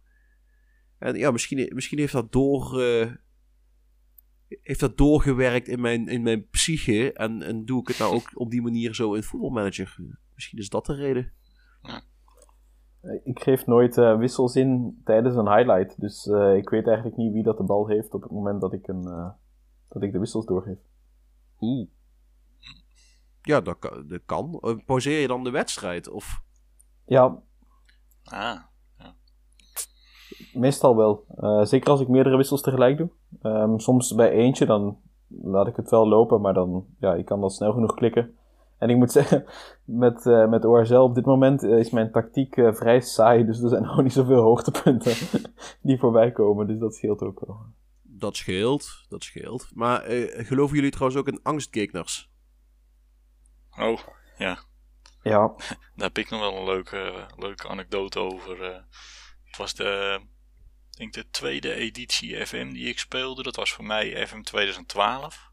En 1.00 1.16
ja, 1.16 1.32
misschien, 1.32 1.72
misschien 1.74 2.00
heeft 2.00 2.14
dat 2.14 2.32
door... 2.32 2.82
eh, 2.82 3.12
heeft 4.48 4.80
dat 4.80 4.98
doorgewerkt 4.98 5.68
in 5.68 5.82
mijn, 5.82 6.08
in 6.08 6.22
mijn 6.22 6.50
psyche. 6.50 7.14
En, 7.14 7.42
en 7.42 7.66
doe 7.66 7.82
ik 7.82 7.88
het 7.88 8.00
nou 8.00 8.14
ook 8.14 8.32
op 8.34 8.52
die 8.52 8.62
manier 8.62 8.96
zo 8.96 9.14
in 9.14 9.24
voetbalmanager. 9.24 9.98
Misschien 10.34 10.60
is 10.60 10.70
dat 10.70 10.86
de 10.86 10.94
reden. 10.94 11.34
Ik 13.24 13.40
geef 13.40 13.66
nooit 13.66 13.98
eh, 13.98 14.18
wissels 14.18 14.56
in 14.56 15.02
tijdens 15.04 15.36
een 15.36 15.56
highlight. 15.56 16.02
Dus 16.02 16.28
eh, 16.28 16.56
ik 16.56 16.70
weet 16.70 16.88
eigenlijk 16.88 17.18
niet 17.18 17.34
wie 17.34 17.44
dat 17.44 17.58
de 17.58 17.64
bal 17.64 17.88
heeft 17.88 18.14
op 18.14 18.22
het 18.22 18.32
moment 18.32 18.62
dat 18.62 18.74
ik, 18.74 18.88
een, 18.88 19.08
eh, 19.08 19.30
dat 19.90 20.02
ik 20.04 20.12
de 20.12 20.20
wissels 20.20 20.46
doorgeef. 20.46 20.78
Oeh. 21.60 21.88
Ja, 23.42 23.62
dat 23.62 23.80
kan. 23.80 24.08
Dat 24.08 24.22
kan. 24.26 24.60
Eh, 24.62 24.76
Pauzeer 24.86 25.22
je 25.22 25.28
dan 25.28 25.44
de 25.44 25.52
wedstrijd? 25.52 26.10
Of... 26.10 26.42
Ja, 27.06 27.42
Ah, 28.30 28.58
meestal 30.54 30.96
wel. 30.96 31.26
Eh, 31.36 31.64
zeker 31.64 31.90
als 31.90 32.02
ik 32.02 32.08
meerdere 32.08 32.38
wissels 32.38 32.62
tegelijk 32.62 32.98
doe. 32.98 33.10
Ehm, 33.42 33.78
soms 33.78 34.16
bij 34.16 34.32
eentje, 34.32 34.66
dan 34.66 34.98
laat 35.28 35.68
ik 35.68 35.76
het 35.76 35.90
wel 35.90 36.08
lopen, 36.08 36.42
maar 36.42 36.54
dan, 36.54 36.86
ja, 37.00 37.14
ik 37.14 37.26
kan 37.26 37.42
dat 37.42 37.54
snel 37.54 37.74
genoeg 37.74 37.94
klikken. 37.94 38.36
En 38.78 38.90
ik 38.90 38.96
moet 38.96 39.12
zeggen, 39.20 39.46
met, 39.84 40.26
eh 40.26 40.48
met 40.50 40.66
ORZL 40.66 40.96
op 40.96 41.16
dit 41.16 41.26
moment 41.26 41.64
eh, 41.64 41.78
is 41.80 41.90
mijn 41.90 42.12
tactiek 42.12 42.58
eh, 42.58 42.74
vrij 42.74 43.02
saai. 43.02 43.46
Dus 43.46 43.62
er 43.62 43.70
zijn 43.70 43.84
nog 43.92 44.02
niet 44.02 44.14
zoveel 44.14 44.42
hoogtepunten 44.42 45.16
die 45.82 45.98
voorbij 46.00 46.32
komen. 46.32 46.68
Dus 46.68 46.80
dat 46.80 46.96
scheelt 46.96 47.22
ook 47.22 47.46
wel. 47.46 47.60
Dat 48.04 48.36
scheelt, 48.36 49.06
dat 49.10 49.24
scheelt. 49.24 49.70
Maar 49.74 50.02
eh, 50.04 50.46
geloven 50.46 50.76
jullie 50.76 50.92
trouwens 50.92 51.20
ook 51.20 51.28
in 51.28 51.40
angstgegners? 51.44 52.30
oh, 53.80 54.00
ja. 54.38 54.58
Ja, 55.22 55.54
Daar 55.96 56.08
heb 56.08 56.18
ik 56.18 56.30
nog 56.30 56.40
wel 56.40 56.58
een 56.58 56.64
leuke, 56.66 57.28
leuke 57.38 57.68
anekdote 57.68 58.20
over. 58.20 58.64
eh. 58.64 58.80
het 59.44 59.58
was 59.58 59.74
de, 59.74 60.20
ik 60.92 60.98
denk 60.98 61.14
de 61.14 61.30
tweede 61.30 61.74
editie 61.74 62.46
FM 62.46 62.70
die 62.74 62.88
ik 62.88 63.00
speelde. 63.00 63.44
Dat 63.44 63.56
was 63.56 63.74
voor 63.74 63.86
mij 63.86 64.28
FM 64.28 64.42
2012. 64.42 65.52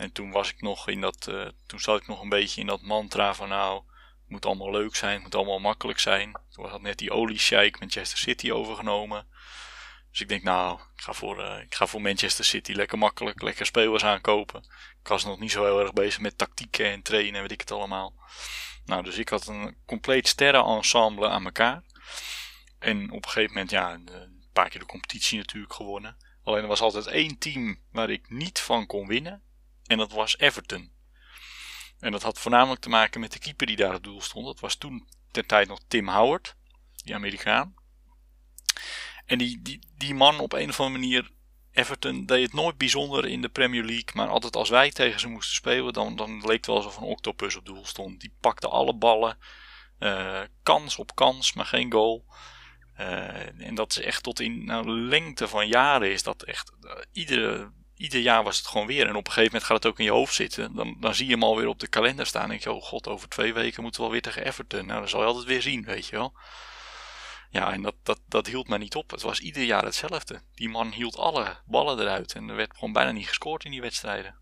En 0.00 0.12
toen 0.12 0.30
was 0.30 0.50
ik 0.50 0.60
nog 0.60 0.88
in 0.88 1.00
dat, 1.00 1.26
eh, 1.28 1.48
toen 1.66 1.80
zat 1.80 2.00
ik 2.00 2.06
nog 2.06 2.22
een 2.22 2.28
beetje 2.28 2.60
in 2.60 2.66
dat 2.66 2.82
mantra 2.82 3.34
van 3.34 3.48
nou, 3.48 3.76
het 3.76 4.28
moet 4.28 4.46
allemaal 4.46 4.70
leuk 4.70 4.94
zijn, 4.96 5.14
het 5.14 5.22
moet 5.22 5.34
allemaal 5.34 5.58
makkelijk 5.58 5.98
zijn. 5.98 6.40
Toen 6.50 6.68
had 6.68 6.80
net 6.80 6.98
die 6.98 7.10
olie 7.10 7.38
sheik 7.38 7.80
Manchester 7.80 8.18
City 8.18 8.50
overgenomen. 8.50 9.26
Dus 10.10 10.20
ik 10.20 10.28
denk 10.28 10.42
nou, 10.42 10.80
ik 10.96 11.02
ga 11.02 11.12
voor, 11.12 11.42
eh, 11.42 11.62
ik 11.62 11.74
ga 11.74 11.86
voor 11.86 12.00
Manchester 12.00 12.44
City 12.44 12.72
lekker 12.72 12.98
makkelijk, 12.98 13.42
lekker 13.42 13.66
spelers 13.66 14.04
aankopen. 14.04 14.64
Ik 15.00 15.08
was 15.08 15.24
nog 15.24 15.38
niet 15.38 15.50
zo 15.50 15.64
heel 15.64 15.80
erg 15.80 15.92
bezig 15.92 16.20
met 16.20 16.38
tactieken 16.38 16.86
en 16.86 17.02
trainen 17.02 17.34
en 17.34 17.40
weet 17.40 17.52
ik 17.52 17.60
het 17.60 17.70
allemaal. 17.70 18.14
Nou, 18.84 19.02
dus 19.02 19.16
ik 19.18 19.28
had 19.28 19.46
een 19.46 19.76
compleet 19.86 20.28
sterrenensemble 20.28 21.28
aan 21.28 21.44
elkaar. 21.44 21.82
En 22.78 23.10
op 23.10 23.24
een 23.24 23.30
gegeven 23.30 23.52
moment, 23.52 23.70
ja, 23.70 23.92
een 23.92 24.48
paar 24.52 24.68
keer 24.68 24.80
de 24.80 24.86
competitie 24.86 25.38
natuurlijk 25.38 25.72
gewonnen. 25.72 26.16
Alleen 26.44 26.62
er 26.62 26.68
was 26.68 26.80
altijd 26.80 27.06
één 27.06 27.38
team 27.38 27.78
waar 27.92 28.10
ik 28.10 28.30
niet 28.30 28.60
van 28.60 28.86
kon 28.86 29.06
winnen. 29.06 29.48
En 29.90 29.98
dat 29.98 30.12
was 30.12 30.38
Everton. 30.38 30.90
En 31.98 32.12
dat 32.12 32.22
had 32.22 32.38
voornamelijk 32.38 32.80
te 32.80 32.88
maken 32.88 33.20
met 33.20 33.32
de 33.32 33.38
keeper 33.38 33.66
die 33.66 33.76
daar 33.76 33.92
het 33.92 34.02
doel 34.02 34.20
stond. 34.20 34.46
Dat 34.46 34.60
was 34.60 34.74
toen 34.74 35.08
ter 35.30 35.46
tijd 35.46 35.68
nog 35.68 35.78
Tim 35.88 36.08
Howard, 36.08 36.56
die 37.04 37.14
Amerikaan. 37.14 37.74
En 39.26 39.38
die, 39.38 39.62
die, 39.62 39.80
die 39.96 40.14
man 40.14 40.38
op 40.38 40.52
een 40.52 40.68
of 40.68 40.80
andere 40.80 40.98
manier, 40.98 41.30
Everton, 41.72 42.26
deed 42.26 42.42
het 42.42 42.52
nooit 42.52 42.76
bijzonder 42.78 43.26
in 43.26 43.42
de 43.42 43.48
Premier 43.48 43.84
League. 43.84 44.10
Maar 44.14 44.28
altijd 44.28 44.56
als 44.56 44.68
wij 44.68 44.90
tegen 44.90 45.20
ze 45.20 45.28
moesten 45.28 45.54
spelen, 45.54 45.92
dan, 45.92 46.16
dan 46.16 46.46
leek 46.46 46.56
het 46.56 46.66
wel 46.66 46.76
alsof 46.76 46.96
een 46.96 47.02
octopus 47.02 47.56
op 47.56 47.66
doel 47.66 47.84
stond. 47.84 48.20
Die 48.20 48.34
pakte 48.40 48.68
alle 48.68 48.94
ballen, 48.94 49.38
eh, 49.98 50.40
kans 50.62 50.96
op 50.96 51.14
kans, 51.14 51.52
maar 51.52 51.66
geen 51.66 51.92
goal. 51.92 52.24
Eh, 52.94 53.60
en 53.66 53.74
dat 53.74 53.90
is 53.90 54.00
echt 54.00 54.22
tot 54.22 54.40
in 54.40 54.64
nou, 54.64 54.90
lengte 54.90 55.48
van 55.48 55.68
jaren 55.68 56.12
is 56.12 56.22
dat 56.22 56.42
echt. 56.42 56.72
eh, 56.82 56.92
iedere, 57.12 57.72
ieder 58.00 58.20
jaar 58.20 58.42
was 58.42 58.56
het 58.56 58.66
gewoon 58.66 58.86
weer. 58.86 59.06
En 59.06 59.16
op 59.16 59.26
een 59.26 59.32
gegeven 59.32 59.44
moment 59.44 59.64
gaat 59.64 59.82
het 59.82 59.92
ook 59.92 59.98
in 59.98 60.04
je 60.04 60.10
hoofd 60.10 60.34
zitten. 60.34 60.74
Dan, 60.74 60.96
dan 61.00 61.14
zie 61.14 61.26
je 61.26 61.32
hem 61.32 61.42
alweer 61.42 61.66
op 61.66 61.78
de 61.78 61.88
kalender 61.88 62.26
staan. 62.26 62.42
En 62.42 62.48
denk 62.48 62.62
je, 62.62 62.72
oh 62.72 62.82
god, 62.82 63.08
over 63.08 63.28
twee 63.28 63.54
weken 63.54 63.82
moeten 63.82 64.00
we 64.00 64.06
alweer 64.06 64.22
tegen 64.22 64.44
Everton. 64.44 64.86
Nou, 64.86 64.98
dan 65.00 65.08
zal 65.08 65.20
je 65.20 65.26
altijd 65.26 65.46
weer 65.46 65.62
zien, 65.62 65.84
weet 65.84 66.06
je 66.06 66.16
wel. 66.16 66.32
Ja, 67.50 67.72
en 67.72 67.82
dat, 67.82 67.94
dat, 68.02 68.20
dat 68.26 68.46
hield 68.46 68.68
mij 68.68 68.78
niet 68.78 68.94
op. 68.94 69.10
Het 69.10 69.22
was 69.22 69.40
ieder 69.40 69.62
jaar 69.62 69.84
hetzelfde. 69.84 70.42
Die 70.54 70.68
man 70.68 70.92
hield 70.92 71.16
alle 71.16 71.58
ballen 71.66 72.00
eruit. 72.00 72.32
En 72.32 72.48
er 72.48 72.56
werd 72.56 72.74
gewoon 72.74 72.92
bijna 72.92 73.10
niet 73.10 73.28
gescoord 73.28 73.64
in 73.64 73.70
die 73.70 73.80
wedstrijden. 73.80 74.38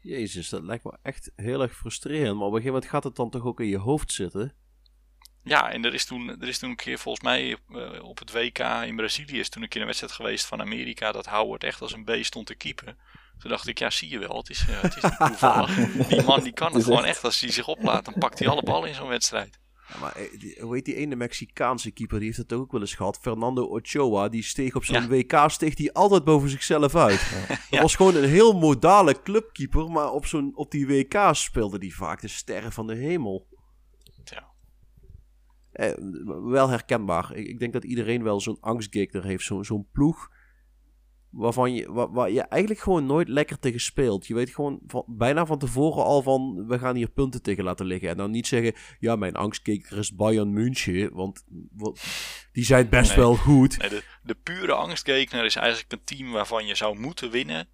Jezus, 0.00 0.48
dat 0.48 0.62
lijkt 0.62 0.84
me 0.84 0.98
echt 1.02 1.30
heel 1.36 1.62
erg 1.62 1.76
frustrerend. 1.76 2.36
Maar 2.36 2.46
op 2.46 2.52
een 2.54 2.62
gegeven 2.62 2.72
moment 2.72 2.90
gaat 2.90 3.04
het 3.04 3.16
dan 3.16 3.30
toch 3.30 3.44
ook 3.44 3.60
in 3.60 3.68
je 3.68 3.78
hoofd 3.78 4.12
zitten? 4.12 4.54
Ja, 5.48 5.70
en 5.70 5.84
er 5.84 5.94
is 5.94 6.04
toen, 6.04 6.28
er 6.40 6.48
is 6.48 6.58
toen 6.58 6.70
een 6.70 6.76
keer 6.76 6.98
volgens 6.98 7.24
mij 7.24 7.56
eh, 7.74 8.02
op 8.04 8.18
het 8.18 8.32
WK 8.32 8.58
in 8.58 8.96
Brazilië 8.96 9.38
is 9.38 9.48
toen 9.48 9.62
een 9.62 9.68
keer 9.68 9.80
een 9.80 9.86
wedstrijd 9.86 10.12
geweest 10.14 10.46
van 10.46 10.60
Amerika 10.60 11.12
dat 11.12 11.26
Howard 11.26 11.64
echt 11.64 11.80
als 11.80 11.92
een 11.92 12.04
beest 12.04 12.26
stond 12.26 12.46
te 12.46 12.54
keepen. 12.54 12.96
Toen 13.38 13.50
dacht 13.50 13.66
ik, 13.68 13.78
ja 13.78 13.90
zie 13.90 14.08
je 14.10 14.18
wel, 14.18 14.36
het 14.36 14.50
is, 14.50 14.64
eh, 14.68 14.80
het 14.80 14.96
is 14.96 15.02
niet 15.02 15.16
toevallig. 15.18 15.74
Die 16.08 16.22
man 16.22 16.42
die 16.42 16.52
kan 16.52 16.74
Het 16.74 16.84
gewoon 16.84 16.98
echt- 16.98 17.08
echt, 17.08 17.24
als 17.24 17.40
hij 17.40 17.50
zich 17.50 17.68
oplaat, 17.68 18.04
dan 18.04 18.14
pakt 18.18 18.38
hij 18.38 18.48
alle 18.48 18.62
ballen 18.62 18.88
in 18.88 18.94
zo'n 18.94 19.08
wedstrijd. 19.08 19.58
Ja, 19.88 19.98
maar 20.00 20.16
eh, 20.16 20.38
die- 20.38 20.56
hoe 20.60 20.74
heet 20.74 20.84
die 20.84 20.94
ene 20.94 21.16
Mexicaanse 21.16 21.90
keeper? 21.90 22.16
Die 22.18 22.26
heeft 22.26 22.38
het 22.40 22.52
ook 22.52 22.72
wel 22.72 22.80
eens 22.80 22.94
gehad. 22.94 23.18
Fernando 23.20 23.64
Ochoa. 23.64 24.28
Die 24.28 24.42
steeg 24.42 24.74
op 24.74 24.84
zo'n 24.84 24.94
Ja. 25.02 25.08
WK 25.08 25.50
steeg 25.50 25.74
die 25.74 25.92
altijd 25.92 26.24
boven 26.24 26.48
zichzelf 26.48 26.94
uit. 26.96 27.20
Dat 27.70 27.80
was 27.80 27.94
gewoon 27.94 28.14
een 28.16 28.28
heel 28.28 28.52
modale 28.58 29.22
clubkeeper. 29.22 29.90
Maar 29.90 30.10
op, 30.10 30.26
zo'n, 30.26 30.52
op 30.54 30.70
die 30.70 30.86
WK 30.86 31.28
speelde 31.32 31.78
die 31.78 31.96
vaak 31.96 32.20
de 32.20 32.28
sterren 32.28 32.72
van 32.72 32.86
de 32.86 32.94
hemel. 32.94 33.46
Eh, 35.76 35.92
wel 36.50 36.68
herkenbaar. 36.68 37.34
Ik, 37.34 37.46
ik 37.46 37.58
denk 37.58 37.72
dat 37.72 37.84
iedereen 37.84 38.22
wel 38.22 38.40
zo'n 38.40 38.60
angstgekner 38.60 39.24
heeft. 39.24 39.44
Zo, 39.44 39.62
zo'n 39.62 39.88
ploeg. 39.92 40.28
Waarvan 41.30 41.74
je, 41.74 41.92
waar, 41.92 42.12
waar 42.12 42.30
je 42.30 42.40
eigenlijk 42.42 42.82
gewoon 42.82 43.06
nooit 43.06 43.28
lekker 43.28 43.58
tegen 43.58 43.80
speelt. 43.80 44.26
Je 44.26 44.34
weet 44.34 44.50
gewoon 44.50 44.80
van, 44.86 45.04
bijna 45.06 45.46
van 45.46 45.58
tevoren 45.58 46.04
al 46.04 46.22
van... 46.22 46.66
We 46.66 46.78
gaan 46.78 46.96
hier 46.96 47.08
punten 47.10 47.42
tegen 47.42 47.64
laten 47.64 47.86
liggen. 47.86 48.08
En 48.08 48.16
dan 48.16 48.30
niet 48.30 48.46
zeggen... 48.46 48.74
Ja, 48.98 49.16
mijn 49.16 49.34
angstkeker 49.34 49.98
is 49.98 50.14
Bayern 50.14 50.52
München. 50.52 51.12
Want 51.14 51.44
wat- 51.72 52.04
die 52.52 52.64
zijn 52.64 52.88
best 52.88 53.08
Nee. 53.08 53.18
wel 53.18 53.34
goed. 53.36 53.78
Nee, 53.78 53.88
de, 53.88 54.02
de 54.22 54.34
pure 54.34 54.72
angstgekner 54.72 55.44
is 55.44 55.56
eigenlijk 55.56 55.92
een 55.92 56.04
team 56.04 56.32
waarvan 56.32 56.66
je 56.66 56.74
zou 56.74 56.98
moeten 56.98 57.30
winnen, 57.30 57.68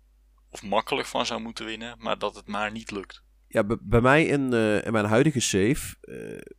of 0.50 0.62
makkelijk 0.62 1.06
van 1.08 1.26
zou 1.26 1.40
moeten 1.40 1.64
winnen, 1.64 1.96
maar 1.98 2.18
dat 2.18 2.34
het 2.36 2.48
maar 2.48 2.72
niet 2.72 2.90
lukt. 2.90 3.22
Ja, 3.48 3.64
bij, 3.82 4.00
mij 4.00 4.24
in, 4.26 4.52
eh, 4.52 4.84
in 4.86 4.92
mijn 4.92 5.04
huidige 5.04 5.40
save... 5.40 5.96
eh, 6.00 6.52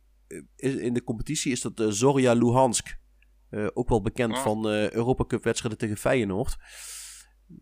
in 0.56 0.94
de 0.94 1.04
competitie 1.04 1.52
is 1.52 1.60
dat 1.60 1.80
eh, 1.80 1.86
Zorya 1.88 2.32
Luhansk. 2.32 2.96
Eh, 3.50 3.66
ook 3.74 3.88
wel 3.88 4.02
bekend 4.02 4.32
Ah. 4.34 4.42
van 4.42 4.68
eh 4.68 4.90
Europa 4.90 5.24
Cup 5.24 5.44
wedstrijden 5.44 5.78
tegen 5.78 5.96
Feyenoord. 5.96 6.56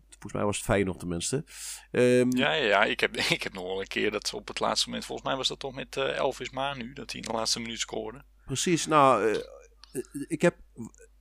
Volgens 0.09 0.33
mij 0.33 0.43
was 0.43 0.57
het 0.57 0.65
Feyenoord 0.65 0.99
tenminste. 0.99 1.43
Ehm, 1.91 2.37
Ja, 2.37 2.53
ja, 2.53 2.65
ja 2.65 2.83
ik, 2.83 2.99
heb, 2.99 3.17
ik 3.37 3.43
heb 3.43 3.53
nog 3.53 3.63
wel 3.63 3.81
een 3.81 3.87
keer 3.87 4.11
dat 4.11 4.27
ze 4.27 4.35
op 4.35 4.47
het 4.47 4.59
laatste 4.59 4.87
moment, 4.87 5.05
volgens 5.05 5.27
mij 5.27 5.37
was 5.37 5.47
dat 5.47 5.59
toch 5.59 5.73
met 5.73 5.97
eh, 5.97 6.17
Elvis 6.17 6.49
Manu, 6.49 6.93
dat 6.93 7.11
hij 7.11 7.21
in 7.21 7.27
de 7.27 7.33
laatste 7.33 7.59
minuut 7.59 7.79
scoorde. 7.79 8.23
Precies, 8.45 8.85
nou, 8.87 9.23
eh, 9.29 9.35
eh, 9.91 10.01
ik 10.27 10.41
heb 10.41 10.55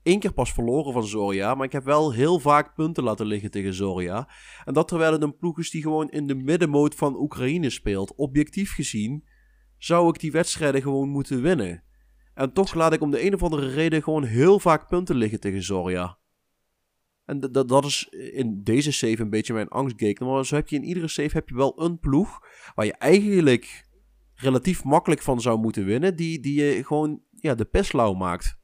één 0.02 0.20
keer 0.20 0.32
pas 0.32 0.52
verloren 0.52 0.92
van 0.92 1.06
Zorya, 1.06 1.54
maar 1.54 1.66
ik 1.66 1.72
heb 1.72 1.84
wel 1.84 2.12
heel 2.12 2.38
vaak 2.40 2.74
punten 2.74 3.02
laten 3.04 3.26
liggen 3.26 3.50
tegen 3.50 3.74
Zorya. 3.74 4.28
En 4.64 4.74
dat 4.74 4.88
terwijl 4.88 5.12
het 5.12 5.22
een 5.22 5.36
ploeg 5.36 5.58
is 5.58 5.70
die 5.70 5.82
gewoon 5.82 6.10
in 6.10 6.26
de 6.26 6.34
middenmoot 6.34 6.94
van 6.94 7.16
Oekraïne 7.16 7.70
speelt. 7.70 8.14
Objectief 8.14 8.74
gezien 8.74 9.24
zou 9.84 10.08
ik 10.08 10.20
die 10.20 10.32
wedstrijden 10.32 10.82
gewoon 10.82 11.08
moeten 11.08 11.42
winnen. 11.42 11.82
En 12.34 12.52
toch 12.52 12.74
laat 12.74 12.92
ik 12.92 13.00
om 13.00 13.10
de 13.10 13.24
een 13.24 13.34
of 13.34 13.42
andere 13.42 13.68
reden 13.68 14.02
gewoon 14.02 14.24
heel 14.24 14.58
vaak 14.58 14.88
punten 14.88 15.16
liggen 15.16 15.40
tegen 15.40 15.62
Zorya. 15.62 16.18
En 17.24 17.40
dat 17.40 17.84
is 17.84 18.08
in 18.10 18.60
deze 18.62 18.92
save 18.92 19.22
een 19.22 19.30
beetje 19.30 19.54
mijn 19.54 19.68
angstgekner. 19.68 20.28
Maar 20.28 20.46
zo 20.46 20.54
heb 20.54 20.68
je 20.68 20.76
in 20.76 20.84
iedere 20.84 21.08
save 21.08 21.30
heb 21.32 21.48
je 21.48 21.54
wel 21.54 21.82
een 21.82 21.98
ploeg 21.98 22.38
waar 22.74 22.86
je 22.86 22.94
eigenlijk 22.94 23.88
relatief 24.34 24.84
makkelijk 24.84 25.22
van 25.22 25.40
zou 25.40 25.58
moeten 25.58 25.84
winnen. 25.84 26.16
Die, 26.16 26.40
die 26.40 26.64
je 26.64 26.84
gewoon 26.84 27.22
ja, 27.30 27.54
de 27.54 27.64
peslauw 27.64 28.12
maakt. 28.12 28.58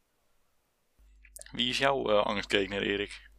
Wie 1.53 1.69
is 1.69 1.79
jouw 1.79 2.11
angstgekner, 2.11 2.83
Erik? 2.83 3.31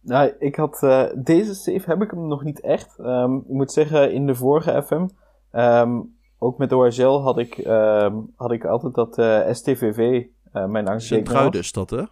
Nou, 0.00 0.34
ik 0.38 0.56
had, 0.56 0.82
eh, 0.82 1.10
deze 1.22 1.54
save 1.54 1.90
heb 1.90 2.02
ik 2.02 2.10
hem 2.10 2.26
nog 2.26 2.42
niet 2.42 2.60
echt. 2.60 2.98
Ehm, 2.98 3.36
ik 3.36 3.48
moet 3.48 3.72
zeggen, 3.72 4.12
in 4.12 4.26
de 4.26 4.34
vorige 4.34 4.82
FM, 4.82 5.06
ehm, 5.50 6.00
ook 6.42 6.58
met 6.58 6.72
ORZL, 6.72 7.20
had 7.20 7.38
ik, 7.38 7.58
ehm, 7.58 8.16
had 8.36 8.52
ik 8.52 8.64
altijd 8.64 8.94
dat 8.94 9.18
eh, 9.18 9.52
STVV, 9.52 10.24
eh 10.52 10.66
mijn 10.66 10.84
was. 10.84 11.06
Sint-Truiden 11.06 11.60
is 11.60 11.72
dat, 11.72 11.90
hè? 11.90 12.02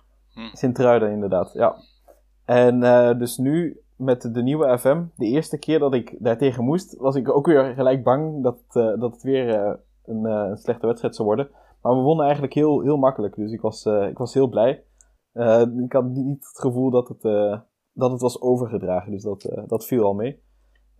Sint-Truiden, 0.52 1.10
inderdaad, 1.10 1.52
ja. 1.52 1.76
En 2.44 2.82
eh, 2.82 3.18
dus 3.18 3.36
nu, 3.36 3.80
met 3.96 4.34
de 4.34 4.42
nieuwe 4.42 4.78
FM, 4.78 5.02
de 5.16 5.26
eerste 5.26 5.58
keer 5.58 5.78
dat 5.78 5.94
ik 5.94 6.16
daartegen 6.18 6.64
moest, 6.64 6.96
was 6.96 7.14
ik 7.16 7.30
ook 7.36 7.46
weer 7.46 7.74
gelijk 7.74 8.04
bang 8.04 8.42
dat, 8.42 8.60
eh, 8.68 9.00
dat 9.00 9.12
het 9.12 9.22
weer 9.22 9.78
een, 10.04 10.26
eh, 10.26 10.46
een 10.48 10.56
slechte 10.56 10.86
wedstrijd 10.86 11.14
zou 11.14 11.28
worden. 11.28 11.48
Maar 11.82 11.94
we 11.94 12.00
wonnen 12.00 12.24
eigenlijk 12.24 12.54
heel, 12.54 12.80
heel 12.80 12.96
makkelijk, 12.96 13.34
dus 13.36 13.52
ik 13.52 13.60
was, 13.60 13.84
eh, 13.84 14.08
ik 14.08 14.18
was 14.18 14.34
heel 14.34 14.48
blij. 14.48 14.84
Eh, 15.32 15.62
ik 15.84 15.92
had 15.92 16.04
niet, 16.04 16.24
niet 16.24 16.46
het 16.48 16.60
gevoel 16.60 16.90
dat 16.90 17.08
het, 17.08 17.24
eh, 17.24 17.60
dat 17.92 18.10
het 18.10 18.20
was 18.20 18.40
overgedragen, 18.40 19.10
dus 19.12 19.22
dat, 19.22 19.44
eh, 19.44 19.62
dat 19.66 19.86
viel 19.86 20.04
al 20.04 20.14
mee. 20.14 20.42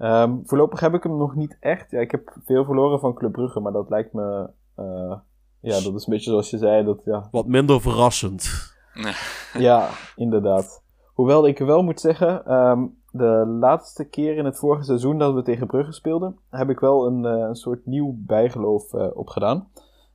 Ehm, 0.01 0.37
voorlopig 0.45 0.81
heb 0.81 0.95
ik 0.95 1.03
hem 1.03 1.17
nog 1.17 1.35
niet 1.35 1.57
echt. 1.61 1.91
Ja, 1.91 2.01
ik 2.01 2.11
heb 2.11 2.37
veel 2.45 2.65
verloren 2.65 3.01
van 3.01 3.15
Club 3.15 3.33
Brugge, 3.33 3.61
maar 3.61 3.73
dat 3.73 3.91
lijkt 3.91 4.13
me... 4.13 4.51
eh, 4.75 5.17
ja, 5.61 5.81
dat 5.83 5.95
is 5.95 6.07
een 6.07 6.13
beetje 6.13 6.31
zoals 6.31 6.51
je 6.51 6.59
zei, 6.59 6.85
dat 6.85 7.03
ja, 7.05 7.29
Wat 7.31 7.47
minder 7.47 7.81
verrassend. 7.81 8.73
ja, 9.69 9.89
inderdaad. 10.17 10.83
Hoewel 11.15 11.47
ik 11.47 11.59
wel 11.59 11.83
moet 11.83 12.01
zeggen, 12.01 12.47
ehm, 12.47 12.87
de 13.13 13.57
laatste 13.61 14.05
keer 14.05 14.37
in 14.37 14.45
het 14.45 14.59
vorige 14.59 14.85
seizoen 14.85 15.19
dat 15.19 15.35
we 15.35 15.43
tegen 15.43 15.67
Brugge 15.67 15.93
speelden, 15.93 16.39
heb 16.51 16.71
ik 16.71 16.81
wel 16.81 17.07
een, 17.07 17.25
eh, 17.25 17.49
een 17.49 17.55
soort 17.55 17.87
nieuw 17.87 18.15
bijgeloof 18.17 18.95
eh, 18.95 19.07
opgedaan. 19.15 19.69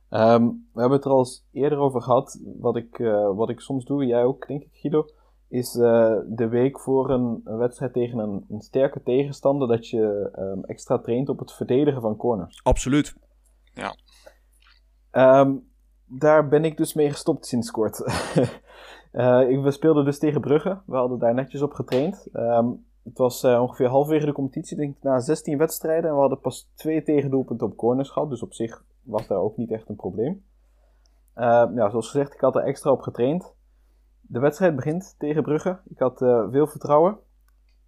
Ehm, 0.08 0.44
we 0.46 0.80
hebben 0.80 0.96
het 0.96 1.04
er 1.04 1.10
al 1.10 1.18
eens 1.18 1.46
eerder 1.52 1.78
over 1.78 2.02
gehad. 2.02 2.40
Wat 2.58 2.76
ik, 2.76 2.98
eh, 2.98 3.30
wat 3.34 3.48
ik 3.50 3.60
soms 3.60 3.84
doe, 3.84 4.06
jij 4.06 4.24
ook, 4.24 4.46
denk 4.46 4.62
ik, 4.62 4.70
Guido, 4.72 5.06
is 5.48 5.76
eh, 5.76 6.16
de 6.26 6.48
week 6.48 6.80
voor 6.80 7.10
een, 7.10 7.40
een 7.44 7.56
wedstrijd 7.56 7.92
tegen 7.92 8.18
een, 8.18 8.44
een 8.48 8.60
sterke 8.60 9.02
tegenstander 9.02 9.68
dat 9.68 9.88
je 9.88 10.30
ehm, 10.32 10.60
extra 10.62 10.98
traint 10.98 11.28
op 11.28 11.38
het 11.38 11.52
verdedigen 11.52 12.00
van 12.00 12.16
corners. 12.16 12.60
Absoluut. 12.62 13.14
Ehm, 15.10 15.54
daar 16.04 16.48
ben 16.48 16.64
ik 16.64 16.76
dus 16.76 16.94
mee 16.94 17.10
gestopt 17.10 17.46
sinds 17.46 17.70
kort. 17.70 18.02
Eh, 19.12 19.50
ik, 19.50 19.62
we 19.62 19.70
speelden 19.70 20.04
dus 20.04 20.18
tegen 20.18 20.40
Brugge. 20.40 20.80
We 20.86 20.96
hadden 20.96 21.18
daar 21.18 21.34
netjes 21.34 21.62
op 21.62 21.72
getraind. 21.72 22.28
Ehm, 22.32 22.68
het 23.04 23.18
was 23.18 23.42
eh, 23.42 23.60
ongeveer 23.62 23.88
halverwege 23.88 24.26
de 24.26 24.32
competitie, 24.32 24.76
denk 24.76 24.96
ik, 24.96 25.02
na 25.02 25.20
16 25.20 25.58
wedstrijden. 25.58 26.10
En 26.10 26.14
we 26.14 26.20
hadden 26.20 26.40
pas 26.40 26.70
twee 26.74 27.02
tegendoelpunten 27.02 27.66
op 27.66 27.76
corners 27.76 28.10
gehad. 28.10 28.30
Dus 28.30 28.42
op 28.42 28.54
zich 28.54 28.84
was 29.02 29.26
daar 29.26 29.38
ook 29.38 29.56
niet 29.56 29.70
echt 29.70 29.88
een 29.88 29.96
probleem. 29.96 30.44
Ja, 31.34 31.90
zoals 31.90 32.10
gezegd, 32.10 32.34
ik 32.34 32.40
had 32.40 32.56
er 32.56 32.62
extra 32.62 32.90
op 32.90 33.00
getraind. 33.00 33.54
De 34.28 34.38
wedstrijd 34.38 34.76
begint 34.76 35.14
tegen 35.18 35.42
Brugge. 35.42 35.78
Ik 35.88 35.98
had 35.98 36.22
eh, 36.22 36.46
veel 36.50 36.66
vertrouwen. 36.66 37.18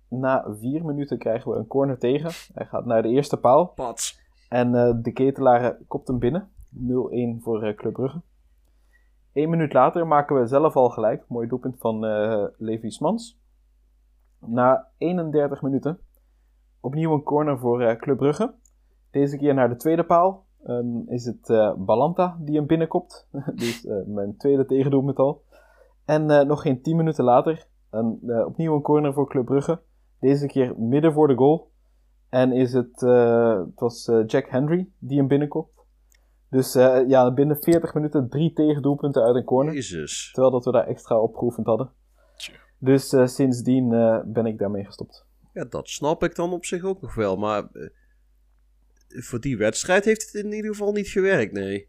Na 0.08 0.44
vier 0.48 0.84
minuten 0.84 1.18
krijgen 1.18 1.50
we 1.50 1.56
een 1.56 1.66
corner 1.66 1.98
tegen. 1.98 2.30
Hij 2.54 2.66
gaat 2.66 2.84
naar 2.84 3.02
de 3.02 3.08
eerste 3.08 3.36
paal. 3.36 3.66
Pats. 3.66 4.20
En 4.48 4.74
eh, 4.74 4.94
de 5.02 5.12
ketelaar 5.12 5.76
kopt 5.88 6.08
hem 6.08 6.18
binnen. 6.18 6.50
0-1 6.74 7.42
voor 7.42 7.62
eh, 7.62 7.76
Club 7.76 7.92
Brugge. 7.92 8.20
Eén 9.32 9.50
minuut 9.50 9.72
later 9.72 10.06
maken 10.06 10.40
we 10.40 10.46
zelf 10.46 10.76
al 10.76 10.90
gelijk. 10.90 11.24
Mooi 11.28 11.48
doelpunt 11.48 11.78
van 11.78 12.00
Levi 12.56 12.90
Smans. 12.90 13.40
Na 14.38 14.88
31 14.98 15.62
minuten 15.62 15.98
opnieuw 16.80 17.12
een 17.12 17.22
corner 17.22 17.58
voor 17.58 17.96
Club 17.96 18.16
Brugge. 18.16 18.54
Deze 19.10 19.36
keer 19.36 19.54
naar 19.54 19.68
de 19.68 19.76
tweede 19.76 20.04
paal. 20.04 20.46
Ehm, 20.64 20.98
is 21.06 21.24
het 21.24 21.46
Balanta 21.78 22.36
die 22.40 22.56
hem 22.56 22.66
binnenkopt. 22.66 23.28
dus 23.54 23.86
mijn 24.06 24.36
tweede 24.36 24.66
tegendoelpunt 24.66 25.18
al. 25.18 25.42
En 26.08 26.30
eh, 26.30 26.46
nog 26.46 26.62
geen 26.62 26.82
10 26.82 26.96
minuten 26.96 27.24
later 27.24 27.66
een, 27.90 28.20
eh, 28.26 28.46
opnieuw 28.46 28.74
een 28.74 28.82
corner 28.82 29.12
voor 29.12 29.28
Club 29.28 29.44
Brugge. 29.44 29.80
Deze 30.20 30.46
keer 30.46 30.78
midden 30.78 31.12
voor 31.12 31.28
de 31.28 31.34
goal. 31.34 31.70
En 32.28 32.52
is 32.52 32.72
het, 32.72 33.02
eh, 33.02 33.58
het 33.58 33.80
was 33.80 34.10
Jack 34.26 34.48
Henry 34.48 34.88
die 34.98 35.18
hem 35.18 35.28
binnenkopt. 35.28 35.86
Dus 36.50 36.72
ja, 37.08 37.32
binnen 37.32 37.56
40 37.60 37.94
minuten 37.94 38.28
drie 38.28 38.52
tegendoelpunten 38.52 39.22
uit 39.22 39.36
een 39.36 39.44
corner. 39.44 39.74
Jezus. 39.74 40.30
Terwijl 40.32 40.52
dat 40.52 40.64
we 40.64 40.72
daar 40.72 40.86
extra 40.86 41.20
op 41.20 41.36
geoefend 41.36 41.66
hadden. 41.66 41.90
Dus 42.78 43.08
sindsdien 43.24 43.88
ben 44.26 44.46
ik 44.46 44.58
daarmee 44.58 44.84
gestopt. 44.84 45.26
Ja, 45.52 45.64
dat 45.64 45.88
snap 45.88 46.22
ik 46.22 46.34
dan 46.34 46.52
op 46.52 46.64
zich 46.64 46.84
ook 46.84 47.00
nog 47.00 47.14
wel. 47.14 47.36
Maar 47.36 47.68
voor 49.08 49.40
die 49.40 49.56
wedstrijd 49.56 50.04
heeft 50.04 50.32
het 50.32 50.44
in 50.44 50.52
ieder 50.52 50.70
geval 50.70 50.92
niet 50.92 51.08
gewerkt, 51.08 51.52
nee. 51.52 51.88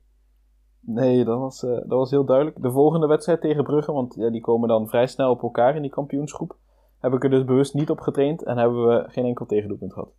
Nee, 0.79 1.25
dat 1.25 1.39
was, 1.39 1.63
eh, 1.63 1.69
dat 1.69 1.87
was 1.87 2.09
heel 2.09 2.25
duidelijk. 2.25 2.61
De 2.61 2.71
volgende 2.71 3.07
wedstrijd 3.07 3.41
tegen 3.41 3.63
Brugge, 3.63 3.91
want 3.91 4.15
ja, 4.15 4.29
die 4.29 4.41
komen 4.41 4.67
dan 4.67 4.87
vrij 4.87 5.07
snel 5.07 5.31
op 5.31 5.41
elkaar 5.41 5.75
in 5.75 5.81
die 5.81 5.91
kampioensgroep. 5.91 6.57
Heb 6.99 7.13
ik 7.13 7.23
er 7.23 7.29
dus 7.29 7.45
bewust 7.45 7.73
niet 7.73 7.89
op 7.89 7.99
getraind 7.99 8.43
en 8.43 8.57
hebben 8.57 8.87
we 8.87 9.09
geen 9.09 9.25
enkel 9.25 9.45
tegendoelpunt 9.45 9.93
gehad. 9.93 10.13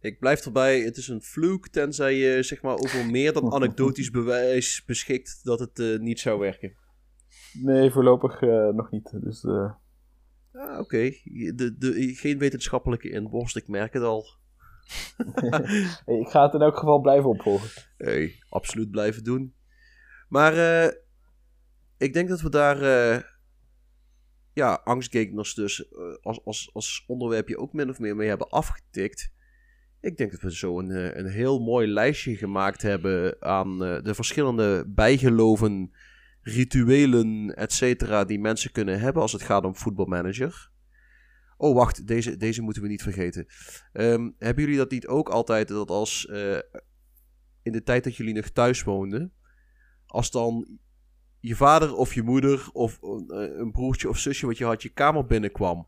Ik 0.00 0.18
blijf 0.18 0.44
erbij, 0.44 0.80
het 0.80 0.96
is 0.96 1.08
een 1.08 1.22
fluke, 1.22 1.70
tenzij 1.70 2.14
je 2.14 2.42
zeg 2.42 2.62
maar 2.62 2.74
over 2.74 3.10
meer 3.10 3.32
dan 3.32 3.52
anekdotisch 3.54 4.10
bewijs 4.10 4.84
beschikt 4.86 5.40
dat 5.44 5.60
het 5.60 5.78
eh, 5.78 5.98
niet 5.98 6.20
zou 6.20 6.38
werken. 6.38 6.76
Nee, 7.52 7.90
voorlopig 7.90 8.42
eh, 8.42 8.68
nog 8.68 8.90
niet. 8.90 9.10
Dus 9.20 9.44
eh, 9.44 9.70
Ah, 10.52 10.78
oké. 10.78 11.10
De, 11.54 11.74
de, 11.78 12.14
geen 12.14 12.38
wetenschappelijke 12.38 13.10
inborst, 13.10 13.56
ik 13.56 13.68
merk 13.68 13.92
het 13.92 14.02
al. 14.02 14.24
ik 16.20 16.28
ga 16.28 16.42
het 16.42 16.54
in 16.54 16.60
elk 16.60 16.76
geval 16.78 17.00
blijven 17.00 17.28
opvolgen. 17.28 17.82
Hey, 17.96 18.38
absoluut 18.48 18.90
blijven 18.90 19.24
doen. 19.24 19.54
Maar 20.28 20.54
eh, 20.56 20.92
ik 21.98 22.12
denk 22.12 22.28
dat 22.28 22.40
we 22.40 22.50
daar, 22.50 22.82
eh, 22.82 23.22
ja, 24.52 24.80
angstgegners 24.84 25.54
dus, 25.54 25.88
eh, 25.88 26.14
als, 26.22 26.44
als, 26.44 26.70
als 26.72 27.04
onderwerpje 27.06 27.58
ook 27.58 27.72
min 27.72 27.90
of 27.90 27.98
meer 27.98 28.16
mee 28.16 28.28
hebben 28.28 28.48
afgetikt. 28.48 29.32
Ik 30.00 30.16
denk 30.16 30.30
dat 30.30 30.40
we 30.40 30.54
zo 30.54 30.78
een, 30.78 31.18
een 31.18 31.30
heel 31.30 31.58
mooi 31.58 31.88
lijstje 31.88 32.36
gemaakt 32.36 32.82
hebben 32.82 33.42
aan 33.42 33.78
de 33.78 34.14
verschillende 34.14 34.84
bijgeloven, 34.86 35.92
rituelen, 36.42 37.56
et 37.56 37.72
cetera, 37.72 38.24
die 38.24 38.40
mensen 38.40 38.72
kunnen 38.72 39.00
hebben 39.00 39.22
als 39.22 39.32
het 39.32 39.42
gaat 39.42 39.64
om 39.64 39.76
voetbalmanager. 39.76 40.70
Oh, 41.60 41.74
wacht, 41.74 42.06
deze, 42.06 42.36
deze 42.36 42.62
moeten 42.62 42.82
we 42.82 42.88
niet 42.88 43.02
vergeten. 43.02 43.46
Ehm, 43.92 44.30
hebben 44.38 44.64
jullie 44.64 44.78
dat 44.78 44.90
niet 44.90 45.06
ook 45.06 45.28
altijd, 45.28 45.68
dat 45.68 45.90
als 45.90 46.26
eh, 46.26 46.58
in 47.62 47.72
de 47.72 47.82
tijd 47.82 48.04
dat 48.04 48.16
jullie 48.16 48.34
nog 48.34 48.48
thuis 48.48 48.82
woonden, 48.82 49.32
als 50.06 50.30
dan 50.30 50.78
je 51.40 51.56
vader 51.56 51.94
of 51.94 52.14
je 52.14 52.22
moeder 52.22 52.68
of 52.72 52.98
eh, 53.02 53.08
een 53.58 53.70
broertje 53.70 54.08
of 54.08 54.18
zusje 54.18 54.46
wat 54.46 54.58
je 54.58 54.64
had 54.64 54.82
je 54.82 54.88
kamer 54.88 55.26
binnenkwam, 55.26 55.86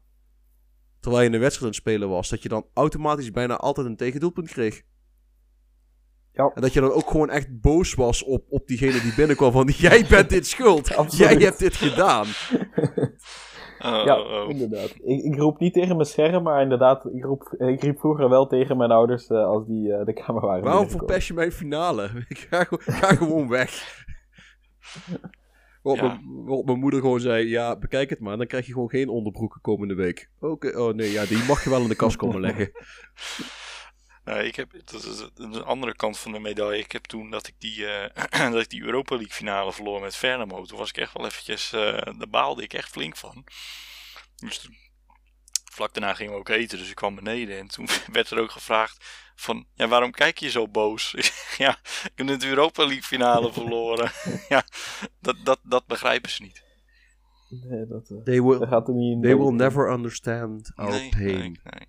terwijl 1.00 1.22
je 1.22 1.34
een 1.34 1.40
wedstrijd 1.40 1.62
aan 1.62 1.80
het 1.80 1.88
spelen 1.88 2.08
was, 2.08 2.28
dat 2.28 2.42
je 2.42 2.48
dan 2.48 2.66
automatisch 2.74 3.30
bijna 3.30 3.56
altijd 3.56 3.86
een 3.86 3.96
tegendoelpunt 3.96 4.48
kreeg. 4.48 4.82
Ja. 6.32 6.50
En 6.54 6.62
dat 6.62 6.72
je 6.72 6.80
dan 6.80 6.92
ook 6.92 7.10
gewoon 7.10 7.30
echt 7.30 7.60
boos 7.60 7.94
was 7.94 8.22
op, 8.24 8.44
op 8.48 8.66
diegene 8.66 9.00
die 9.00 9.14
binnenkwam 9.14 9.52
van 9.52 9.66
jij 9.88 10.06
bent 10.08 10.28
dit 10.30 10.46
schuld, 10.46 10.94
Absoluut. 10.96 11.28
jij 11.28 11.46
hebt 11.46 11.58
dit 11.58 11.74
gedaan. 11.74 12.26
Oh, 13.85 14.03
ja, 14.05 14.20
oh, 14.20 14.43
oh. 14.45 14.51
inderdaad. 14.51 14.95
Ik, 15.03 15.22
ik 15.24 15.37
roep 15.37 15.59
niet 15.59 15.72
tegen 15.72 15.97
mijn 15.97 16.09
scherm, 16.09 16.43
maar 16.43 16.62
inderdaad, 16.62 17.05
ik, 17.14 17.24
roep, 17.24 17.55
ik 17.59 17.83
riep 17.83 17.99
vroeger 17.99 18.28
wel 18.28 18.47
tegen 18.47 18.76
mijn 18.76 18.91
ouders 18.91 19.26
eh, 19.26 19.45
als 19.45 19.66
die 19.66 19.93
eh, 19.93 20.05
de 20.05 20.12
kamer 20.12 20.43
waren. 20.47 20.64
Waarom 20.64 20.91
verpest 20.91 21.28
je 21.28 21.35
mijn 21.35 21.53
finale? 21.53 22.11
Ik 22.28 22.39
ga, 22.51 22.64
gewoon- 22.64 22.83
ga 23.01 23.14
gewoon 23.14 23.49
weg. 23.49 24.01
Waarop, 25.83 26.03
Ja. 26.03 26.09
mijn, 26.09 26.45
waarop 26.45 26.66
mijn 26.66 26.78
moeder 26.78 27.01
gewoon 27.01 27.20
zei: 27.20 27.49
Ja, 27.49 27.78
bekijk 27.78 28.11
het 28.11 28.20
maar. 28.20 28.37
Dan 28.37 28.47
krijg 28.47 28.66
je 28.66 28.72
gewoon 28.72 28.91
geen 28.91 29.09
onderbroeken 29.09 29.61
komende 29.61 29.95
week. 29.95 30.30
Oké, 30.41 30.78
oh 30.78 30.95
nee, 30.95 31.11
ja, 31.11 31.24
die 31.24 31.45
mag 31.49 31.64
je 31.64 31.70
wel 31.70 31.83
in 31.83 31.89
de 31.89 31.95
kast 31.97 32.16
komen 32.16 32.41
leggen. 32.41 32.70
Nee, 34.24 34.46
ik 34.46 34.56
heb, 34.56 34.70
dat 34.84 35.04
is 35.04 35.24
een 35.34 35.64
andere 35.64 35.96
kant 35.96 36.18
van 36.18 36.32
de 36.32 36.38
medaille. 36.38 36.78
Ik 36.82 36.92
heb 36.92 37.04
toen 37.04 37.30
dat 37.30 37.46
ik 37.46 37.54
die, 37.58 37.86
eh, 37.86 38.50
dat 38.52 38.60
ik 38.62 38.70
die 38.70 38.82
Europa 38.82 39.14
League 39.14 39.34
finale 39.34 39.72
verloor 39.72 40.00
met 40.00 40.16
Fernamo. 40.16 40.64
Toen 40.64 40.78
was 40.78 40.88
ik 40.88 40.96
echt 40.96 41.12
wel 41.12 41.26
eventjes, 41.26 41.72
eh 41.72 41.80
daar 42.18 42.28
baalde 42.30 42.62
ik 42.62 42.72
echt 42.74 42.88
flink 42.90 43.16
van. 43.16 43.44
Dus 44.36 44.58
toen- 44.58 44.76
vlak 45.72 45.94
daarna 45.94 46.14
gingen 46.14 46.32
we 46.32 46.38
ook 46.38 46.48
eten, 46.48 46.78
dus 46.78 46.88
ik 46.88 46.94
kwam 46.94 47.14
beneden. 47.14 47.58
En 47.58 47.66
toen 47.68 47.86
werd 48.12 48.30
er 48.30 48.38
ook 48.38 48.50
gevraagd 48.50 49.04
van, 49.34 49.66
ja, 49.74 49.88
waarom 49.88 50.10
kijk 50.10 50.38
je 50.38 50.50
zo 50.50 50.68
boos? 50.68 51.14
Ja, 51.58 51.70
ik 51.82 52.12
heb 52.14 52.26
net 52.26 52.40
de 52.40 52.49
Europa 52.49 52.82
League 52.84 53.03
finale 53.03 53.53
verloren. 53.58 54.11
ja, 54.49 54.64
dat, 55.20 55.36
dat, 55.44 55.61
dat 55.62 55.86
begrijpen 55.86 56.30
ze 56.30 56.42
niet. 56.42 56.62
Nee, 57.49 57.86
dat, 57.86 58.11
eh, 58.11 58.16
They 58.24 58.40
dat 58.40 58.58
will, 58.58 58.68
gaat 58.68 58.88
er 58.88 58.94
niet 58.94 59.12
in. 59.14 59.20
they 59.22 59.36
will 59.36 59.53
never 59.53 59.90
understand 59.90 60.72
our 60.74 60.90
nee, 60.90 61.08
pain. 61.08 61.24
nee, 61.24 61.38
nee. 61.64 61.86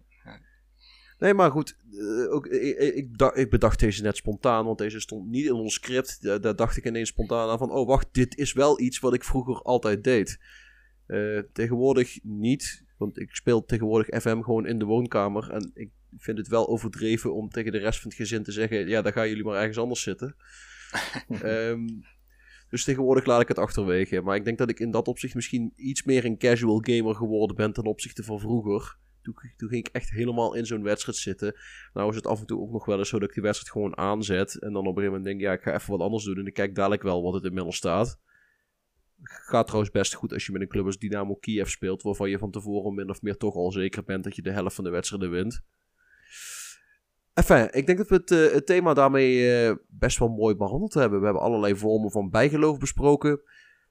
Nee, 1.24 1.34
maar 1.34 1.52
goed. 1.52 1.78
eh, 1.91 2.34
ook, 2.34 2.48
ik, 2.48 2.78
ik, 2.78 2.94
ik 2.95 3.32
ik 3.34 3.50
bedacht 3.50 3.80
deze 3.80 4.02
net 4.02 4.18
spontaan, 4.18 4.66
want 4.66 4.78
deze 4.78 5.00
stond 5.00 5.30
niet 5.30 5.45
in 5.45 5.54
ons 5.54 5.74
script. 5.74 6.22
Daar, 6.22 6.41
daar 6.41 6.56
dacht 6.56 6.78
ik 6.78 6.86
ineens 6.86 7.10
spontaan 7.10 7.50
aan 7.50 7.58
van, 7.58 7.72
oh 7.72 7.88
wacht, 7.88 8.08
dit 8.12 8.38
is 8.38 8.54
wel 8.54 8.80
iets 8.80 9.00
wat 9.00 9.14
ik 9.14 9.24
vroeger 9.24 9.62
altijd 9.62 10.04
deed. 10.04 10.40
Eh, 11.06 11.40
tegenwoordig 11.54 12.20
niet, 12.24 12.84
want 12.98 13.20
ik 13.20 13.36
speel 13.36 13.66
tegenwoordig 13.66 14.22
FM 14.22 14.41
gewoon 14.41 14.68
in 14.68 14.80
de 14.80 14.86
woonkamer. 14.86 15.50
En 15.52 15.72
ik 15.74 15.90
vind 16.18 16.38
het 16.38 16.48
wel 16.48 16.68
overdreven 16.68 17.34
om 17.34 17.50
tegen 17.50 17.72
de 17.72 17.78
rest 17.78 18.00
van 18.00 18.10
het 18.10 18.20
gezin 18.20 18.44
te 18.44 18.52
zeggen, 18.52 18.88
ja, 18.88 19.02
dan 19.02 19.14
gaan 19.14 19.30
jullie 19.30 19.44
maar 19.44 19.60
ergens 19.60 19.78
anders 19.78 20.02
zitten. 20.02 20.36
Ehm, 21.41 21.88
dus 22.70 22.84
tegenwoordig 22.84 23.26
laat 23.26 23.41
ik 23.41 23.48
het 23.48 23.60
achterwege. 23.60 24.22
Maar 24.22 24.36
ik 24.36 24.45
denk 24.45 24.58
dat 24.58 24.70
ik 24.70 24.80
in 24.80 24.91
dat 24.91 25.08
opzicht 25.08 25.36
misschien 25.36 25.74
iets 25.76 26.04
meer 26.04 26.26
een 26.26 26.38
casual 26.38 26.82
gamer 26.86 27.16
geworden 27.16 27.56
ben 27.56 27.74
ten 27.74 27.86
opzichte 27.86 28.24
van 28.24 28.40
vroeger. 28.40 28.98
Toen, 29.24 29.70
ging 29.70 29.88
ik 29.88 29.94
echt 29.94 30.10
helemaal 30.10 30.54
in 30.54 30.66
zo'n 30.66 30.84
wedstrijd 30.84 31.18
zitten. 31.18 31.56
Nou 31.94 32.10
is 32.10 32.16
het 32.16 32.28
af 32.28 32.40
en 32.40 32.45
toe 32.45 32.62
ook 32.62 32.72
nog 32.72 32.86
wel 32.86 32.98
eens 32.98 33.10
zo 33.10 33.20
dat 33.20 33.28
ik 33.28 33.34
die 33.34 33.44
wedstrijd 33.44 33.72
gewoon 33.72 33.98
aanzet. 33.98 34.60
En 34.60 34.74
dan 34.74 34.88
op 34.88 34.95
een 34.95 35.02
gegeven 35.02 35.06
moment 35.06 35.26
denk 35.26 35.40
ik, 35.40 35.45
ja, 35.45 35.54
ik 35.54 35.62
ga 35.62 35.74
even 35.74 35.91
wat 35.91 36.02
anders 36.02 36.24
doen. 36.24 36.38
En 36.38 36.45
ik 36.45 36.54
kijk 36.54 36.76
dadelijk 36.76 37.02
wel 37.02 37.24
wat 37.24 37.34
het 37.34 37.44
inmiddels 37.44 37.76
staat. 37.76 38.20
Gaat 39.22 39.66
trouwens 39.66 39.94
best 39.94 40.14
goed 40.14 40.34
als 40.34 40.45
je 40.45 40.52
met 40.52 40.62
een 40.62 40.68
club 40.68 40.86
als 40.86 40.98
Dynamo 40.98 41.36
Kiev 41.36 41.70
speelt. 41.70 42.02
Waarvan 42.02 42.30
je 42.30 42.38
van 42.38 42.52
tevoren 42.52 42.94
min 42.94 43.10
of 43.10 43.22
meer 43.22 43.38
toch 43.38 43.56
al 43.56 43.72
zeker 43.72 44.04
bent 44.04 44.24
dat 44.24 44.36
je 44.36 44.41
de 44.41 44.52
helft 44.52 44.76
van 44.76 44.84
de 44.84 44.90
wedstrijden 44.90 45.30
wint. 45.30 45.64
Enfin, 47.34 47.68
ik 47.72 47.86
denk 47.86 47.98
dat 47.98 48.08
we 48.10 48.16
het, 48.16 48.32
eh, 48.32 48.54
het 48.54 48.66
thema 48.66 48.94
daarmee 48.94 49.54
eh, 49.54 49.76
best 49.88 50.20
wel 50.20 50.28
mooi 50.28 50.56
behandeld 50.56 50.94
hebben. 50.94 51.20
We 51.20 51.26
hebben 51.26 51.44
allerlei 51.44 51.76
vormen 51.76 52.12
van 52.12 52.30
bijgeloof 52.30 52.78
besproken. 52.78 53.41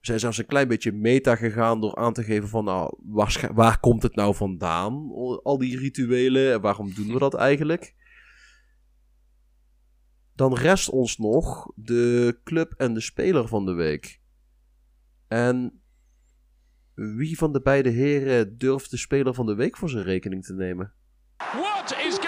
Zijn 0.02 0.20
zelfs 0.20 0.38
een 0.38 0.46
klein 0.46 0.68
beetje 0.68 0.92
meta 0.92 1.36
gegaan 1.36 1.80
door 1.80 1.96
aan 1.96 2.12
te 2.12 2.22
geven 2.22 2.48
van, 2.48 2.64
nou, 2.64 2.96
waar, 3.02 3.50
waar 3.54 3.80
komt 3.80 4.02
het 4.02 4.14
nou 4.14 4.34
vandaan? 4.34 5.10
Al 5.42 5.58
die 5.58 5.78
rituelen 5.78 6.52
en 6.52 6.60
waarom 6.60 6.94
doen 6.94 7.12
we 7.12 7.18
dat 7.18 7.34
eigenlijk? 7.34 7.94
Dan 10.34 10.54
rest 10.54 10.88
ons 10.88 11.18
nog 11.18 11.72
de 11.74 12.40
club 12.44 12.74
en 12.76 12.94
de 12.94 13.00
speler 13.00 13.48
van 13.48 13.66
de 13.66 13.72
week. 13.72 14.20
En 15.28 15.82
wie 16.94 17.38
van 17.38 17.52
de 17.52 17.60
beide 17.60 17.88
heren 17.88 18.58
durft 18.58 18.90
de 18.90 18.96
speler 18.96 19.34
van 19.34 19.46
de 19.46 19.54
week 19.54 19.76
voor 19.76 19.90
zijn 19.90 20.04
rekening 20.04 20.44
te 20.44 20.54
nemen? 20.54 20.92
What 21.36 21.96
is 22.06 22.21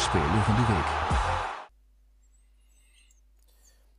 speler 0.00 0.42
van 0.42 0.54
de 0.54 0.72
week. 0.72 1.18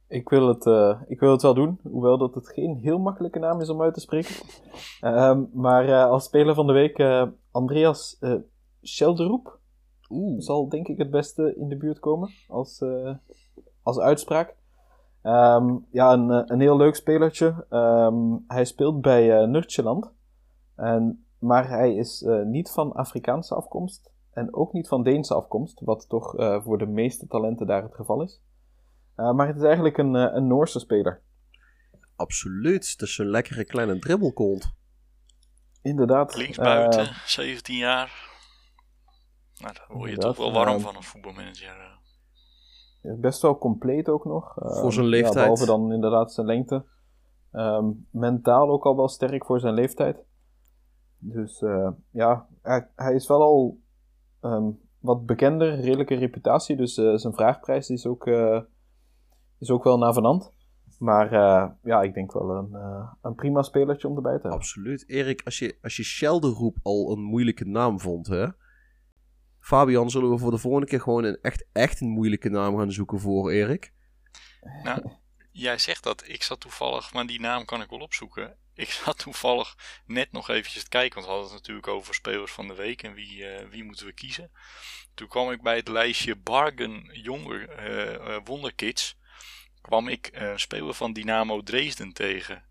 Ik 0.07 0.29
wil, 0.29 0.47
het, 0.47 0.65
eh, 0.65 1.01
ik 1.07 1.19
wil 1.19 1.31
het 1.31 1.41
wel 1.41 1.53
doen, 1.53 1.79
hoewel 1.83 2.17
dat 2.17 2.35
het 2.35 2.47
geen 2.47 2.75
heel 2.75 2.99
makkelijke 2.99 3.39
naam 3.39 3.61
is 3.61 3.69
om 3.69 3.81
uit 3.81 3.93
te 3.93 3.99
spreken. 3.99 4.35
Ehm, 5.01 5.43
maar 5.53 5.85
eh, 5.87 6.05
als 6.05 6.23
speler 6.23 6.55
van 6.55 6.67
de 6.67 6.73
week, 6.73 6.97
eh, 6.97 7.27
Andreas 7.51 8.19
Schelderoep. 8.81 9.59
Oeh. 10.09 10.39
Zal 10.41 10.69
denk 10.69 10.87
ik 10.87 10.97
het 10.97 11.11
beste 11.11 11.55
in 11.57 11.67
de 11.67 11.77
buurt 11.77 11.99
komen 11.99 12.29
als, 12.47 12.83
als 13.83 13.99
uitspraak. 13.99 14.55
Ehm, 15.21 15.77
ja, 15.91 16.13
een, 16.13 16.51
een 16.51 16.59
heel 16.59 16.77
leuk 16.77 16.95
spelertje. 16.95 17.65
Ehm, 17.69 18.37
hij 18.47 18.65
speelt 18.65 19.01
bij 19.01 19.41
uh, 19.41 19.47
Nurtjeland. 19.47 20.11
En, 20.75 21.25
maar 21.39 21.69
hij 21.69 21.95
is 21.95 22.25
niet 22.43 22.71
van 22.71 22.93
Afrikaanse 22.93 23.55
afkomst. 23.55 24.10
En 24.31 24.55
ook 24.55 24.73
niet 24.73 24.87
van 24.87 25.03
Deense 25.03 25.33
afkomst. 25.33 25.79
Wat 25.79 26.09
toch 26.09 26.37
eh, 26.37 26.63
voor 26.63 26.77
de 26.77 26.85
meeste 26.85 27.27
talenten 27.27 27.67
daar 27.67 27.83
het 27.83 27.95
geval 27.95 28.21
is. 28.23 28.41
Eh, 29.15 29.31
maar 29.31 29.47
het 29.47 29.57
is 29.57 29.63
eigenlijk 29.63 29.97
een, 29.97 30.15
eh, 30.15 30.35
een 30.35 30.47
Noorse 30.47 30.79
speler. 30.79 31.21
Absoluut. 32.15 32.89
Het 32.91 33.01
is 33.01 33.17
een 33.17 33.29
lekkere 33.29 33.65
kleine 33.65 33.99
dribbelkont. 33.99 34.73
Inderdaad. 35.81 36.35
Linksbuiten, 36.35 37.07
eh, 37.07 37.25
17 37.25 37.77
jaar. 37.77 38.29
Nou, 39.61 39.73
daar 39.73 39.97
word 39.97 40.09
je 40.09 40.17
toch 40.17 40.37
wel 40.37 40.53
warm 40.53 40.79
van 40.79 40.95
als 40.95 41.07
voetbalmanager. 41.07 41.99
best 43.01 43.41
wel 43.41 43.57
compleet 43.57 44.09
ook 44.09 44.25
nog. 44.25 44.59
Eh, 44.59 44.79
Voor 44.79 44.93
zijn 44.93 45.05
ja, 45.05 45.11
leeftijd. 45.11 45.35
behalve 45.35 45.65
dan 45.65 45.93
inderdaad 45.93 46.33
zijn 46.33 46.45
lengte. 46.45 46.85
Ehm, 47.51 47.85
mentaal 48.09 48.69
ook 48.69 48.85
al 48.85 48.95
wel 48.95 49.07
sterk 49.07 49.45
voor 49.45 49.59
zijn 49.59 49.73
leeftijd. 49.73 50.23
Dus 51.17 51.61
eh, 51.61 51.89
ja, 52.11 52.47
hij, 52.61 52.89
hij 52.95 53.13
is 53.13 53.27
wel 53.27 53.41
al 53.41 53.79
ehm, 54.41 54.69
wat 54.99 55.25
bekender, 55.25 55.79
redelijke 55.79 56.15
reputatie. 56.15 56.75
Dus 56.75 56.97
eh, 56.97 57.15
zijn 57.15 57.33
vraagprijs 57.33 57.89
is 57.89 58.05
ook, 58.05 58.27
eh, 58.27 58.61
is 59.59 59.69
ook 59.69 59.83
wel 59.83 59.97
navenant. 59.97 60.53
Maar 61.01 61.31
eh, 61.31 61.69
ja, 61.83 62.01
ik 62.01 62.13
denk 62.13 62.33
wel 62.33 62.49
een, 62.49 62.73
eh, 62.73 63.11
een 63.21 63.35
prima 63.35 63.61
spelertje 63.61 64.07
om 64.07 64.15
erbij 64.15 64.35
te 64.35 64.41
hebben. 64.41 64.59
Absoluut. 64.59 65.09
Erik, 65.09 65.41
als 65.45 65.59
je, 65.59 65.77
als 65.81 65.95
je 65.95 66.03
Shelderroep 66.03 66.77
al 66.83 67.11
een 67.11 67.21
moeilijke 67.21 67.65
naam 67.65 67.99
vond, 67.99 68.27
hè? 68.27 68.47
Fabian, 69.59 70.09
zullen 70.09 70.29
we 70.29 70.37
voor 70.37 70.51
de 70.51 70.57
volgende 70.57 70.87
keer 70.87 71.01
gewoon 71.01 71.23
een 71.23 71.37
echt, 71.41 71.65
echt 71.71 72.01
een 72.01 72.09
moeilijke 72.09 72.49
naam 72.49 72.77
gaan 72.77 72.91
zoeken 72.91 73.19
voor 73.19 73.51
Erik? 73.51 73.93
Nou, 74.83 75.09
jij 75.51 75.77
zegt 75.77 76.03
dat. 76.03 76.27
Ik 76.27 76.43
zat 76.43 76.59
toevallig, 76.59 77.13
maar 77.13 77.25
die 77.25 77.39
naam 77.39 77.65
kan 77.65 77.81
ik 77.81 77.89
wel 77.89 77.99
opzoeken. 77.99 78.55
Ik 78.85 78.89
zat 78.89 79.17
toevallig 79.17 79.77
net 80.05 80.31
nog 80.31 80.49
eventjes 80.49 80.83
te 80.83 80.89
kijken, 80.89 81.13
want 81.13 81.25
we 81.25 81.31
hadden 81.31 81.51
het 81.51 81.59
natuurlijk 81.59 81.87
over 81.87 82.13
spelers 82.13 82.51
van 82.51 82.67
de 82.67 82.75
week 82.75 83.03
en 83.03 83.13
wie, 83.13 83.47
eh, 83.47 83.67
wie 83.69 83.83
moeten 83.83 84.05
we 84.05 84.13
kiezen. 84.13 84.51
Toen 85.13 85.27
kwam 85.27 85.51
ik 85.51 85.61
bij 85.61 85.75
het 85.75 85.87
lijstje 85.87 86.35
Bargain 86.35 87.09
Jonger 87.11 87.69
eh, 87.69 88.35
eh, 88.35 88.41
Wonderkids, 88.43 89.19
kwam 89.81 90.07
ik 90.07 90.27
eh, 90.27 90.49
een 90.49 90.59
speler 90.59 90.93
van 90.93 91.13
Dynamo 91.13 91.61
Dresden 91.61 92.13
tegen. 92.13 92.63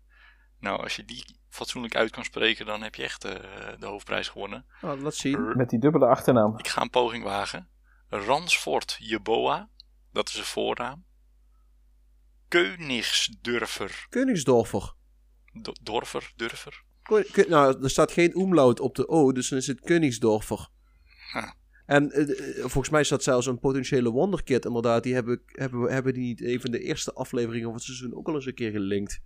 Nou, 0.59 0.81
als 0.81 0.95
je 0.95 1.05
die 1.05 1.39
fatsoenlijk 1.49 1.95
uit 1.95 2.11
kan 2.11 2.23
spreken, 2.23 2.65
dan 2.65 2.81
heb 2.81 2.95
je 2.95 3.03
echt 3.03 3.25
eh, 3.25 3.33
de 3.79 3.85
hoofdprijs 3.85 4.27
gewonnen. 4.27 4.65
Nou, 4.81 5.01
laat 5.01 5.15
zien. 5.15 5.57
Met 5.57 5.69
die 5.69 5.79
dubbele 5.79 6.05
achternaam. 6.05 6.57
Ik 6.57 6.67
ga 6.67 6.81
een 6.81 6.89
poging 6.89 7.23
wagen. 7.23 7.69
Ransford 8.09 8.97
Jeboa, 8.99 9.69
dat 10.11 10.29
is 10.29 10.37
een 10.37 10.43
voornaam. 10.43 11.05
Koenigsdurfer, 12.47 14.05
Koningsdorfer. 14.09 14.93
Do- 15.53 15.73
Dorfer, 15.81 16.31
ko- 17.31 17.43
nou, 17.49 17.83
er 17.83 17.89
staat 17.89 18.11
geen 18.11 18.39
umlaut 18.39 18.79
op 18.79 18.95
de 18.95 19.07
O, 19.07 19.31
dus 19.31 19.49
dan 19.49 19.57
is 19.59 19.67
het 19.67 19.79
Koningsdorfer. 19.79 20.69
Huh. 21.33 21.51
En 21.85 22.11
eh, 22.11 22.29
eh, 22.29 22.55
volgens 22.59 22.89
mij 22.89 23.03
staat 23.03 23.23
zelfs 23.23 23.45
een 23.45 23.59
potentiële 23.59 24.09
wonderkid, 24.09 24.65
inderdaad. 24.65 25.03
Die 25.03 25.13
hebben, 25.13 25.41
hebben, 25.45 25.91
hebben 25.93 26.13
die 26.13 26.23
niet 26.23 26.41
even 26.41 26.71
de 26.71 26.79
eerste 26.79 27.13
aflevering 27.13 27.63
van 27.63 27.73
het 27.73 27.83
seizoen 27.83 28.15
ook 28.15 28.27
al 28.27 28.35
eens 28.35 28.45
een 28.45 28.53
keer 28.53 28.71
gelinkt. 28.71 29.19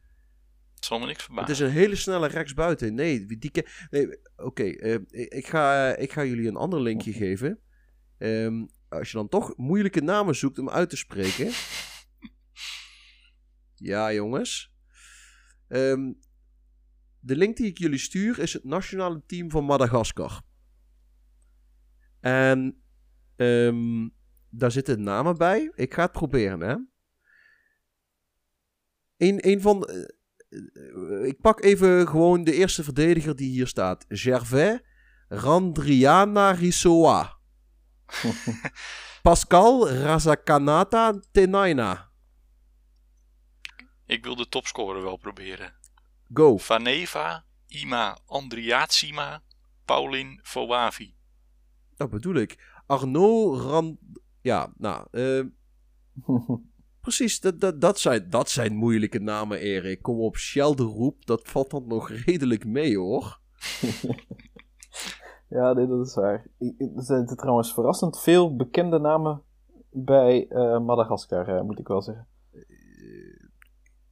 Het 0.75 0.85
zal 0.85 0.99
me 0.99 1.05
niks 1.05 1.17
Het 1.17 1.25
verbazen. 1.25 1.51
is 1.53 1.59
een 1.59 1.69
hele 1.69 1.95
snelle 1.95 2.27
rechtsbuiten. 2.27 2.93
Nee, 2.93 3.25
die 3.25 3.51
nee 3.89 4.07
oké. 4.35 4.63
eh, 4.63 4.93
ik, 4.93 5.33
ik 5.33 5.47
ga, 5.47 5.95
ik 5.95 6.11
ga 6.11 6.23
jullie 6.25 6.47
een 6.47 6.55
ander 6.55 6.81
linkje 6.81 7.13
geven. 7.13 7.59
Ehm, 8.17 8.65
als 8.89 9.11
je 9.11 9.17
dan 9.17 9.29
toch 9.29 9.53
moeilijke 9.57 10.01
namen 10.01 10.35
zoekt 10.35 10.59
om 10.59 10.69
uit 10.69 10.89
te 10.89 10.97
spreken. 10.97 11.51
ja, 13.91 14.13
jongens. 14.13 14.73
Ehm, 15.67 16.13
de 17.19 17.35
link 17.35 17.57
die 17.57 17.65
ik 17.67 17.77
jullie 17.77 17.99
stuur 17.99 18.39
is 18.39 18.53
het 18.53 18.63
nationale 18.63 19.23
team 19.25 19.51
van 19.51 19.65
Madagaskar. 19.65 20.41
En 22.19 22.81
ehm, 23.35 24.09
daar 24.49 24.71
zitten 24.71 25.03
namen 25.03 25.37
bij. 25.37 25.71
Ik 25.75 25.93
ga 25.93 26.01
het 26.01 26.11
proberen, 26.11 26.59
hè. 26.59 26.75
Een, 29.17 29.47
een 29.47 29.61
van... 29.61 29.85
eh, 29.85 30.03
eh, 30.49 31.25
ik 31.25 31.41
pak 31.41 31.63
even 31.63 32.07
gewoon 32.07 32.43
de 32.43 32.53
eerste 32.53 32.83
verdediger 32.83 33.35
die 33.35 33.49
hier 33.49 33.67
staat. 33.67 34.05
Gervais 34.07 34.79
Randriana 35.27 36.51
Risoa. 36.51 37.37
Pascal 39.21 39.89
Razakanata 39.89 41.19
Tenaina. 41.31 42.11
Ik 44.05 44.23
wil 44.23 44.35
de 44.35 44.47
topscorer 44.49 45.03
wel 45.03 45.17
proberen. 45.17 45.73
Go. 46.33 46.57
Vaneva, 46.57 47.43
Ima 47.67 48.17
Andriatsima, 48.25 49.41
Paulin 49.85 50.39
Foavi. 50.43 51.15
Dat 51.95 52.09
bedoel 52.09 52.35
ik. 52.35 52.81
Arnaud 52.85 53.59
Rand... 53.59 53.97
Ja, 54.41 54.73
nou... 54.77 55.07
eh, 55.11 55.43
precies, 57.01 57.39
dat, 57.39 57.59
dat, 57.59 57.81
dat, 57.81 57.99
zijn, 57.99 58.29
dat 58.29 58.49
zijn 58.49 58.75
moeilijke 58.75 59.19
namen, 59.19 59.59
Erik. 59.59 60.01
Kom 60.01 60.19
op, 60.19 60.37
Shelderroep. 60.37 61.25
Dat 61.25 61.47
valt 61.47 61.69
dan 61.69 61.87
nog 61.87 62.09
redelijk 62.09 62.65
mee, 62.65 62.97
hoor. 62.97 63.39
Ja, 65.49 65.73
nee, 65.73 65.87
dat 65.87 66.07
is 66.07 66.15
waar. 66.15 66.47
Er 66.59 67.03
zitten 67.03 67.37
trouwens 67.37 67.73
verrassend 67.73 68.19
veel 68.19 68.55
bekende 68.55 68.99
namen 68.99 69.41
bij 69.89 70.47
eh, 70.47 70.79
Madagaskar, 70.79 71.47
eh, 71.47 71.61
moet 71.61 71.79
ik 71.79 71.87
wel 71.87 72.01
zeggen. 72.01 72.27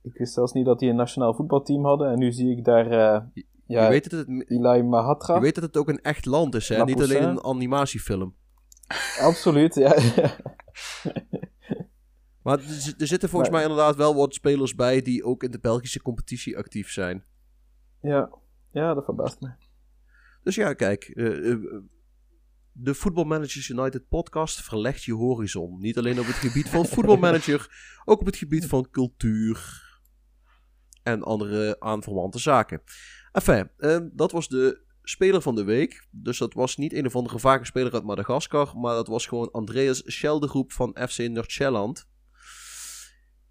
Ik 0.04 0.14
wist 0.18 0.34
zelfs 0.34 0.52
niet 0.54 0.66
dat 0.66 0.80
die 0.80 0.90
een 0.90 0.96
nationaal 0.96 1.34
voetbalteam 1.34 1.86
hadden. 1.86 2.12
En 2.12 2.18
nu 2.20 2.32
zie 2.32 2.58
ik 2.58 2.64
daar 2.66 2.86
eh 2.86 3.22
ja, 3.66 3.84
je, 3.84 3.90
weet 3.90 4.10
dat 4.10 4.28
het, 4.28 4.50
Eli 4.50 4.84
Mahatra. 4.84 5.36
je 5.36 5.42
weet 5.42 5.56
dat 5.56 5.64
het 5.64 5.78
ook 5.78 5.90
een 5.90 6.02
echt 6.02 6.26
land 6.26 6.56
is, 6.56 6.70
hè? 6.70 6.78
La 6.78 6.84
Niet 6.86 6.96
Poussin. 6.96 7.18
alleen 7.18 7.30
een 7.30 7.44
animatiefilm. 7.44 8.36
Absoluut, 9.22 9.76
ja. 9.76 9.96
Maar 12.44 12.58
er, 12.58 12.64
zi- 12.64 12.94
er 12.98 13.08
zitten 13.08 13.30
volgens 13.30 13.52
Maar- 13.52 13.60
mij 13.62 13.70
inderdaad 13.70 13.96
wel 13.96 14.16
wat 14.16 14.34
spelers 14.34 14.76
bij 14.76 15.02
die 15.02 15.24
ook 15.24 15.44
in 15.44 15.52
de 15.52 15.60
Belgische 15.60 16.02
competitie 16.02 16.58
actief 16.58 16.92
zijn. 16.92 17.24
ja. 18.02 18.30
ja, 18.72 18.94
dat 18.94 19.06
verbaast 19.06 19.42
me. 19.42 19.52
Dus 20.44 20.56
ja, 20.56 20.74
kijk. 20.74 21.04
eh, 21.04 21.52
eh, 21.52 21.58
de 22.72 22.96
Football 22.96 23.26
Managers 23.26 23.70
United 23.70 24.08
podcast 24.08 24.62
verlegt 24.62 25.04
je 25.04 25.14
horizon. 25.14 25.80
Niet 25.80 25.98
alleen 25.98 26.20
op 26.20 26.26
het 26.26 26.36
gebied 26.36 26.70
van 26.70 26.86
voetbalmanager, 26.94 27.68
ook 28.06 28.20
op 28.20 28.26
het 28.26 28.36
gebied 28.36 28.66
van 28.66 28.88
cultuur 28.92 29.82
en 31.04 31.24
andere 31.24 31.76
aanverwante 31.80 32.40
zaken. 32.40 32.82
Enfin, 33.32 33.70
eh, 33.78 33.98
dat 34.12 34.32
was 34.32 34.48
de 34.48 34.82
speler 35.04 35.42
van 35.42 35.56
de 35.56 35.64
week. 35.64 36.08
Dus 36.12 36.38
dat 36.38 36.54
was 36.54 36.78
niet 36.78 36.94
een 36.94 37.06
of 37.06 37.16
andere 37.16 37.40
vage 37.40 37.66
speler 37.66 37.94
uit 37.94 38.04
Madagaskar, 38.04 38.78
maar 38.78 38.96
dat 38.96 39.08
was 39.08 39.26
gewoon 39.26 39.52
Andreas 39.52 40.02
Scheldegroep 40.06 40.72
van 40.72 40.98
FC 41.08 41.18
Noord-Sjælland. 41.18 42.08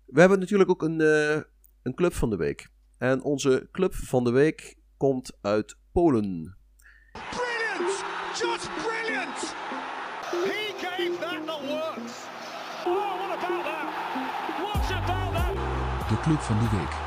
We 0.05 0.20
hebben 0.20 0.39
natuurlijk 0.39 0.70
ook 0.70 0.83
een, 0.83 1.01
eh, 1.01 1.41
een 1.83 1.95
club 1.95 2.15
van 2.15 2.31
de 2.31 2.37
week. 2.37 2.69
En 2.99 3.23
onze 3.23 3.69
club 3.73 3.95
van 3.95 4.24
de 4.24 4.31
week 4.31 4.77
komt 4.97 5.39
uit 5.41 5.77
Polen. 5.93 6.57
Brilliant! 7.12 8.05
Just 8.39 8.70
brilliant! 8.83 9.39
He 10.31 10.73
gave 10.79 11.19
that 11.20 11.47
the 11.47 11.66
works. 11.69 12.15
Oh, 12.87 13.19
what 13.19 13.39
about 13.39 13.65
that? 13.65 13.89
What 14.59 14.91
about 15.03 15.35
that? 15.35 16.09
De 16.09 16.20
club 16.20 16.41
van 16.41 16.59
de 16.59 16.77
week. 16.77 17.02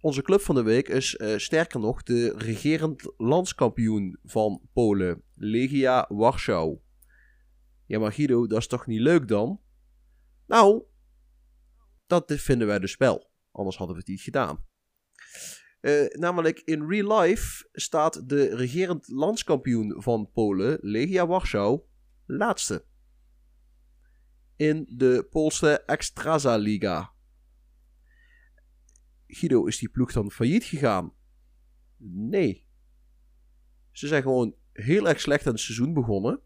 Onze 0.00 0.22
club 0.22 0.40
van 0.40 0.54
de 0.54 0.62
week 0.62 0.88
is 0.88 1.16
eh, 1.16 1.36
sterker 1.38 1.80
nog 1.80 2.02
de 2.02 2.34
regerend 2.36 3.12
landskampioen 3.16 4.18
van 4.24 4.68
Polen, 4.72 5.22
Legia 5.34 6.06
Warschau. 6.08 6.78
Ja, 7.86 7.98
maar 7.98 8.12
Guido, 8.12 8.46
dat 8.46 8.58
is 8.58 8.66
toch 8.66 8.86
niet 8.86 9.00
leuk 9.00 9.28
dan? 9.28 9.60
Nou, 10.46 10.82
dat 12.06 12.32
vinden 12.36 12.66
wij 12.66 12.78
dus 12.78 12.96
wel. 12.96 13.30
Anders 13.52 13.76
hadden 13.76 13.96
we 13.96 14.02
het 14.02 14.10
niet 14.10 14.20
gedaan. 14.20 14.64
Eh, 15.80 16.06
namelijk 16.08 16.60
in 16.60 16.88
real 16.88 17.20
life 17.20 17.68
staat 17.72 18.28
de 18.28 18.56
regerend 18.56 19.08
landskampioen 19.08 20.02
van 20.02 20.30
Polen, 20.32 20.78
Legia 20.80 21.26
Warschau, 21.26 21.80
laatste. 22.26 22.84
In 24.56 24.86
de 24.88 25.26
Poolse 25.30 25.82
Ekstraza 25.84 26.56
Liga. 26.56 27.14
Guido, 29.26 29.66
is 29.66 29.78
die 29.78 29.88
ploeg 29.88 30.12
dan 30.12 30.30
failliet 30.30 30.64
gegaan? 30.64 31.12
Nee. 32.08 32.66
Ze 33.92 34.06
zijn 34.06 34.22
gewoon 34.22 34.54
heel 34.72 35.08
erg 35.08 35.20
slecht 35.20 35.46
aan 35.46 35.52
het 35.52 35.60
seizoen 35.60 35.92
begonnen. 35.92 36.40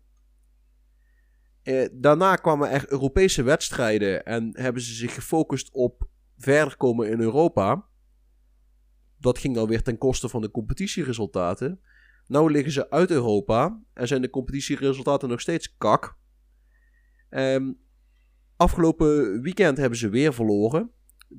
Eh, 1.62 1.89
daarna 1.93 2.36
kwamen 2.36 2.70
er 2.70 2.93
Europese 2.93 3.43
wedstrijden 3.43 4.24
en 4.24 4.51
hebben 4.52 4.82
ze 4.82 4.94
zich 4.94 5.15
gefocust 5.15 5.70
op 5.73 6.09
verder 6.39 6.77
komen 6.77 7.11
in 7.11 7.20
Europa. 7.20 7.86
Dat 9.19 9.39
ging 9.39 9.55
dan 9.55 9.69
weer 9.69 9.82
ten 9.82 9.98
koste 9.98 10.28
van 10.28 10.40
de 10.40 10.51
competitieresultaten. 10.51 11.81
Nou 12.27 12.51
liggen 12.51 12.73
ze 12.73 12.90
uit 12.90 13.11
Europa 13.11 13.82
en 13.93 14.09
zijn 14.09 14.23
de 14.23 14.31
competitieresultaten 14.31 15.28
nog 15.28 15.40
steeds 15.40 15.77
kak. 15.77 16.19
Ehm, 17.28 17.73
afgelopen 18.57 19.40
weekend 19.43 19.77
hebben 19.77 19.98
ze 19.98 20.09
weer 20.09 20.35
verloren. 20.35 20.90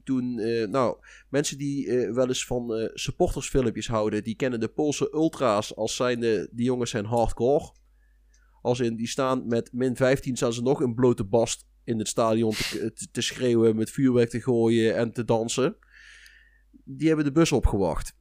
Toen, 0.03 0.39
eh, 0.39 0.67
nou, 0.67 0.97
mensen 1.29 1.57
die 1.57 1.87
eh, 1.87 2.13
wel 2.13 2.27
eens 2.27 2.45
van 2.45 2.75
eh, 2.75 2.89
supportersfilmpjes 2.93 3.87
houden, 3.87 4.23
die 4.23 4.35
kennen 4.35 4.59
de 4.59 4.67
Poolse 4.67 5.09
ultra's 5.13 5.75
als 5.75 5.95
zijnde, 5.95 6.49
die 6.51 6.65
jongens 6.65 6.89
zijn 6.89 7.05
hardcore. 7.05 7.73
Als 8.61 8.79
in, 8.79 8.95
die 8.95 9.07
staan 9.07 9.47
met 9.47 9.73
min 9.73 9.95
15, 9.95 10.35
staan 10.35 10.53
ze 10.53 10.61
nog 10.61 10.81
in 10.81 10.93
blote 10.93 11.23
bast 11.23 11.65
in 11.83 11.97
het 11.97 12.07
stadion 12.07 12.51
te, 12.51 12.91
te, 12.93 13.07
te 13.11 13.21
schreeuwen, 13.21 13.75
met 13.75 13.91
vuurwerk 13.91 14.29
te 14.29 14.41
gooien 14.41 14.95
en 14.95 15.11
te 15.11 15.25
dansen. 15.25 15.77
Die 16.83 17.07
hebben 17.07 17.25
de 17.25 17.31
bus 17.31 17.51
opgewacht. 17.51 18.15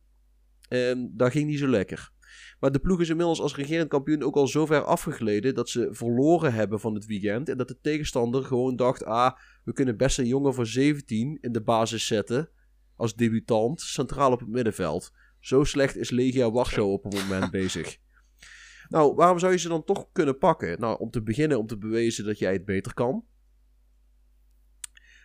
En 0.69 1.13
dat 1.17 1.31
ging 1.31 1.47
niet 1.47 1.59
zo 1.59 1.69
lekker. 1.69 2.13
Maar 2.61 2.73
de 2.73 2.79
ploeg 2.79 3.01
is 3.01 3.09
inmiddels 3.09 3.41
als 3.41 3.57
regerend 3.57 3.89
kampioen 3.89 4.23
ook 4.23 4.37
al 4.37 4.47
zo 4.47 4.67
ver 4.67 4.85
afgegleden 4.85 5.55
dat 5.55 5.69
ze 5.69 5.89
verloren 5.91 6.53
hebben 6.53 6.81
van 6.81 6.95
het 6.95 7.07
weekend. 7.07 7.49
En 7.49 7.57
dat 7.57 7.69
de 7.69 7.81
tegenstander 7.81 8.45
gewoon 8.45 8.77
dacht: 8.77 9.05
ah, 9.05 9.37
we 9.65 9.73
kunnen 9.73 9.97
best 9.97 10.19
een 10.19 10.27
jongen 10.27 10.55
van 10.55 10.67
17 10.67 11.39
in 11.41 11.53
de 11.53 11.63
basis 11.63 12.07
zetten. 12.07 12.51
Als 12.97 13.15
debutant, 13.15 13.81
centraal 13.81 14.33
op 14.33 14.41
het 14.41 14.49
middenveld. 14.49 15.13
Zo 15.41 15.65
slecht 15.65 15.97
is 15.97 16.11
Legia 16.11 16.51
Warschau 16.51 16.91
op 16.91 17.05
het 17.05 17.15
moment 17.15 17.51
bezig. 17.61 17.99
Nou, 18.89 19.15
waarom 19.15 19.39
zou 19.39 19.53
je 19.53 19.59
ze 19.59 19.69
dan 19.69 19.85
toch 19.85 20.09
kunnen 20.13 20.39
pakken? 20.39 20.81
Nou, 20.81 20.99
om 20.99 21.11
te 21.11 21.23
beginnen 21.23 21.59
om 21.59 21.67
te 21.67 21.79
bewijzen 21.79 22.25
dat 22.25 22.39
jij 22.39 22.53
het 22.53 22.65
beter 22.65 22.95
kan. 22.95 23.25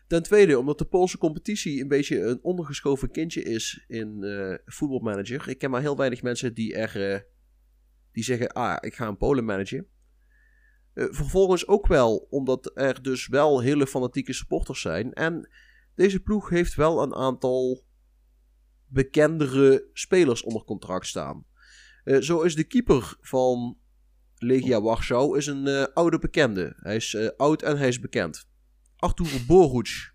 Ten 0.08 0.24
tweede, 0.24 0.60
omdat 0.60 0.78
de 0.78 0.86
Poolse 0.86 1.18
competitie 1.18 1.82
een 1.82 1.88
beetje 1.88 2.22
een 2.22 2.40
ondergeschoven 2.44 3.12
kindje 3.12 3.44
is 3.44 3.84
in 3.88 4.18
uh, 4.22 4.56
voetbalmanager. 4.66 5.50
Ik 5.50 5.58
ken 5.58 5.70
maar 5.70 5.82
heel 5.82 5.98
weinig 5.98 6.22
mensen 6.22 6.54
die 6.54 6.76
er 6.76 7.12
uh, 7.14 7.20
die 8.12 8.24
zeggen, 8.24 8.54
ah, 8.54 8.78
ik 8.80 8.96
ga 8.96 9.08
een 9.08 9.18
Polen 9.18 9.46
managen. 9.46 9.88
Uh, 10.96 11.06
vervolgens 11.10 11.68
ook 11.68 11.88
wel, 11.88 12.28
omdat 12.30 12.72
er 12.74 13.02
dus 13.02 13.28
wel 13.28 13.60
hele 13.60 13.88
fanatieke 13.88 14.34
supporters 14.34 14.82
zijn. 14.82 15.14
En 15.14 15.50
deze 15.96 16.20
ploeg 16.20 16.50
heeft 16.50 16.76
wel 16.76 17.02
een 17.02 17.16
aantal 17.16 17.84
bekendere 18.88 19.90
spelers 19.94 20.44
onder 20.44 20.64
contract 20.64 21.06
staan. 21.06 21.46
zo 22.20 22.42
is 22.42 22.56
de 22.56 22.64
keeper 22.64 23.18
van 23.22 23.78
Legia 24.36 24.82
Warschau 24.82 25.38
is 25.38 25.48
een 25.48 25.94
oude 25.94 26.20
bekende. 26.20 26.74
Hij 26.78 26.96
is 26.96 27.18
oud 27.38 27.62
en 27.62 27.78
hij 27.78 27.88
is 27.88 28.00
bekend. 28.00 28.48
Artur 28.96 29.46
Boruc. 29.48 30.14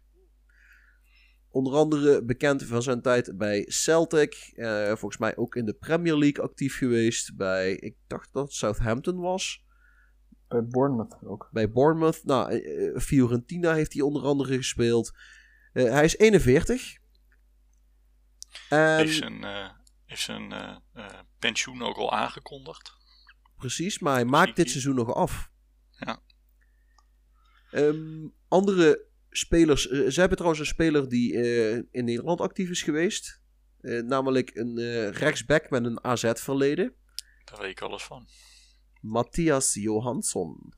Onder 1.48 1.74
andere 1.74 2.24
bekend 2.24 2.64
van 2.64 2.82
zijn 2.82 3.02
tijd 3.02 3.36
bij 3.36 3.64
Celtic. 3.68 4.52
Uh, 4.54 4.86
volgens 4.86 5.18
mij 5.18 5.36
ook 5.36 5.56
in 5.56 5.64
de 5.64 5.74
Premier 5.74 6.16
League 6.16 6.44
actief 6.44 6.76
geweest. 6.76 7.36
Bij, 7.36 7.72
ik 7.72 7.96
dacht 8.06 8.32
dat 8.32 8.52
Southampton 8.52 9.20
was. 9.20 9.64
Bij 10.50 10.64
Bournemouth 10.64 11.16
ook. 11.24 11.48
Bij 11.52 11.70
Bournemouth. 11.70 12.24
Nou, 12.24 12.52
uh, 12.52 12.98
Fiorentina 12.98 13.74
heeft 13.74 13.92
hij 13.92 14.02
onder 14.02 14.22
andere 14.22 14.56
gespeeld. 14.56 15.12
Uh, 15.72 15.90
hij 15.90 16.04
is 16.04 16.16
41. 16.16 16.98
En... 18.68 18.96
Heeft 18.96 19.16
zijn, 19.16 19.44
heeft 20.06 20.22
zijn 20.22 20.82
pensioen 21.38 21.82
ook 21.82 21.96
al 21.96 22.12
aangekondigd? 22.12 22.92
Precies, 23.56 23.98
maar 23.98 24.14
hij 24.14 24.24
maakt 24.24 24.56
dit 24.56 24.70
seizoen 24.70 24.94
nog 24.94 25.14
af. 25.14 25.50
Ja. 25.90 26.22
Um, 27.72 28.34
andere 28.48 29.04
spelers. 29.30 29.90
Uh, 29.90 30.08
ze 30.08 30.20
hebben 30.20 30.36
trouwens 30.36 30.62
een 30.62 30.74
speler 30.74 31.08
die 31.08 31.32
uh, 31.32 31.72
in 31.72 32.04
Nederland 32.04 32.40
actief 32.40 32.70
is 32.70 32.82
geweest. 32.82 33.40
Uh, 33.80 34.02
namelijk 34.02 34.50
een 34.54 35.10
rechtsback 35.10 35.70
met 35.70 35.84
een 35.84 36.04
AZ-verleden. 36.04 36.94
Daar 37.44 37.60
weet 37.60 37.70
ik 37.70 37.80
alles 37.80 38.02
van. 38.02 38.26
Matthias 39.00 39.74
Johansson. 39.74 40.72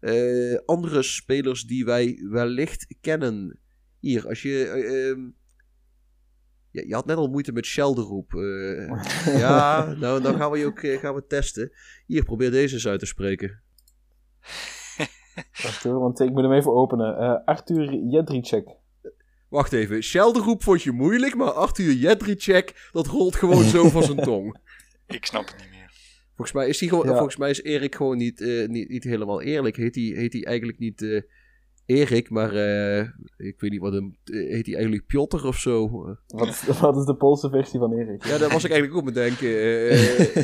Ja. 0.00 0.62
andere 0.64 1.02
spelers 1.02 1.62
die 1.62 1.84
wij 1.84 2.26
wellicht 2.30 2.96
kennen. 3.00 3.58
Hier, 4.00 4.28
als 4.28 4.42
je. 4.42 4.66
Ehm, 4.66 5.20
ja, 6.70 6.82
je 6.86 6.94
had 6.94 7.06
net 7.06 7.16
al 7.16 7.28
moeite 7.28 7.52
met 7.52 7.66
Shelderoep. 7.66 8.32
ja, 9.44 9.94
nou, 9.94 10.22
dan 10.22 10.36
gaan 10.36 10.50
we 10.50 10.58
je 10.58 10.66
ook 10.66 10.80
gaan 10.80 11.14
we 11.14 11.26
testen. 11.26 11.72
Hier, 12.06 12.24
probeer 12.24 12.50
deze 12.50 12.74
eens 12.74 12.86
uit 12.86 13.00
te 13.00 13.06
spreken. 13.06 13.62
Wacht 15.62 15.82
hoor, 15.82 16.00
want 16.00 16.20
ik 16.20 16.30
moet 16.30 16.42
hem 16.42 16.52
even 16.52 16.72
openen. 16.72 17.44
Arthur 17.44 17.94
Jedricek. 17.94 18.82
Wacht 19.54 19.72
even, 19.72 20.02
Sheldergroep 20.02 20.62
vond 20.62 20.82
je 20.82 20.92
moeilijk, 20.92 21.34
maar 21.34 21.50
Arthur 21.50 21.92
Jedricek, 21.92 22.88
dat 22.92 23.06
rolt 23.06 23.36
gewoon 23.36 23.64
zo 23.64 23.88
van 23.88 24.02
zijn 24.02 24.16
tong. 24.16 24.56
Ik 25.06 25.26
snap 25.26 25.46
het 25.46 25.56
niet 25.56 25.70
meer. 25.70 25.73
Volgens 26.36 26.52
mij 26.52 26.68
is, 26.68 26.80
hij 26.80 26.88
gewoon, 26.88 27.06
ja. 27.06 27.12
volgens 27.12 27.36
mij 27.36 27.50
is 27.50 27.62
Erik 27.62 27.94
gewoon 27.94 28.16
niet, 28.16 28.40
uh, 28.40 28.68
niet, 28.68 28.88
niet 28.88 29.04
helemaal 29.04 29.42
eerlijk. 29.42 29.76
Heet 29.76 29.94
hij, 29.94 30.04
heet 30.04 30.32
hij 30.32 30.44
eigenlijk 30.44 30.78
niet 30.78 31.02
uh, 31.02 31.22
Erik, 31.86 32.30
maar 32.30 32.52
ik 33.36 33.60
weet 33.60 33.70
niet 33.70 33.80
wat 33.80 33.92
hem... 33.92 34.16
heet 34.24 34.66
hij 34.66 34.74
eigenlijk 34.74 35.06
Piotr 35.06 35.46
of 35.46 35.56
zo? 35.56 35.88
Wat, 36.26 36.62
wat 36.80 36.96
is 36.96 37.04
de 37.04 37.16
Poolse 37.16 37.50
versie 37.50 37.78
van 37.78 37.92
Erik? 37.92 38.24
Ja, 38.24 38.38
daar 38.38 38.50
was 38.50 38.64
ik 38.64 38.70
eigenlijk 38.70 38.94
ook 38.94 39.04
mee 39.04 39.14
denken. 39.14 39.48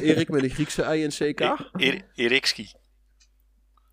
Erik 0.02 0.28
met 0.28 0.42
een 0.42 0.50
Griekse 0.50 0.96
I 0.96 1.04
en 1.04 1.10
CK. 1.10 1.40
E 1.72 2.00
Erikski. 2.14 2.70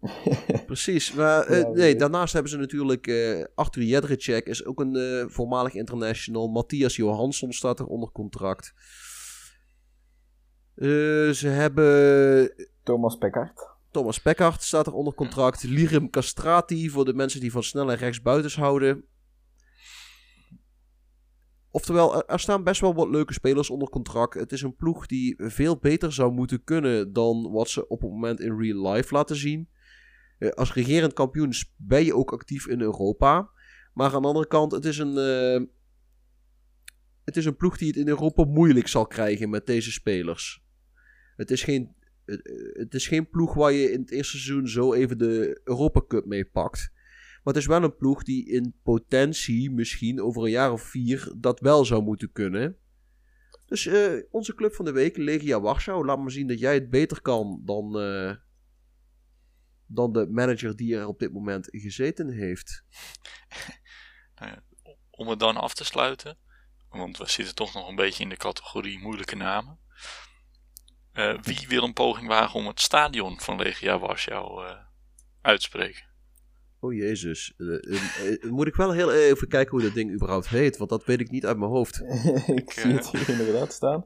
Precies. 0.66 1.14
Maar, 1.14 1.50
uh, 1.52 1.70
nee, 1.70 1.96
daarnaast 1.96 2.34
hebben 2.34 2.52
ze 2.52 2.58
natuurlijk 2.58 3.08
uh, 3.08 3.44
Arthur 3.56 3.84
Jedrzejczyk 3.84 4.46
is 4.46 4.66
ook 4.66 4.80
een 4.80 4.96
uh, 4.96 5.26
voormalig 5.28 5.74
international. 5.74 6.48
Matthias 6.48 6.96
Johansson 6.96 7.54
staat 7.54 7.80
er 7.80 7.86
onder 7.86 8.12
contract. 8.12 8.74
Ze 11.34 11.48
hebben... 11.48 12.52
Thomas 12.84 13.18
Peckard. 13.18 13.76
Thomas 13.92 14.22
Peckard 14.22 14.64
staat 14.64 14.88
er 14.88 14.94
onder 14.94 15.14
contract. 15.14 15.64
Lirim 15.64 16.10
Castrati 16.10 16.90
voor 16.90 17.06
de 17.06 17.14
mensen 17.14 17.40
die 17.40 17.52
van 17.52 17.64
snel 17.64 17.92
en 17.92 17.98
rechtsbuitens 17.98 18.56
houden. 18.56 19.06
Oftewel, 21.72 22.28
er 22.28 22.40
staan 22.40 22.64
best 22.64 22.82
wel 22.82 22.94
wat 22.94 23.10
leuke 23.10 23.34
spelers 23.34 23.70
onder 23.70 23.90
contract. 23.90 24.34
Het 24.34 24.52
is 24.52 24.62
een 24.62 24.76
ploeg 24.76 25.06
die 25.06 25.36
veel 25.38 25.78
beter 25.78 26.14
zou 26.14 26.32
moeten 26.32 26.64
kunnen 26.64 27.14
dan 27.14 27.52
wat 27.52 27.70
ze 27.70 27.88
op 27.88 28.02
het 28.02 28.12
moment 28.12 28.40
in 28.40 28.60
real 28.60 28.92
life 28.92 29.14
laten 29.14 29.36
zien. 29.36 29.70
Uh, 30.40 30.50
als 30.50 30.74
regerend 30.74 31.14
kampioen 31.14 31.54
ben 31.76 32.06
je 32.06 32.16
ook 32.16 32.34
actief 32.34 32.68
in 32.68 32.82
Europa. 32.82 33.50
Maar 33.94 34.14
aan 34.14 34.22
de 34.22 34.28
andere 34.28 34.48
kant, 34.48 34.72
het 34.72 34.86
is 34.86 34.98
een, 34.98 35.14
uh, 35.18 35.68
het 37.24 37.38
is 37.38 37.46
een 37.46 37.56
ploeg 37.56 37.78
die 37.78 37.88
het 37.88 37.98
in 37.98 38.08
Europa 38.08 38.44
moeilijk 38.44 38.88
zal 38.88 39.08
krijgen 39.08 39.50
met 39.50 39.66
deze 39.66 39.92
spelers. 39.92 40.67
Het 41.38 41.52
is 41.52 41.64
geen, 41.64 41.96
het, 42.74 42.94
is 42.94 43.08
geen 43.08 43.30
ploeg 43.30 43.54
waar 43.54 43.72
je 43.72 43.92
in 43.92 44.00
het 44.00 44.12
eerste 44.12 44.38
seizoen 44.38 44.68
zo 44.68 44.94
even 44.94 45.18
de 45.18 45.62
Europa 45.64 46.02
Cup 46.08 46.26
mee 46.26 46.46
pakt. 46.46 46.92
Maar 47.44 47.54
het 47.54 47.64
is 47.64 47.66
wel 47.66 47.84
een 47.84 47.96
ploeg 47.96 48.24
die 48.24 48.50
in 48.50 48.76
potentie 48.84 49.72
misschien 49.72 50.22
over 50.22 50.44
een 50.44 50.50
jaar 50.50 50.72
of 50.72 50.82
vier 50.82 51.34
dat 51.38 51.60
wel 51.60 51.86
zou 51.86 52.04
moeten 52.04 52.32
kunnen. 52.32 52.78
Dus 53.66 53.86
uh, 53.86 54.24
onze 54.30 54.56
club 54.56 54.74
van 54.74 54.86
de 54.86 54.92
week, 54.92 55.18
Legia 55.18 55.62
Warschau, 55.62 56.06
laat 56.06 56.20
maar 56.20 56.32
zien 56.32 56.48
dat 56.48 56.60
jij 56.60 56.74
het 56.74 56.90
beter 56.90 57.22
kan 57.22 57.62
dan, 57.66 57.92
dan 59.86 60.14
de 60.14 60.28
manager 60.30 60.76
die 60.76 60.96
er 60.96 61.08
op 61.08 61.20
dit 61.20 61.34
moment 61.34 61.68
gezeten 61.72 62.30
heeft. 62.30 62.84
nou 64.40 64.58
om 65.18 65.28
het 65.28 65.40
dan 65.40 65.58
af 65.58 65.74
te 65.74 65.84
sluiten, 65.84 66.38
want 66.90 67.18
we 67.18 67.30
zitten 67.30 67.56
toch 67.56 67.74
nog 67.74 67.90
een 67.90 67.96
beetje 67.96 68.24
in 68.24 68.30
de 68.30 68.38
categorie 68.38 69.00
moeilijke 69.00 69.36
namen. 69.36 69.80
Uh, 71.18 71.38
wie 71.42 71.66
wil 71.68 71.84
een 71.84 71.94
poging 71.94 72.28
wagen 72.28 72.60
om 72.60 72.68
het 72.68 72.82
stadion 72.82 73.40
van 73.40 73.58
Legia 73.58 74.00
Warschau 74.00 74.64
uh, 74.64 74.72
uit 75.42 75.60
te 75.60 75.66
spreken? 75.66 76.06
Oh 76.80 76.94
jezus, 76.94 77.54
uh, 77.58 78.52
moet 78.52 78.68
ik 78.68 78.76
wel 78.76 78.92
heel 78.92 79.14
even 79.14 79.48
kijken 79.48 79.72
hoe 79.72 79.82
dat 79.82 79.94
ding 79.94 80.14
überhaupt 80.14 80.48
heet, 80.48 80.78
want 80.78 80.90
dat 80.90 81.06
weet 81.06 81.20
ik 81.20 81.32
niet 81.32 81.46
uit 81.46 81.58
mijn 81.58 81.72
hoofd. 81.72 82.02
ik 82.62 82.72
zie 82.72 82.94
het 82.94 83.10
hier 83.10 83.30
inderdaad 83.30 83.74
staan. 83.74 84.06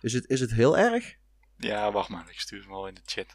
Is 0.00 0.12
het, 0.12 0.28
is 0.28 0.40
het 0.40 0.52
heel 0.52 0.78
erg? 0.78 1.16
Ja, 1.56 1.92
wacht 1.92 2.08
maar, 2.08 2.30
ik 2.30 2.40
stuur 2.40 2.58
het 2.58 2.68
wel 2.68 2.88
in 2.88 2.94
de 2.94 3.00
chat. 3.04 3.26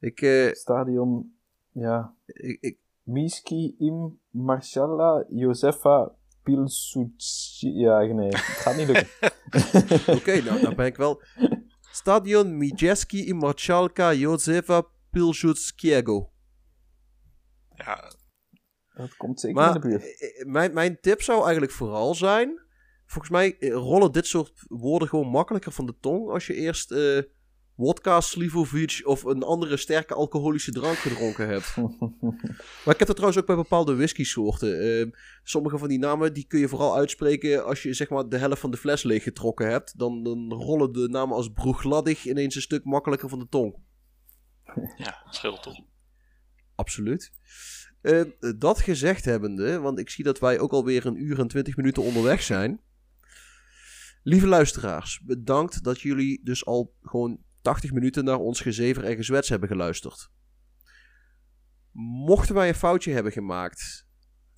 Ik, 0.00 0.20
eh, 0.20 0.52
Stadion, 0.52 1.36
ja. 1.72 2.14
ik, 2.26 2.60
ik, 2.60 2.78
Miski 3.02 3.74
im 3.78 4.20
Marshalla 4.30 5.24
Josefa 5.28 6.12
Pilsudski. 6.42 7.72
Ja, 7.72 8.00
nee, 8.00 8.28
het 8.28 8.36
gaat 8.36 8.76
niet 8.76 8.86
lukken. 8.86 9.08
Oké, 10.16 10.42
nou, 10.42 10.60
dan 10.60 10.74
ben 10.74 10.86
ik 10.86 10.96
wel. 10.96 11.22
Stadion 12.06 12.56
Mijeski 12.56 13.28
i 13.28 13.32
Marchalka 13.34 14.12
Jozefa 14.12 14.82
Pilsudskiego. 15.10 16.32
Ja, 17.74 18.12
Dat 18.94 19.16
komt 19.16 19.40
zeker 19.40 19.56
Maar 19.56 19.74
in 19.74 19.80
de 19.80 19.88
buurt. 19.88 20.02
eh, 20.02 20.40
eh, 20.40 20.46
mijn, 20.46 20.72
mijn 20.74 21.00
tip 21.00 21.22
zou 21.22 21.42
eigenlijk 21.42 21.72
vooral 21.72 22.14
zijn. 22.14 22.60
Volgens 23.06 23.32
mij 23.32 23.58
eh, 23.58 23.72
rollen 23.72 24.12
dit 24.12 24.26
soort 24.26 24.52
woorden 24.68 25.08
gewoon 25.08 25.28
makkelijker 25.28 25.72
van 25.72 25.86
de 25.86 25.94
tong. 26.00 26.30
Als 26.30 26.46
je 26.46 26.54
eerst 26.54 26.90
eh 26.90 27.18
wodka, 27.82 28.20
Slivovic 28.20 29.00
of 29.04 29.24
een 29.24 29.42
andere 29.42 29.76
sterke 29.76 30.14
alcoholische 30.14 30.72
drank 30.72 30.96
gedronken 30.96 31.48
hebt. 31.48 31.76
maar 32.84 32.94
ik 32.94 32.98
heb 32.98 33.06
dat 33.06 33.16
trouwens 33.16 33.38
ook 33.38 33.46
bij 33.46 33.56
bepaalde 33.56 33.96
whisky 33.96 34.24
soorten. 34.24 35.00
Eh, 35.00 35.06
sommige 35.42 35.78
van 35.78 35.88
die 35.88 35.98
namen 35.98 36.34
die 36.34 36.46
kun 36.46 36.58
je 36.58 36.68
vooral 36.68 36.96
uitspreken 36.96 37.64
als 37.64 37.82
je 37.82 37.94
zeg 37.94 38.08
maar 38.08 38.28
de 38.28 38.38
helft 38.38 38.60
van 38.60 38.70
de 38.70 38.76
fles 38.76 39.02
leeg 39.02 39.22
getrokken 39.22 39.70
hebt. 39.70 39.98
Dan, 39.98 40.22
dan 40.22 40.52
rollen 40.52 40.92
de 40.92 41.08
namen 41.08 41.36
als 41.36 41.52
Broegladdig 41.52 42.26
ineens 42.26 42.54
een 42.54 42.62
stuk 42.62 42.84
makkelijker 42.84 43.28
van 43.28 43.38
de 43.38 43.48
tong. 43.48 43.76
ja, 44.96 45.22
scheelt 45.30 45.62
toch. 45.62 45.80
Absoluut. 46.74 47.32
Eh, 48.00 48.22
dat 48.56 48.80
gezegd 48.80 49.24
hebbende, 49.24 49.78
want 49.78 49.98
ik 49.98 50.10
zie 50.10 50.24
dat 50.24 50.38
wij 50.38 50.58
ook 50.58 50.72
alweer 50.72 51.06
een 51.06 51.22
uur 51.22 51.38
en 51.38 51.48
twintig 51.48 51.76
minuten 51.76 52.02
onderweg 52.02 52.42
zijn. 52.42 52.80
Lieve 54.22 54.46
luisteraars, 54.46 55.20
bedankt 55.20 55.84
dat 55.84 56.00
jullie 56.00 56.40
dus 56.44 56.66
al 56.66 56.94
gewoon 57.02 57.40
80 57.62 57.92
minuten 57.92 58.24
naar 58.24 58.38
ons 58.38 58.60
gezever 58.60 59.04
en 59.04 59.16
gezwets 59.16 59.48
hebben 59.48 59.68
geluisterd. 59.68 60.30
Mochten 62.24 62.54
wij 62.54 62.68
een 62.68 62.74
foutje 62.74 63.12
hebben 63.12 63.32
gemaakt, 63.32 64.06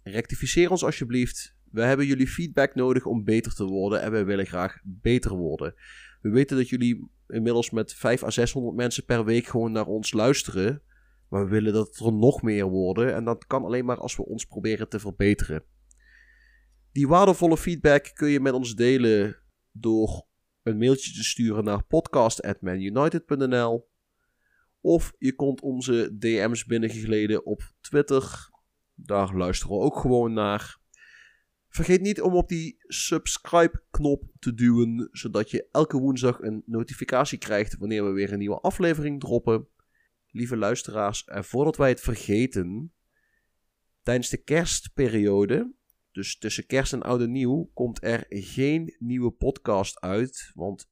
rectificeer 0.02 0.70
ons 0.70 0.84
alsjeblieft. 0.84 1.56
We 1.70 1.82
hebben 1.82 2.06
jullie 2.06 2.28
feedback 2.28 2.74
nodig 2.74 3.06
om 3.06 3.24
beter 3.24 3.54
te 3.54 3.64
worden 3.64 4.02
en 4.02 4.10
wij 4.10 4.24
willen 4.24 4.46
graag 4.46 4.80
beter 4.84 5.32
worden. 5.32 5.74
We 6.20 6.30
weten 6.30 6.56
dat 6.56 6.68
jullie 6.68 7.08
inmiddels 7.28 7.70
met 7.70 7.94
5 7.94 8.22
à 8.22 8.30
600 8.30 8.76
mensen 8.76 9.04
per 9.04 9.24
week 9.24 9.46
gewoon 9.46 9.72
naar 9.72 9.86
ons 9.86 10.12
luisteren. 10.12 10.82
Maar 11.28 11.44
we 11.44 11.50
willen 11.50 11.72
dat 11.72 11.98
er 11.98 12.12
nog 12.12 12.42
meer 12.42 12.64
worden. 12.64 13.14
En 13.14 13.24
dat 13.24 13.46
kan 13.46 13.64
alleen 13.64 13.84
maar 13.84 13.96
als 13.96 14.16
we 14.16 14.24
ons 14.24 14.44
proberen 14.44 14.88
te 14.88 14.98
verbeteren. 15.00 15.64
Die 16.92 17.08
waardevolle 17.08 17.56
feedback 17.56 18.10
kun 18.14 18.28
je 18.28 18.40
met 18.40 18.52
ons 18.52 18.74
delen 18.74 19.36
door 19.72 20.26
een 20.64 20.78
mailtje 20.78 21.12
te 21.12 21.24
sturen 21.24 21.64
naar 21.64 21.84
podcast.manunited.nl 21.84 23.88
Of 24.80 25.12
je 25.18 25.34
komt 25.34 25.60
onze 25.60 26.16
DM's 26.18 26.64
binnengegleden 26.64 27.46
op 27.46 27.62
Twitter. 27.80 28.50
Daar 28.94 29.36
luisteren 29.36 29.76
we 29.76 29.82
ook 29.82 29.98
gewoon 29.98 30.32
naar. 30.32 30.78
Vergeet 31.68 32.00
niet 32.00 32.20
om 32.20 32.34
op 32.34 32.48
die 32.48 32.76
subscribe-knop 32.78 34.24
te 34.38 34.54
duwen, 34.54 35.08
zodat 35.12 35.50
je 35.50 35.68
elke 35.70 35.98
woensdag 35.98 36.40
een 36.40 36.62
notificatie 36.66 37.38
krijgt 37.38 37.76
wanneer 37.76 38.04
we 38.04 38.10
weer 38.10 38.32
een 38.32 38.38
nieuwe 38.38 38.60
aflevering 38.60 39.20
droppen 39.20 39.68
lieve 40.34 40.56
luisteraars, 40.56 41.24
en 41.24 41.44
voordat 41.44 41.76
wij 41.76 41.88
het 41.88 42.00
vergeten, 42.00 42.92
tijdens 44.02 44.28
de 44.28 44.42
kerstperiode, 44.42 45.74
dus 46.14 46.38
tussen 46.38 46.66
kerst 46.66 46.92
en 46.92 47.02
oud 47.02 47.20
en 47.20 47.30
nieuw, 47.30 47.70
komt 47.74 48.04
er 48.04 48.26
geen 48.28 48.96
nieuwe 48.98 49.30
podcast 49.30 50.00
uit. 50.00 50.50
Want 50.54 50.90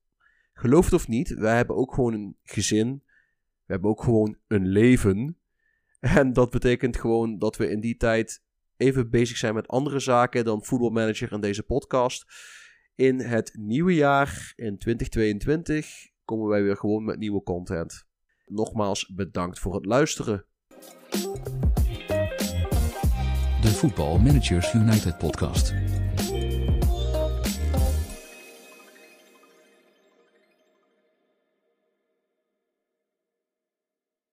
geloof 0.53 0.85
het 0.85 0.95
of 0.95 1.09
niet, 1.09 1.35
wij 1.35 1.57
hebben 1.57 1.77
ook 1.77 1.95
gewoon 1.95 2.15
een 2.15 2.37
gezin. 2.43 3.03
We 3.65 3.73
hebben 3.73 3.91
ook 3.91 4.03
gewoon 4.03 4.37
een 4.47 4.67
leven. 4.67 5.37
En 6.01 6.33
dat 6.33 6.51
betekent 6.51 6.97
gewoon 6.97 7.39
dat 7.39 7.57
we 7.57 7.71
in 7.71 7.81
die 7.81 7.97
tijd 7.97 8.43
even 8.77 9.11
bezig 9.11 9.37
zijn 9.37 9.55
met 9.55 9.69
andere 9.69 9.99
zaken 9.99 10.45
dan 10.45 10.65
voetbalmanager 10.65 11.33
en 11.33 11.41
deze 11.41 11.63
podcast. 11.63 12.25
In 12.95 13.21
het 13.21 13.53
nieuwe 13.59 13.95
jaar, 13.95 14.53
in 14.57 14.79
2022, 14.79 16.09
komen 16.25 16.49
wij 16.49 16.63
weer 16.63 16.77
gewoon 16.77 17.05
met 17.05 17.19
nieuwe 17.19 17.43
content. 17.43 18.07
Nogmaals 18.47 19.13
bedankt 19.15 19.59
voor 19.59 19.75
het 19.75 19.87
luisteren. 19.87 20.47
Voetbal 23.73 24.19
Managers 24.19 24.75
United 24.75 25.19
podcast. 25.19 26.02